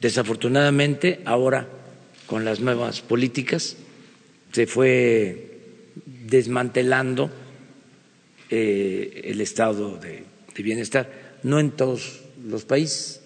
desafortunadamente, 0.00 1.20
ahora, 1.24 1.68
con 2.26 2.44
las 2.44 2.60
nuevas 2.60 3.00
políticas, 3.00 3.76
se 4.52 4.66
fue 4.66 5.48
desmantelando 6.26 7.30
eh, 8.50 9.22
el 9.24 9.40
estado 9.40 9.98
de, 9.98 10.24
bienestar, 10.62 11.38
no 11.44 11.60
en 11.60 11.70
todos 11.70 12.20
los 12.44 12.64
países, 12.64 13.20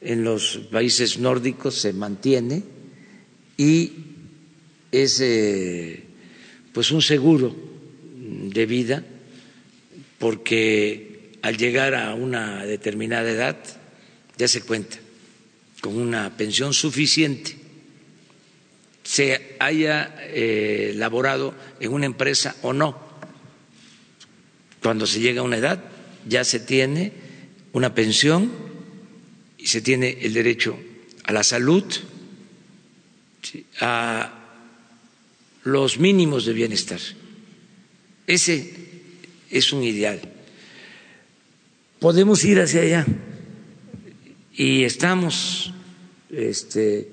en 0.00 0.22
los 0.22 0.58
países 0.70 1.18
nórdicos 1.18 1.74
se 1.74 1.92
mantiene 1.92 2.62
y 3.56 3.92
es 4.92 5.20
eh, 5.20 6.04
pues 6.72 6.92
un 6.92 7.02
seguro 7.02 7.52
de 8.14 8.66
vida 8.66 9.04
porque 10.20 11.32
al 11.40 11.56
llegar 11.56 11.94
a 11.94 12.14
una 12.14 12.64
determinada 12.66 13.30
edad 13.30 13.56
ya 14.36 14.46
se 14.46 14.60
cuenta 14.60 14.98
con 15.80 15.96
una 15.96 16.36
pensión 16.36 16.74
suficiente, 16.74 17.56
se 19.02 19.56
haya 19.58 20.14
eh, 20.20 20.92
laborado 20.94 21.54
en 21.80 21.92
una 21.92 22.04
empresa 22.04 22.54
o 22.60 22.74
no. 22.74 23.00
Cuando 24.82 25.06
se 25.06 25.20
llega 25.20 25.40
a 25.40 25.44
una 25.44 25.56
edad 25.56 25.82
ya 26.28 26.44
se 26.44 26.60
tiene 26.60 27.12
una 27.72 27.94
pensión 27.94 28.52
y 29.56 29.68
se 29.68 29.80
tiene 29.80 30.18
el 30.20 30.34
derecho 30.34 30.78
a 31.24 31.32
la 31.32 31.42
salud, 31.42 31.84
a 33.80 34.34
los 35.64 35.98
mínimos 35.98 36.44
de 36.44 36.52
bienestar. 36.52 37.00
Ese 38.26 38.79
es 39.50 39.72
un 39.72 39.82
ideal. 39.82 40.20
Podemos 41.98 42.44
ir 42.44 42.60
hacia 42.60 42.82
allá 42.82 43.06
y 44.54 44.84
estamos 44.84 45.72
este, 46.30 47.08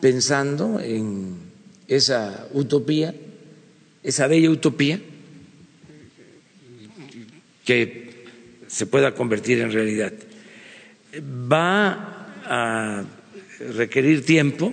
pensando 0.00 0.80
en 0.80 1.36
esa 1.86 2.48
utopía, 2.52 3.14
esa 4.02 4.26
bella 4.26 4.50
utopía 4.50 5.00
que 7.64 8.24
se 8.66 8.86
pueda 8.86 9.14
convertir 9.14 9.60
en 9.60 9.72
realidad. 9.72 10.12
Va 11.20 12.32
a 12.44 13.04
requerir 13.74 14.24
tiempo 14.24 14.72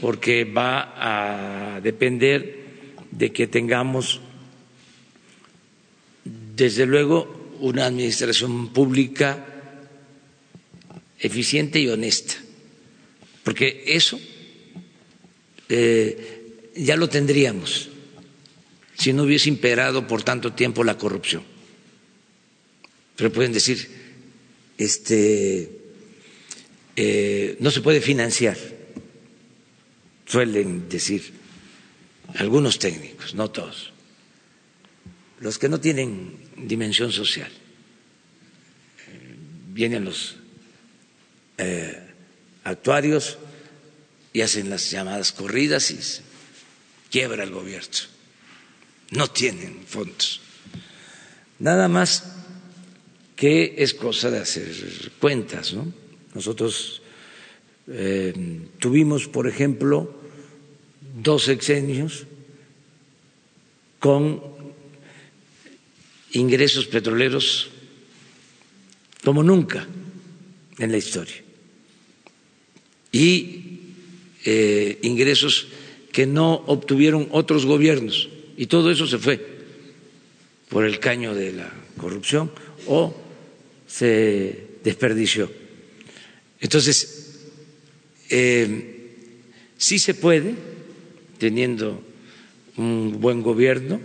porque 0.00 0.44
va 0.44 1.76
a 1.76 1.80
depender 1.80 2.55
de 3.18 3.32
que 3.32 3.46
tengamos, 3.46 4.20
desde 6.24 6.84
luego, 6.86 7.56
una 7.60 7.86
administración 7.86 8.72
pública 8.72 9.46
eficiente 11.18 11.80
y 11.80 11.88
honesta, 11.88 12.34
porque 13.42 13.84
eso 13.86 14.20
eh, 15.68 16.72
ya 16.76 16.96
lo 16.96 17.08
tendríamos 17.08 17.88
si 18.98 19.12
no 19.12 19.22
hubiese 19.24 19.48
imperado 19.48 20.06
por 20.06 20.22
tanto 20.22 20.52
tiempo 20.52 20.84
la 20.84 20.96
corrupción. 20.98 21.42
Pero 23.14 23.32
pueden 23.32 23.52
decir, 23.52 23.88
este, 24.76 25.70
eh, 26.96 27.56
no 27.60 27.70
se 27.70 27.80
puede 27.80 28.00
financiar, 28.00 28.56
suelen 30.26 30.88
decir 30.88 31.35
algunos 32.34 32.78
técnicos, 32.78 33.34
no 33.34 33.50
todos, 33.50 33.92
los 35.40 35.58
que 35.58 35.68
no 35.68 35.80
tienen 35.80 36.36
dimensión 36.56 37.12
social. 37.12 37.50
Vienen 39.68 40.04
los 40.04 40.36
eh, 41.58 42.02
actuarios 42.64 43.38
y 44.32 44.40
hacen 44.40 44.70
las 44.70 44.90
llamadas 44.90 45.32
corridas 45.32 45.90
y 45.90 45.98
quiebra 47.10 47.44
el 47.44 47.50
gobierno. 47.50 47.88
No 49.10 49.28
tienen 49.28 49.84
fondos. 49.86 50.40
Nada 51.58 51.88
más 51.88 52.24
que 53.36 53.74
es 53.78 53.94
cosa 53.94 54.30
de 54.30 54.38
hacer 54.38 55.12
cuentas, 55.20 55.74
¿no? 55.74 55.92
Nosotros 56.34 57.02
eh, 57.86 58.34
tuvimos, 58.78 59.28
por 59.28 59.46
ejemplo, 59.46 60.25
dos 61.16 61.44
sexenios 61.44 62.28
con 63.98 64.42
ingresos 66.32 66.86
petroleros 66.86 67.72
como 69.24 69.42
nunca 69.42 69.88
en 70.78 70.92
la 70.92 70.98
historia 70.98 71.42
y 73.10 73.80
eh, 74.44 74.98
ingresos 75.02 75.68
que 76.12 76.26
no 76.26 76.52
obtuvieron 76.66 77.28
otros 77.32 77.64
gobiernos 77.64 78.28
y 78.56 78.66
todo 78.66 78.90
eso 78.90 79.06
se 79.06 79.18
fue 79.18 79.40
por 80.68 80.84
el 80.84 81.00
caño 81.00 81.34
de 81.34 81.52
la 81.52 81.72
corrupción 81.96 82.50
o 82.86 83.16
se 83.86 84.78
desperdició. 84.84 85.50
Entonces, 86.60 87.46
eh, 88.30 89.14
sí 89.76 89.98
se 89.98 90.14
puede, 90.14 90.54
teniendo 91.38 92.02
un 92.76 93.20
buen 93.20 93.42
gobierno, 93.42 94.00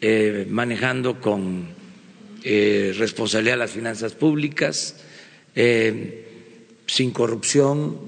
eh, 0.00 0.46
manejando 0.48 1.20
con 1.20 1.66
eh, 2.44 2.92
responsabilidad 2.96 3.58
las 3.58 3.70
finanzas 3.70 4.14
públicas, 4.14 4.96
eh, 5.54 6.26
sin 6.86 7.10
corrupción, 7.12 7.98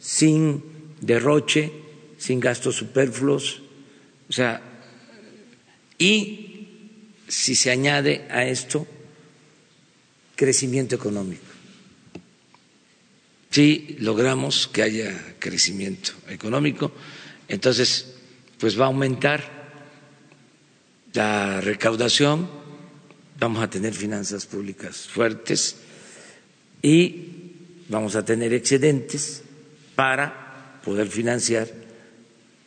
sin 0.00 0.62
derroche, 1.00 1.72
sin 2.18 2.40
gastos 2.40 2.76
superfluos, 2.76 3.62
o 4.28 4.32
sea, 4.32 4.62
y 5.98 6.68
si 7.28 7.54
se 7.54 7.70
añade 7.70 8.26
a 8.30 8.44
esto 8.46 8.86
crecimiento 10.36 10.94
económico. 10.94 11.42
Si 13.50 13.96
logramos 14.00 14.66
que 14.66 14.82
haya 14.82 15.36
crecimiento 15.38 16.12
económico, 16.28 16.92
entonces 17.48 18.14
pues 18.58 18.78
va 18.78 18.84
a 18.84 18.88
aumentar 18.88 19.62
la 21.14 21.60
recaudación, 21.60 22.48
vamos 23.38 23.62
a 23.62 23.68
tener 23.70 23.92
finanzas 23.94 24.46
públicas 24.46 25.08
fuertes 25.08 25.76
y 26.80 27.26
vamos 27.88 28.16
a 28.16 28.24
tener 28.24 28.52
excedentes 28.54 29.42
para 29.94 30.80
poder 30.84 31.08
financiar 31.08 31.68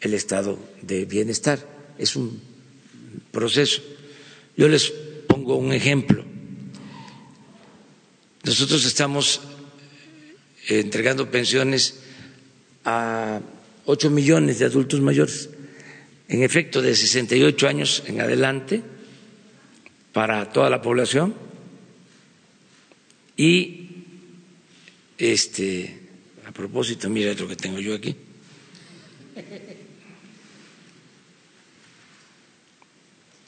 el 0.02 0.14
estado 0.14 0.60
de 0.82 1.06
bienestar. 1.06 1.60
Es 1.98 2.16
un 2.16 2.42
proceso. 3.32 3.82
Yo 4.58 4.68
les 4.68 4.90
pongo 5.28 5.56
un 5.56 5.74
ejemplo. 5.74 6.24
Nosotros 8.44 8.86
estamos 8.86 9.42
entregando 10.68 11.32
pensiones 11.32 12.00
a 12.86 13.40
ocho 13.86 14.10
millones 14.10 14.60
de 14.60 14.66
adultos 14.66 15.00
mayores, 15.02 15.50
en 16.28 16.44
efecto 16.44 16.82
de 16.82 16.96
68 16.96 17.68
años 17.68 18.04
en 18.08 18.22
adelante 18.22 18.82
para 20.12 20.52
toda 20.52 20.70
la 20.70 20.82
población. 20.82 21.36
Y 23.38 23.90
este 25.18 26.00
a 26.46 26.52
propósito 26.52 27.10
mira 27.10 27.34
lo 27.34 27.48
que 27.48 27.56
tengo 27.56 27.80
yo 27.80 27.96
aquí. 27.96 28.16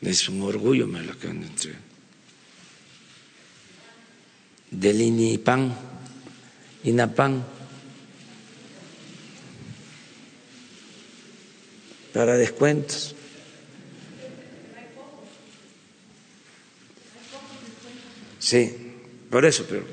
Es 0.01 0.29
un 0.29 0.41
orgullo 0.41 0.87
me 0.87 1.01
lo 1.01 1.13
acaban 1.13 1.41
de 1.41 1.47
entregar. 1.47 1.81
Del 4.69 5.01
INIPAN 5.01 5.75
INAPAN 6.83 7.56
para 12.17 12.35
descuentos. 12.35 13.13
Sí, 18.39 18.73
por 19.29 19.45
eso, 19.45 19.67
pero. 19.69 19.85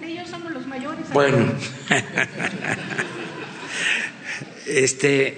Ellos 0.00 0.30
somos 0.30 0.50
los 0.52 0.66
mayores. 0.66 1.10
Bueno, 1.12 1.52
este, 4.66 5.36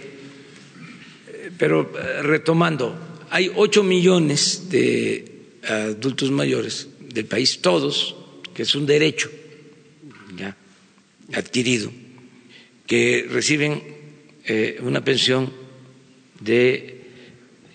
pero 1.58 1.90
eh, 1.98 2.22
retomando, 2.22 2.96
hay 3.30 3.50
ocho 3.56 3.82
millones 3.82 4.70
de 4.70 5.58
adultos 5.66 6.30
mayores 6.30 6.88
del 7.00 7.26
país, 7.26 7.60
todos, 7.60 8.14
que 8.54 8.62
es 8.62 8.74
un 8.76 8.86
derecho 8.86 9.30
ya 10.36 10.56
adquirido, 11.32 11.90
que 12.86 13.26
reciben 13.28 13.93
eh, 14.46 14.78
una 14.82 15.02
pensión 15.02 15.52
de 16.40 17.02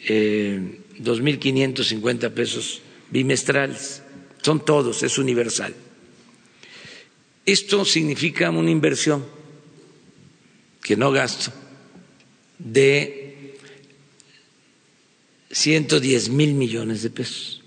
eh, 0.07 0.79
2.550 0.99 2.31
pesos 2.31 2.81
bimestrales. 3.09 4.03
Son 4.41 4.63
todos, 4.63 5.03
es 5.03 5.17
universal. 5.17 5.75
Esto 7.45 7.83
significa 7.83 8.49
una 8.51 8.69
inversión 8.69 9.25
que 10.81 10.95
no 10.95 11.11
gasto 11.11 11.51
de 12.59 13.55
110 15.51 16.29
mil 16.29 16.53
millones 16.53 17.01
de 17.01 17.09
pesos. 17.09 17.63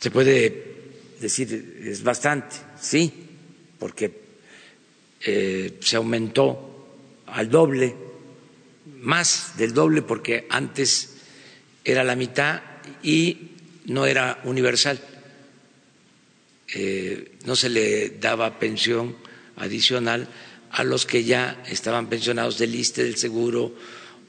Se 0.00 0.10
puede 0.10 0.74
decir, 1.20 1.80
es 1.82 2.02
bastante, 2.02 2.56
sí, 2.78 3.10
porque 3.78 4.23
eh, 5.26 5.78
se 5.80 5.96
aumentó 5.96 7.24
al 7.26 7.48
doble, 7.48 7.94
más 9.00 9.54
del 9.56 9.72
doble 9.72 10.02
porque 10.02 10.46
antes 10.50 11.16
era 11.82 12.04
la 12.04 12.14
mitad 12.14 12.60
y 13.02 13.52
no 13.86 14.04
era 14.06 14.40
universal. 14.44 15.00
Eh, 16.74 17.38
no 17.44 17.56
se 17.56 17.70
le 17.70 18.10
daba 18.20 18.58
pensión 18.58 19.16
adicional 19.56 20.28
a 20.70 20.84
los 20.84 21.06
que 21.06 21.24
ya 21.24 21.62
estaban 21.68 22.08
pensionados 22.08 22.58
del 22.58 22.74
ISTE, 22.74 23.04
del 23.04 23.16
seguro 23.16 23.74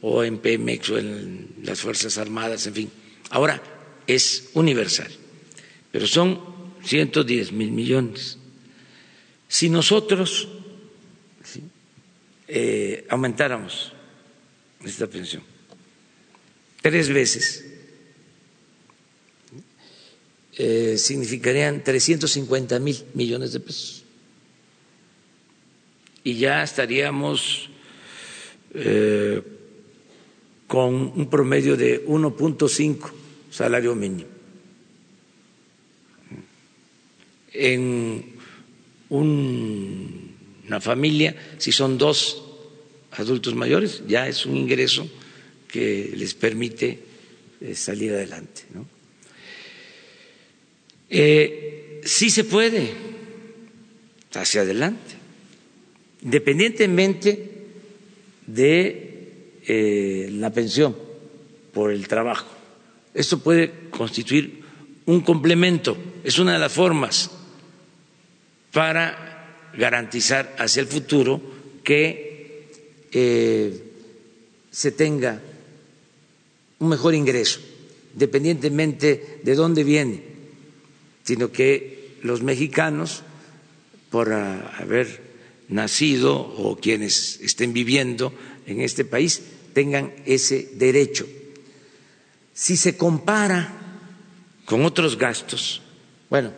o 0.01 0.23
en 0.23 0.37
Pemex 0.37 0.89
o 0.91 0.97
en 0.97 1.55
las 1.63 1.81
Fuerzas 1.81 2.17
Armadas, 2.17 2.67
en 2.67 2.73
fin. 2.73 2.91
Ahora 3.31 3.61
es 4.07 4.51
universal, 4.53 5.11
pero 5.91 6.07
son 6.07 6.39
110 6.83 7.51
mil 7.51 7.71
millones. 7.71 8.37
Si 9.47 9.69
nosotros 9.69 10.47
eh, 12.47 13.05
aumentáramos 13.09 13.93
esta 14.83 15.07
pensión 15.07 15.55
tres 16.85 17.09
veces, 17.09 17.65
eh, 20.55 20.99
significarían 20.99 21.83
350 21.83 22.77
mil 22.77 22.95
millones 23.15 23.53
de 23.53 23.59
pesos. 23.59 24.03
Y 26.23 26.35
ya 26.35 26.61
estaríamos 26.61 27.71
eh, 28.75 29.41
con 30.67 30.93
un 30.93 31.27
promedio 31.27 31.75
de 31.75 32.05
1.5 32.05 33.11
salario 33.49 33.95
mínimo. 33.95 34.29
En 37.51 38.35
una 40.67 40.81
familia, 40.81 41.35
si 41.57 41.71
son 41.71 41.97
dos 41.97 42.43
adultos 43.11 43.55
mayores, 43.55 44.03
ya 44.07 44.27
es 44.27 44.45
un 44.45 44.57
ingreso 44.57 45.07
que 45.67 46.13
les 46.15 46.33
permite 46.33 46.99
eh, 47.61 47.75
salir 47.75 48.13
adelante. 48.13 48.63
¿no? 48.73 48.85
Eh, 51.09 52.01
sí 52.03 52.29
se 52.29 52.43
puede 52.43 52.91
hacia 54.33 54.61
adelante, 54.61 55.15
independientemente 56.23 57.51
de 58.47 59.59
eh, 59.65 60.29
la 60.31 60.51
pensión 60.51 60.95
por 61.73 61.91
el 61.91 62.07
trabajo. 62.07 62.47
Esto 63.13 63.39
puede 63.39 63.71
constituir 63.91 64.61
un 65.05 65.21
complemento, 65.21 65.97
es 66.23 66.37
una 66.37 66.53
de 66.53 66.59
las 66.59 66.73
formas 66.73 67.31
para 68.73 69.34
garantizar 69.77 70.55
hacia 70.59 70.81
el 70.81 70.87
futuro 70.87 71.41
que 71.83 72.67
eh, 73.11 73.83
se 74.71 74.91
tenga 74.91 75.41
un 76.79 76.89
mejor 76.89 77.15
ingreso, 77.15 77.59
independientemente 78.13 79.39
de 79.43 79.55
dónde 79.55 79.83
viene, 79.83 80.21
sino 81.23 81.51
que 81.51 82.17
los 82.23 82.41
mexicanos, 82.41 83.23
por 84.09 84.33
haber 84.33 85.21
nacido 85.69 86.35
o 86.35 86.77
quienes 86.77 87.39
estén 87.41 87.73
viviendo 87.73 88.33
en 88.65 88.81
este 88.81 89.05
país, 89.05 89.41
tengan 89.73 90.13
ese 90.25 90.69
derecho. 90.75 91.25
Si 92.53 92.77
se 92.77 92.97
compara 92.97 93.73
con 94.65 94.85
otros 94.85 95.17
gastos, 95.17 95.81
bueno, 96.29 96.51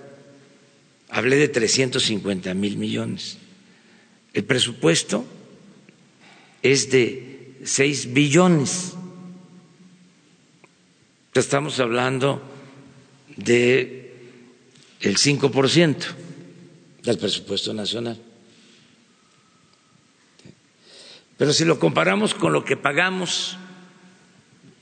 Hablé 1.10 1.38
de 1.38 1.48
350 1.48 2.54
mil 2.54 2.78
millones. 2.78 3.38
El 4.34 4.44
presupuesto 4.44 5.26
es 6.62 6.90
de 6.90 7.56
6 7.64 8.14
billones. 8.14 8.94
Estamos 11.34 11.80
hablando 11.80 12.42
de 13.36 14.12
el 15.02 15.18
5% 15.18 15.96
del 17.04 17.18
presupuesto 17.18 17.74
nacional. 17.74 18.20
Pero 21.38 21.54
si 21.54 21.64
lo 21.66 21.80
comparamos 21.80 22.34
con 22.34 22.52
lo 22.52 22.66
que 22.66 22.76
pagamos 22.76 23.58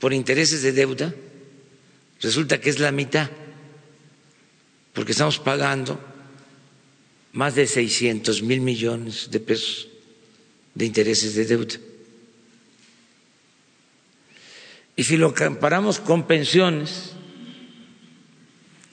por 0.00 0.14
intereses 0.14 0.62
de 0.62 0.72
deuda, 0.72 1.14
resulta 2.22 2.60
que 2.60 2.70
es 2.70 2.78
la 2.78 2.90
mitad, 2.90 3.30
porque 4.94 5.12
estamos 5.12 5.38
pagando 5.38 6.00
más 7.36 7.54
de 7.54 7.66
600 7.66 8.42
mil 8.42 8.62
millones 8.62 9.28
de 9.30 9.40
pesos 9.40 9.88
de 10.74 10.86
intereses 10.86 11.34
de 11.34 11.44
deuda. 11.44 11.76
Y 14.96 15.04
si 15.04 15.18
lo 15.18 15.34
comparamos 15.34 16.00
con 16.00 16.26
pensiones 16.26 17.12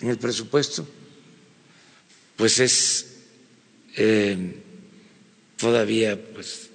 en 0.01 0.09
el 0.09 0.17
presupuesto, 0.17 0.85
pues 2.35 2.59
es 2.59 3.15
eh, 3.95 4.59
todavía 5.55 6.21
pues, 6.33 6.69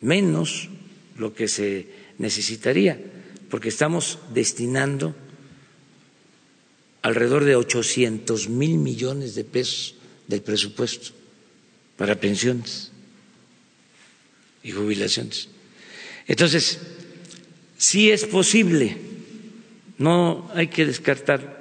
menos 0.00 0.70
lo 1.18 1.34
que 1.34 1.46
se 1.46 1.88
necesitaría, 2.16 2.98
porque 3.50 3.68
estamos 3.68 4.18
destinando 4.32 5.14
alrededor 7.02 7.44
de 7.44 7.56
800 7.56 8.48
mil 8.48 8.78
millones 8.78 9.34
de 9.34 9.44
pesos 9.44 9.96
del 10.32 10.40
presupuesto 10.42 11.10
para 11.96 12.18
pensiones 12.18 12.90
y 14.64 14.70
jubilaciones. 14.72 15.48
Entonces, 16.26 16.78
sí 17.76 18.10
es 18.10 18.24
posible, 18.24 18.96
no 19.98 20.50
hay 20.54 20.68
que 20.68 20.86
descartar. 20.86 21.60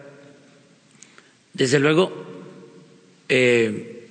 Desde 1.53 1.79
luego, 1.79 2.11
eh, 3.27 4.07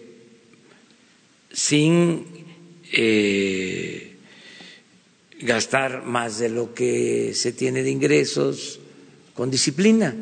sin 1.53 2.27
eh, 2.93 4.17
gastar 5.41 6.05
más 6.05 6.39
de 6.39 6.51
lo 6.51 6.75
que 6.75 7.33
se 7.35 7.53
tiene 7.53 7.83
de 7.83 7.91
ingresos, 7.91 8.79
con 9.33 9.51
disciplina 9.51 10.15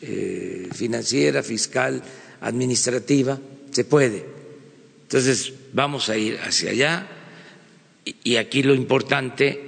eh, 0.00 0.68
financiera, 0.72 1.42
fiscal, 1.42 2.02
administrativa, 2.40 3.38
se 3.70 3.84
puede. 3.84 4.24
Entonces, 5.02 5.52
vamos 5.72 6.08
a 6.08 6.16
ir 6.16 6.38
hacia 6.38 6.70
allá 6.70 7.06
y 8.22 8.36
aquí 8.36 8.62
lo 8.62 8.74
importante 8.74 9.60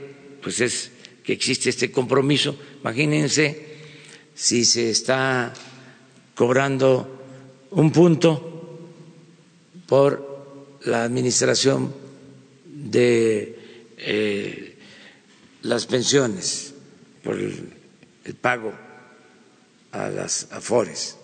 pues 0.42 0.60
es 0.60 0.90
que 1.24 1.32
existe 1.32 1.70
este 1.70 1.90
compromiso. 1.90 2.56
Imagínense 2.80 3.64
si 4.34 4.64
se 4.64 4.90
está 4.90 5.52
cobrando 6.34 7.66
un 7.70 7.90
punto 7.90 8.78
por 9.86 10.78
la 10.84 11.04
administración 11.04 11.92
de 12.64 13.58
eh, 13.98 14.78
las 15.62 15.86
pensiones, 15.86 16.74
por 17.24 17.38
el, 17.38 17.72
el 18.24 18.34
pago 18.34 18.72
a 19.92 20.08
las 20.08 20.52
afores 20.52 21.16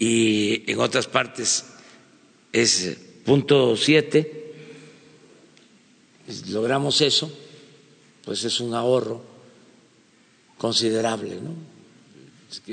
y 0.00 0.64
en 0.66 0.80
otras 0.80 1.06
partes 1.06 1.66
es 2.52 2.96
punto 3.24 3.76
siete, 3.76 4.54
logramos 6.48 7.02
eso, 7.02 7.30
pues 8.24 8.42
es 8.44 8.60
un 8.60 8.72
ahorro 8.72 9.22
considerable, 10.56 11.36
¿no? 11.36 11.54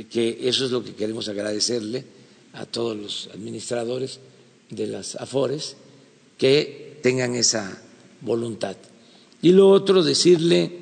Que 0.09 0.39
eso 0.47 0.65
es 0.65 0.71
lo 0.71 0.83
que 0.83 0.95
queremos 0.95 1.27
agradecerle 1.27 2.05
a 2.53 2.65
todos 2.65 2.95
los 2.95 3.29
administradores 3.33 4.21
de 4.69 4.87
las 4.87 5.15
AFORES 5.17 5.75
que 6.37 6.97
tengan 7.03 7.35
esa 7.35 7.81
voluntad. 8.21 8.77
Y 9.41 9.51
lo 9.51 9.69
otro, 9.69 10.01
decirle 10.01 10.79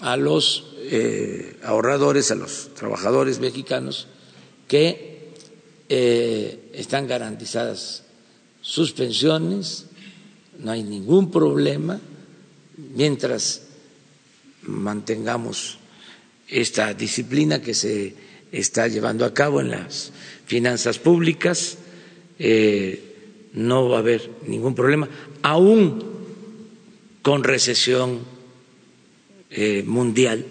a 0.00 0.18
los 0.18 0.66
eh, 0.82 1.56
ahorradores, 1.64 2.30
a 2.30 2.34
los 2.34 2.74
trabajadores 2.74 3.40
mexicanos, 3.40 4.06
que 4.68 5.09
eh, 5.92 6.70
están 6.72 7.08
garantizadas 7.08 8.04
sus 8.62 8.92
pensiones, 8.92 9.86
no 10.60 10.70
hay 10.70 10.84
ningún 10.84 11.32
problema. 11.32 12.00
Mientras 12.94 13.62
mantengamos 14.62 15.78
esta 16.46 16.94
disciplina 16.94 17.60
que 17.60 17.74
se 17.74 18.14
está 18.52 18.86
llevando 18.86 19.24
a 19.24 19.34
cabo 19.34 19.60
en 19.60 19.72
las 19.72 20.12
finanzas 20.46 21.00
públicas, 21.00 21.78
eh, 22.38 23.48
no 23.54 23.88
va 23.88 23.96
a 23.96 24.00
haber 24.00 24.30
ningún 24.46 24.76
problema, 24.76 25.08
aún 25.42 26.04
con 27.22 27.42
recesión 27.42 28.20
eh, 29.50 29.82
mundial, 29.84 30.46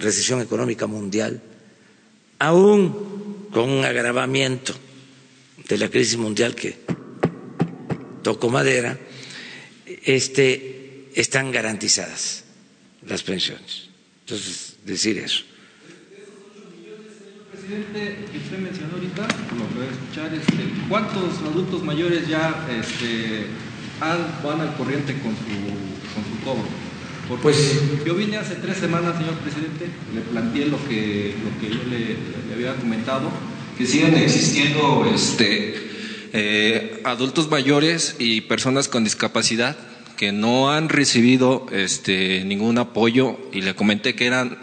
recesión 0.00 0.40
económica 0.40 0.88
mundial, 0.88 1.40
aún 2.40 3.07
con 3.52 3.68
un 3.70 3.84
agravamiento 3.84 4.74
de 5.68 5.78
la 5.78 5.88
crisis 5.88 6.16
mundial 6.16 6.54
que 6.54 6.76
tocó 8.22 8.50
madera, 8.50 8.98
este, 10.04 11.10
están 11.14 11.50
garantizadas 11.50 12.44
las 13.06 13.22
pensiones. 13.22 13.88
Entonces, 14.20 14.76
decir 14.84 15.18
eso. 15.18 15.44
Presidente, 17.52 18.16
que 18.30 18.38
usted 18.38 18.58
mencionó 18.58 18.94
ahorita, 18.94 19.22
lo 19.22 19.68
que 19.68 19.74
voy 19.74 19.86
a 19.86 19.90
escuchar, 19.90 20.34
este, 20.34 20.88
¿cuántos 20.88 21.38
adultos 21.38 21.82
mayores 21.82 22.28
ya 22.28 22.66
este, 22.80 23.46
van 24.00 24.60
al 24.60 24.76
corriente 24.76 25.12
con 25.20 25.32
su, 25.34 26.14
con 26.14 26.24
su 26.24 26.44
cobro? 26.44 26.68
Porque 27.28 27.42
Pues- 27.42 27.80
yo 28.06 28.14
vine 28.14 28.38
hace 28.38 28.54
tres 28.54 28.78
semanas, 28.78 29.16
señor 29.18 29.34
presidente, 29.34 29.86
le 30.14 30.20
planteé 30.22 30.66
lo 30.66 30.78
que, 30.88 31.34
lo 31.44 31.60
que 31.60 31.74
yo 31.76 31.82
le, 31.84 31.98
le 32.48 32.54
había 32.54 32.74
comentado, 32.76 33.30
que 33.76 33.86
siguen 33.86 34.16
existiendo 34.16 35.08
este, 35.14 35.74
eh, 36.32 37.00
adultos 37.04 37.50
mayores 37.50 38.16
y 38.18 38.40
personas 38.42 38.88
con 38.88 39.04
discapacidad 39.04 39.76
que 40.16 40.32
no 40.32 40.72
han 40.72 40.88
recibido 40.88 41.66
este, 41.70 42.44
ningún 42.44 42.78
apoyo. 42.78 43.38
Y 43.52 43.60
le 43.60 43.74
comenté 43.74 44.14
que 44.14 44.26
eran 44.26 44.58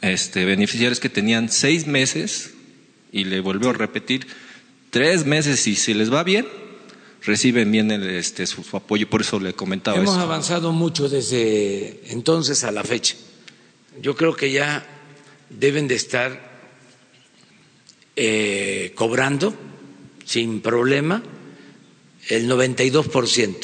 este, 0.00 0.44
beneficiarios 0.44 1.00
que 1.00 1.08
tenían 1.10 1.50
seis 1.50 1.86
meses 1.86 2.54
y 3.12 3.24
le 3.24 3.40
volvió 3.40 3.70
a 3.70 3.72
repetir 3.72 4.26
tres 4.90 5.26
meses 5.26 5.66
y 5.66 5.74
si 5.74 5.92
les 5.92 6.12
va 6.12 6.22
bien 6.22 6.46
reciben 7.26 7.70
bien 7.70 7.90
el, 7.90 8.08
este, 8.08 8.46
su, 8.46 8.62
su 8.62 8.76
apoyo 8.76 9.10
por 9.10 9.20
eso 9.20 9.38
le 9.38 9.52
comentaba 9.52 9.98
Hemos 9.98 10.16
avanzado 10.16 10.72
mucho 10.72 11.08
desde 11.08 12.00
entonces 12.12 12.64
a 12.64 12.70
la 12.70 12.84
fecha. 12.84 13.16
Yo 14.00 14.14
creo 14.16 14.34
que 14.34 14.52
ya 14.52 14.86
deben 15.50 15.88
de 15.88 15.96
estar 15.96 16.56
eh, 18.14 18.92
cobrando 18.94 19.54
sin 20.24 20.60
problema 20.60 21.22
el 22.28 22.48
92% 22.48 23.56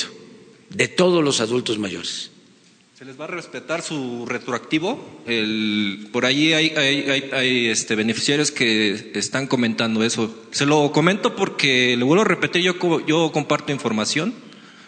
de 0.71 0.89
todos 0.89 1.23
los 1.23 1.41
adultos 1.41 1.79
mayores. 1.79 2.32
Se 3.03 3.07
les 3.07 3.21
va 3.21 3.25
a 3.25 3.27
respetar 3.27 3.83
su 3.83 4.27
retroactivo. 4.27 5.25
El, 5.27 6.09
por 6.13 6.25
ahí 6.25 6.53
hay, 6.53 6.69
hay, 6.77 7.11
hay, 7.11 7.31
hay, 7.33 7.67
este, 7.67 7.97
beneficiarios 7.97 8.53
que 8.53 9.11
están 9.15 9.49
comentando 9.49 10.05
eso. 10.05 10.33
Se 10.53 10.67
lo 10.67 10.93
comento 10.93 11.35
porque, 11.35 11.97
le 11.97 12.05
vuelvo 12.05 12.23
a 12.23 12.29
repetir, 12.29 12.63
yo, 12.63 13.05
yo 13.05 13.33
comparto 13.33 13.73
información 13.73 14.33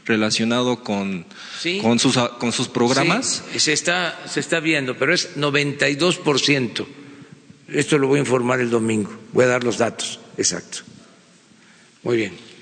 relacionado 0.05 0.85
con, 0.85 1.27
Sí. 1.59 1.81
con, 1.83 1.99
sus, 1.99 2.17
con 2.39 2.53
sus 2.53 2.69
programas. 2.69 3.43
Sí, 3.51 3.59
se, 3.59 3.73
está, 3.73 4.17
se 4.29 4.39
está 4.39 4.61
viendo, 4.61 4.97
pero 4.97 5.13
es 5.13 5.35
92%. 5.37 6.87
Esto 7.67 7.99
lo 7.99 8.07
voy 8.07 8.19
a 8.19 8.21
informar 8.21 8.61
el 8.61 8.71
domingo. 8.71 9.11
Voy 9.33 9.43
a 9.43 9.49
dar 9.49 9.65
los 9.65 9.79
datos. 9.79 10.21
Exacto. 10.37 10.83
Muy 12.05 12.17
bien. 12.19 12.55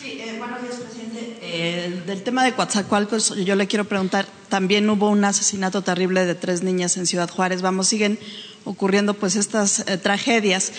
Sí, 0.00 0.18
eh, 0.20 0.34
buenos 0.38 0.62
días, 0.62 0.74
presidente. 0.76 1.38
Eh, 1.60 2.02
del 2.06 2.22
tema 2.22 2.44
de 2.44 2.52
Coatzacoalcos, 2.52 3.34
yo 3.44 3.56
le 3.56 3.66
quiero 3.66 3.84
preguntar, 3.84 4.28
también 4.48 4.88
hubo 4.88 5.10
un 5.10 5.24
asesinato 5.24 5.82
terrible 5.82 6.24
de 6.24 6.36
tres 6.36 6.62
niñas 6.62 6.96
en 6.96 7.04
Ciudad 7.04 7.28
Juárez. 7.28 7.62
Vamos, 7.62 7.88
siguen 7.88 8.16
ocurriendo 8.62 9.14
pues 9.14 9.34
estas 9.34 9.80
eh, 9.80 9.98
tragedias. 9.98 10.70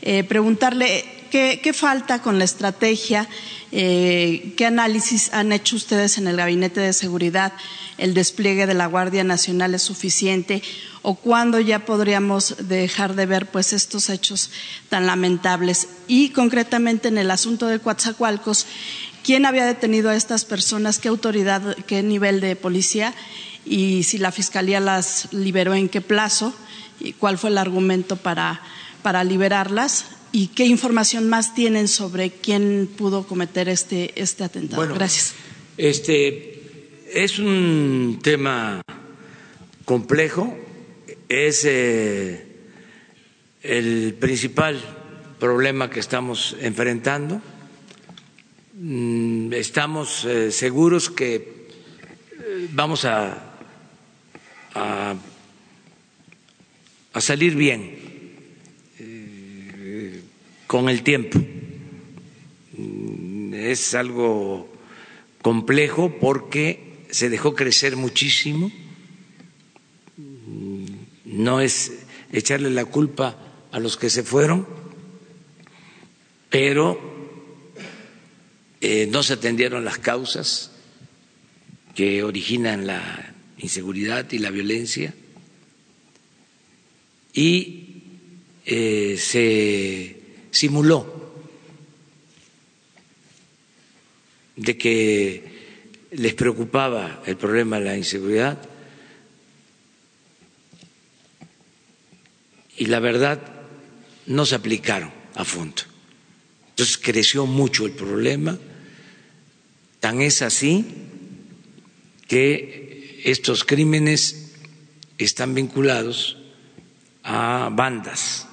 Eh, 0.00 0.22
preguntarle 0.22 1.04
¿qué, 1.32 1.72
falta 1.74 2.22
con 2.22 2.38
la 2.38 2.44
estrategia, 2.44 3.28
qué 3.72 4.64
análisis 4.64 5.34
han 5.34 5.50
hecho 5.50 5.74
ustedes 5.74 6.18
en 6.18 6.28
el 6.28 6.36
Gabinete 6.36 6.80
de 6.80 6.92
Seguridad, 6.92 7.52
el 7.98 8.14
despliegue 8.14 8.66
de 8.66 8.74
la 8.74 8.86
Guardia 8.86 9.24
Nacional 9.24 9.74
es 9.74 9.82
suficiente 9.82 10.62
o 11.02 11.16
cuándo 11.16 11.60
ya 11.60 11.84
podríamos 11.84 12.68
dejar 12.68 13.14
de 13.14 13.26
ver 13.26 13.46
pues 13.46 13.72
estos 13.72 14.08
hechos 14.08 14.50
tan 14.88 15.06
lamentables 15.06 15.88
y 16.06 16.30
concretamente 16.30 17.08
en 17.08 17.18
el 17.18 17.30
asunto 17.30 17.66
de 17.66 17.78
Coatzacoalcos 17.78 18.66
quién 19.24 19.46
había 19.46 19.66
detenido 19.66 20.10
a 20.10 20.16
estas 20.16 20.44
personas, 20.44 20.98
qué 20.98 21.08
autoridad, 21.08 21.76
qué 21.86 22.02
nivel 22.02 22.40
de 22.40 22.56
policía 22.56 23.14
y 23.64 24.02
si 24.04 24.18
la 24.18 24.32
fiscalía 24.32 24.80
las 24.80 25.28
liberó 25.32 25.74
en 25.74 25.88
qué 25.88 26.00
plazo 26.00 26.54
y 27.00 27.12
cuál 27.12 27.38
fue 27.38 27.50
el 27.50 27.58
argumento 27.58 28.16
para, 28.16 28.62
para 29.02 29.24
liberarlas 29.24 30.06
y 30.32 30.48
qué 30.48 30.66
información 30.66 31.28
más 31.28 31.54
tienen 31.54 31.88
sobre 31.88 32.30
quién 32.30 32.88
pudo 32.96 33.26
cometer 33.26 33.68
este, 33.68 34.12
este 34.20 34.44
atentado. 34.44 34.82
Bueno, 34.82 34.94
Gracias. 34.94 35.34
Este 35.76 36.60
es 37.12 37.38
un 37.38 38.18
tema 38.22 38.82
complejo, 39.84 40.56
es 41.28 41.64
eh, 41.64 42.46
el 43.62 44.14
principal 44.18 44.80
problema 45.38 45.88
que 45.88 46.00
estamos 46.00 46.56
enfrentando. 46.60 47.40
Mm, 48.80 49.52
Estamos 49.54 50.24
eh, 50.24 50.52
seguros 50.52 51.10
que 51.10 51.34
eh, 51.34 52.68
vamos 52.70 53.04
a, 53.04 53.42
a, 54.72 55.16
salir 57.20 57.56
bien 57.56 57.98
eh, 59.00 60.22
con 60.68 60.88
el 60.88 61.02
tiempo. 61.02 61.40
Mm, 62.76 63.54
Es 63.54 63.94
algo 63.96 64.68
complejo 65.42 66.14
porque 66.20 67.00
se 67.10 67.30
dejó 67.30 67.56
crecer 67.56 67.96
muchísimo. 67.96 68.70
Mm, 70.16 70.86
No 71.24 71.60
es 71.60 72.06
echarle 72.32 72.70
la 72.70 72.84
culpa 72.84 73.36
a 73.72 73.80
los 73.80 73.96
que 73.96 74.08
se 74.08 74.22
fueron, 74.22 74.68
pero 76.48 77.17
eh, 78.80 79.08
no 79.10 79.22
se 79.22 79.34
atendieron 79.34 79.84
las 79.84 79.98
causas 79.98 80.70
que 81.94 82.22
originan 82.22 82.86
la 82.86 83.34
inseguridad 83.58 84.30
y 84.30 84.38
la 84.38 84.50
violencia. 84.50 85.14
Y 87.32 88.02
eh, 88.64 89.16
se 89.18 90.20
simuló 90.50 91.18
de 94.56 94.76
que 94.76 95.58
les 96.10 96.34
preocupaba 96.34 97.22
el 97.26 97.36
problema 97.36 97.78
de 97.78 97.84
la 97.84 97.96
inseguridad. 97.96 98.58
Y 102.76 102.86
la 102.86 103.00
verdad 103.00 103.40
no 104.26 104.46
se 104.46 104.54
aplicaron 104.54 105.12
a 105.34 105.44
fondo. 105.44 105.82
Entonces 106.70 106.98
creció 106.98 107.46
mucho 107.46 107.86
el 107.86 107.92
problema, 107.92 108.58
tan 110.00 110.20
es 110.20 110.42
así 110.42 110.84
que 112.26 113.20
estos 113.24 113.64
crímenes 113.64 114.52
están 115.18 115.54
vinculados 115.54 116.36
a 117.24 117.70
bandas. 117.72 118.46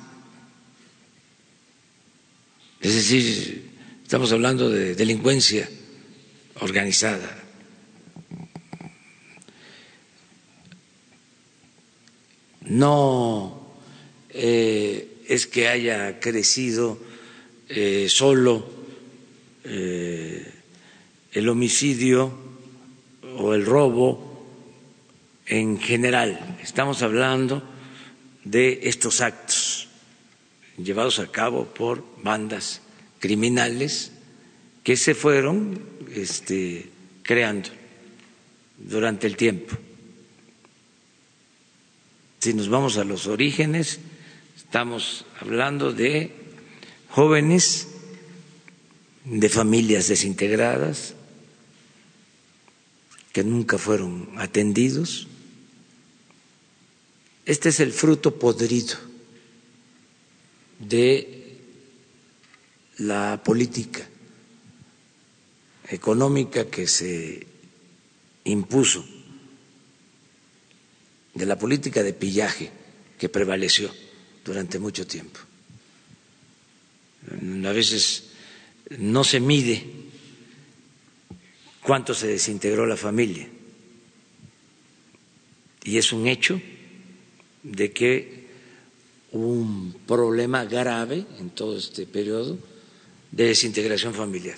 Es 2.82 2.96
decir, 2.96 3.72
estamos 4.04 4.32
hablando 4.32 4.70
de 4.70 4.96
delincuencia 4.96 5.70
organizada. 6.60 7.44
No 12.62 13.76
eh, 14.30 15.22
es 15.28 15.48
que 15.48 15.68
haya 15.68 16.20
crecido 16.20 17.00
eh, 17.70 18.08
solo 18.10 18.68
eh, 19.64 20.55
el 21.36 21.50
homicidio 21.50 22.32
o 23.38 23.54
el 23.54 23.66
robo 23.66 24.48
en 25.46 25.78
general. 25.78 26.58
Estamos 26.64 27.02
hablando 27.02 27.62
de 28.46 28.80
estos 28.84 29.20
actos 29.20 29.90
llevados 30.78 31.20
a 31.20 31.28
cabo 31.28 31.66
por 31.66 32.04
bandas 32.24 32.82
criminales 33.20 34.14
que 34.82 34.96
se 34.96 35.14
fueron 35.14 35.82
este, 36.14 36.90
creando 37.22 37.70
durante 38.78 39.28
el 39.28 39.36
tiempo. 39.36 39.76
Si 42.40 42.54
nos 42.54 42.70
vamos 42.70 42.98
a 42.98 43.04
los 43.04 43.28
orígenes, 43.28 44.00
estamos 44.56 45.26
hablando 45.42 45.92
de 45.92 46.32
jóvenes 47.10 47.90
de 49.26 49.50
familias 49.50 50.08
desintegradas 50.08 51.16
que 53.36 53.44
nunca 53.44 53.78
fueron 53.78 54.30
atendidos. 54.38 55.28
Este 57.46 57.68
es 57.68 57.82
el 57.82 57.92
fruto 57.92 58.40
podrido 58.40 58.96
de 60.80 61.58
la 63.00 63.42
política 63.44 64.08
económica 65.90 66.68
que 66.68 66.88
se 66.88 67.46
impuso, 68.46 69.06
de 71.34 71.46
la 71.46 71.60
política 71.60 72.04
de 72.04 72.14
pillaje 72.14 72.72
que 73.20 73.28
prevaleció 73.28 73.92
durante 74.46 74.80
mucho 74.80 75.06
tiempo. 75.06 75.42
A 77.68 77.72
veces 77.74 78.30
no 78.98 79.26
se 79.26 79.42
mide 79.42 79.84
cuánto 81.86 82.14
se 82.14 82.28
desintegró 82.28 82.86
la 82.86 82.98
familia 82.98 83.48
y 85.86 86.00
es 86.00 86.12
un 86.12 86.28
hecho 86.28 86.60
de 87.64 87.92
que 87.92 88.46
hubo 89.32 89.48
un 89.48 89.96
problema 90.08 90.66
grave 90.66 91.26
en 91.40 91.52
todo 91.52 91.78
este 91.78 92.08
periodo 92.08 92.58
de 93.32 93.46
desintegración 93.46 94.14
familiar. 94.14 94.58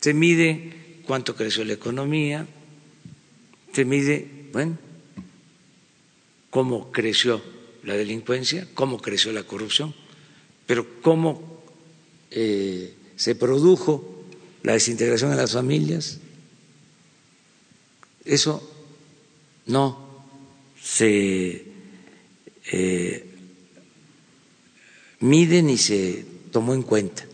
Se 0.00 0.12
mide 0.12 1.02
cuánto 1.06 1.36
creció 1.36 1.64
la 1.64 1.74
economía, 1.74 2.46
se 3.72 3.84
mide, 3.84 4.48
bueno, 4.52 4.76
cómo 6.50 6.90
creció 6.90 7.40
la 7.84 7.94
delincuencia, 7.94 8.66
cómo 8.74 9.00
creció 9.00 9.32
la 9.32 9.44
corrupción, 9.44 9.94
pero 10.66 11.00
cómo 11.00 11.62
eh, 12.32 12.92
se 13.14 13.36
produjo 13.36 14.17
la 14.62 14.72
desintegración 14.72 15.30
de 15.30 15.36
las 15.36 15.52
familias, 15.52 16.18
eso 18.24 18.62
no 19.66 20.08
se 20.82 21.64
eh, 22.72 23.30
mide 25.20 25.62
ni 25.62 25.78
se 25.78 26.24
tomó 26.50 26.74
en 26.74 26.82
cuenta 26.82 27.24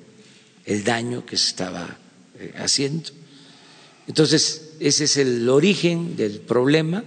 el 0.64 0.84
daño 0.84 1.26
que 1.26 1.36
se 1.36 1.48
estaba 1.48 1.98
eh, 2.38 2.52
haciendo. 2.56 3.10
Entonces, 4.06 4.72
ese 4.80 5.04
es 5.04 5.16
el 5.16 5.48
origen 5.48 6.16
del 6.16 6.40
problema. 6.40 7.04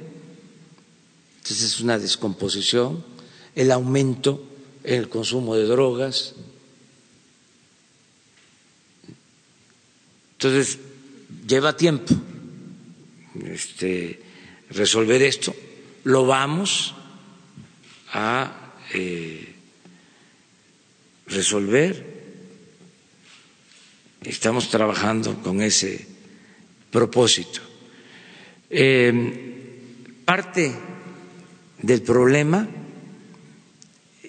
Entonces, 1.38 1.64
es 1.74 1.80
una 1.80 1.98
descomposición, 2.00 3.04
el 3.56 3.72
aumento 3.72 4.44
en 4.84 4.96
el 5.00 5.10
consumo 5.10 5.56
de 5.56 5.64
drogas. 5.66 6.34
Entonces, 10.38 10.78
lleva 11.48 11.76
tiempo 11.76 12.14
este, 13.44 14.22
resolver 14.70 15.20
esto. 15.24 15.56
Lo 16.04 16.28
vamos 16.28 16.94
a 18.14 18.76
eh, 18.94 19.56
resolver. 21.26 22.18
Estamos 24.22 24.70
trabajando 24.70 25.42
con 25.42 25.64
ese 25.64 26.06
propósito. 26.92 27.62
Eh, 28.70 30.22
parte 30.24 30.72
del 31.82 32.04
problema 32.04 32.68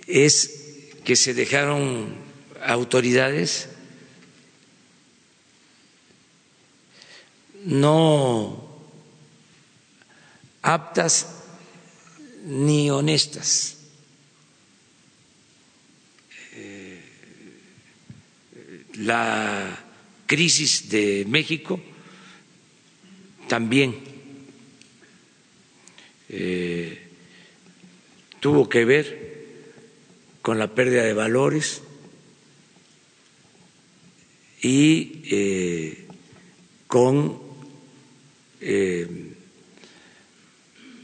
es 0.07 0.55
que 1.05 1.17
se 1.17 1.35
dejaron 1.35 2.15
autoridades 2.65 3.69
no 7.65 8.69
aptas 10.63 11.27
ni 12.45 12.91
honestas. 12.91 13.77
Eh, 16.55 17.01
la 18.97 19.79
crisis 20.27 20.89
de 20.91 21.25
México 21.29 21.81
también 23.49 23.97
eh, 26.29 27.09
tuvo 28.41 28.69
que 28.69 28.85
ver 28.85 29.29
con 30.43 30.59
la 30.59 30.75
pérdida 30.75 31.03
de 31.03 31.15
valores 31.15 31.83
y 34.61 35.23
eh, 35.31 36.07
con 36.87 37.48
el 38.61 39.37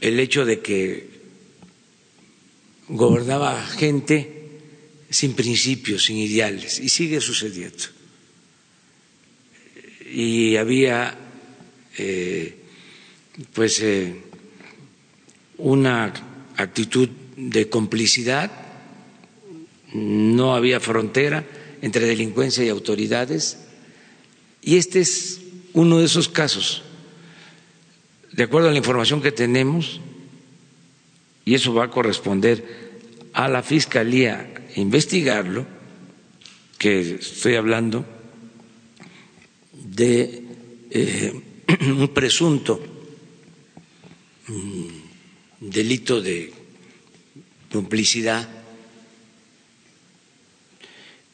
hecho 0.01 0.45
de 0.45 0.59
que 0.59 1.09
gobernaba 2.87 3.65
gente 3.65 4.35
sin 5.09 5.33
principios, 5.33 6.05
sin 6.05 6.17
ideales, 6.17 6.79
y 6.79 6.89
sigue 6.89 7.21
sucediendo. 7.21 7.85
Y 10.11 10.55
había 10.55 11.17
eh, 11.97 12.55
pues 13.53 13.79
eh, 13.81 14.15
una 15.57 16.13
actitud 16.57 17.09
de 17.37 17.69
complicidad, 17.69 18.51
no 19.93 20.55
había 20.55 20.79
frontera 20.79 21.45
entre 21.81 22.07
delincuencia 22.07 22.63
y 22.63 22.69
autoridades, 22.69 23.57
y 24.61 24.77
este 24.77 24.99
es 25.01 25.39
uno 25.73 25.99
de 25.99 26.05
esos 26.05 26.27
casos. 26.27 26.83
De 28.35 28.43
acuerdo 28.43 28.67
a 28.67 28.71
la 28.73 28.77
información 28.77 29.21
que 29.21 29.31
tenemos, 29.31 30.01
y 31.45 31.55
eso 31.55 31.73
va 31.73 31.85
a 31.85 31.89
corresponder 31.89 32.65
a 33.31 33.47
la 33.47 33.63
Fiscalía 33.63 34.51
investigarlo, 34.75 35.65
que 36.77 37.15
estoy 37.15 37.55
hablando 37.55 38.05
de 39.71 40.43
eh, 40.91 41.33
un 41.87 42.09
presunto 42.09 42.83
mm, 44.47 44.87
delito 45.61 46.21
de 46.21 46.51
complicidad. 47.71 48.49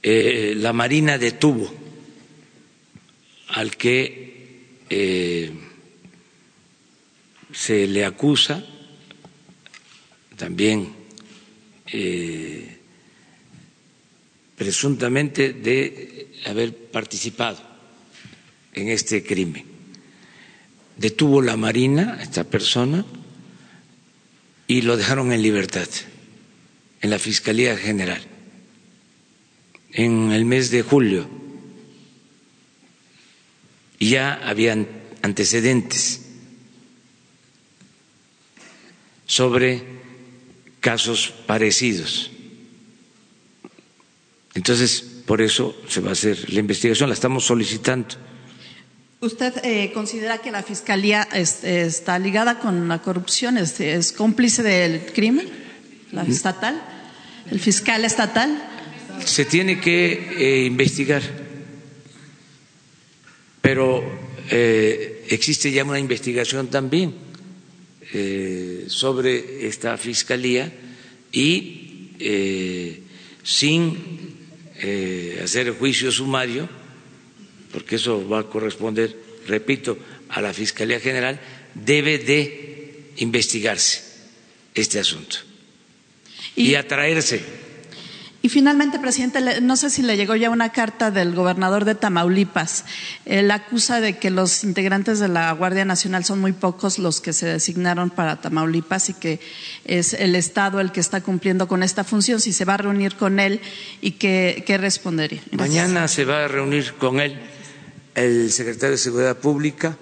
Eh, 0.03 0.53
la 0.55 0.71
Marina 0.71 1.17
detuvo 1.17 1.67
al 3.47 3.75
que 3.75 4.77
eh, 4.87 5.51
se 7.53 7.87
le 7.87 8.05
acusa 8.05 8.63
también 10.37 10.93
eh, 11.91 12.77
presuntamente 14.55 15.53
de 15.53 16.31
haber 16.45 16.75
participado 16.75 17.59
en 18.73 18.89
este 18.89 19.23
crimen. 19.23 19.65
Detuvo 20.97 21.41
la 21.41 21.57
Marina 21.57 22.15
a 22.19 22.23
esta 22.23 22.43
persona 22.43 23.05
y 24.67 24.81
lo 24.83 24.97
dejaron 24.97 25.31
en 25.31 25.41
libertad 25.41 25.87
en 27.01 27.09
la 27.09 27.19
Fiscalía 27.19 27.75
General 27.77 28.21
en 29.93 30.31
el 30.31 30.45
mes 30.45 30.71
de 30.71 30.81
julio. 30.81 31.27
Y 33.99 34.09
ya 34.09 34.33
habían 34.47 34.87
antecedentes 35.21 36.20
sobre 39.31 39.81
casos 40.81 41.33
parecidos. 41.47 42.29
Entonces, 44.55 45.01
por 45.25 45.41
eso 45.41 45.73
se 45.87 46.01
va 46.01 46.09
a 46.09 46.11
hacer 46.11 46.51
la 46.51 46.59
investigación, 46.59 47.07
la 47.07 47.13
estamos 47.15 47.45
solicitando. 47.45 48.09
¿Usted 49.21 49.53
eh, 49.63 49.93
considera 49.93 50.39
que 50.39 50.51
la 50.51 50.63
Fiscalía 50.63 51.21
está 51.31 52.19
ligada 52.19 52.59
con 52.59 52.89
la 52.89 53.01
corrupción? 53.01 53.57
¿Es, 53.57 54.11
cómplice 54.11 54.63
del 54.63 55.05
crimen? 55.13 55.47
¿La 56.11 56.25
mm. 56.25 56.31
estatal? 56.31 56.83
¿El 57.49 57.61
fiscal 57.61 58.03
estatal? 58.03 58.49
Se 59.23 59.45
tiene 59.45 59.79
que 59.79 60.11
eh, 60.37 60.65
investigar, 60.65 61.21
pero 63.61 64.03
eh, 64.49 65.25
existe 65.29 65.71
ya 65.71 65.85
una 65.85 65.99
investigación 65.99 66.67
también 66.67 67.30
eh, 68.13 68.85
sobre 68.87 69.67
esta 69.67 69.97
fiscalía 69.97 70.71
y 71.31 72.11
eh, 72.19 73.01
sin 73.43 73.97
eh, 74.81 75.39
hacer 75.43 75.71
juicio 75.71 76.11
sumario, 76.11 76.67
porque 77.71 77.95
eso 77.95 78.27
va 78.27 78.39
a 78.39 78.49
corresponder, 78.49 79.15
repito, 79.47 79.97
a 80.29 80.41
la 80.41 80.53
Fiscalía 80.53 80.99
General, 80.99 81.39
debe 81.73 82.17
de 82.17 83.11
investigarse 83.17 84.03
este 84.73 84.99
asunto 84.99 85.37
y 86.55 86.75
atraerse 86.75 87.41
y 88.43 88.49
finalmente, 88.49 88.97
presidente, 88.97 89.61
no 89.61 89.75
sé 89.75 89.91
si 89.91 90.01
le 90.01 90.17
llegó 90.17 90.35
ya 90.35 90.49
una 90.49 90.71
carta 90.71 91.11
del 91.11 91.35
gobernador 91.35 91.85
de 91.85 91.93
Tamaulipas. 91.93 92.85
Él 93.25 93.51
acusa 93.51 94.01
de 94.01 94.17
que 94.17 94.31
los 94.31 94.63
integrantes 94.63 95.19
de 95.19 95.27
la 95.27 95.51
Guardia 95.51 95.85
Nacional 95.85 96.25
son 96.25 96.41
muy 96.41 96.51
pocos 96.51 96.97
los 96.97 97.21
que 97.21 97.33
se 97.33 97.45
designaron 97.45 98.09
para 98.09 98.41
Tamaulipas 98.41 99.09
y 99.09 99.13
que 99.13 99.39
es 99.85 100.13
el 100.13 100.33
Estado 100.33 100.79
el 100.79 100.91
que 100.91 100.99
está 100.99 101.21
cumpliendo 101.21 101.67
con 101.67 101.83
esta 101.83 102.03
función. 102.03 102.41
Si 102.41 102.51
se 102.51 102.65
va 102.65 102.73
a 102.73 102.77
reunir 102.77 103.15
con 103.15 103.39
él 103.39 103.61
y 104.01 104.13
qué, 104.13 104.63
respondería. 104.79 105.41
Mañana 105.51 106.07
se 106.07 106.25
va 106.25 106.45
a 106.45 106.47
reunir 106.47 106.93
con 106.93 107.19
él 107.19 107.37
el 108.15 108.51
secretario 108.51 108.93
de 108.93 108.97
Seguridad 108.97 109.37
Pública 109.37 109.97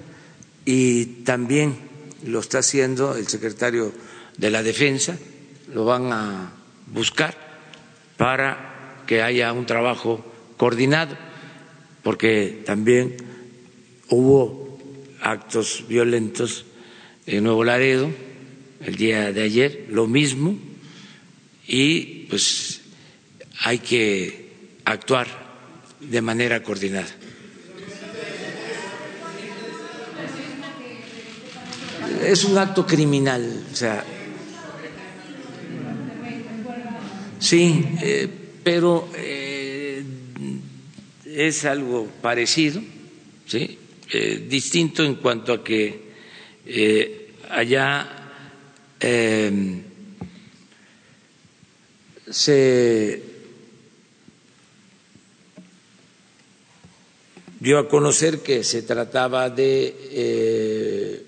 y 0.63 1.05
también 1.25 1.77
lo 2.25 2.39
está 2.39 2.59
haciendo 2.59 3.17
el 3.17 3.27
secretario 3.27 3.91
de 4.37 4.49
la 4.49 4.63
Defensa. 4.63 5.17
Lo 5.73 5.83
van 5.83 6.13
a 6.13 6.53
buscar 6.87 7.48
para 8.19 9.01
que 9.07 9.23
haya 9.23 9.53
un 9.53 9.65
trabajo 9.65 10.19
coordinado, 10.57 11.15
porque 12.03 12.61
también 12.65 13.15
hubo 14.09 14.77
actos 15.21 15.85
violentos 15.87 16.65
en 17.25 17.45
Nuevo 17.45 17.63
Laredo 17.63 18.11
el 18.85 18.97
día 18.97 19.31
de 19.31 19.41
ayer, 19.41 19.85
lo 19.89 20.05
mismo, 20.05 20.59
y 21.65 22.25
pues 22.29 22.81
hay 23.61 23.79
que 23.79 24.51
actuar 24.83 25.27
de 26.01 26.21
manera 26.21 26.61
coordinada. 26.61 27.07
es 32.25 32.43
un 32.43 32.57
acto 32.57 32.85
criminal, 32.85 33.63
o 33.71 33.75
sea. 33.75 34.03
Sí, 37.39 37.85
eh, 38.01 38.27
pero 38.63 39.07
eh, 39.15 40.03
es 41.25 41.63
algo 41.63 42.05
parecido, 42.21 42.81
¿sí? 43.47 43.77
Eh, 44.11 44.45
distinto 44.49 45.03
en 45.03 45.15
cuanto 45.15 45.53
a 45.53 45.63
que 45.63 46.09
allá 47.49 48.15
se 52.29 53.23
dio 57.59 57.79
a 57.79 57.87
conocer 57.87 58.39
que 58.41 58.63
se 58.65 58.81
trataba 58.81 59.49
de 59.49 61.23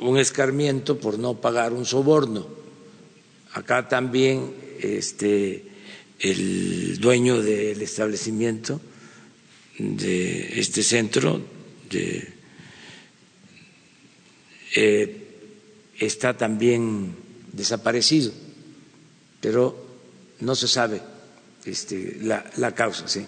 un 0.00 0.16
escarmiento 0.18 0.98
por 0.98 1.18
no 1.18 1.34
pagar 1.40 1.72
un 1.72 1.84
soborno. 1.84 2.59
Acá 3.52 3.88
también 3.88 4.54
este, 4.80 5.64
el 6.20 6.98
dueño 7.00 7.42
del 7.42 7.80
establecimiento 7.82 8.80
de 9.78 10.60
este 10.60 10.82
centro 10.82 11.40
eh, 14.76 15.14
está 15.98 16.36
también 16.36 17.14
desaparecido, 17.52 18.32
pero 19.40 19.86
no 20.40 20.54
se 20.54 20.68
sabe 20.68 21.00
este, 21.64 22.18
la, 22.22 22.44
la 22.56 22.74
causa, 22.74 23.08
sí. 23.08 23.26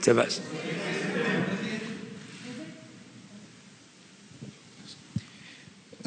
Se 0.00 0.14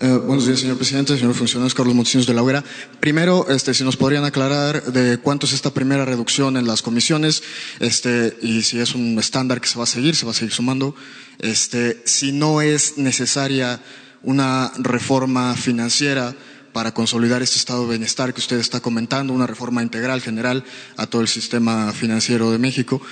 Eh, 0.04 0.18
buenos 0.18 0.48
días, 0.48 0.60
señor 0.60 0.78
presidente, 0.78 1.16
señor 1.16 1.36
funcionario, 1.36 1.76
Carlos 1.76 1.94
Montesinos 1.94 2.26
de 2.26 2.34
la 2.34 2.42
Hoguera. 2.42 2.64
Primero, 3.00 3.46
este, 3.50 3.72
si 3.76 3.84
nos 3.84 3.98
podrían 3.98 4.26
aclarar 4.26 4.82
de 4.92 5.20
cuánto 5.20 5.46
es 5.46 5.54
esta 5.54 5.76
primera 5.76 6.06
reducción 6.06 6.58
en 6.58 6.66
las 6.66 6.82
comisiones, 6.82 7.44
este, 7.80 8.36
y 8.42 8.64
si 8.64 8.80
es 8.80 8.96
un 8.96 9.20
estándar 9.20 9.62
que 9.62 9.68
se 9.68 9.78
va 9.78 9.84
a 9.84 9.88
seguir, 9.88 10.16
se 10.16 10.26
va 10.26 10.32
a 10.32 10.34
seguir 10.34 10.54
sumando, 10.54 10.96
este, 11.38 12.02
si 12.06 12.32
no 12.32 12.62
es 12.64 12.98
necesaria 12.98 13.80
una 14.24 14.72
reforma 14.80 15.54
financiera 15.54 16.34
para 16.74 16.96
consolidar 16.96 17.44
este 17.44 17.58
estado 17.58 17.84
de 17.84 17.90
bienestar 17.90 18.34
que 18.34 18.40
usted 18.40 18.58
está 18.58 18.80
comentando, 18.80 19.34
una 19.34 19.46
reforma 19.46 19.84
integral 19.84 20.20
general 20.20 20.64
a 20.98 21.06
todo 21.06 21.22
el 21.22 21.28
sistema 21.28 21.92
financiero 21.92 22.50
de 22.50 22.58
México. 22.58 23.04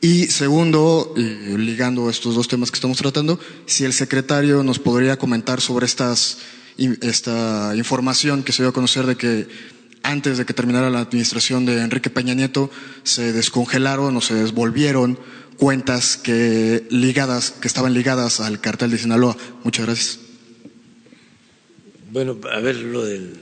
Y 0.00 0.26
segundo, 0.26 1.12
ligando 1.16 2.08
estos 2.08 2.36
dos 2.36 2.46
temas 2.46 2.70
que 2.70 2.76
estamos 2.76 2.98
tratando, 2.98 3.40
si 3.66 3.84
el 3.84 3.92
secretario 3.92 4.62
nos 4.62 4.78
podría 4.78 5.18
comentar 5.18 5.60
sobre 5.60 5.86
estas, 5.86 6.38
esta 6.76 7.74
información 7.74 8.44
que 8.44 8.52
se 8.52 8.62
dio 8.62 8.70
a 8.70 8.72
conocer 8.72 9.06
de 9.06 9.16
que 9.16 9.48
antes 10.04 10.38
de 10.38 10.46
que 10.46 10.54
terminara 10.54 10.88
la 10.90 11.00
administración 11.00 11.66
de 11.66 11.82
Enrique 11.82 12.10
Peña 12.10 12.34
Nieto 12.34 12.70
se 13.02 13.32
descongelaron 13.32 14.16
o 14.16 14.20
se 14.20 14.34
desvolvieron 14.34 15.18
cuentas 15.56 16.16
que 16.16 16.86
ligadas 16.90 17.50
que 17.50 17.66
estaban 17.66 17.92
ligadas 17.92 18.40
al 18.40 18.60
cartel 18.60 18.92
de 18.92 18.98
Sinaloa. 18.98 19.36
Muchas 19.64 19.86
gracias. 19.86 20.20
Bueno, 22.12 22.38
a 22.50 22.60
ver 22.60 22.76
lo 22.76 23.04
del 23.04 23.36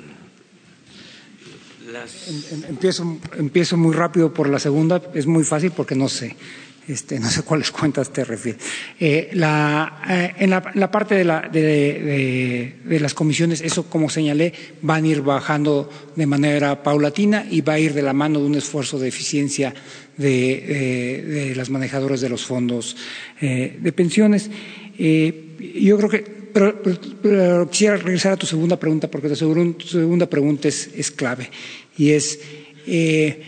Empiezo, 2.68 3.18
empiezo 3.38 3.76
muy 3.76 3.94
rápido 3.94 4.32
por 4.32 4.48
la 4.48 4.58
segunda, 4.58 5.00
es 5.14 5.26
muy 5.26 5.44
fácil 5.44 5.70
porque 5.70 5.94
no 5.94 6.08
sé. 6.08 6.36
Este, 6.88 7.18
no 7.18 7.28
sé 7.28 7.42
cuáles 7.44 7.70
cuentas 7.70 8.12
te 8.12 8.24
refieres. 8.24 8.62
Eh, 9.00 9.30
la, 9.32 10.02
eh, 10.08 10.34
en, 10.38 10.50
la, 10.50 10.70
la, 10.74 10.90
parte 10.90 11.16
de, 11.16 11.24
la, 11.24 11.40
de, 11.40 12.98
las 13.00 13.14
comisiones, 13.14 13.60
eso 13.60 13.90
como 13.90 14.08
señalé, 14.08 14.52
van 14.82 15.04
a 15.04 15.08
ir 15.08 15.22
bajando 15.22 15.90
de 16.14 16.26
manera 16.26 16.82
paulatina 16.82 17.44
y 17.50 17.60
va 17.60 17.74
a 17.74 17.78
ir 17.78 17.92
de 17.92 18.02
la 18.02 18.12
mano 18.12 18.38
de 18.38 18.46
un 18.46 18.54
esfuerzo 18.54 18.98
de 18.98 19.08
eficiencia 19.08 19.74
de, 20.16 21.52
las 21.56 21.70
manejadoras 21.70 22.20
de 22.20 22.28
los 22.28 22.46
fondos 22.46 22.96
eh, 23.40 23.78
de 23.80 23.92
pensiones. 23.92 24.48
yo 24.96 25.96
creo 25.98 26.08
que, 26.08 26.35
pero, 26.56 27.68
quisiera 27.68 27.96
regresar 27.98 28.32
a 28.32 28.36
tu 28.36 28.46
segunda 28.46 28.80
pregunta 28.80 29.10
porque 29.10 29.28
tu 29.28 29.36
segunda 29.36 30.24
pregunta 30.24 30.68
es, 30.68 31.10
clave 31.10 31.50
y 31.98 32.12
es, 32.12 32.40
eh, 32.86 33.42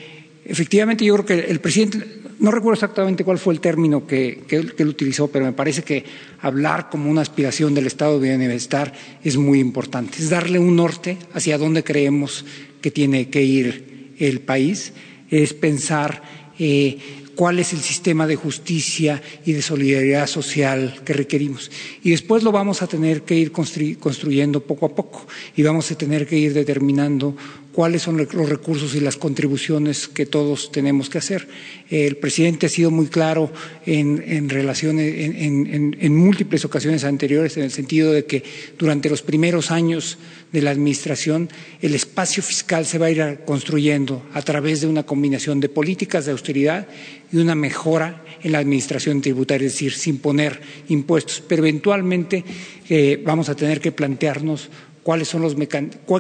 efectivamente 0.45 1.07
yo 1.07 1.15
creo 1.15 1.25
que 1.25 1.51
el 1.51 1.61
presidente, 1.61 2.05
no 2.39 2.51
recuerdo 2.51 2.75
exactamente 2.75 3.25
cuál 3.25 3.39
fue 3.39 3.55
el 3.55 3.61
término 3.61 4.07
que, 4.07 4.45
que, 4.47 4.57
él, 4.57 4.89
utilizó, 4.89 5.29
pero 5.29 5.47
me 5.47 5.53
parece 5.53 5.83
que 5.83 6.05
hablar 6.41 6.91
como 6.91 7.11
una 7.11 7.23
aspiración 7.23 7.73
del 7.73 7.87
estado 7.87 8.21
de 8.21 8.37
bienestar 8.37 8.93
es 9.25 9.39
muy 9.39 9.59
importante, 9.59 10.19
es 10.19 10.29
darle 10.29 10.59
un 10.59 10.77
norte 10.77 11.17
hacia 11.33 11.57
dónde 11.57 11.85
creemos 11.85 12.45
que 12.83 12.91
tiene 12.91 13.31
que 13.31 13.43
ir 13.43 14.15
el 14.19 14.41
país, 14.41 14.93
es 15.31 15.55
pensar 15.55 16.23
eh, 16.59 16.99
cuál 17.39 17.61
es 17.61 17.73
el 17.73 17.79
sistema 17.79 18.27
de 18.27 18.35
justicia 18.35 19.23
y 19.47 19.53
de 19.53 19.63
solidaridad 19.63 20.27
social 20.27 21.01
que 21.05 21.13
requerimos. 21.13 21.71
Y 22.03 22.11
después 22.11 22.43
lo 22.43 22.51
vamos 22.51 22.83
a 22.83 22.89
tener 22.89 23.23
que 23.23 23.37
ir 23.37 23.53
construyendo 23.53 24.59
poco 24.65 24.87
a 24.87 24.89
poco 24.93 25.25
y 25.55 25.63
vamos 25.63 25.89
a 25.93 25.97
tener 25.97 26.27
que 26.27 26.37
ir 26.37 26.53
determinando 26.53 27.37
cuáles 27.79 28.03
son 28.03 28.17
los 28.17 28.49
recursos 28.49 28.97
y 28.97 29.01
las 29.01 29.17
contribuciones 29.17 30.09
que 30.09 30.27
todos 30.27 30.73
tenemos 30.73 31.09
que 31.09 31.19
hacer. 31.19 31.47
El 31.89 32.17
presidente 32.17 32.67
ha 32.67 32.69
sido 32.69 32.91
muy 32.91 33.07
claro 33.07 33.53
en, 33.87 34.21
en 34.27 34.49
relaciones, 34.49 35.37
en, 35.37 35.97
en, 35.97 36.17
múltiples 36.17 36.65
ocasiones 36.65 37.05
anteriores, 37.05 37.57
en 37.57 37.63
el 37.63 37.71
sentido 37.71 38.11
de 38.11 38.25
que 38.25 38.43
durante 38.77 39.09
los 39.09 39.23
primeros 39.23 39.71
años 39.71 40.19
de 40.51 40.63
la 40.63 40.73
administración, 40.73 41.51
el 41.81 41.95
espacio 41.95 42.43
fiscal 42.43 42.85
se 42.85 42.99
va 42.99 43.07
a 43.07 43.11
ir 43.13 43.41
construyendo 43.45 44.27
a 44.35 44.43
través 44.43 44.81
de 44.81 44.89
una 44.89 45.05
combinación 45.05 45.61
de 45.61 45.69
políticas 45.69 46.27
de 46.27 46.33
austeridad 46.33 46.89
y 47.33 47.37
una 47.39 47.55
mejora 47.55 48.25
en 48.43 48.53
la 48.53 48.59
administración 48.59 49.21
tributaria, 49.21 49.67
es 49.67 49.73
decir, 49.73 49.93
sin 49.93 50.19
poner 50.19 50.61
impuestos. 50.89 51.43
Pero 51.47 51.63
eventualmente 51.63 52.45
eh, 52.89 53.21
vamos 53.25 53.49
a 53.49 53.55
tener 53.55 53.81
que 53.81 53.93
plantearnos 53.93 54.69
cuáles 55.03 55.29
son 55.29 55.43
los 55.43 55.57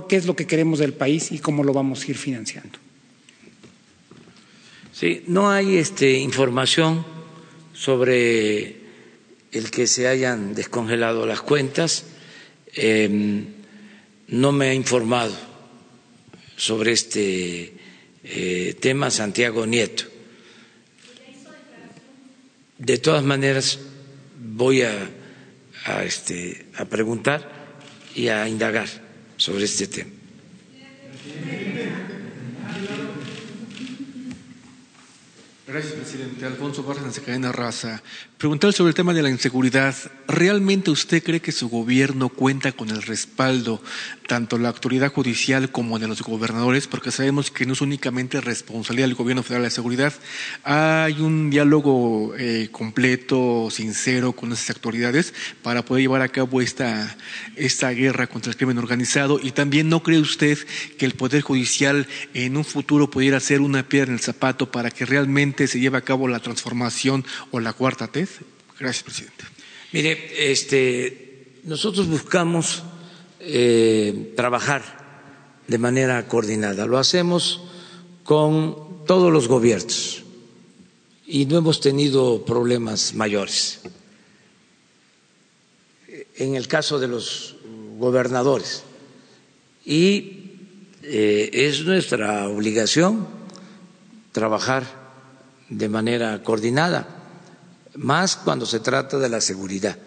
qué 0.08 0.16
es 0.16 0.26
lo 0.26 0.34
que 0.34 0.46
queremos 0.46 0.78
del 0.78 0.94
país 0.94 1.30
y 1.30 1.38
cómo 1.38 1.62
lo 1.62 1.72
vamos 1.72 2.02
a 2.04 2.10
ir 2.10 2.16
financiando. 2.16 2.78
Sí, 4.92 5.22
no 5.26 5.50
hay 5.50 5.76
este, 5.76 6.12
información 6.18 7.04
sobre 7.72 8.76
el 9.52 9.70
que 9.70 9.86
se 9.86 10.08
hayan 10.08 10.54
descongelado 10.54 11.24
las 11.24 11.40
cuentas. 11.40 12.04
Em, 12.74 13.44
no 14.28 14.52
me 14.52 14.70
ha 14.70 14.74
informado 14.74 15.34
sobre 16.56 16.92
este 16.92 17.74
eh, 18.24 18.76
tema 18.80 19.10
Santiago 19.10 19.66
Nieto. 19.66 20.07
De 22.78 22.98
todas 22.98 23.24
maneras, 23.24 23.78
voy 24.40 24.82
a, 24.82 25.10
este, 26.04 26.66
a 26.76 26.84
preguntar 26.84 27.50
y 28.14 28.28
a 28.28 28.48
indagar 28.48 28.88
sobre 29.36 29.64
este 29.64 29.86
tema. 29.88 30.10
Gracias, 35.66 35.92
presidente. 35.92 36.46
Alfonso 36.46 36.82
Bárcenas, 36.82 37.20
Cadena 37.20 37.52
Raza. 37.52 38.02
Preguntar 38.38 38.72
sobre 38.72 38.90
el 38.90 38.94
tema 38.94 39.14
de 39.14 39.22
la 39.22 39.30
inseguridad. 39.30 39.96
¿Realmente 40.28 40.92
usted 40.92 41.24
cree 41.24 41.40
que 41.40 41.50
su 41.50 41.68
gobierno 41.68 42.28
cuenta 42.28 42.70
con 42.70 42.88
el 42.90 43.02
respaldo 43.02 43.82
tanto 44.28 44.56
de 44.56 44.62
la 44.62 44.68
autoridad 44.68 45.12
judicial 45.12 45.72
como 45.72 45.98
de 45.98 46.06
los 46.06 46.22
gobernadores? 46.22 46.86
Porque 46.86 47.10
sabemos 47.10 47.50
que 47.50 47.66
no 47.66 47.72
es 47.72 47.80
únicamente 47.80 48.40
responsabilidad 48.40 49.08
del 49.08 49.16
gobierno 49.16 49.42
federal 49.42 49.62
de 49.62 49.66
la 49.66 49.74
seguridad. 49.74 50.12
Hay 50.62 51.14
un 51.20 51.50
diálogo 51.50 52.32
eh, 52.38 52.68
completo, 52.70 53.70
sincero 53.72 54.30
con 54.30 54.52
esas 54.52 54.70
autoridades 54.76 55.34
para 55.64 55.84
poder 55.84 56.02
llevar 56.02 56.22
a 56.22 56.28
cabo 56.28 56.60
esta, 56.60 57.16
esta 57.56 57.90
guerra 57.90 58.28
contra 58.28 58.52
el 58.52 58.56
crimen 58.56 58.78
organizado. 58.78 59.40
Y 59.42 59.50
también 59.50 59.88
no 59.88 60.04
cree 60.04 60.20
usted 60.20 60.58
que 60.96 61.06
el 61.06 61.14
Poder 61.14 61.42
Judicial 61.42 62.06
en 62.34 62.56
un 62.56 62.64
futuro 62.64 63.10
pudiera 63.10 63.40
ser 63.40 63.62
una 63.62 63.88
piedra 63.88 64.10
en 64.10 64.14
el 64.14 64.20
zapato 64.20 64.70
para 64.70 64.92
que 64.92 65.06
realmente 65.06 65.66
se 65.66 65.80
lleve 65.80 65.98
a 65.98 66.02
cabo 66.02 66.28
la 66.28 66.38
transformación 66.38 67.24
o 67.50 67.58
la 67.58 67.72
cuarta 67.72 68.06
Gracias, 68.78 69.02
presidente. 69.02 69.44
Mire, 69.92 70.52
este, 70.52 71.60
nosotros 71.64 72.06
buscamos 72.06 72.82
eh, 73.40 74.32
trabajar 74.36 74.82
de 75.66 75.78
manera 75.78 76.28
coordinada. 76.28 76.86
Lo 76.86 76.98
hacemos 76.98 77.62
con 78.22 79.04
todos 79.06 79.32
los 79.32 79.48
gobiernos 79.48 80.22
y 81.26 81.46
no 81.46 81.58
hemos 81.58 81.80
tenido 81.80 82.44
problemas 82.44 83.14
mayores. 83.14 83.80
En 86.36 86.54
el 86.54 86.68
caso 86.68 86.98
de 87.00 87.08
los 87.08 87.56
gobernadores. 87.98 88.84
Y 89.84 90.52
eh, 91.02 91.50
es 91.52 91.84
nuestra 91.84 92.46
obligación 92.48 93.26
trabajar 94.32 94.84
de 95.68 95.88
manera 95.88 96.42
coordinada 96.44 97.17
más 97.98 98.36
cuando 98.36 98.64
se 98.64 98.80
trata 98.80 99.18
de 99.18 99.28
la 99.28 99.40
seguridad 99.40 99.98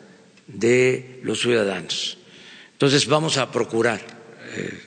de 0.48 1.20
los 1.24 1.42
ciudadanos. 1.42 2.18
Entonces 2.74 3.06
vamos 3.06 3.38
a 3.38 3.52
procurar 3.52 4.02
eh, 4.56 4.80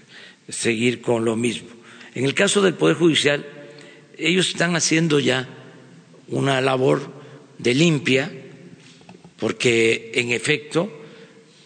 seguir 0.48 1.00
con 1.00 1.24
lo 1.24 1.36
mismo. 1.36 1.68
En 2.14 2.24
el 2.24 2.34
caso 2.34 2.62
del 2.62 2.74
Poder 2.74 2.96
Judicial, 2.96 3.46
ellos 4.16 4.48
están 4.48 4.74
haciendo 4.74 5.20
ya 5.20 5.48
una 6.28 6.60
labor 6.60 7.12
de 7.58 7.74
limpia, 7.74 8.32
porque 9.38 10.12
en 10.14 10.32
efecto 10.32 10.90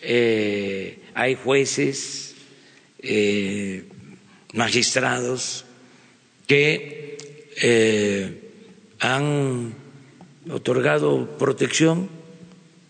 eh, 0.02 0.98
hay 1.14 1.36
jueces, 1.36 2.34
eh, 3.00 3.84
magistrados 4.54 5.64
que 6.46 7.16
han 9.00 9.74
otorgado 10.50 11.36
protección 11.38 12.08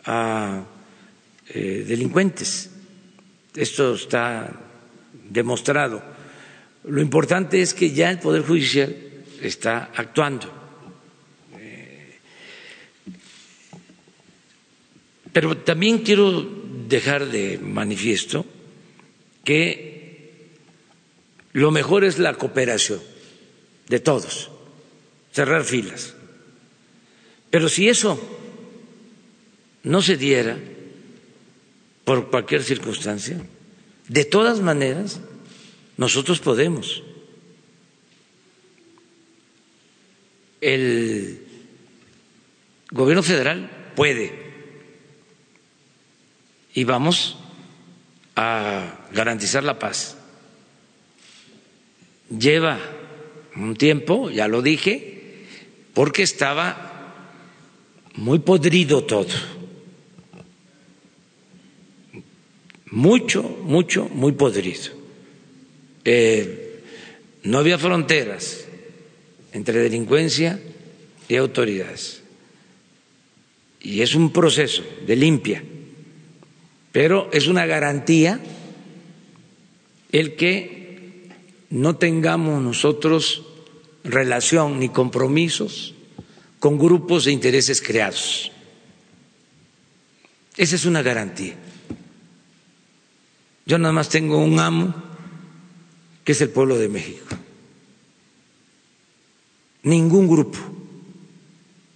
a 0.05 0.64
delincuentes. 1.52 2.70
Esto 3.55 3.94
está 3.94 4.52
demostrado. 5.30 6.02
Lo 6.85 7.01
importante 7.01 7.60
es 7.60 7.74
que 7.74 7.90
ya 7.93 8.10
el 8.10 8.18
Poder 8.18 8.43
Judicial 8.43 8.94
está 9.43 9.90
actuando. 9.94 10.52
Pero 15.32 15.56
también 15.59 15.98
quiero 15.98 16.47
dejar 16.89 17.26
de 17.26 17.59
manifiesto 17.59 18.44
que 19.44 20.48
lo 21.52 21.70
mejor 21.70 22.05
es 22.05 22.18
la 22.18 22.35
cooperación 22.35 23.01
de 23.89 24.01
todos, 24.01 24.51
cerrar 25.32 25.64
filas. 25.64 26.18
Pero 27.50 27.68
si 27.68 27.88
eso 27.88 28.18
no 29.82 30.02
se 30.02 30.16
diera 30.16 30.58
por 32.04 32.30
cualquier 32.30 32.62
circunstancia, 32.62 33.40
de 34.08 34.24
todas 34.24 34.60
maneras, 34.60 35.20
nosotros 35.96 36.40
podemos. 36.40 37.02
El 40.60 41.44
gobierno 42.90 43.22
federal 43.22 43.92
puede 43.94 44.32
y 46.74 46.84
vamos 46.84 47.36
a 48.36 49.08
garantizar 49.12 49.64
la 49.64 49.78
paz. 49.78 50.16
Lleva 52.30 52.78
un 53.56 53.74
tiempo, 53.76 54.30
ya 54.30 54.48
lo 54.48 54.62
dije, 54.62 55.46
porque 55.94 56.22
estaba 56.22 56.88
muy 58.19 58.40
podrido 58.40 59.05
todo 59.05 59.27
mucho, 62.90 63.43
mucho, 63.43 64.09
muy 64.12 64.32
podrido. 64.32 64.93
Eh, 66.05 66.82
no 67.45 67.59
había 67.59 67.78
fronteras 67.78 68.66
entre 69.53 69.81
delincuencia 69.81 70.61
y 71.28 71.36
autoridades. 71.36 72.23
Y 73.81 74.01
es 74.03 74.15
un 74.15 74.32
proceso 74.32 74.82
de 75.07 75.16
limpia, 75.16 75.62
pero 76.93 77.31
es 77.32 77.47
una 77.47 77.66
garantía 77.66 78.40
el 80.11 80.35
que 80.36 81.28
no 81.70 81.97
tengamos 81.97 82.62
nosotros 82.62 83.45
relación 84.03 84.81
ni 84.81 84.89
compromisos 84.89 85.95
con 86.59 86.78
grupos 86.78 87.24
de 87.24 87.32
intereses 87.32 87.80
creados. 87.80 88.51
Esa 90.56 90.74
es 90.74 90.85
una 90.85 91.02
garantía. 91.02 91.55
Yo 93.64 93.78
nada 93.78 93.93
más 93.93 94.09
tengo 94.09 94.39
un 94.39 94.59
amo, 94.59 94.94
que 96.24 96.32
es 96.32 96.40
el 96.40 96.51
pueblo 96.51 96.78
de 96.78 96.89
México. 96.89 97.26
Ningún 99.82 100.26
grupo, 100.26 100.59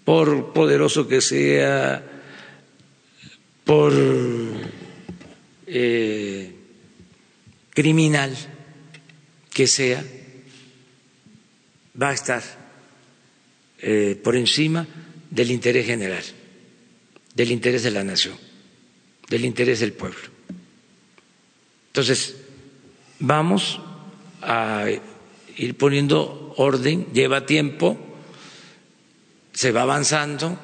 por 0.04 0.52
poderoso 0.52 1.08
que 1.08 1.20
sea, 1.20 2.02
por 3.64 3.92
eh, 5.66 6.54
criminal 7.70 8.36
que 9.52 9.66
sea, 9.66 10.04
va 12.00 12.10
a 12.10 12.14
estar 12.14 12.61
eh, 13.82 14.18
por 14.22 14.36
encima 14.36 14.86
del 15.30 15.50
interés 15.50 15.86
general, 15.86 16.22
del 17.34 17.50
interés 17.50 17.82
de 17.82 17.90
la 17.90 18.04
nación, 18.04 18.36
del 19.28 19.44
interés 19.44 19.80
del 19.80 19.92
pueblo. 19.92 20.20
Entonces, 21.88 22.36
vamos 23.18 23.80
a 24.40 24.86
ir 25.56 25.76
poniendo 25.76 26.54
orden, 26.56 27.06
lleva 27.12 27.44
tiempo, 27.44 27.98
se 29.52 29.72
va 29.72 29.82
avanzando, 29.82 30.58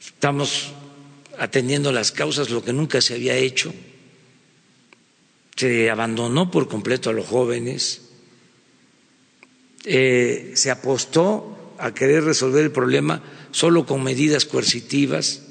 estamos 0.00 0.72
atendiendo 1.38 1.92
las 1.92 2.12
causas, 2.12 2.50
lo 2.50 2.64
que 2.64 2.72
nunca 2.72 3.00
se 3.00 3.14
había 3.14 3.36
hecho, 3.36 3.74
se 5.54 5.90
abandonó 5.90 6.50
por 6.50 6.66
completo 6.66 7.10
a 7.10 7.12
los 7.12 7.26
jóvenes, 7.26 8.02
eh, 9.84 10.52
se 10.54 10.70
apostó 10.70 11.53
a 11.84 11.92
querer 11.92 12.24
resolver 12.24 12.64
el 12.64 12.70
problema 12.72 13.20
solo 13.50 13.84
con 13.84 14.02
medidas 14.02 14.46
coercitivas, 14.46 15.42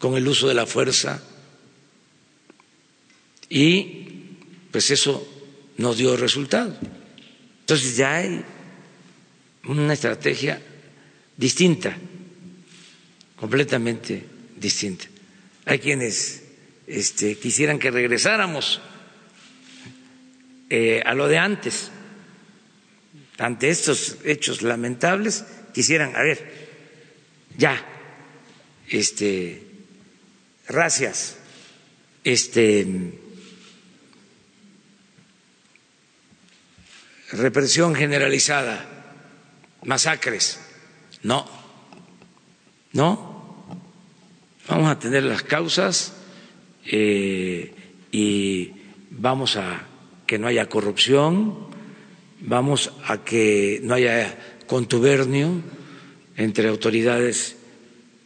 con 0.00 0.16
el 0.16 0.26
uso 0.26 0.48
de 0.48 0.54
la 0.54 0.66
fuerza 0.66 1.22
y 3.48 4.34
pues 4.72 4.90
eso 4.90 5.22
no 5.76 5.94
dio 5.94 6.16
resultado. 6.16 6.76
Entonces 7.60 7.96
ya 7.96 8.16
hay 8.16 8.42
una 9.68 9.92
estrategia 9.92 10.60
distinta, 11.36 11.96
completamente 13.36 14.24
distinta. 14.56 15.04
Hay 15.64 15.78
quienes 15.78 16.42
este, 16.88 17.36
quisieran 17.38 17.78
que 17.78 17.92
regresáramos 17.92 18.80
eh, 20.70 21.02
a 21.06 21.14
lo 21.14 21.28
de 21.28 21.38
antes, 21.38 21.92
ante 23.38 23.68
estos 23.70 24.16
hechos 24.24 24.62
lamentables, 24.62 25.44
quisieran, 25.78 26.16
a 26.16 26.22
ver, 26.22 26.44
ya, 27.56 27.80
este, 28.88 29.62
gracias, 30.66 31.38
este, 32.24 32.84
represión 37.30 37.94
generalizada, 37.94 38.88
masacres. 39.84 40.58
No, 41.22 41.48
no. 42.92 43.78
Vamos 44.66 44.90
a 44.90 44.98
tener 44.98 45.22
las 45.22 45.44
causas 45.44 46.12
eh, 46.86 47.72
y 48.10 48.72
vamos 49.10 49.54
a 49.54 49.86
que 50.26 50.40
no 50.40 50.48
haya 50.48 50.68
corrupción, 50.68 51.68
vamos 52.40 52.92
a 53.06 53.18
que 53.18 53.78
no 53.84 53.94
haya 53.94 54.57
contubernio 54.68 55.60
entre 56.36 56.68
autoridades 56.68 57.56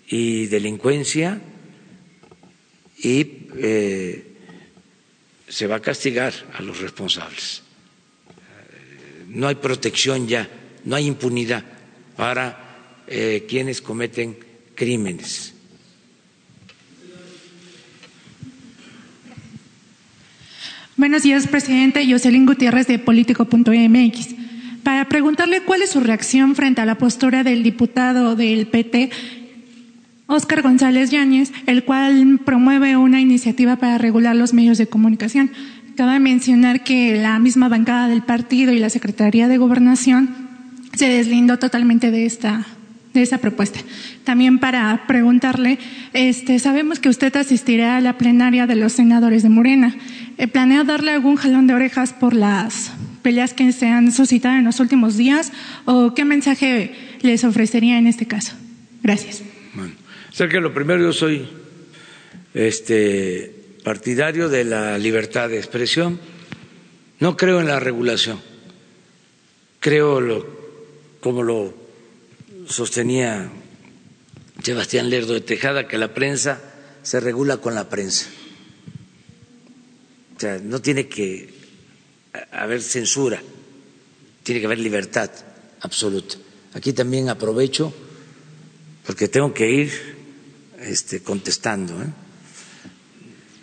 y 0.07 0.47
delincuencia 0.47 1.41
y 2.99 3.49
eh, 3.57 4.27
se 5.49 5.67
va 5.67 5.77
a 5.77 5.81
castigar 5.81 6.35
a 6.53 6.61
los 6.61 6.81
responsables 6.81 7.63
no 9.33 9.49
hay 9.49 9.55
protección 9.55 10.29
ya, 10.29 10.49
no 10.85 10.95
hay 10.97 11.07
impunidad 11.07 11.65
para 12.17 13.03
eh, 13.07 13.47
quienes 13.49 13.81
cometen 13.81 14.37
crímenes. 14.75 15.55
Buenos 20.97 21.23
días, 21.23 21.49
presidente. 21.49 22.07
Jocelyn 22.09 22.47
Gutiérrez 22.47 22.87
de 22.87 22.99
Político.mx. 22.99 24.42
Para 24.83 25.05
preguntarle 25.09 25.63
cuál 25.63 25.83
es 25.83 25.91
su 25.91 26.01
reacción 26.01 26.57
frente 26.57 26.81
a 26.81 26.87
la 26.87 26.97
postura 26.97 27.45
del 27.45 27.63
diputado 27.63 28.35
del 28.35 28.67
PT, 28.67 29.11
Óscar 30.27 30.63
González 30.63 31.11
Yáñez, 31.11 31.53
el 31.67 31.85
cual 31.85 32.41
promueve 32.45 32.97
una 32.97 33.21
iniciativa 33.21 33.77
para 33.77 33.99
regular 33.99 34.35
los 34.35 34.55
medios 34.55 34.79
de 34.79 34.89
comunicación. 34.89 35.53
Cabe 35.97 36.19
mencionar 36.19 36.83
que 36.83 37.17
la 37.17 37.39
misma 37.39 37.69
bancada 37.69 38.09
del 38.09 38.23
partido 38.23 38.73
y 38.73 38.79
la 38.79 38.91
Secretaría 38.91 39.47
de 39.47 39.59
Gobernación 39.59 40.31
se 40.95 41.09
deslindó 41.09 41.59
totalmente 41.59 42.11
de 42.11 42.27
esta 42.27 42.67
de 43.13 43.21
esa 43.21 43.37
propuesta. 43.39 43.79
También 44.25 44.59
para 44.59 45.07
preguntarle, 45.07 45.79
este, 46.15 46.59
sabemos 46.59 46.99
que 46.99 47.11
usted 47.11 47.37
asistirá 47.37 47.99
a 47.99 48.01
la 48.01 48.17
plenaria 48.17 48.67
de 48.67 48.75
los 48.75 48.95
senadores 48.95 49.43
de 49.43 49.51
Morena. 49.51 49.95
Eh, 50.39 50.49
¿Planea 50.49 50.83
darle 50.85 51.11
algún 51.11 51.37
jalón 51.37 51.67
de 51.67 51.75
orejas 51.75 52.15
por 52.15 52.33
las 52.33 52.91
peleas 53.23 53.55
que 53.55 53.73
se 53.73 53.87
han 53.87 54.13
suscitado 54.13 54.57
en 54.57 54.65
los 54.65 54.81
últimos 54.81 55.17
días 55.17 55.53
o 55.85 56.15
qué 56.15 56.25
mensaje 56.25 56.95
les 57.23 57.45
ofrecería 57.45 57.99
en 57.99 58.07
este 58.07 58.27
caso? 58.27 58.55
Gracias. 59.03 59.43
Bueno, 59.75 59.95
sea 60.33 60.49
que 60.49 60.61
lo 60.61 60.75
primero 60.75 61.01
yo 61.01 61.13
soy 61.13 61.49
este 62.55 63.55
partidario 63.85 64.49
de 64.49 64.65
la 64.65 64.99
libertad 64.99 65.49
de 65.49 65.59
expresión, 65.59 66.21
no 67.21 67.37
creo 67.37 67.61
en 67.61 67.67
la 67.67 67.81
regulación, 67.81 68.41
creo, 69.81 70.21
lo, 70.21 70.47
como 71.21 71.43
lo 71.43 71.75
sostenía 72.67 73.51
Sebastián 74.63 75.11
Lerdo 75.11 75.35
de 75.35 75.41
Tejada, 75.41 75.89
que 75.89 75.99
la 75.99 76.15
prensa 76.15 76.61
se 77.03 77.21
regula 77.21 77.57
con 77.59 77.75
la 77.75 77.89
prensa. 77.89 78.29
O 80.37 80.41
sea, 80.41 80.59
no 80.59 80.81
tiene 80.81 81.09
que 81.09 81.52
haber 82.53 82.81
censura, 82.83 83.43
tiene 84.43 84.61
que 84.61 84.67
haber 84.67 84.79
libertad 84.79 85.31
absoluta. 85.81 86.37
Aquí 86.75 86.93
también 86.93 87.29
aprovecho, 87.29 87.93
porque 89.07 89.29
tengo 89.29 89.53
que 89.53 89.71
ir 89.71 89.91
este, 90.81 91.23
contestando, 91.23 92.01
¿eh? 92.03 92.07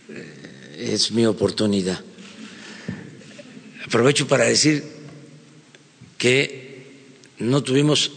Eh, 0.09 0.91
es 0.93 1.11
mi 1.11 1.25
oportunidad. 1.25 1.99
Aprovecho 3.85 4.27
para 4.27 4.45
decir 4.45 4.83
que 6.17 7.09
no 7.39 7.63
tuvimos 7.63 8.11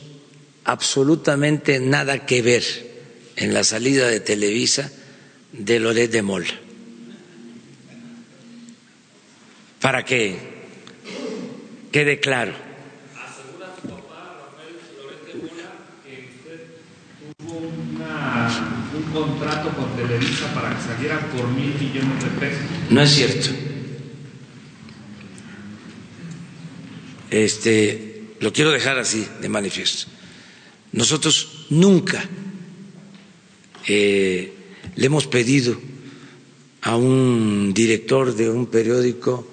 absolutamente 0.65 1.81
nada 1.81 2.27
que 2.27 2.43
ver 2.43 2.63
en 3.37 3.55
la 3.55 3.65
salida 3.65 4.09
de 4.09 4.21
Televisa 4.21 4.91
de 5.53 5.81
Loret 5.81 6.11
de 6.11 6.23
Mola. 6.23 6.53
Para 9.83 10.05
que 10.05 10.39
quede 11.91 12.21
claro. 12.21 12.53
¿Asegura 13.19 13.75
su 13.83 13.89
papá, 13.89 14.39
Rafael 14.39 14.79
Loret 14.97 15.27
de 15.27 15.35
Mola, 15.43 15.73
que 16.05 16.31
usted 16.31 16.59
tuvo 17.37 17.59
una, 17.59 18.89
un 18.97 19.03
contrato 19.13 19.71
con 19.77 19.97
Televisa 19.97 20.55
para 20.55 20.77
que 20.77 20.83
saliera 20.83 21.19
por 21.33 21.49
mil 21.49 21.75
millones 21.75 22.23
de 22.23 22.31
pesos? 22.39 22.63
No 22.91 23.03
es 23.03 23.11
cierto. 23.11 23.49
Este, 27.31 28.25
lo 28.41 28.53
quiero 28.53 28.71
dejar 28.71 28.99
así 28.99 29.27
de 29.41 29.49
manifiesto. 29.49 30.07
Nosotros 30.93 31.67
nunca 31.71 32.23
eh, 33.89 34.53
le 34.95 35.07
hemos 35.07 35.27
pedido 35.27 35.77
a 36.83 36.97
un 36.97 37.73
director 37.75 38.35
de 38.35 38.51
un 38.51 38.67
periódico, 38.67 39.52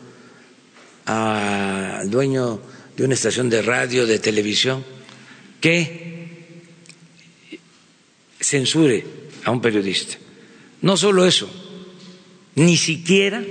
al 1.10 2.12
dueño 2.12 2.62
de 2.96 3.04
una 3.04 3.16
estación 3.16 3.50
de 3.50 3.64
radio, 3.64 4.06
de 4.06 4.20
televisión, 4.20 4.86
que 5.60 6.62
censure 8.40 9.04
a 9.44 9.50
un 9.50 9.60
periodista. 9.60 10.18
No 10.84 10.98
solo 10.98 11.26
eso, 11.26 11.50
ni 12.54 12.78
siquiera 12.78 13.44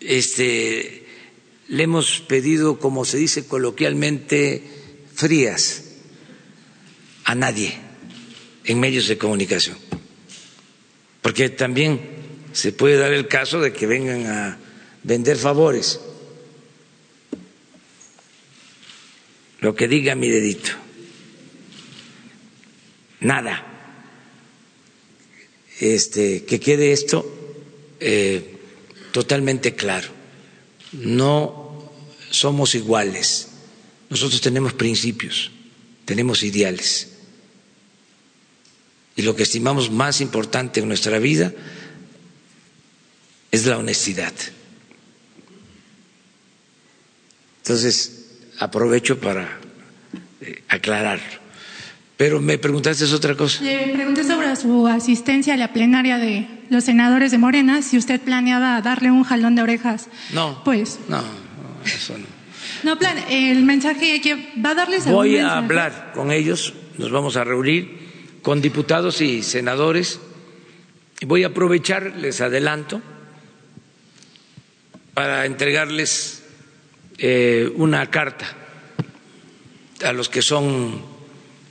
este, 0.00 1.06
le 1.68 1.82
hemos 1.84 2.20
pedido, 2.20 2.80
como 2.80 3.04
se 3.04 3.18
dice 3.18 3.46
coloquialmente, 3.46 4.64
frías 5.14 5.92
a 7.22 7.36
nadie 7.36 7.78
en 8.64 8.80
medios 8.80 9.06
de 9.06 9.16
comunicación. 9.16 9.76
Porque 11.22 11.50
también 11.50 12.00
se 12.52 12.72
puede 12.72 12.96
dar 12.96 13.12
el 13.12 13.28
caso 13.28 13.60
de 13.60 13.72
que 13.72 13.86
vengan 13.86 14.26
a 14.26 14.63
vender 15.04 15.36
favores. 15.36 16.00
Lo 19.60 19.74
que 19.74 19.88
diga 19.88 20.14
mi 20.14 20.28
dedito. 20.28 20.70
Nada. 23.20 23.64
Este, 25.80 26.44
que 26.44 26.58
quede 26.60 26.92
esto 26.92 27.24
eh, 28.00 28.56
totalmente 29.12 29.74
claro. 29.74 30.08
No 30.92 31.90
somos 32.30 32.74
iguales. 32.74 33.48
Nosotros 34.10 34.40
tenemos 34.40 34.74
principios, 34.74 35.50
tenemos 36.04 36.42
ideales 36.42 37.14
y 39.16 39.22
lo 39.22 39.36
que 39.36 39.44
estimamos 39.44 39.90
más 39.90 40.20
importante 40.20 40.80
en 40.80 40.88
nuestra 40.88 41.18
vida 41.18 41.52
es 43.52 43.66
la 43.66 43.78
honestidad. 43.78 44.32
Entonces, 47.64 48.26
aprovecho 48.58 49.18
para 49.18 49.48
eh, 50.42 50.62
aclarar. 50.68 51.18
Pero 52.18 52.38
me 52.38 52.58
preguntaste 52.58 53.06
otra 53.06 53.34
cosa. 53.34 53.64
Le 53.64 53.88
pregunté 53.94 54.22
sobre 54.22 54.54
su 54.54 54.86
asistencia 54.86 55.54
a 55.54 55.56
la 55.56 55.72
plenaria 55.72 56.18
de 56.18 56.46
los 56.68 56.84
senadores 56.84 57.30
de 57.30 57.38
Morena, 57.38 57.80
si 57.80 57.96
usted 57.96 58.20
planeaba 58.20 58.82
darle 58.82 59.10
un 59.10 59.24
jalón 59.24 59.54
de 59.54 59.62
orejas. 59.62 60.08
No. 60.34 60.62
Pues. 60.62 60.98
No, 61.08 61.22
eso 61.86 62.18
no. 62.18 62.26
No, 62.82 62.98
plan, 62.98 63.16
el 63.30 63.62
mensaje 63.62 64.20
que 64.20 64.52
va 64.62 64.72
a 64.72 64.74
darles 64.74 65.06
Voy 65.06 65.38
a 65.38 65.56
hablar 65.56 66.12
con 66.14 66.32
ellos, 66.32 66.74
nos 66.98 67.10
vamos 67.10 67.38
a 67.38 67.44
reunir 67.44 67.98
con 68.42 68.60
diputados 68.60 69.22
y 69.22 69.42
senadores. 69.42 70.20
Voy 71.26 71.44
a 71.44 71.46
aprovechar, 71.46 72.12
les 72.16 72.42
adelanto, 72.42 73.00
para 75.14 75.46
entregarles 75.46 76.43
eh, 77.18 77.70
una 77.76 78.10
carta 78.10 78.46
a 80.02 80.12
los 80.12 80.28
que 80.28 80.42
son 80.42 81.00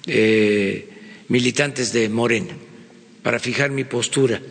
eh, 0.07 0.89
militantes 1.27 1.93
de 1.93 2.09
Morena, 2.09 2.55
para 3.21 3.39
fijar 3.39 3.71
mi 3.71 3.83
postura, 3.83 4.41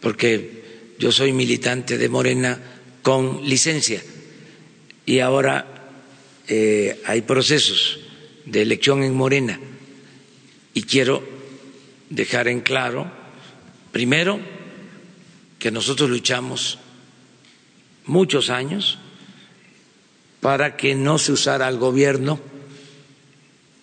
porque 0.00 0.94
yo 0.98 1.12
soy 1.12 1.32
militante 1.32 1.98
de 1.98 2.08
Morena 2.08 2.58
con 3.02 3.48
licencia 3.48 4.02
y 5.06 5.20
ahora 5.20 5.92
eh, 6.48 7.00
hay 7.06 7.22
procesos 7.22 8.00
de 8.44 8.62
elección 8.62 9.02
en 9.02 9.14
Morena 9.14 9.58
y 10.74 10.82
quiero 10.82 11.22
dejar 12.10 12.48
en 12.48 12.60
claro, 12.60 13.10
primero, 13.92 14.40
que 15.58 15.70
nosotros 15.70 16.10
luchamos 16.10 16.78
muchos 18.06 18.50
años 18.50 18.98
para 20.40 20.76
que 20.76 20.94
no 20.94 21.18
se 21.18 21.32
usara 21.32 21.66
al 21.66 21.78
gobierno 21.78 22.40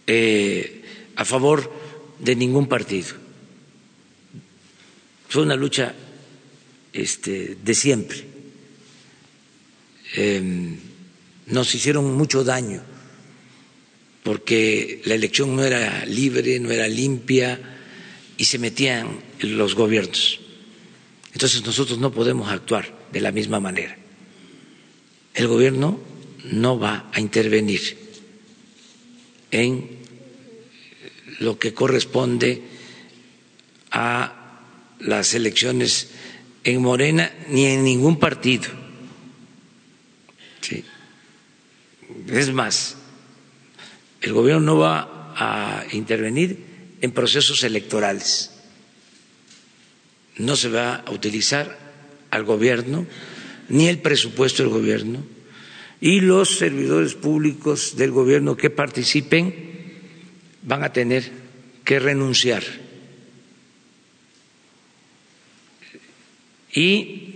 eh, 0.08 0.84
a 1.16 1.26
favor 1.26 1.72
de 2.20 2.36
ningún 2.36 2.68
partido. 2.68 3.16
Fue 5.30 5.44
una 5.44 5.56
lucha 5.56 5.94
este, 6.94 7.58
de 7.64 7.76
siempre. 7.76 8.24
Em, 10.16 10.78
nos 11.48 11.76
hicieron 11.76 12.16
mucho 12.16 12.44
daño 12.44 12.82
porque 14.24 15.02
la 15.06 15.16
elección 15.16 15.56
no 15.56 15.64
era 15.64 16.06
libre, 16.06 16.60
no 16.60 16.72
era 16.72 16.88
limpia 16.88 17.60
y 18.38 18.46
se 18.46 18.60
metían 18.60 19.20
los 19.40 19.76
gobiernos. 19.76 20.40
Entonces 21.34 21.64
nosotros 21.66 22.00
no 22.00 22.12
podemos 22.12 22.52
actuar 22.52 22.94
de 23.12 23.22
la 23.22 23.32
misma 23.32 23.60
manera. 23.60 23.96
El 25.34 25.48
gobierno 25.48 26.00
no 26.52 26.80
va 26.80 27.10
a 27.14 27.20
intervenir 27.20 27.98
en 29.52 29.98
lo 31.40 31.58
que 31.60 31.74
corresponde 31.74 32.62
a 33.92 34.62
las 35.00 35.34
elecciones 35.34 36.10
en 36.64 36.82
Morena 36.82 37.32
ni 37.50 37.66
en 37.66 37.84
ningún 37.84 38.20
partido. 38.20 38.70
Sí. 40.62 40.84
Es 42.30 42.52
más, 42.52 42.98
el 44.22 44.34
gobierno 44.34 44.62
no 44.62 44.78
va 44.80 45.34
a 45.36 45.86
intervenir 45.92 46.66
en 47.02 47.12
procesos 47.12 47.64
electorales. 47.64 48.52
No 50.38 50.56
se 50.56 50.70
va 50.70 50.96
a 50.96 51.12
utilizar 51.12 51.78
al 52.32 52.44
gobierno 52.44 53.06
ni 53.70 53.88
el 53.88 54.00
presupuesto 54.00 54.64
del 54.64 54.72
gobierno 54.72 55.37
y 56.00 56.20
los 56.20 56.58
servidores 56.58 57.16
públicos 57.16 57.96
del 57.96 58.12
gobierno 58.12 58.56
que 58.56 58.70
participen 58.70 59.54
van 60.64 60.84
a 60.84 60.94
tener 60.94 61.32
que 61.84 62.00
renunciar. 62.00 62.64
Y 66.74 67.34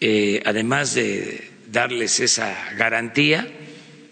eh, 0.00 0.42
además 0.44 0.94
de 0.94 1.50
darles 1.70 2.20
esa 2.20 2.56
garantía, 2.76 3.46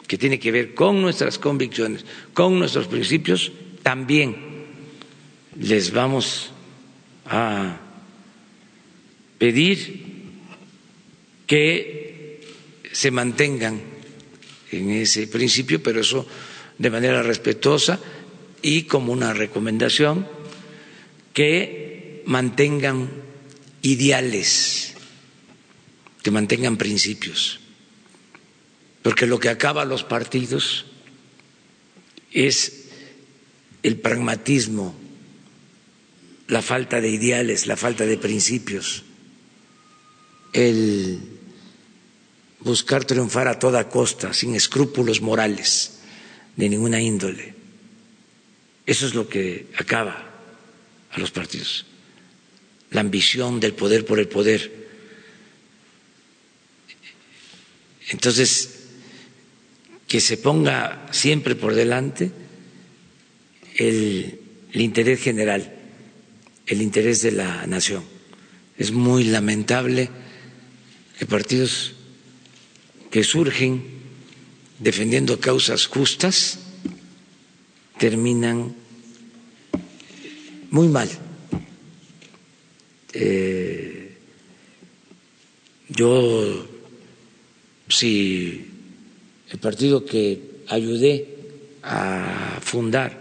que 0.06 0.18
tiene 0.18 0.38
que 0.38 0.52
ver 0.52 0.74
con 0.74 1.00
nuestras 1.00 1.38
convicciones, 1.38 2.04
con 2.34 2.59
nuestros 2.59 2.86
principios, 2.86 3.52
también 3.82 4.36
les 5.59 5.90
vamos 5.90 6.52
a 7.24 7.78
pedir 9.38 10.02
que 11.46 12.11
se 12.93 13.10
mantengan 13.10 13.81
en 14.70 14.90
ese 14.90 15.27
principio, 15.27 15.82
pero 15.82 16.01
eso 16.01 16.27
de 16.78 16.90
manera 16.90 17.23
respetuosa 17.23 17.98
y 18.62 18.85
como 18.85 19.12
una 19.12 19.32
recomendación, 19.32 20.27
que 21.32 22.23
mantengan 22.27 23.10
ideales, 23.82 24.94
que 26.23 26.31
mantengan 26.31 26.77
principios, 26.77 27.60
porque 29.02 29.27
lo 29.27 29.40
que 29.40 29.48
acaba 29.48 29.85
los 29.85 30.05
partidos 30.05 30.86
es 32.31 32.85
el 33.82 33.97
pragmatismo, 33.97 34.94
la 36.48 36.62
falta 36.62 37.01
de 37.01 37.10
ideales, 37.10 37.66
la 37.66 37.77
falta 37.77 38.06
de 38.06 38.16
principios, 38.19 39.02
el 40.52 41.31
buscar 42.64 43.05
triunfar 43.05 43.48
a 43.48 43.59
toda 43.59 43.89
costa, 43.89 44.32
sin 44.32 44.55
escrúpulos 44.55 45.20
morales 45.20 46.01
de 46.56 46.68
ninguna 46.68 47.01
índole. 47.01 47.55
Eso 48.86 49.06
es 49.06 49.14
lo 49.14 49.28
que 49.28 49.66
acaba 49.78 50.30
a 51.10 51.20
los 51.20 51.30
partidos, 51.30 51.86
la 52.90 53.01
ambición 53.01 53.60
del 53.60 53.74
poder 53.74 54.05
por 54.05 54.18
el 54.18 54.28
poder. 54.28 54.82
Entonces, 58.10 58.82
que 60.09 60.20
se 60.20 60.36
ponga 60.36 61.06
siempre 61.10 61.55
por 61.55 61.74
delante 61.74 62.30
el, 63.76 64.40
interés 64.74 65.20
general, 65.20 65.74
el 66.66 66.82
interés 66.82 67.22
de 67.22 67.32
la 67.32 67.66
nación. 67.66 68.05
Es 68.76 68.93
muy 68.93 69.24
lamentable 69.24 70.10
que 71.18 71.26
partidos 71.26 71.94
que 73.12 73.22
surgen 73.22 73.84
defendiendo 74.80 75.36
causas 75.39 75.84
justas 75.84 76.59
terminan 78.01 78.72
muy 80.72 80.89
mal. 80.89 81.12
Eh, 83.12 84.16
yo, 85.90 86.66
si 87.86 88.64
el 89.51 89.59
partido 89.60 90.06
que 90.06 90.64
ayudé 90.68 91.28
a 91.82 92.59
fundar, 92.64 93.12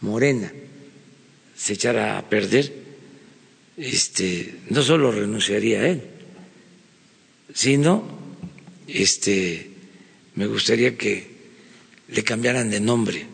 Morena, 0.00 0.50
se 1.54 1.74
echara 1.74 2.18
a 2.18 2.28
perder, 2.28 2.66
este, 3.76 4.58
no 4.70 4.82
solo 4.82 5.12
renunciaría 5.12 5.80
a 5.82 5.88
él, 5.88 6.02
sino 7.54 8.23
este, 8.88 9.70
me 10.34 10.46
gustaría 10.46 10.96
que 10.96 11.34
le 12.08 12.24
cambiaran 12.24 12.70
de 12.70 12.80
nombre, 12.80 13.26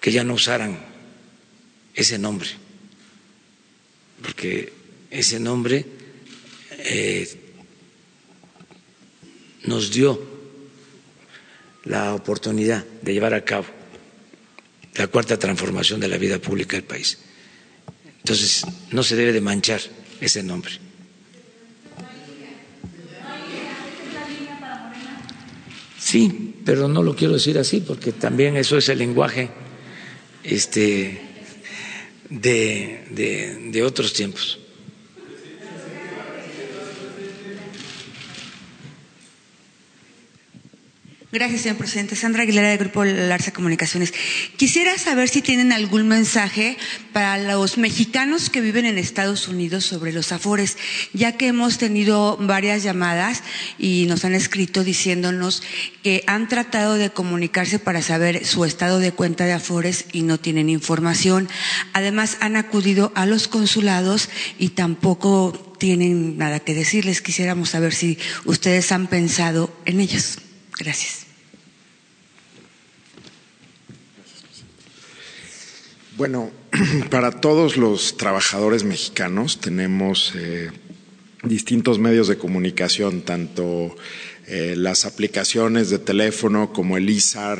que 0.00 0.12
ya 0.12 0.24
no 0.24 0.34
usaran 0.34 0.78
ese 1.94 2.18
nombre, 2.18 2.48
porque 4.22 4.72
ese 5.10 5.38
nombre 5.40 5.84
eh, 6.78 7.28
nos 9.64 9.90
dio 9.90 10.20
la 11.84 12.14
oportunidad 12.14 12.84
de 13.02 13.12
llevar 13.12 13.34
a 13.34 13.44
cabo 13.44 13.66
la 14.94 15.06
cuarta 15.08 15.38
transformación 15.38 16.00
de 16.00 16.08
la 16.08 16.18
vida 16.18 16.38
pública 16.38 16.76
del 16.76 16.84
país. 16.84 17.18
Entonces, 18.18 18.64
no 18.90 19.02
se 19.02 19.16
debe 19.16 19.32
de 19.32 19.40
manchar 19.40 19.80
ese 20.20 20.42
nombre. 20.42 20.72
Sí, 26.04 26.56
pero 26.66 26.86
no 26.86 27.02
lo 27.02 27.16
quiero 27.16 27.32
decir 27.32 27.58
así 27.58 27.80
porque 27.80 28.12
también 28.12 28.58
eso 28.58 28.76
es 28.76 28.90
el 28.90 28.98
lenguaje 28.98 29.48
este, 30.42 31.18
de, 32.28 33.06
de, 33.10 33.70
de 33.72 33.82
otros 33.82 34.12
tiempos. 34.12 34.58
Gracias, 41.34 41.62
señor 41.62 41.78
presidente. 41.78 42.14
Sandra 42.14 42.44
Aguilera, 42.44 42.68
del 42.68 42.78
Grupo 42.78 43.04
Larsa 43.04 43.52
Comunicaciones. 43.52 44.14
Quisiera 44.56 44.96
saber 44.98 45.28
si 45.28 45.42
tienen 45.42 45.72
algún 45.72 46.06
mensaje 46.06 46.76
para 47.12 47.38
los 47.38 47.76
mexicanos 47.76 48.50
que 48.50 48.60
viven 48.60 48.86
en 48.86 48.98
Estados 48.98 49.48
Unidos 49.48 49.84
sobre 49.84 50.12
los 50.12 50.30
afores, 50.30 50.78
ya 51.12 51.32
que 51.32 51.48
hemos 51.48 51.78
tenido 51.78 52.36
varias 52.36 52.84
llamadas 52.84 53.42
y 53.80 54.06
nos 54.06 54.24
han 54.24 54.36
escrito 54.36 54.84
diciéndonos 54.84 55.64
que 56.04 56.22
han 56.28 56.46
tratado 56.46 56.94
de 56.94 57.10
comunicarse 57.10 57.80
para 57.80 58.00
saber 58.00 58.46
su 58.46 58.64
estado 58.64 59.00
de 59.00 59.10
cuenta 59.10 59.44
de 59.44 59.54
afores 59.54 60.04
y 60.12 60.22
no 60.22 60.38
tienen 60.38 60.68
información. 60.70 61.48
Además, 61.94 62.36
han 62.38 62.54
acudido 62.54 63.10
a 63.16 63.26
los 63.26 63.48
consulados 63.48 64.28
y 64.56 64.68
tampoco 64.68 65.74
tienen 65.80 66.38
nada 66.38 66.60
que 66.60 66.74
decirles. 66.74 67.22
Quisiéramos 67.22 67.70
saber 67.70 67.92
si 67.92 68.18
ustedes 68.44 68.92
han 68.92 69.08
pensado 69.08 69.76
en 69.84 69.98
ellos. 69.98 70.38
Gracias. 70.78 71.23
Bueno, 76.16 76.52
para 77.10 77.32
todos 77.32 77.76
los 77.76 78.16
trabajadores 78.16 78.84
mexicanos 78.84 79.60
tenemos 79.60 80.32
eh, 80.36 80.70
distintos 81.42 81.98
medios 81.98 82.28
de 82.28 82.38
comunicación, 82.38 83.22
tanto 83.22 83.96
eh, 84.46 84.74
las 84.76 85.06
aplicaciones 85.06 85.90
de 85.90 85.98
teléfono 85.98 86.72
como 86.72 86.96
el 86.96 87.10
ISAR, 87.10 87.58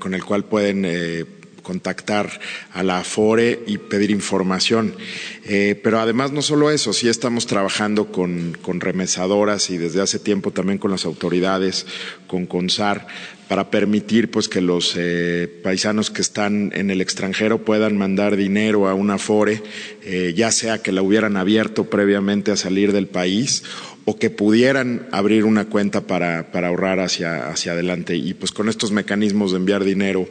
con 0.00 0.14
el 0.14 0.24
cual 0.24 0.44
pueden 0.44 0.84
eh, 0.84 1.24
contactar 1.62 2.40
a 2.72 2.82
la 2.82 2.98
AFORE 2.98 3.62
y 3.68 3.78
pedir 3.78 4.10
información. 4.10 4.96
Pero 5.44 6.00
además 6.00 6.32
no 6.32 6.42
solo 6.42 6.70
eso, 6.70 6.92
sí 6.92 7.08
estamos 7.08 7.46
trabajando 7.46 8.10
con, 8.10 8.56
con, 8.60 8.80
remesadoras 8.80 9.70
y 9.70 9.78
desde 9.78 10.00
hace 10.00 10.18
tiempo 10.18 10.50
también 10.50 10.78
con 10.78 10.90
las 10.90 11.04
autoridades, 11.04 11.86
con 12.26 12.46
CONSAR, 12.46 13.06
para 13.48 13.70
permitir 13.70 14.30
pues 14.30 14.48
que 14.48 14.60
los 14.60 14.94
eh, 14.96 15.48
paisanos 15.62 16.10
que 16.10 16.20
están 16.20 16.70
en 16.74 16.90
el 16.90 17.00
extranjero 17.00 17.64
puedan 17.64 17.96
mandar 17.96 18.36
dinero 18.36 18.88
a 18.88 18.94
una 18.94 19.14
Afore, 19.14 19.62
eh, 20.04 20.34
ya 20.36 20.52
sea 20.52 20.82
que 20.82 20.92
la 20.92 21.02
hubieran 21.02 21.36
abierto 21.36 21.84
previamente 21.84 22.52
a 22.52 22.56
salir 22.56 22.92
del 22.92 23.06
país 23.06 23.64
o 24.10 24.18
que 24.18 24.30
pudieran 24.30 25.06
abrir 25.12 25.44
una 25.44 25.66
cuenta 25.66 26.06
para, 26.06 26.50
para 26.50 26.68
ahorrar 26.68 26.98
hacia, 26.98 27.50
hacia, 27.50 27.72
adelante. 27.72 28.16
Y 28.16 28.32
pues 28.32 28.52
con 28.52 28.70
estos 28.70 28.90
mecanismos 28.90 29.50
de 29.50 29.58
enviar 29.58 29.84
dinero 29.84 30.26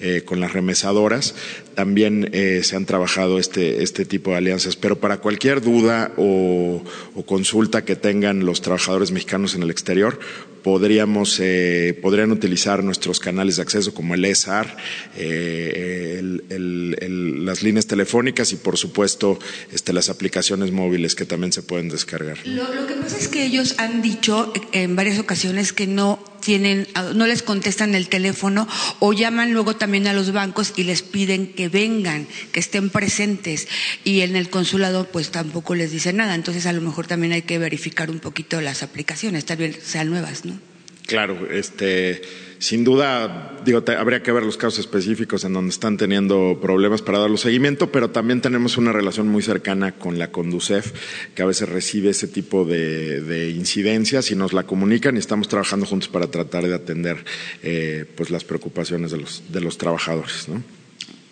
eh, 0.00 0.20
con 0.26 0.38
las 0.38 0.52
remesadoras, 0.52 1.34
también 1.74 2.28
eh, 2.34 2.60
se 2.62 2.76
han 2.76 2.84
trabajado 2.84 3.38
este, 3.38 3.82
este 3.82 4.04
tipo 4.04 4.32
de 4.32 4.36
alianzas. 4.36 4.76
Pero 4.76 5.00
para 5.00 5.16
cualquier 5.16 5.62
duda 5.62 6.12
o, 6.18 6.84
consulta 7.24 7.86
que 7.86 7.96
tengan 7.96 8.44
los 8.44 8.60
trabajadores 8.60 9.12
mexicanos 9.12 9.54
en 9.54 9.62
el 9.62 9.70
exterior, 9.70 10.18
podríamos, 10.62 11.40
eh, 11.40 11.98
podrían 12.02 12.32
utilizar 12.32 12.84
nuestros 12.84 13.18
canales 13.18 13.56
de 13.56 13.62
acceso 13.62 13.94
como 13.94 14.14
el 14.14 14.26
ESAR, 14.26 14.76
el, 15.16 16.44
el, 16.50 16.98
el, 17.00 17.11
las 17.52 17.62
líneas 17.62 17.86
telefónicas 17.86 18.50
y 18.54 18.56
por 18.56 18.78
supuesto 18.78 19.38
este, 19.72 19.92
las 19.92 20.08
aplicaciones 20.08 20.72
móviles 20.72 21.14
que 21.14 21.26
también 21.26 21.52
se 21.52 21.62
pueden 21.62 21.90
descargar. 21.90 22.38
Lo, 22.46 22.72
lo 22.72 22.86
que 22.86 22.94
pasa 22.94 23.18
es 23.18 23.28
que 23.28 23.44
ellos 23.44 23.74
han 23.76 24.00
dicho 24.00 24.54
en 24.72 24.96
varias 24.96 25.18
ocasiones 25.18 25.74
que 25.74 25.86
no 25.86 26.18
tienen, 26.40 26.88
no 27.14 27.26
les 27.26 27.42
contestan 27.42 27.94
el 27.94 28.08
teléfono 28.08 28.66
o 29.00 29.12
llaman 29.12 29.52
luego 29.52 29.76
también 29.76 30.06
a 30.06 30.14
los 30.14 30.32
bancos 30.32 30.72
y 30.76 30.84
les 30.84 31.02
piden 31.02 31.52
que 31.52 31.68
vengan, 31.68 32.26
que 32.52 32.60
estén 32.60 32.88
presentes 32.88 33.68
y 34.02 34.22
en 34.22 34.34
el 34.34 34.48
consulado 34.48 35.08
pues 35.12 35.30
tampoco 35.30 35.74
les 35.74 35.90
dicen 35.92 36.16
nada. 36.16 36.34
Entonces 36.34 36.64
a 36.64 36.72
lo 36.72 36.80
mejor 36.80 37.06
también 37.06 37.34
hay 37.34 37.42
que 37.42 37.58
verificar 37.58 38.10
un 38.10 38.18
poquito 38.18 38.62
las 38.62 38.82
aplicaciones, 38.82 39.44
tal 39.44 39.58
vez 39.58 39.78
sean 39.84 40.08
nuevas, 40.08 40.46
¿no? 40.46 40.58
Claro, 41.06 41.50
este, 41.50 42.22
sin 42.62 42.84
duda, 42.84 43.58
digo, 43.64 43.82
te, 43.82 43.96
habría 43.96 44.22
que 44.22 44.30
ver 44.30 44.44
los 44.44 44.56
casos 44.56 44.78
específicos 44.78 45.42
en 45.42 45.52
donde 45.52 45.70
están 45.70 45.96
teniendo 45.96 46.60
problemas 46.62 47.02
para 47.02 47.18
darle 47.18 47.36
seguimiento, 47.36 47.90
pero 47.90 48.10
también 48.10 48.40
tenemos 48.40 48.76
una 48.76 48.92
relación 48.92 49.26
muy 49.26 49.42
cercana 49.42 49.90
con 49.90 50.16
la 50.16 50.30
Conducef, 50.30 50.92
que 51.34 51.42
a 51.42 51.46
veces 51.46 51.68
recibe 51.68 52.10
ese 52.10 52.28
tipo 52.28 52.64
de, 52.64 53.20
de 53.20 53.50
incidencias 53.50 54.30
y 54.30 54.36
nos 54.36 54.52
la 54.52 54.62
comunican 54.62 55.16
y 55.16 55.18
estamos 55.18 55.48
trabajando 55.48 55.86
juntos 55.86 56.08
para 56.08 56.28
tratar 56.28 56.62
de 56.68 56.72
atender 56.72 57.24
eh, 57.64 58.04
pues 58.16 58.30
las 58.30 58.44
preocupaciones 58.44 59.10
de 59.10 59.16
los, 59.16 59.42
de 59.48 59.60
los 59.60 59.76
trabajadores. 59.76 60.48
¿no? 60.48 60.62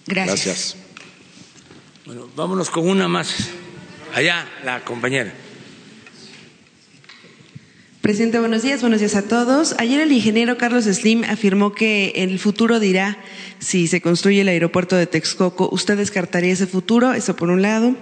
Gracias. 0.08 0.44
Gracias. 0.44 0.76
Bueno, 2.06 2.28
vámonos 2.34 2.70
con 2.70 2.88
una 2.88 3.06
más. 3.06 3.50
Allá, 4.16 4.48
la 4.64 4.84
compañera. 4.84 5.32
Presidente, 8.00 8.38
buenos 8.38 8.62
días, 8.62 8.80
buenos 8.80 9.00
días 9.00 9.14
a 9.14 9.28
todos. 9.28 9.74
Ayer 9.76 10.00
el 10.00 10.10
ingeniero 10.10 10.56
Carlos 10.56 10.84
Slim 10.84 11.22
afirmó 11.24 11.74
que 11.74 12.14
el 12.16 12.38
futuro 12.38 12.80
dirá 12.80 13.18
si 13.58 13.88
se 13.88 14.00
construye 14.00 14.40
el 14.40 14.48
aeropuerto 14.48 14.96
de 14.96 15.06
Texcoco. 15.06 15.68
¿Usted 15.70 15.98
descartaría 15.98 16.50
ese 16.50 16.66
futuro? 16.66 17.12
Eso 17.12 17.36
por 17.36 17.50
un 17.50 17.60
lado. 17.60 17.94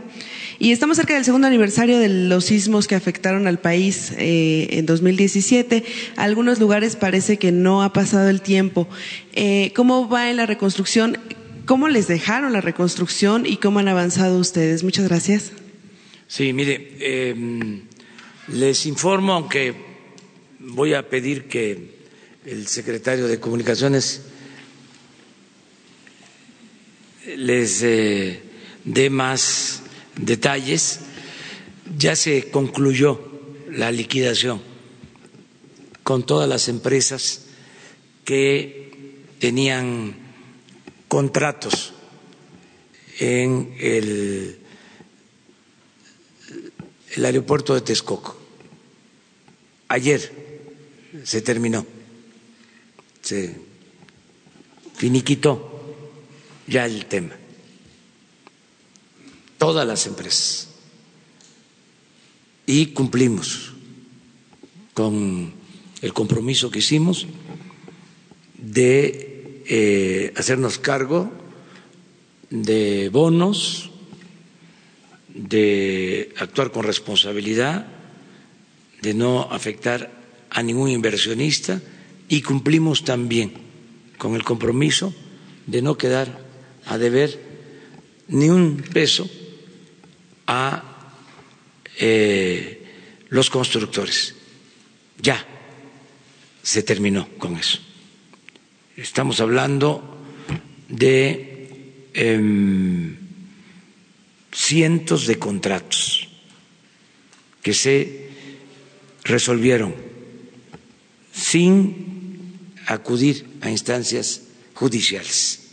Y 0.60 0.70
estamos 0.70 0.98
cerca 0.98 1.14
del 1.14 1.24
segundo 1.24 1.48
aniversario 1.48 1.98
de 1.98 2.08
los 2.08 2.44
sismos 2.44 2.86
que 2.86 2.94
afectaron 2.94 3.48
al 3.48 3.58
país 3.58 4.12
eh, 4.18 4.68
en 4.70 4.86
2017. 4.86 5.84
algunos 6.14 6.60
lugares 6.60 6.94
parece 6.94 7.36
que 7.38 7.50
no 7.50 7.82
ha 7.82 7.92
pasado 7.92 8.28
el 8.28 8.40
tiempo. 8.40 8.86
Eh, 9.32 9.72
¿Cómo 9.74 10.08
va 10.08 10.30
en 10.30 10.36
la 10.36 10.46
reconstrucción? 10.46 11.18
¿Cómo 11.66 11.88
les 11.88 12.06
dejaron 12.06 12.52
la 12.52 12.60
reconstrucción 12.60 13.46
y 13.46 13.56
cómo 13.56 13.80
han 13.80 13.88
avanzado 13.88 14.38
ustedes? 14.38 14.84
Muchas 14.84 15.08
gracias. 15.08 15.50
Sí, 16.28 16.52
mire, 16.52 16.92
eh, 17.00 17.80
les 18.52 18.86
informo, 18.86 19.32
aunque 19.32 19.87
voy 20.68 20.94
a 20.94 21.08
pedir 21.08 21.48
que 21.48 21.98
el 22.44 22.66
secretario 22.66 23.26
de 23.26 23.40
Comunicaciones 23.40 24.22
les 27.36 27.82
eh, 27.82 28.40
dé 28.84 29.10
más 29.10 29.82
detalles, 30.16 31.00
ya 31.96 32.16
se 32.16 32.50
concluyó 32.50 33.20
la 33.70 33.90
liquidación 33.92 34.60
con 36.02 36.24
todas 36.24 36.48
las 36.48 36.68
empresas 36.68 37.46
que 38.24 39.24
tenían 39.38 40.16
contratos 41.06 41.92
en 43.18 43.74
el, 43.78 44.58
el 47.14 47.24
aeropuerto 47.24 47.74
de 47.74 47.80
Texcoco. 47.82 48.36
Ayer 49.88 50.47
se 51.24 51.42
terminó, 51.42 51.86
se 53.22 53.54
finiquitó 54.94 55.96
ya 56.66 56.86
el 56.86 57.06
tema. 57.06 57.34
Todas 59.58 59.86
las 59.86 60.06
empresas. 60.06 60.68
Y 62.66 62.86
cumplimos 62.86 63.72
con 64.94 65.52
el 66.02 66.12
compromiso 66.12 66.70
que 66.70 66.80
hicimos 66.80 67.26
de 68.56 69.62
eh, 69.66 70.32
hacernos 70.36 70.78
cargo 70.78 71.30
de 72.50 73.08
bonos, 73.10 73.90
de 75.28 76.34
actuar 76.38 76.70
con 76.72 76.84
responsabilidad, 76.84 77.86
de 79.02 79.14
no 79.14 79.42
afectar 79.50 80.17
a 80.50 80.62
ningún 80.62 80.90
inversionista 80.90 81.80
y 82.28 82.42
cumplimos 82.42 83.04
también 83.04 83.52
con 84.18 84.34
el 84.34 84.44
compromiso 84.44 85.14
de 85.66 85.82
no 85.82 85.96
quedar 85.96 86.40
a 86.86 86.98
deber 86.98 87.38
ni 88.28 88.48
un 88.48 88.76
peso 88.92 89.28
a 90.46 91.12
eh, 91.98 92.82
los 93.28 93.50
constructores. 93.50 94.34
Ya 95.20 95.44
se 96.62 96.82
terminó 96.82 97.28
con 97.38 97.56
eso. 97.56 97.78
Estamos 98.96 99.40
hablando 99.40 100.18
de 100.88 102.08
eh, 102.14 103.14
cientos 104.52 105.26
de 105.26 105.38
contratos 105.38 106.28
que 107.62 107.74
se 107.74 108.28
resolvieron 109.24 110.07
sin 111.38 112.58
acudir 112.86 113.46
a 113.60 113.70
instancias 113.70 114.42
judiciales. 114.74 115.70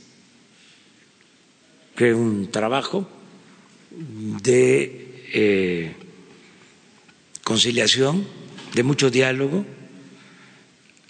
Que 1.95 2.13
un 2.13 2.51
trabajo 2.51 3.09
de 3.89 5.25
eh, 5.33 5.95
conciliación, 7.43 8.27
de 8.75 8.83
mucho 8.83 9.09
diálogo, 9.09 9.65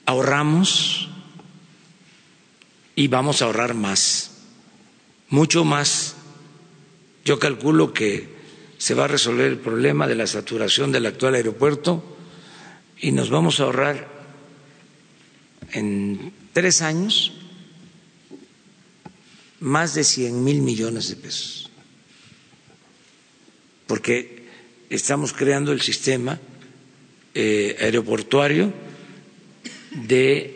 ahorramos 0.06 1.10
y 2.95 3.07
vamos 3.10 3.41
a 3.41 3.45
ahorrar 3.45 3.73
más, 3.73 4.44
mucho 5.27 5.65
más. 5.65 6.15
Yo 7.26 7.40
calculo 7.40 7.91
que 7.91 8.30
se 8.77 8.94
va 8.94 9.06
a 9.06 9.10
resolver 9.10 9.48
el 9.48 9.57
problema 9.57 10.07
de 10.07 10.15
la 10.15 10.27
saturación 10.27 10.94
del 10.94 11.07
actual 11.07 11.36
aeropuerto 11.36 12.15
y 13.02 13.11
nos 13.11 13.30
vamos 13.30 13.60
a 13.60 13.64
ahorrar 13.64 14.15
en 15.72 16.34
tres 16.54 16.82
años 16.82 17.34
más 19.60 19.94
de 19.96 20.04
cien 20.04 20.44
mil 20.44 20.62
millones 20.62 21.10
de 21.10 21.16
pesos, 21.16 21.70
porque 23.88 24.46
estamos 24.90 25.34
creando 25.34 25.72
el 25.72 25.82
sistema 25.82 26.40
eh, 27.34 27.76
aeroportuario 27.80 28.74
de 29.92 30.56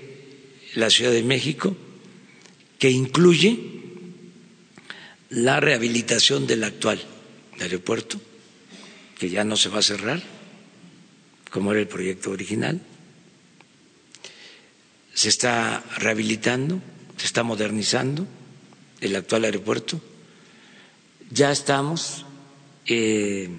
la 0.76 0.90
Ciudad 0.90 1.12
de 1.12 1.24
México 1.24 1.76
que 2.78 2.90
incluye 2.90 3.60
la 5.30 5.60
rehabilitación 5.60 6.48
del 6.48 6.64
actual 6.64 7.00
aeropuerto, 7.60 8.20
que 9.18 9.30
ya 9.30 9.44
no 9.44 9.58
se 9.58 9.70
va 9.70 9.80
a 9.80 9.84
cerrar, 9.84 10.22
como 11.52 11.72
era 11.72 11.82
el 11.82 11.88
proyecto 11.88 12.32
original. 12.32 12.80
Se 15.20 15.28
está 15.28 15.84
rehabilitando, 15.98 16.80
se 17.18 17.26
está 17.26 17.44
modernizando 17.44 18.26
el 19.02 19.18
actual 19.18 19.44
aeropuerto. 19.44 20.00
Ya 21.30 21.52
estamos 21.52 22.26
eh, 22.86 23.50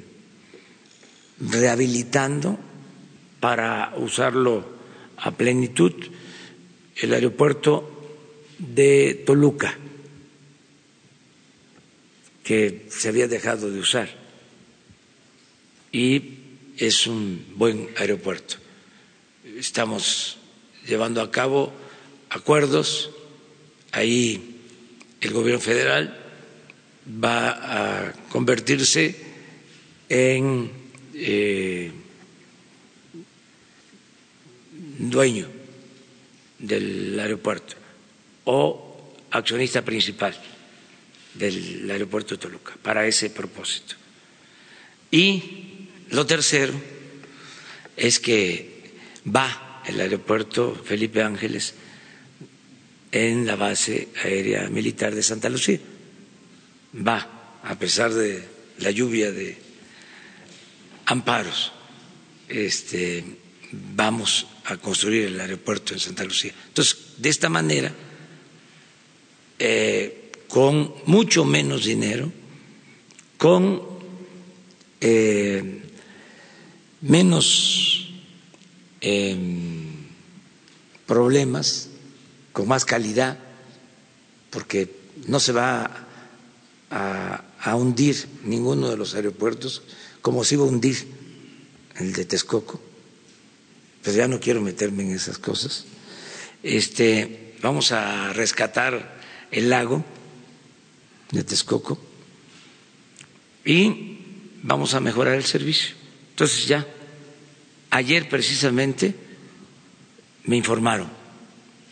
rehabilitando 1.39 2.59
para 3.41 3.93
usarlo 3.99 4.65
a 5.19 5.33
plenitud 5.33 5.93
el 6.97 7.13
aeropuerto 7.13 8.09
de 8.57 9.23
Toluca, 9.27 9.77
que 12.43 12.87
se 12.89 13.11
había 13.11 13.29
dejado 13.29 13.71
de 13.71 13.81
usar, 13.81 14.09
y 15.93 16.39
es 16.79 17.07
un 17.07 17.53
buen 17.57 17.91
aeropuerto. 17.99 18.57
Estamos 19.45 20.40
llevando 20.91 21.23
a 21.23 21.31
cabo 21.31 21.73
acuerdos, 22.31 23.11
ahí 23.93 24.59
el 25.21 25.33
gobierno 25.33 25.61
federal 25.61 26.19
va 27.07 27.51
a 28.09 28.13
convertirse 28.29 29.15
en 30.09 30.71
eh, 31.15 31.93
dueño 34.99 35.49
del 36.59 37.19
aeropuerto 37.19 37.77
o 38.45 39.15
accionista 39.31 39.83
principal 39.83 40.35
del 41.35 41.89
aeropuerto 41.89 42.35
de 42.35 42.41
Toluca 42.43 42.75
para 42.83 43.07
ese 43.07 43.31
propósito. 43.31 43.95
Y 45.13 45.87
lo 46.11 46.27
tercero 46.27 46.75
es 47.97 48.19
que 48.19 48.91
va 49.25 49.70
el 49.87 50.01
aeropuerto 50.01 50.75
Felipe 50.85 51.23
Ángeles 51.23 51.75
en 53.13 53.47
la 53.47 53.57
base 53.57 54.09
aérea 54.25 54.69
militar 54.69 55.15
de 55.15 55.23
Santa 55.23 55.49
Lucía. 55.49 55.81
Va, 56.95 57.59
a 57.63 57.79
pesar 57.79 58.13
de 58.13 58.45
la 58.79 58.91
lluvia 58.91 59.31
de 59.33 59.59
amparos, 61.07 61.73
este, 62.49 63.25
vamos 63.73 64.47
a 64.65 64.77
construir 64.77 65.27
el 65.27 65.41
aeropuerto 65.41 65.95
en 65.95 66.01
Santa 66.01 66.25
Lucía. 66.25 66.53
Entonces, 66.69 67.15
de 67.19 67.29
esta 67.29 67.49
manera, 67.49 67.93
eh, 69.59 70.31
con 70.49 70.95
mucho 71.07 71.45
menos 71.45 71.85
dinero, 71.85 72.33
con 73.37 73.83
eh, 75.01 75.83
menos 77.03 78.11
eh, 79.01 79.37
problemas, 81.11 81.89
con 82.53 82.69
más 82.69 82.85
calidad, 82.85 83.37
porque 84.51 84.95
no 85.27 85.41
se 85.41 85.51
va 85.51 86.07
a, 86.89 87.75
hundir 87.75 88.29
ninguno 88.45 88.89
de 88.89 88.97
los 88.97 89.17
aeropuertos 89.17 89.83
como 90.23 90.45
se 90.45 90.55
iba 90.55 90.65
a 90.65 90.69
hundir 90.69 91.05
el 91.97 92.13
de 92.13 92.25
Texcoco, 92.25 92.81
pero 94.05 94.17
ya 94.17 94.29
no 94.29 94.39
quiero 94.39 94.61
meterme 94.61 95.03
en 95.03 95.11
esas 95.11 95.39
cosas. 95.39 95.85
Este, 96.63 97.57
vamos 97.61 97.91
a 97.91 98.33
rescatar 98.33 99.19
el 99.51 99.69
lago 99.69 100.05
de 101.33 101.43
Texcoco 101.43 101.99
y 103.65 104.21
vamos 104.63 104.95
a 104.95 105.01
mejorar 105.01 105.35
el 105.35 105.45
servicio. 105.45 105.97
Entonces 106.31 106.69
ya, 106.69 106.87
ayer 107.91 108.29
precisamente 108.29 109.30
me 110.51 110.57
informaron 110.57 111.07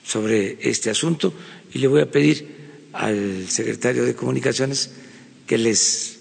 sobre 0.05 0.59
este 0.69 0.91
asunto 0.91 1.33
y 1.73 1.79
le 1.79 1.87
voy 1.87 2.01
a 2.03 2.11
pedir 2.11 2.91
al 2.93 3.49
secretario 3.49 4.05
de 4.05 4.17
Comunicaciones 4.17 4.91
que 5.47 5.59
les 5.59 6.19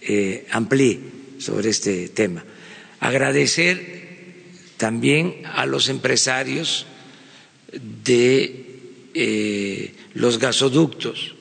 eh, 0.00 0.44
amplíe 0.50 0.98
sobre 1.38 1.70
este 1.70 2.08
tema. 2.08 2.44
Agradecer 2.98 3.78
también 4.76 5.42
a 5.46 5.66
los 5.66 5.88
empresarios 5.88 6.86
de 8.04 8.66
eh, 9.14 9.94
los 10.14 10.38
gasoductos 10.40 11.36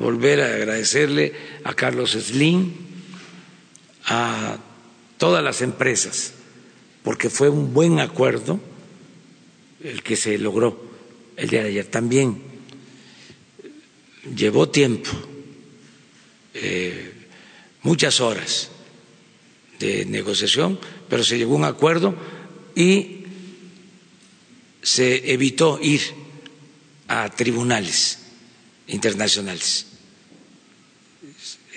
volver 0.00 0.40
a 0.40 0.54
agradecerle 0.54 1.34
a 1.62 1.74
Carlos 1.74 2.12
Slim, 2.12 2.72
a 4.06 4.56
todas 5.18 5.44
las 5.44 5.60
empresas, 5.60 6.32
porque 7.02 7.30
fue 7.30 7.48
un 7.48 7.72
buen 7.72 8.00
acuerdo 8.00 8.60
el 9.82 10.02
que 10.02 10.16
se 10.16 10.36
logró 10.38 10.90
el 11.36 11.48
día 11.48 11.62
de 11.62 11.68
ayer. 11.70 11.86
También 11.86 12.42
llevó 14.36 14.68
tiempo, 14.68 15.10
eh, 16.54 17.12
muchas 17.82 18.20
horas 18.20 18.70
de 19.78 20.04
negociación, 20.04 20.78
pero 21.08 21.24
se 21.24 21.38
llegó 21.38 21.54
a 21.54 21.58
un 21.58 21.64
acuerdo 21.64 22.14
y 22.74 23.24
se 24.82 25.32
evitó 25.32 25.78
ir 25.80 26.00
a 27.08 27.28
tribunales 27.30 28.18
internacionales. 28.86 29.86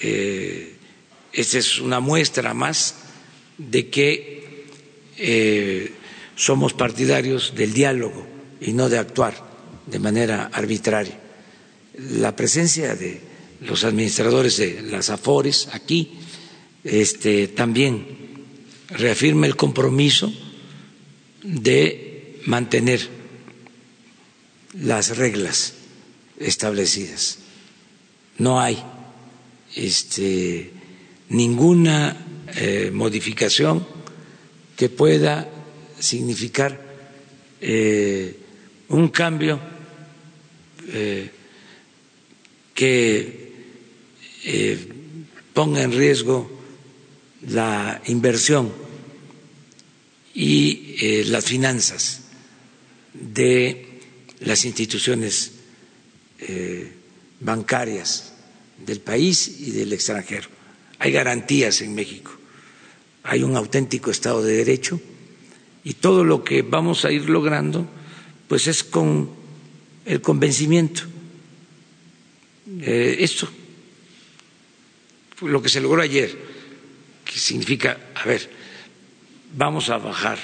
Eh, 0.02 0.76
esta 1.32 1.58
es 1.58 1.80
una 1.80 2.00
muestra 2.00 2.54
más 2.54 2.96
de 3.58 3.90
que 3.90 4.43
eh, 5.18 5.94
somos 6.36 6.74
partidarios 6.74 7.54
del 7.56 7.74
diálogo 7.74 8.26
y 8.62 8.74
no 8.74 8.90
de 8.90 8.98
actuar 8.98 9.36
de 9.86 10.00
manera 10.00 10.50
arbitraria. 10.54 11.20
La 11.98 12.36
presencia 12.36 12.96
de 12.96 13.22
los 13.62 13.84
administradores 13.84 14.58
de 14.58 14.82
las 14.82 15.10
AFORES 15.10 15.70
aquí 15.74 16.12
este, 16.84 17.48
también 17.50 18.06
reafirma 18.90 19.46
el 19.46 19.56
compromiso 19.56 20.32
de 21.44 22.40
mantener 22.46 23.08
las 24.82 25.18
reglas 25.18 25.74
establecidas. 26.40 27.40
No 28.38 28.60
hay 28.60 28.82
este, 29.76 30.72
ninguna 31.30 32.18
eh, 32.56 32.92
modificación 32.94 33.86
que 34.84 34.90
pueda 34.90 35.48
significar 35.98 36.78
eh, 37.62 38.36
un 38.90 39.08
cambio 39.08 39.58
eh, 40.90 41.32
que 42.76 43.54
ponga 45.54 45.84
en 45.84 45.94
riesgo 45.94 46.52
la 47.48 48.02
inversión 48.08 48.74
y 50.36 51.24
las 51.32 51.46
finanzas 51.46 52.24
de 53.14 54.02
las 54.42 54.66
instituciones 54.66 55.52
bancarias 57.40 58.34
del 58.86 59.00
país 59.00 59.48
y 59.48 59.72
del 59.72 59.94
extranjero. 59.94 60.50
Hay 61.00 61.14
garantías 61.14 61.80
en 61.80 61.96
México, 61.96 62.38
hay 63.24 63.44
un 63.44 63.56
auténtico 63.56 64.12
Estado 64.12 64.44
de 64.44 64.58
Derecho 64.58 65.00
y 65.84 65.94
todo 65.96 66.24
lo 66.24 66.44
que 66.44 66.62
vamos 66.62 67.06
a 67.06 67.12
ir 67.12 67.30
logrando 67.30 67.88
pues 68.48 68.68
es 68.68 68.84
con 68.84 69.30
el 70.06 70.22
convencimiento. 70.22 71.04
Eh, 72.82 73.18
esto, 73.20 73.48
lo 75.42 75.62
que 75.62 75.70
se 75.70 75.82
logró 75.82 76.02
ayer, 76.02 76.38
que 77.26 77.40
significa, 77.40 77.98
a 78.16 78.26
ver, 78.26 78.50
vamos 79.56 79.90
a 79.90 79.98
bajar, 79.98 80.40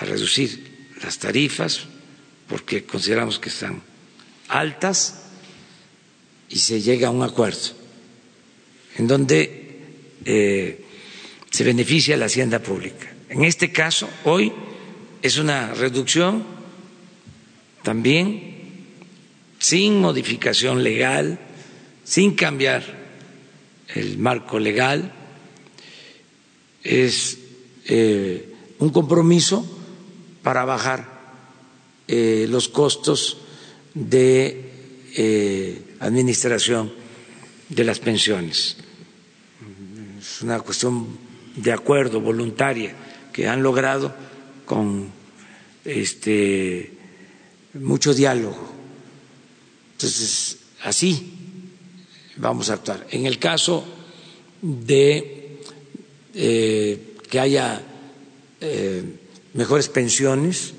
a 0.00 0.04
reducir 0.04 0.90
las 1.02 1.18
tarifas 1.18 1.86
porque 2.48 2.84
consideramos 2.84 3.38
que 3.38 3.48
están 3.48 3.82
altas 4.48 5.22
y 6.48 6.58
se 6.58 6.80
llega 6.80 7.08
a 7.08 7.10
un 7.10 7.22
acuerdo 7.22 7.74
en 8.96 9.06
donde 9.06 9.80
eh, 10.24 10.85
se 11.56 11.64
beneficia 11.64 12.18
la 12.18 12.26
hacienda 12.26 12.58
pública. 12.58 13.10
En 13.30 13.42
este 13.42 13.72
caso, 13.72 14.06
hoy 14.24 14.52
es 15.22 15.38
una 15.38 15.72
reducción 15.72 16.44
también 17.82 18.84
sin 19.58 19.98
modificación 19.98 20.82
legal, 20.84 21.40
sin 22.04 22.34
cambiar 22.34 22.84
el 23.94 24.18
marco 24.18 24.58
legal, 24.58 25.14
es 26.84 27.38
eh, 27.86 28.52
un 28.78 28.90
compromiso 28.90 29.64
para 30.42 30.66
bajar 30.66 31.08
eh, 32.06 32.44
los 32.50 32.68
costos 32.68 33.38
de 33.94 34.62
administración 36.00 36.92
de 37.70 37.84
las 37.84 37.98
pensiones. 37.98 38.76
Es 40.20 40.42
una 40.42 40.60
cuestión 40.60 41.24
de 41.56 41.72
acuerdo, 41.72 42.20
voluntaria, 42.20 42.94
que 43.32 43.48
han 43.48 43.62
logrado 43.62 44.14
con 44.64 45.10
este, 45.84 46.92
mucho 47.74 48.14
diálogo. 48.14 48.72
Entonces, 49.92 50.58
así 50.82 51.32
vamos 52.36 52.70
a 52.70 52.74
actuar. 52.74 53.06
En 53.10 53.26
el 53.26 53.38
caso 53.38 53.84
de 54.60 55.60
eh, 56.34 57.14
que 57.30 57.40
haya 57.40 57.82
eh, 58.60 59.02
mejores 59.54 59.88
pensiones, 59.88 60.74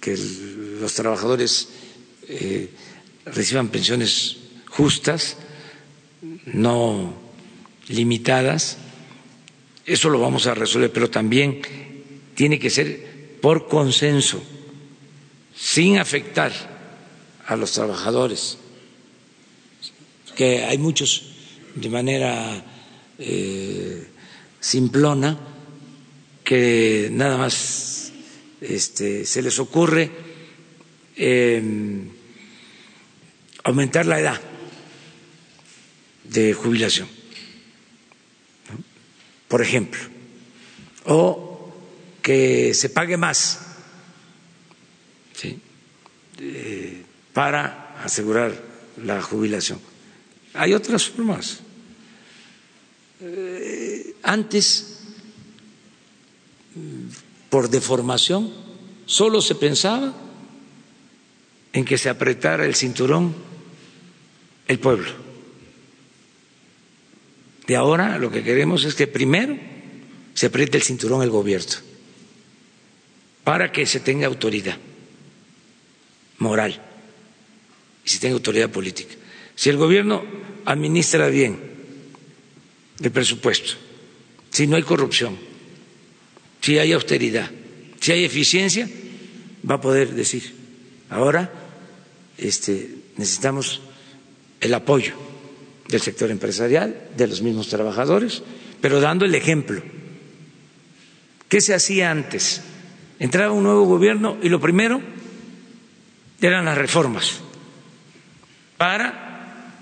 que 0.00 0.16
los 0.80 0.92
trabajadores 0.94 1.68
eh, 2.28 2.70
reciban 3.26 3.68
pensiones 3.68 4.36
justas, 4.68 5.36
no 6.46 7.14
limitadas. 7.88 8.78
Eso 9.86 10.08
lo 10.08 10.18
vamos 10.18 10.46
a 10.46 10.54
resolver, 10.54 10.90
pero 10.92 11.10
también 11.10 11.60
tiene 12.34 12.58
que 12.58 12.70
ser 12.70 13.38
por 13.40 13.68
consenso, 13.68 14.42
sin 15.54 15.98
afectar 15.98 16.52
a 17.46 17.56
los 17.56 17.72
trabajadores, 17.72 18.58
que 20.34 20.64
hay 20.64 20.78
muchos 20.78 21.34
de 21.74 21.88
manera 21.90 22.64
eh, 23.18 24.08
simplona 24.60 25.38
que 26.42 27.08
nada 27.12 27.36
más 27.36 28.12
este, 28.60 29.24
se 29.26 29.42
les 29.42 29.58
ocurre 29.58 30.10
eh, 31.16 31.62
aumentar 33.64 34.06
la 34.06 34.20
edad 34.20 34.40
de 36.24 36.54
jubilación, 36.54 37.08
por 39.54 39.62
ejemplo, 39.62 40.00
o 41.06 41.70
que 42.20 42.74
se 42.74 42.88
pague 42.90 43.16
más 43.16 43.60
eh, 46.40 47.04
para 47.32 47.94
asegurar 48.02 48.50
la 49.04 49.22
jubilación. 49.22 49.78
Hay 50.54 50.74
otras 50.74 51.08
formas. 51.08 51.60
Eh, 53.20 54.16
antes, 54.24 54.98
por 57.48 57.70
deformación, 57.70 58.52
solo 59.06 59.40
se 59.40 59.54
pensaba 59.54 60.12
en 61.72 61.84
que 61.84 61.96
se 61.96 62.08
apretara 62.08 62.66
el 62.66 62.74
cinturón 62.74 63.32
el 64.66 64.80
pueblo. 64.80 65.10
De 67.66 67.76
ahora 67.76 68.18
lo 68.18 68.30
que 68.30 68.42
queremos 68.42 68.84
es 68.84 68.94
que 68.94 69.06
primero 69.06 69.56
se 70.34 70.46
apriete 70.46 70.76
el 70.76 70.82
cinturón 70.82 71.22
el 71.22 71.30
gobierno 71.30 71.72
para 73.42 73.70
que 73.72 73.86
se 73.86 74.00
tenga 74.00 74.26
autoridad 74.26 74.76
moral 76.38 76.80
y 78.04 78.08
se 78.08 78.18
tenga 78.18 78.34
autoridad 78.34 78.70
política. 78.70 79.14
Si 79.54 79.70
el 79.70 79.76
gobierno 79.76 80.24
administra 80.64 81.28
bien 81.28 81.58
el 83.00 83.10
presupuesto, 83.10 83.74
si 84.50 84.66
no 84.66 84.76
hay 84.76 84.82
corrupción, 84.82 85.38
si 86.60 86.78
hay 86.78 86.92
austeridad, 86.92 87.50
si 88.00 88.12
hay 88.12 88.24
eficiencia, 88.24 88.88
va 89.68 89.76
a 89.76 89.80
poder 89.80 90.12
decir, 90.14 90.54
ahora 91.10 91.50
este, 92.36 92.90
necesitamos 93.16 93.80
el 94.60 94.74
apoyo 94.74 95.23
del 95.88 96.00
sector 96.00 96.30
empresarial, 96.30 97.08
de 97.16 97.26
los 97.26 97.42
mismos 97.42 97.68
trabajadores, 97.68 98.42
pero 98.80 99.00
dando 99.00 99.24
el 99.24 99.34
ejemplo. 99.34 99.82
¿Qué 101.48 101.60
se 101.60 101.74
hacía 101.74 102.10
antes? 102.10 102.62
Entraba 103.18 103.52
un 103.52 103.62
nuevo 103.62 103.84
gobierno 103.84 104.38
y 104.42 104.48
lo 104.48 104.60
primero 104.60 105.00
eran 106.40 106.64
las 106.64 106.76
reformas 106.76 107.40
para 108.76 109.72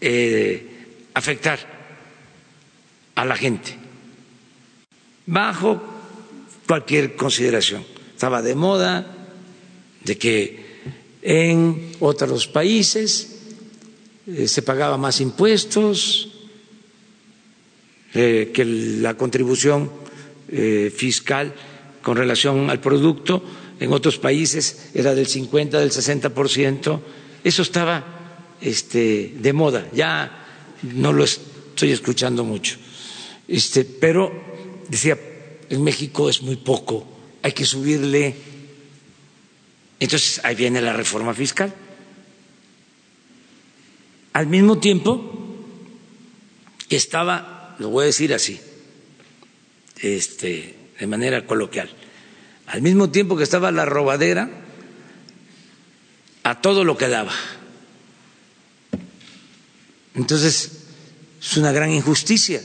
eh, 0.00 0.86
afectar 1.14 1.58
a 3.14 3.24
la 3.24 3.36
gente 3.36 3.76
bajo 5.26 5.82
cualquier 6.66 7.16
consideración. 7.16 7.84
Estaba 8.14 8.42
de 8.42 8.54
moda 8.54 9.06
de 10.04 10.18
que 10.18 10.64
en 11.22 11.92
otros 12.00 12.46
países 12.46 13.33
eh, 14.26 14.48
se 14.48 14.62
pagaba 14.62 14.96
más 14.96 15.20
impuestos, 15.20 16.28
eh, 18.14 18.52
que 18.54 18.64
la 18.64 19.14
contribución 19.16 19.90
eh, 20.48 20.92
fiscal 20.94 21.52
con 22.00 22.16
relación 22.16 22.70
al 22.70 22.80
producto 22.80 23.42
en 23.80 23.92
otros 23.92 24.18
países 24.18 24.90
era 24.94 25.14
del 25.14 25.26
50, 25.26 25.80
del 25.80 25.90
60%. 25.90 27.00
Eso 27.42 27.62
estaba 27.62 28.04
este, 28.60 29.34
de 29.36 29.52
moda, 29.52 29.88
ya 29.92 30.30
no 30.94 31.12
lo 31.12 31.24
estoy 31.24 31.90
escuchando 31.92 32.44
mucho. 32.44 32.76
Este, 33.48 33.84
pero 33.84 34.32
decía, 34.88 35.18
en 35.68 35.82
México 35.82 36.30
es 36.30 36.40
muy 36.42 36.56
poco, 36.56 37.06
hay 37.42 37.52
que 37.52 37.64
subirle. 37.64 38.34
Entonces 40.00 40.40
ahí 40.44 40.54
viene 40.54 40.80
la 40.80 40.92
reforma 40.92 41.34
fiscal. 41.34 41.74
Al 44.34 44.46
mismo 44.46 44.78
tiempo 44.78 45.34
estaba 46.90 47.54
lo 47.78 47.90
voy 47.90 48.04
a 48.04 48.06
decir 48.06 48.32
así, 48.32 48.60
este, 50.00 50.76
de 50.98 51.06
manera 51.06 51.46
coloquial. 51.46 51.90
Al 52.66 52.82
mismo 52.82 53.10
tiempo 53.10 53.36
que 53.36 53.42
estaba 53.42 53.70
la 53.70 53.84
robadera, 53.84 54.50
a 56.42 56.60
todo 56.60 56.84
lo 56.84 56.96
que 56.96 57.08
daba. 57.08 57.32
Entonces, 60.14 60.84
es 61.40 61.56
una 61.56 61.72
gran 61.72 61.90
injusticia. 61.90 62.62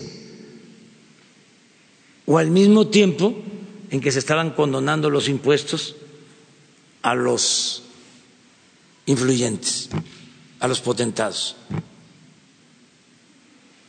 O 2.25 2.37
al 2.37 2.51
mismo 2.51 2.87
tiempo 2.87 3.41
en 3.89 4.01
que 4.01 4.11
se 4.11 4.19
estaban 4.19 4.51
condonando 4.51 5.09
los 5.09 5.27
impuestos 5.27 5.95
a 7.01 7.15
los 7.15 7.83
influyentes, 9.07 9.89
a 10.59 10.67
los 10.67 10.81
potentados. 10.81 11.55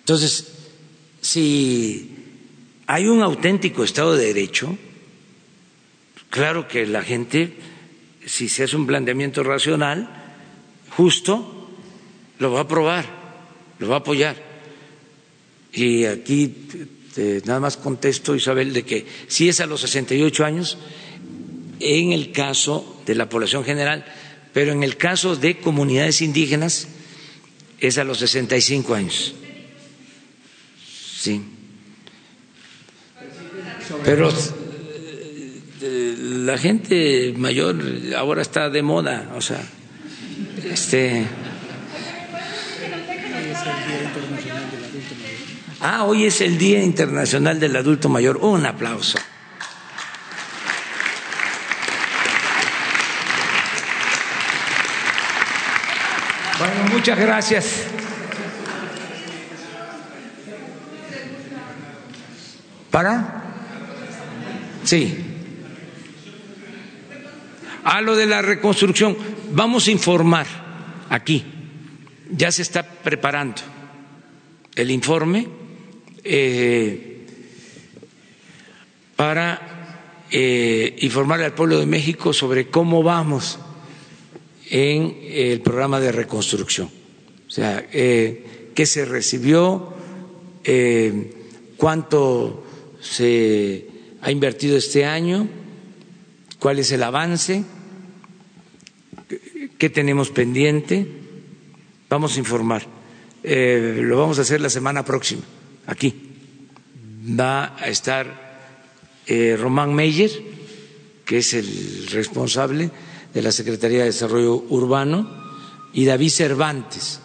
Entonces, 0.01 0.53
si 1.21 2.11
hay 2.87 3.07
un 3.07 3.23
auténtico 3.23 3.85
Estado 3.85 4.17
de 4.17 4.27
Derecho, 4.27 4.77
claro 6.31 6.67
que 6.67 6.87
la 6.87 7.03
gente, 7.03 7.57
si 8.27 8.49
se 8.49 8.65
hace 8.65 8.77
un 8.77 8.87
planteamiento 8.87 9.43
racional, 9.43 10.09
justo, 10.97 11.71
lo 12.39 12.53
va 12.53 12.61
a 12.61 12.63
aprobar, 12.63 13.05
lo 13.79 13.89
va 13.89 13.97
a 13.97 13.99
apoyar. 13.99 14.37
Y 15.73 16.05
aquí 16.05 16.53
nada 17.45 17.61
más 17.61 17.77
contesto, 17.77 18.35
Isabel, 18.35 18.73
de 18.73 18.85
que 18.85 19.07
si 19.29 19.49
es 19.49 19.61
a 19.61 19.67
los 19.67 19.83
68 19.83 20.45
años, 20.45 20.79
en 21.79 22.13
el 22.13 22.33
caso 22.33 23.03
de 23.07 23.15
la 23.15 23.29
población 23.29 23.65
general, 23.65 24.05
pero 24.53 24.73
en 24.73 24.83
el 24.83 24.97
caso 24.97 25.37
de 25.37 25.59
comunidades 25.59 26.23
indígenas 26.23 26.89
es 27.79 27.99
a 27.99 28.05
los 28.05 28.19
65 28.19 28.95
años. 28.95 29.35
Sí. 31.19 31.43
Pero 34.05 34.33
eh, 35.83 36.17
la 36.19 36.59
gente 36.59 37.35
mayor 37.37 37.77
ahora 38.17 38.43
está 38.43 38.71
de 38.71 38.83
moda, 38.83 39.33
o 39.35 39.41
sea, 39.41 39.63
este. 40.65 41.27
Ah, 45.81 46.05
hoy 46.05 46.25
es 46.25 46.41
el 46.43 46.59
Día 46.59 46.83
Internacional 46.83 47.59
del 47.59 47.75
Adulto 47.77 48.09
Mayor. 48.09 48.37
Un 48.39 48.67
aplauso. 48.67 49.19
Bueno, 56.59 56.90
muchas 57.01 57.19
gracias. 57.19 57.87
¿Para? 62.91 63.43
Sí. 64.85 65.17
A 67.85 68.03
lo 68.03 68.15
de 68.17 68.27
la 68.27 68.43
reconstrucción, 68.43 69.17
vamos 69.51 69.89
a 69.89 69.93
informar 69.93 70.47
aquí. 71.09 71.43
Ya 72.33 72.53
se 72.53 72.61
está 72.61 72.83
preparando 72.83 73.63
el 74.75 74.91
informe 74.91 75.49
eh, 76.23 77.27
para 79.17 80.27
eh, 80.31 80.99
informarle 81.01 81.47
al 81.47 81.55
pueblo 81.55 81.81
de 81.81 81.87
México 81.87 82.35
sobre 82.35 82.69
cómo 82.69 83.03
vamos 83.03 83.59
en 84.71 85.19
el 85.23 85.61
programa 85.61 86.01
de 86.01 86.13
reconstrucción. 86.13 86.89
O 87.47 87.51
sea, 87.51 87.85
eh, 87.93 88.71
qué 88.75 88.87
se 88.87 89.05
recibió, 89.05 89.93
cuánto 91.77 92.65
se 93.01 93.87
ha 94.23 94.31
invertido 94.31 94.77
este 94.77 95.05
año, 95.05 95.49
cuál 96.59 96.79
es 96.79 96.93
el 96.93 97.03
avance, 97.03 97.65
qué 99.79 99.91
tenemos 99.91 100.31
pendiente. 100.31 101.07
Vamos 102.09 102.37
a 102.37 102.39
informar. 102.39 102.87
Eh, 103.43 104.01
lo 104.03 104.19
vamos 104.19 104.39
a 104.39 104.43
hacer 104.43 104.61
la 104.61 104.69
semana 104.71 105.05
próxima, 105.05 105.43
aquí. 105.87 106.15
Va 107.39 107.77
a 107.79 107.89
estar 107.89 108.51
eh, 109.27 109.57
Román 109.59 109.95
Meyer, 109.95 110.31
que 111.25 111.39
es 111.39 111.55
el 111.55 112.07
responsable 112.09 112.91
de 113.33 113.43
la 113.43 113.53
Secretaría 113.53 114.01
de 114.01 114.07
Desarrollo 114.07 114.65
Urbano, 114.69 115.41
y 115.93 116.05
David 116.05 116.31
Cervantes, 116.31 117.21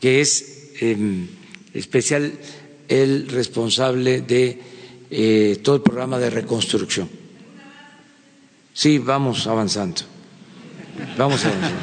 que 0.00 0.20
es 0.20 0.72
em, 0.80 1.28
especial 1.72 2.32
el 2.88 3.28
responsable 3.28 4.20
de 4.20 4.60
eh, 5.10 5.60
todo 5.62 5.76
el 5.76 5.82
programa 5.82 6.18
de 6.18 6.30
reconstrucción. 6.30 7.08
Sí, 8.72 8.98
vamos 8.98 9.46
avanzando. 9.46 10.02
Vamos 11.16 11.44
avanzando. 11.44 11.78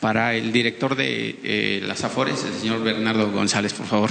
Para 0.00 0.34
el 0.34 0.50
director 0.50 0.96
de 0.96 1.38
eh, 1.44 1.82
las 1.86 2.02
AFORES, 2.02 2.44
el 2.44 2.54
señor 2.54 2.82
Bernardo 2.82 3.30
González, 3.30 3.72
por 3.74 3.86
favor. 3.86 4.10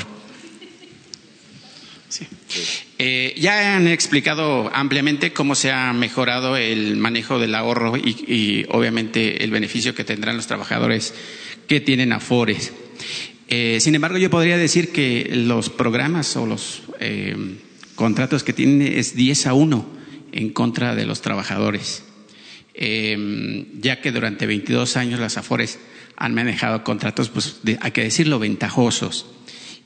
Eh, 2.97 3.33
ya 3.37 3.75
han 3.75 3.87
explicado 3.87 4.69
ampliamente 4.73 5.33
cómo 5.33 5.55
se 5.55 5.71
ha 5.71 5.93
mejorado 5.93 6.57
el 6.57 6.97
manejo 6.97 7.39
del 7.39 7.55
ahorro 7.55 7.97
y, 7.97 8.65
obviamente 8.69 9.43
el 9.43 9.51
beneficio 9.51 9.95
que 9.95 10.03
tendrán 10.03 10.37
los 10.37 10.47
trabajadores 10.47 11.13
que 11.67 11.79
tienen 11.79 12.13
AFORES. 12.13 12.73
Eh, 13.47 13.79
sin 13.81 13.95
embargo, 13.95 14.17
yo 14.17 14.29
podría 14.29 14.57
decir 14.57 14.91
que 14.91 15.29
los 15.33 15.69
programas 15.69 16.35
o 16.37 16.45
los 16.45 16.83
eh, 16.99 17.35
contratos 17.95 18.43
que 18.43 18.53
tienen 18.53 18.81
es 18.81 19.15
10 19.15 19.47
a 19.47 19.53
1 19.53 20.01
en 20.31 20.49
contra 20.51 20.95
de 20.95 21.05
los 21.05 21.21
trabajadores, 21.21 22.03
ya 22.73 24.01
que 24.01 24.11
durante 24.13 24.45
22 24.45 24.95
años 24.95 25.19
las 25.19 25.37
AFORES 25.37 25.79
han 26.15 26.33
manejado 26.33 26.83
contratos, 26.83 27.29
pues 27.29 27.59
hay 27.81 27.91
que 27.91 28.03
decirlo, 28.03 28.39
ventajosos. 28.39 29.25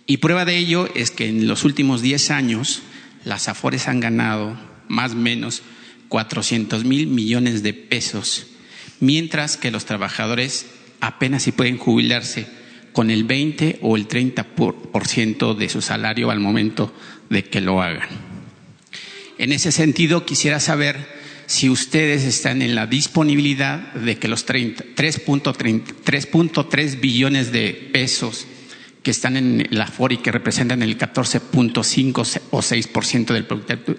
Y 0.07 0.17
prueba 0.17 0.45
de 0.45 0.57
ello 0.57 0.89
es 0.93 1.11
que 1.11 1.27
en 1.27 1.47
los 1.47 1.63
últimos 1.63 2.01
10 2.01 2.31
años 2.31 2.81
las 3.23 3.47
AFORES 3.47 3.87
han 3.87 3.99
ganado 3.99 4.57
más 4.87 5.13
o 5.13 5.15
menos 5.15 5.63
400 6.09 6.85
mil 6.85 7.07
millones 7.07 7.63
de 7.63 7.73
pesos, 7.73 8.45
mientras 8.99 9.57
que 9.57 9.71
los 9.71 9.85
trabajadores 9.85 10.67
apenas 10.99 11.41
si 11.43 11.51
pueden 11.51 11.77
jubilarse 11.77 12.47
con 12.93 13.09
el 13.09 13.23
20 13.23 13.79
o 13.81 13.97
el 13.97 14.07
30% 14.07 15.55
de 15.55 15.69
su 15.69 15.81
salario 15.81 16.29
al 16.31 16.39
momento 16.39 16.93
de 17.29 17.43
que 17.43 17.61
lo 17.61 17.81
hagan. 17.81 18.07
En 19.37 19.51
ese 19.51 19.73
sentido, 19.73 20.25
quisiera 20.25 20.61
saber 20.61 21.13
si 21.45 21.69
ustedes 21.69 22.23
están 22.23 22.61
en 22.61 22.73
la 22.73 22.87
disponibilidad 22.87 23.93
de 23.93 24.17
que 24.17 24.29
los 24.29 24.47
3.3 24.47 26.99
billones 26.99 27.51
de 27.51 27.89
pesos 27.91 28.47
que 29.05 29.11
están 29.11 29.37
en 29.37 29.67
la 29.69 29.85
FOR 29.85 30.13
y 30.13 30.17
que 30.17 30.31
representan 30.31 30.81
el 30.81 30.97
14.5 30.97 32.41
o 32.49 32.59
6% 32.59 33.25
del, 33.27 33.47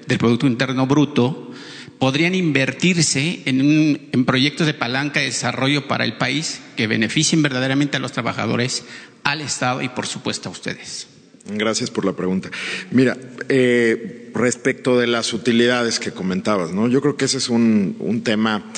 del 0.04 0.18
Producto 0.18 0.48
Interno 0.48 0.88
Bruto, 0.88 1.52
podrían 2.00 2.34
invertirse 2.34 3.42
en, 3.44 4.24
proyectos 4.26 4.66
de 4.66 4.74
palanca 4.74 5.20
de 5.20 5.26
desarrollo 5.26 5.86
para 5.86 6.04
el 6.04 6.16
país 6.16 6.60
que 6.74 6.88
beneficien 6.88 7.40
verdaderamente 7.40 7.98
a 7.98 8.00
los 8.00 8.10
trabajadores, 8.10 8.84
al 9.22 9.42
Estado 9.42 9.80
y, 9.80 9.88
por 9.90 10.08
supuesto, 10.08 10.48
a 10.48 10.52
ustedes. 10.52 11.06
Gracias 11.48 11.88
por 11.92 12.04
la 12.04 12.14
pregunta. 12.14 12.50
Mira, 12.90 13.16
eh, 13.48 14.32
respecto 14.34 14.98
de 14.98 15.06
las 15.06 15.32
utilidades 15.32 16.00
que 16.00 16.10
comentabas, 16.10 16.72
¿no? 16.72 16.88
Yo 16.88 17.00
creo 17.00 17.16
que 17.16 17.26
ese 17.26 17.38
es 17.38 17.48
un, 17.48 17.94
un 18.00 18.24
tema 18.24 18.72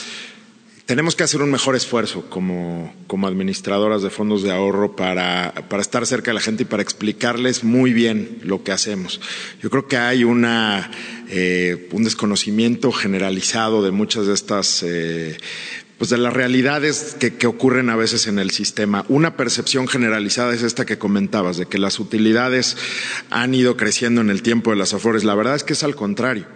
tenemos 0.89 1.15
que 1.15 1.23
hacer 1.23 1.43
un 1.43 1.51
mejor 1.51 1.77
esfuerzo 1.77 2.31
como, 2.31 2.94
como 3.06 3.28
administradoras 3.28 4.01
de 4.01 4.09
fondos 4.09 4.43
de 4.43 4.52
ahorro 4.52 4.97
para, 4.97 5.52
para, 5.69 5.82
estar 5.82 6.06
cerca 6.06 6.31
de 6.31 6.36
la 6.36 6.40
gente 6.40 6.62
y 6.62 6.66
para 6.66 6.82
explicarles 6.82 7.62
muy 7.62 7.93
bien 7.93 8.39
lo 8.43 8.65
que 8.65 8.73
hacemos. 8.73 9.20
Yo 9.60 9.69
creo 9.69 9.86
que 9.86 9.98
hay 9.98 10.24
una, 10.24 10.90
eh, 11.28 11.90
un 11.93 12.05
desconocimiento 12.05 12.90
generalizado 12.90 13.82
de 13.82 13.90
muchas 13.90 14.27
de 14.28 14.32
estas 14.32 14.82
eh, 14.82 15.36
pues 15.98 16.09
de 16.09 16.16
las 16.16 16.32
realidades 16.32 17.16
que, 17.20 17.35
que, 17.35 17.47
ocurren 17.47 17.90
a 17.90 17.97
veces 17.97 18.27
en 18.27 18.39
el 18.39 18.51
sistema. 18.51 19.05
Una 19.09 19.36
percepción 19.36 19.89
generalizada 19.89 20.55
es 20.55 20.62
esta 20.62 20.86
que 20.86 20.97
comentabas, 20.97 21.59
de 21.59 21.66
que 21.66 21.77
las 21.77 22.01
utilidades 22.01 22.78
han 23.28 23.52
ido 23.55 23.77
creciendo 23.77 24.23
en 24.23 24.31
el 24.31 24.40
tiempo 24.40 24.70
de 24.70 24.77
las 24.77 24.94
afores. 24.94 25.23
La 25.24 25.35
verdad 25.35 25.56
es 25.56 25.65
que 25.65 25.74
es 25.74 25.82
al 25.82 25.97
contrario 25.97 26.47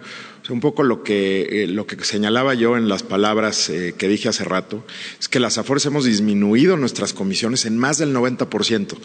un 0.49 0.59
poco 0.59 0.83
lo 0.83 1.03
que, 1.03 1.63
eh, 1.63 1.67
lo 1.67 1.87
que 1.87 2.03
señalaba 2.03 2.53
yo 2.53 2.75
en 2.75 2.89
las 2.89 3.03
palabras 3.03 3.69
eh, 3.69 3.93
que 3.97 4.07
dije 4.07 4.29
hace 4.29 4.43
rato 4.43 4.83
es 5.19 5.29
que 5.29 5.39
las 5.39 5.57
AFORES 5.57 5.85
hemos 5.85 6.05
disminuido 6.05 6.75
nuestras 6.75 7.13
comisiones 7.13 7.65
en 7.65 7.77
más 7.77 7.97
del 7.97 8.13
90%, 8.13 8.97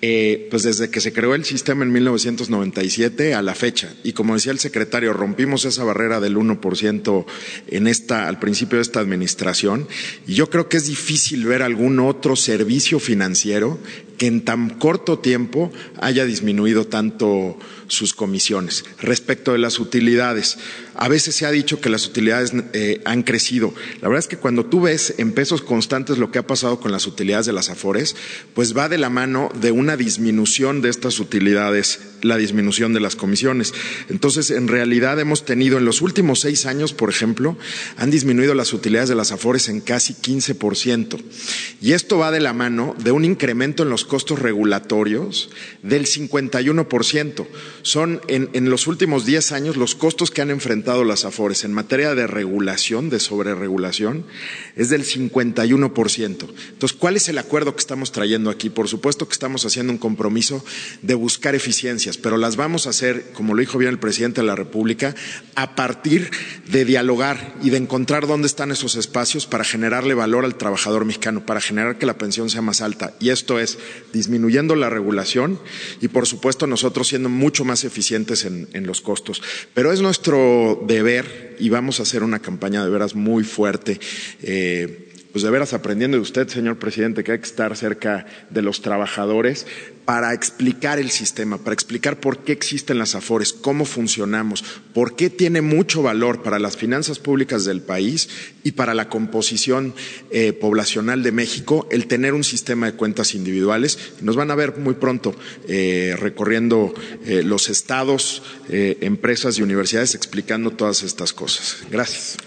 eh, 0.00 0.48
pues 0.50 0.62
desde 0.62 0.90
que 0.90 1.00
se 1.00 1.12
creó 1.12 1.34
el 1.34 1.44
sistema 1.44 1.84
en 1.84 1.92
1997 1.92 3.34
a 3.34 3.42
la 3.42 3.54
fecha. 3.54 3.92
Y 4.02 4.12
como 4.12 4.34
decía 4.34 4.52
el 4.52 4.58
secretario, 4.58 5.12
rompimos 5.12 5.64
esa 5.64 5.84
barrera 5.84 6.20
del 6.20 6.36
1% 6.36 7.26
en 7.68 7.86
esta, 7.86 8.28
al 8.28 8.38
principio 8.38 8.76
de 8.78 8.82
esta 8.82 9.00
administración. 9.00 9.88
Y 10.26 10.34
yo 10.34 10.48
creo 10.48 10.68
que 10.68 10.78
es 10.78 10.86
difícil 10.86 11.44
ver 11.44 11.62
algún 11.62 12.00
otro 12.00 12.36
servicio 12.36 12.98
financiero 12.98 13.78
que 14.18 14.26
en 14.26 14.44
tan 14.44 14.68
corto 14.70 15.20
tiempo 15.20 15.72
haya 16.00 16.24
disminuido 16.24 16.86
tanto 16.86 17.56
sus 17.86 18.12
comisiones. 18.12 18.84
Respecto 19.00 19.52
de 19.52 19.58
las 19.58 19.78
utilidades, 19.78 20.58
a 20.98 21.06
veces 21.08 21.36
se 21.36 21.46
ha 21.46 21.52
dicho 21.52 21.80
que 21.80 21.90
las 21.90 22.06
utilidades 22.06 22.52
eh, 22.72 23.00
han 23.04 23.22
crecido. 23.22 23.72
La 24.02 24.08
verdad 24.08 24.18
es 24.18 24.26
que 24.26 24.36
cuando 24.36 24.66
tú 24.66 24.82
ves 24.82 25.14
en 25.18 25.30
pesos 25.30 25.62
constantes 25.62 26.18
lo 26.18 26.32
que 26.32 26.40
ha 26.40 26.46
pasado 26.46 26.80
con 26.80 26.90
las 26.90 27.06
utilidades 27.06 27.46
de 27.46 27.52
las 27.52 27.70
AFORES, 27.70 28.16
pues 28.52 28.76
va 28.76 28.88
de 28.88 28.98
la 28.98 29.08
mano 29.08 29.48
de 29.60 29.70
una 29.70 29.96
disminución 29.96 30.82
de 30.82 30.88
estas 30.88 31.20
utilidades, 31.20 32.00
la 32.22 32.36
disminución 32.36 32.94
de 32.94 33.00
las 33.00 33.14
comisiones. 33.14 33.72
Entonces, 34.08 34.50
en 34.50 34.66
realidad 34.66 35.20
hemos 35.20 35.44
tenido 35.44 35.78
en 35.78 35.84
los 35.84 36.02
últimos 36.02 36.40
seis 36.40 36.66
años, 36.66 36.92
por 36.92 37.10
ejemplo, 37.10 37.56
han 37.96 38.10
disminuido 38.10 38.54
las 38.54 38.72
utilidades 38.72 39.08
de 39.08 39.14
las 39.14 39.30
AFORES 39.30 39.68
en 39.68 39.80
casi 39.80 40.14
15%. 40.14 41.22
Y 41.80 41.92
esto 41.92 42.18
va 42.18 42.32
de 42.32 42.40
la 42.40 42.52
mano 42.52 42.96
de 42.98 43.12
un 43.12 43.24
incremento 43.24 43.84
en 43.84 43.90
los 43.90 44.04
costos 44.04 44.40
regulatorios 44.40 45.50
del 45.84 46.06
51%. 46.06 47.46
Son 47.82 48.20
en, 48.26 48.68
los 48.68 48.88
últimos 48.88 49.26
diez 49.26 49.52
años 49.52 49.76
los 49.76 49.94
costos 49.94 50.32
que 50.32 50.42
han 50.42 50.50
enfrentado 50.50 50.87
las 50.88 51.24
AFORES 51.24 51.64
en 51.64 51.72
materia 51.72 52.14
de 52.14 52.26
regulación, 52.26 53.10
de 53.10 53.20
sobreregulación, 53.20 54.24
es 54.74 54.88
del 54.88 55.04
51%. 55.04 56.48
Entonces, 56.70 56.98
¿cuál 56.98 57.16
es 57.16 57.28
el 57.28 57.36
acuerdo 57.38 57.74
que 57.74 57.80
estamos 57.80 58.10
trayendo 58.10 58.48
aquí? 58.48 58.70
Por 58.70 58.88
supuesto 58.88 59.28
que 59.28 59.34
estamos 59.34 59.66
haciendo 59.66 59.92
un 59.92 59.98
compromiso 59.98 60.64
de 61.02 61.14
buscar 61.14 61.54
eficiencias, 61.54 62.16
pero 62.16 62.38
las 62.38 62.56
vamos 62.56 62.86
a 62.86 62.90
hacer, 62.90 63.32
como 63.34 63.54
lo 63.54 63.60
dijo 63.60 63.78
bien 63.78 63.90
el 63.90 63.98
presidente 63.98 64.40
de 64.40 64.46
la 64.46 64.56
República, 64.56 65.14
a 65.56 65.74
partir 65.74 66.30
de 66.70 66.84
dialogar 66.84 67.54
y 67.62 67.70
de 67.70 67.76
encontrar 67.76 68.26
dónde 68.26 68.46
están 68.46 68.70
esos 68.70 68.96
espacios 68.96 69.46
para 69.46 69.64
generarle 69.64 70.14
valor 70.14 70.44
al 70.44 70.56
trabajador 70.56 71.04
mexicano, 71.04 71.44
para 71.44 71.60
generar 71.60 71.98
que 71.98 72.06
la 72.06 72.18
pensión 72.18 72.48
sea 72.48 72.62
más 72.62 72.80
alta. 72.80 73.14
Y 73.20 73.28
esto 73.28 73.58
es 73.58 73.78
disminuyendo 74.12 74.74
la 74.74 74.88
regulación 74.88 75.60
y, 76.00 76.08
por 76.08 76.26
supuesto, 76.26 76.66
nosotros 76.66 77.08
siendo 77.08 77.28
mucho 77.28 77.64
más 77.64 77.84
eficientes 77.84 78.44
en, 78.44 78.68
en 78.72 78.86
los 78.86 79.02
costos. 79.02 79.42
Pero 79.74 79.92
es 79.92 80.00
nuestro 80.00 80.77
deber 80.86 81.56
y 81.58 81.68
vamos 81.68 82.00
a 82.00 82.04
hacer 82.04 82.22
una 82.22 82.38
campaña 82.38 82.84
de 82.84 82.90
veras 82.90 83.14
muy 83.14 83.44
fuerte. 83.44 83.98
Eh, 84.42 85.07
pues 85.32 85.42
de 85.42 85.50
veras 85.50 85.74
aprendiendo 85.74 86.16
de 86.16 86.22
usted, 86.22 86.48
señor 86.48 86.78
presidente, 86.78 87.22
que 87.22 87.32
hay 87.32 87.38
que 87.38 87.46
estar 87.46 87.76
cerca 87.76 88.26
de 88.50 88.62
los 88.62 88.80
trabajadores 88.80 89.66
para 90.08 90.32
explicar 90.32 90.98
el 90.98 91.10
sistema, 91.10 91.58
para 91.58 91.74
explicar 91.74 92.18
por 92.18 92.38
qué 92.38 92.52
existen 92.52 92.96
las 92.96 93.14
AFORES, 93.14 93.52
cómo 93.52 93.84
funcionamos, 93.84 94.64
por 94.94 95.16
qué 95.16 95.28
tiene 95.28 95.60
mucho 95.60 96.00
valor 96.00 96.42
para 96.42 96.58
las 96.58 96.78
finanzas 96.78 97.18
públicas 97.18 97.66
del 97.66 97.82
país 97.82 98.30
y 98.64 98.72
para 98.72 98.94
la 98.94 99.10
composición 99.10 99.94
eh, 100.30 100.54
poblacional 100.54 101.22
de 101.22 101.32
México 101.32 101.86
el 101.90 102.06
tener 102.06 102.32
un 102.32 102.42
sistema 102.42 102.86
de 102.86 102.96
cuentas 102.96 103.34
individuales. 103.34 103.98
Nos 104.22 104.34
van 104.34 104.50
a 104.50 104.54
ver 104.54 104.78
muy 104.78 104.94
pronto 104.94 105.34
eh, 105.68 106.16
recorriendo 106.18 106.94
eh, 107.26 107.42
los 107.42 107.68
estados, 107.68 108.42
empresas 108.70 109.58
y 109.58 109.62
universidades 109.62 110.14
explicando 110.14 110.70
todas 110.70 111.02
estas 111.02 111.34
cosas. 111.34 111.78
Gracias. 111.90 112.38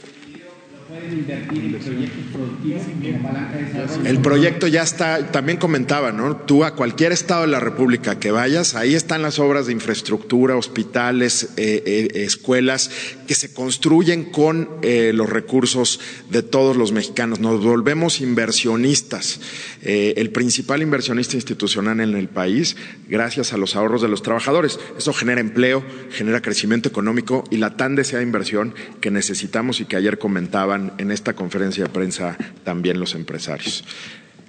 El 4.05 4.19
proyecto 4.21 4.67
ya 4.67 4.81
está, 4.81 5.31
también 5.31 5.57
comentaba, 5.57 6.11
¿no? 6.11 6.35
Tú 6.35 6.65
a 6.65 6.75
cualquier 6.75 7.13
estado 7.13 7.43
de 7.43 7.47
la 7.47 7.61
República 7.61 8.19
que 8.19 8.31
vayas, 8.31 8.75
ahí 8.75 8.93
están 8.93 9.21
las 9.21 9.39
obras 9.39 9.67
de 9.67 9.73
infraestructura, 9.73 10.57
hospitales, 10.57 11.53
eh, 11.55 11.83
eh, 11.85 12.23
escuelas, 12.23 12.91
que 13.25 13.35
se 13.35 13.53
construyen 13.53 14.25
con 14.25 14.69
eh, 14.81 15.11
los 15.13 15.29
recursos 15.29 16.01
de 16.29 16.43
todos 16.43 16.75
los 16.75 16.91
mexicanos. 16.91 17.39
Nos 17.39 17.63
volvemos 17.63 18.19
inversionistas, 18.19 19.39
el 19.83 20.29
principal 20.31 20.81
inversionista 20.81 21.35
institucional 21.35 22.01
en 22.01 22.15
el 22.15 22.27
país, 22.27 22.75
gracias 23.07 23.53
a 23.53 23.57
los 23.57 23.75
ahorros 23.75 24.01
de 24.01 24.09
los 24.09 24.21
trabajadores. 24.21 24.79
Eso 24.97 25.13
genera 25.13 25.41
empleo, 25.41 25.83
genera 26.11 26.41
crecimiento 26.41 26.89
económico 26.89 27.43
y 27.49 27.57
la 27.57 27.77
tan 27.77 27.95
deseada 27.95 28.23
inversión 28.23 28.75
que 28.99 29.09
necesitamos 29.09 29.79
y 29.79 29.85
que 29.85 29.95
ayer 29.95 30.19
comentaban 30.19 30.80
en 30.97 31.11
esta 31.11 31.33
conferencia 31.33 31.83
de 31.85 31.89
prensa 31.89 32.37
también 32.63 32.99
los 32.99 33.13
empresarios. 33.15 33.83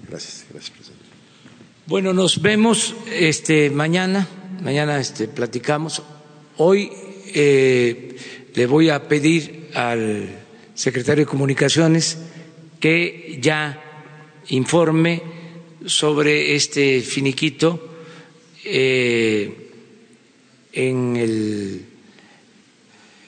Gracias, 0.09 0.47
gracias, 0.51 0.71
presidente. 0.71 1.03
Bueno, 1.87 2.13
nos 2.13 2.41
vemos 2.41 2.95
este, 3.13 3.69
mañana, 3.71 4.27
mañana 4.63 4.99
este, 4.99 5.29
platicamos. 5.29 6.03
Hoy 6.59 6.91
eh, 7.35 8.17
le 8.55 8.67
voy 8.67 8.89
a 8.91 9.09
pedir 9.09 9.69
al 9.75 10.29
secretario 10.75 11.25
de 11.25 11.31
Comunicaciones 11.31 12.19
que 12.79 13.39
ya 13.41 13.83
informe 14.49 15.23
sobre 15.87 16.55
este 16.55 17.01
finiquito 17.01 17.89
eh, 18.65 19.71
en 20.73 21.17
el 21.17 21.85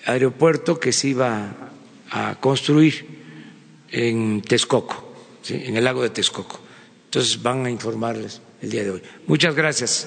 aeropuerto 0.06 0.78
que 0.78 0.92
se 0.92 1.08
iba 1.08 1.72
a 2.14 2.34
construir 2.36 3.04
en 3.90 4.40
Texcoco, 4.40 5.12
en 5.48 5.76
el 5.76 5.82
lago 5.82 6.00
de 6.02 6.10
Texcoco. 6.10 6.60
Entonces 7.06 7.42
van 7.42 7.66
a 7.66 7.70
informarles 7.70 8.40
el 8.62 8.70
día 8.70 8.84
de 8.84 8.92
hoy. 8.92 9.02
Muchas 9.26 9.56
gracias. 9.56 10.06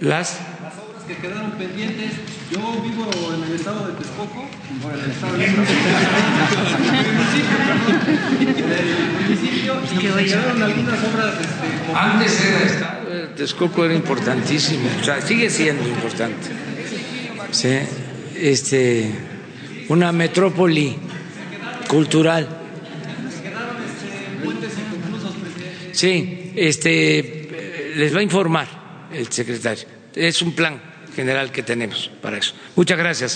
Las 0.00 0.40
las 0.62 0.78
obras 0.78 1.02
que 1.06 1.14
quedaron 1.16 1.50
pendientes. 1.52 2.12
Yo 2.50 2.58
vivo 2.82 3.10
en 3.34 3.44
el 3.44 3.52
estado 3.54 3.86
de 3.86 3.92
Texcoco, 3.94 4.42
en 4.42 5.00
el 5.00 5.10
estado 5.10 5.36
de 5.36 5.46
municipio, 9.22 9.76
y 9.94 9.98
quedaron 10.24 10.62
algunas 10.62 11.04
obras. 11.04 11.34
Este, 11.40 11.68
Antes 11.94 12.44
era 12.44 12.64
estado, 12.64 13.28
Texcoco 13.36 13.84
era 13.84 13.94
importantísimo, 13.94 14.88
o 15.00 15.04
sea, 15.04 15.20
sigue 15.20 15.50
siendo 15.50 15.86
importante. 15.88 16.48
Sí, 17.52 17.78
este 18.36 19.31
una 19.92 20.10
metrópoli 20.10 20.96
cultural. 21.86 22.48
Sí, 25.92 26.52
este, 26.56 27.92
les 27.96 28.14
va 28.14 28.20
a 28.20 28.22
informar 28.22 28.66
el 29.12 29.30
secretario. 29.30 29.84
Es 30.14 30.40
un 30.40 30.54
plan 30.54 30.80
general 31.14 31.52
que 31.52 31.62
tenemos 31.62 32.10
para 32.22 32.38
eso. 32.38 32.54
Muchas 32.74 32.96
gracias. 32.96 33.32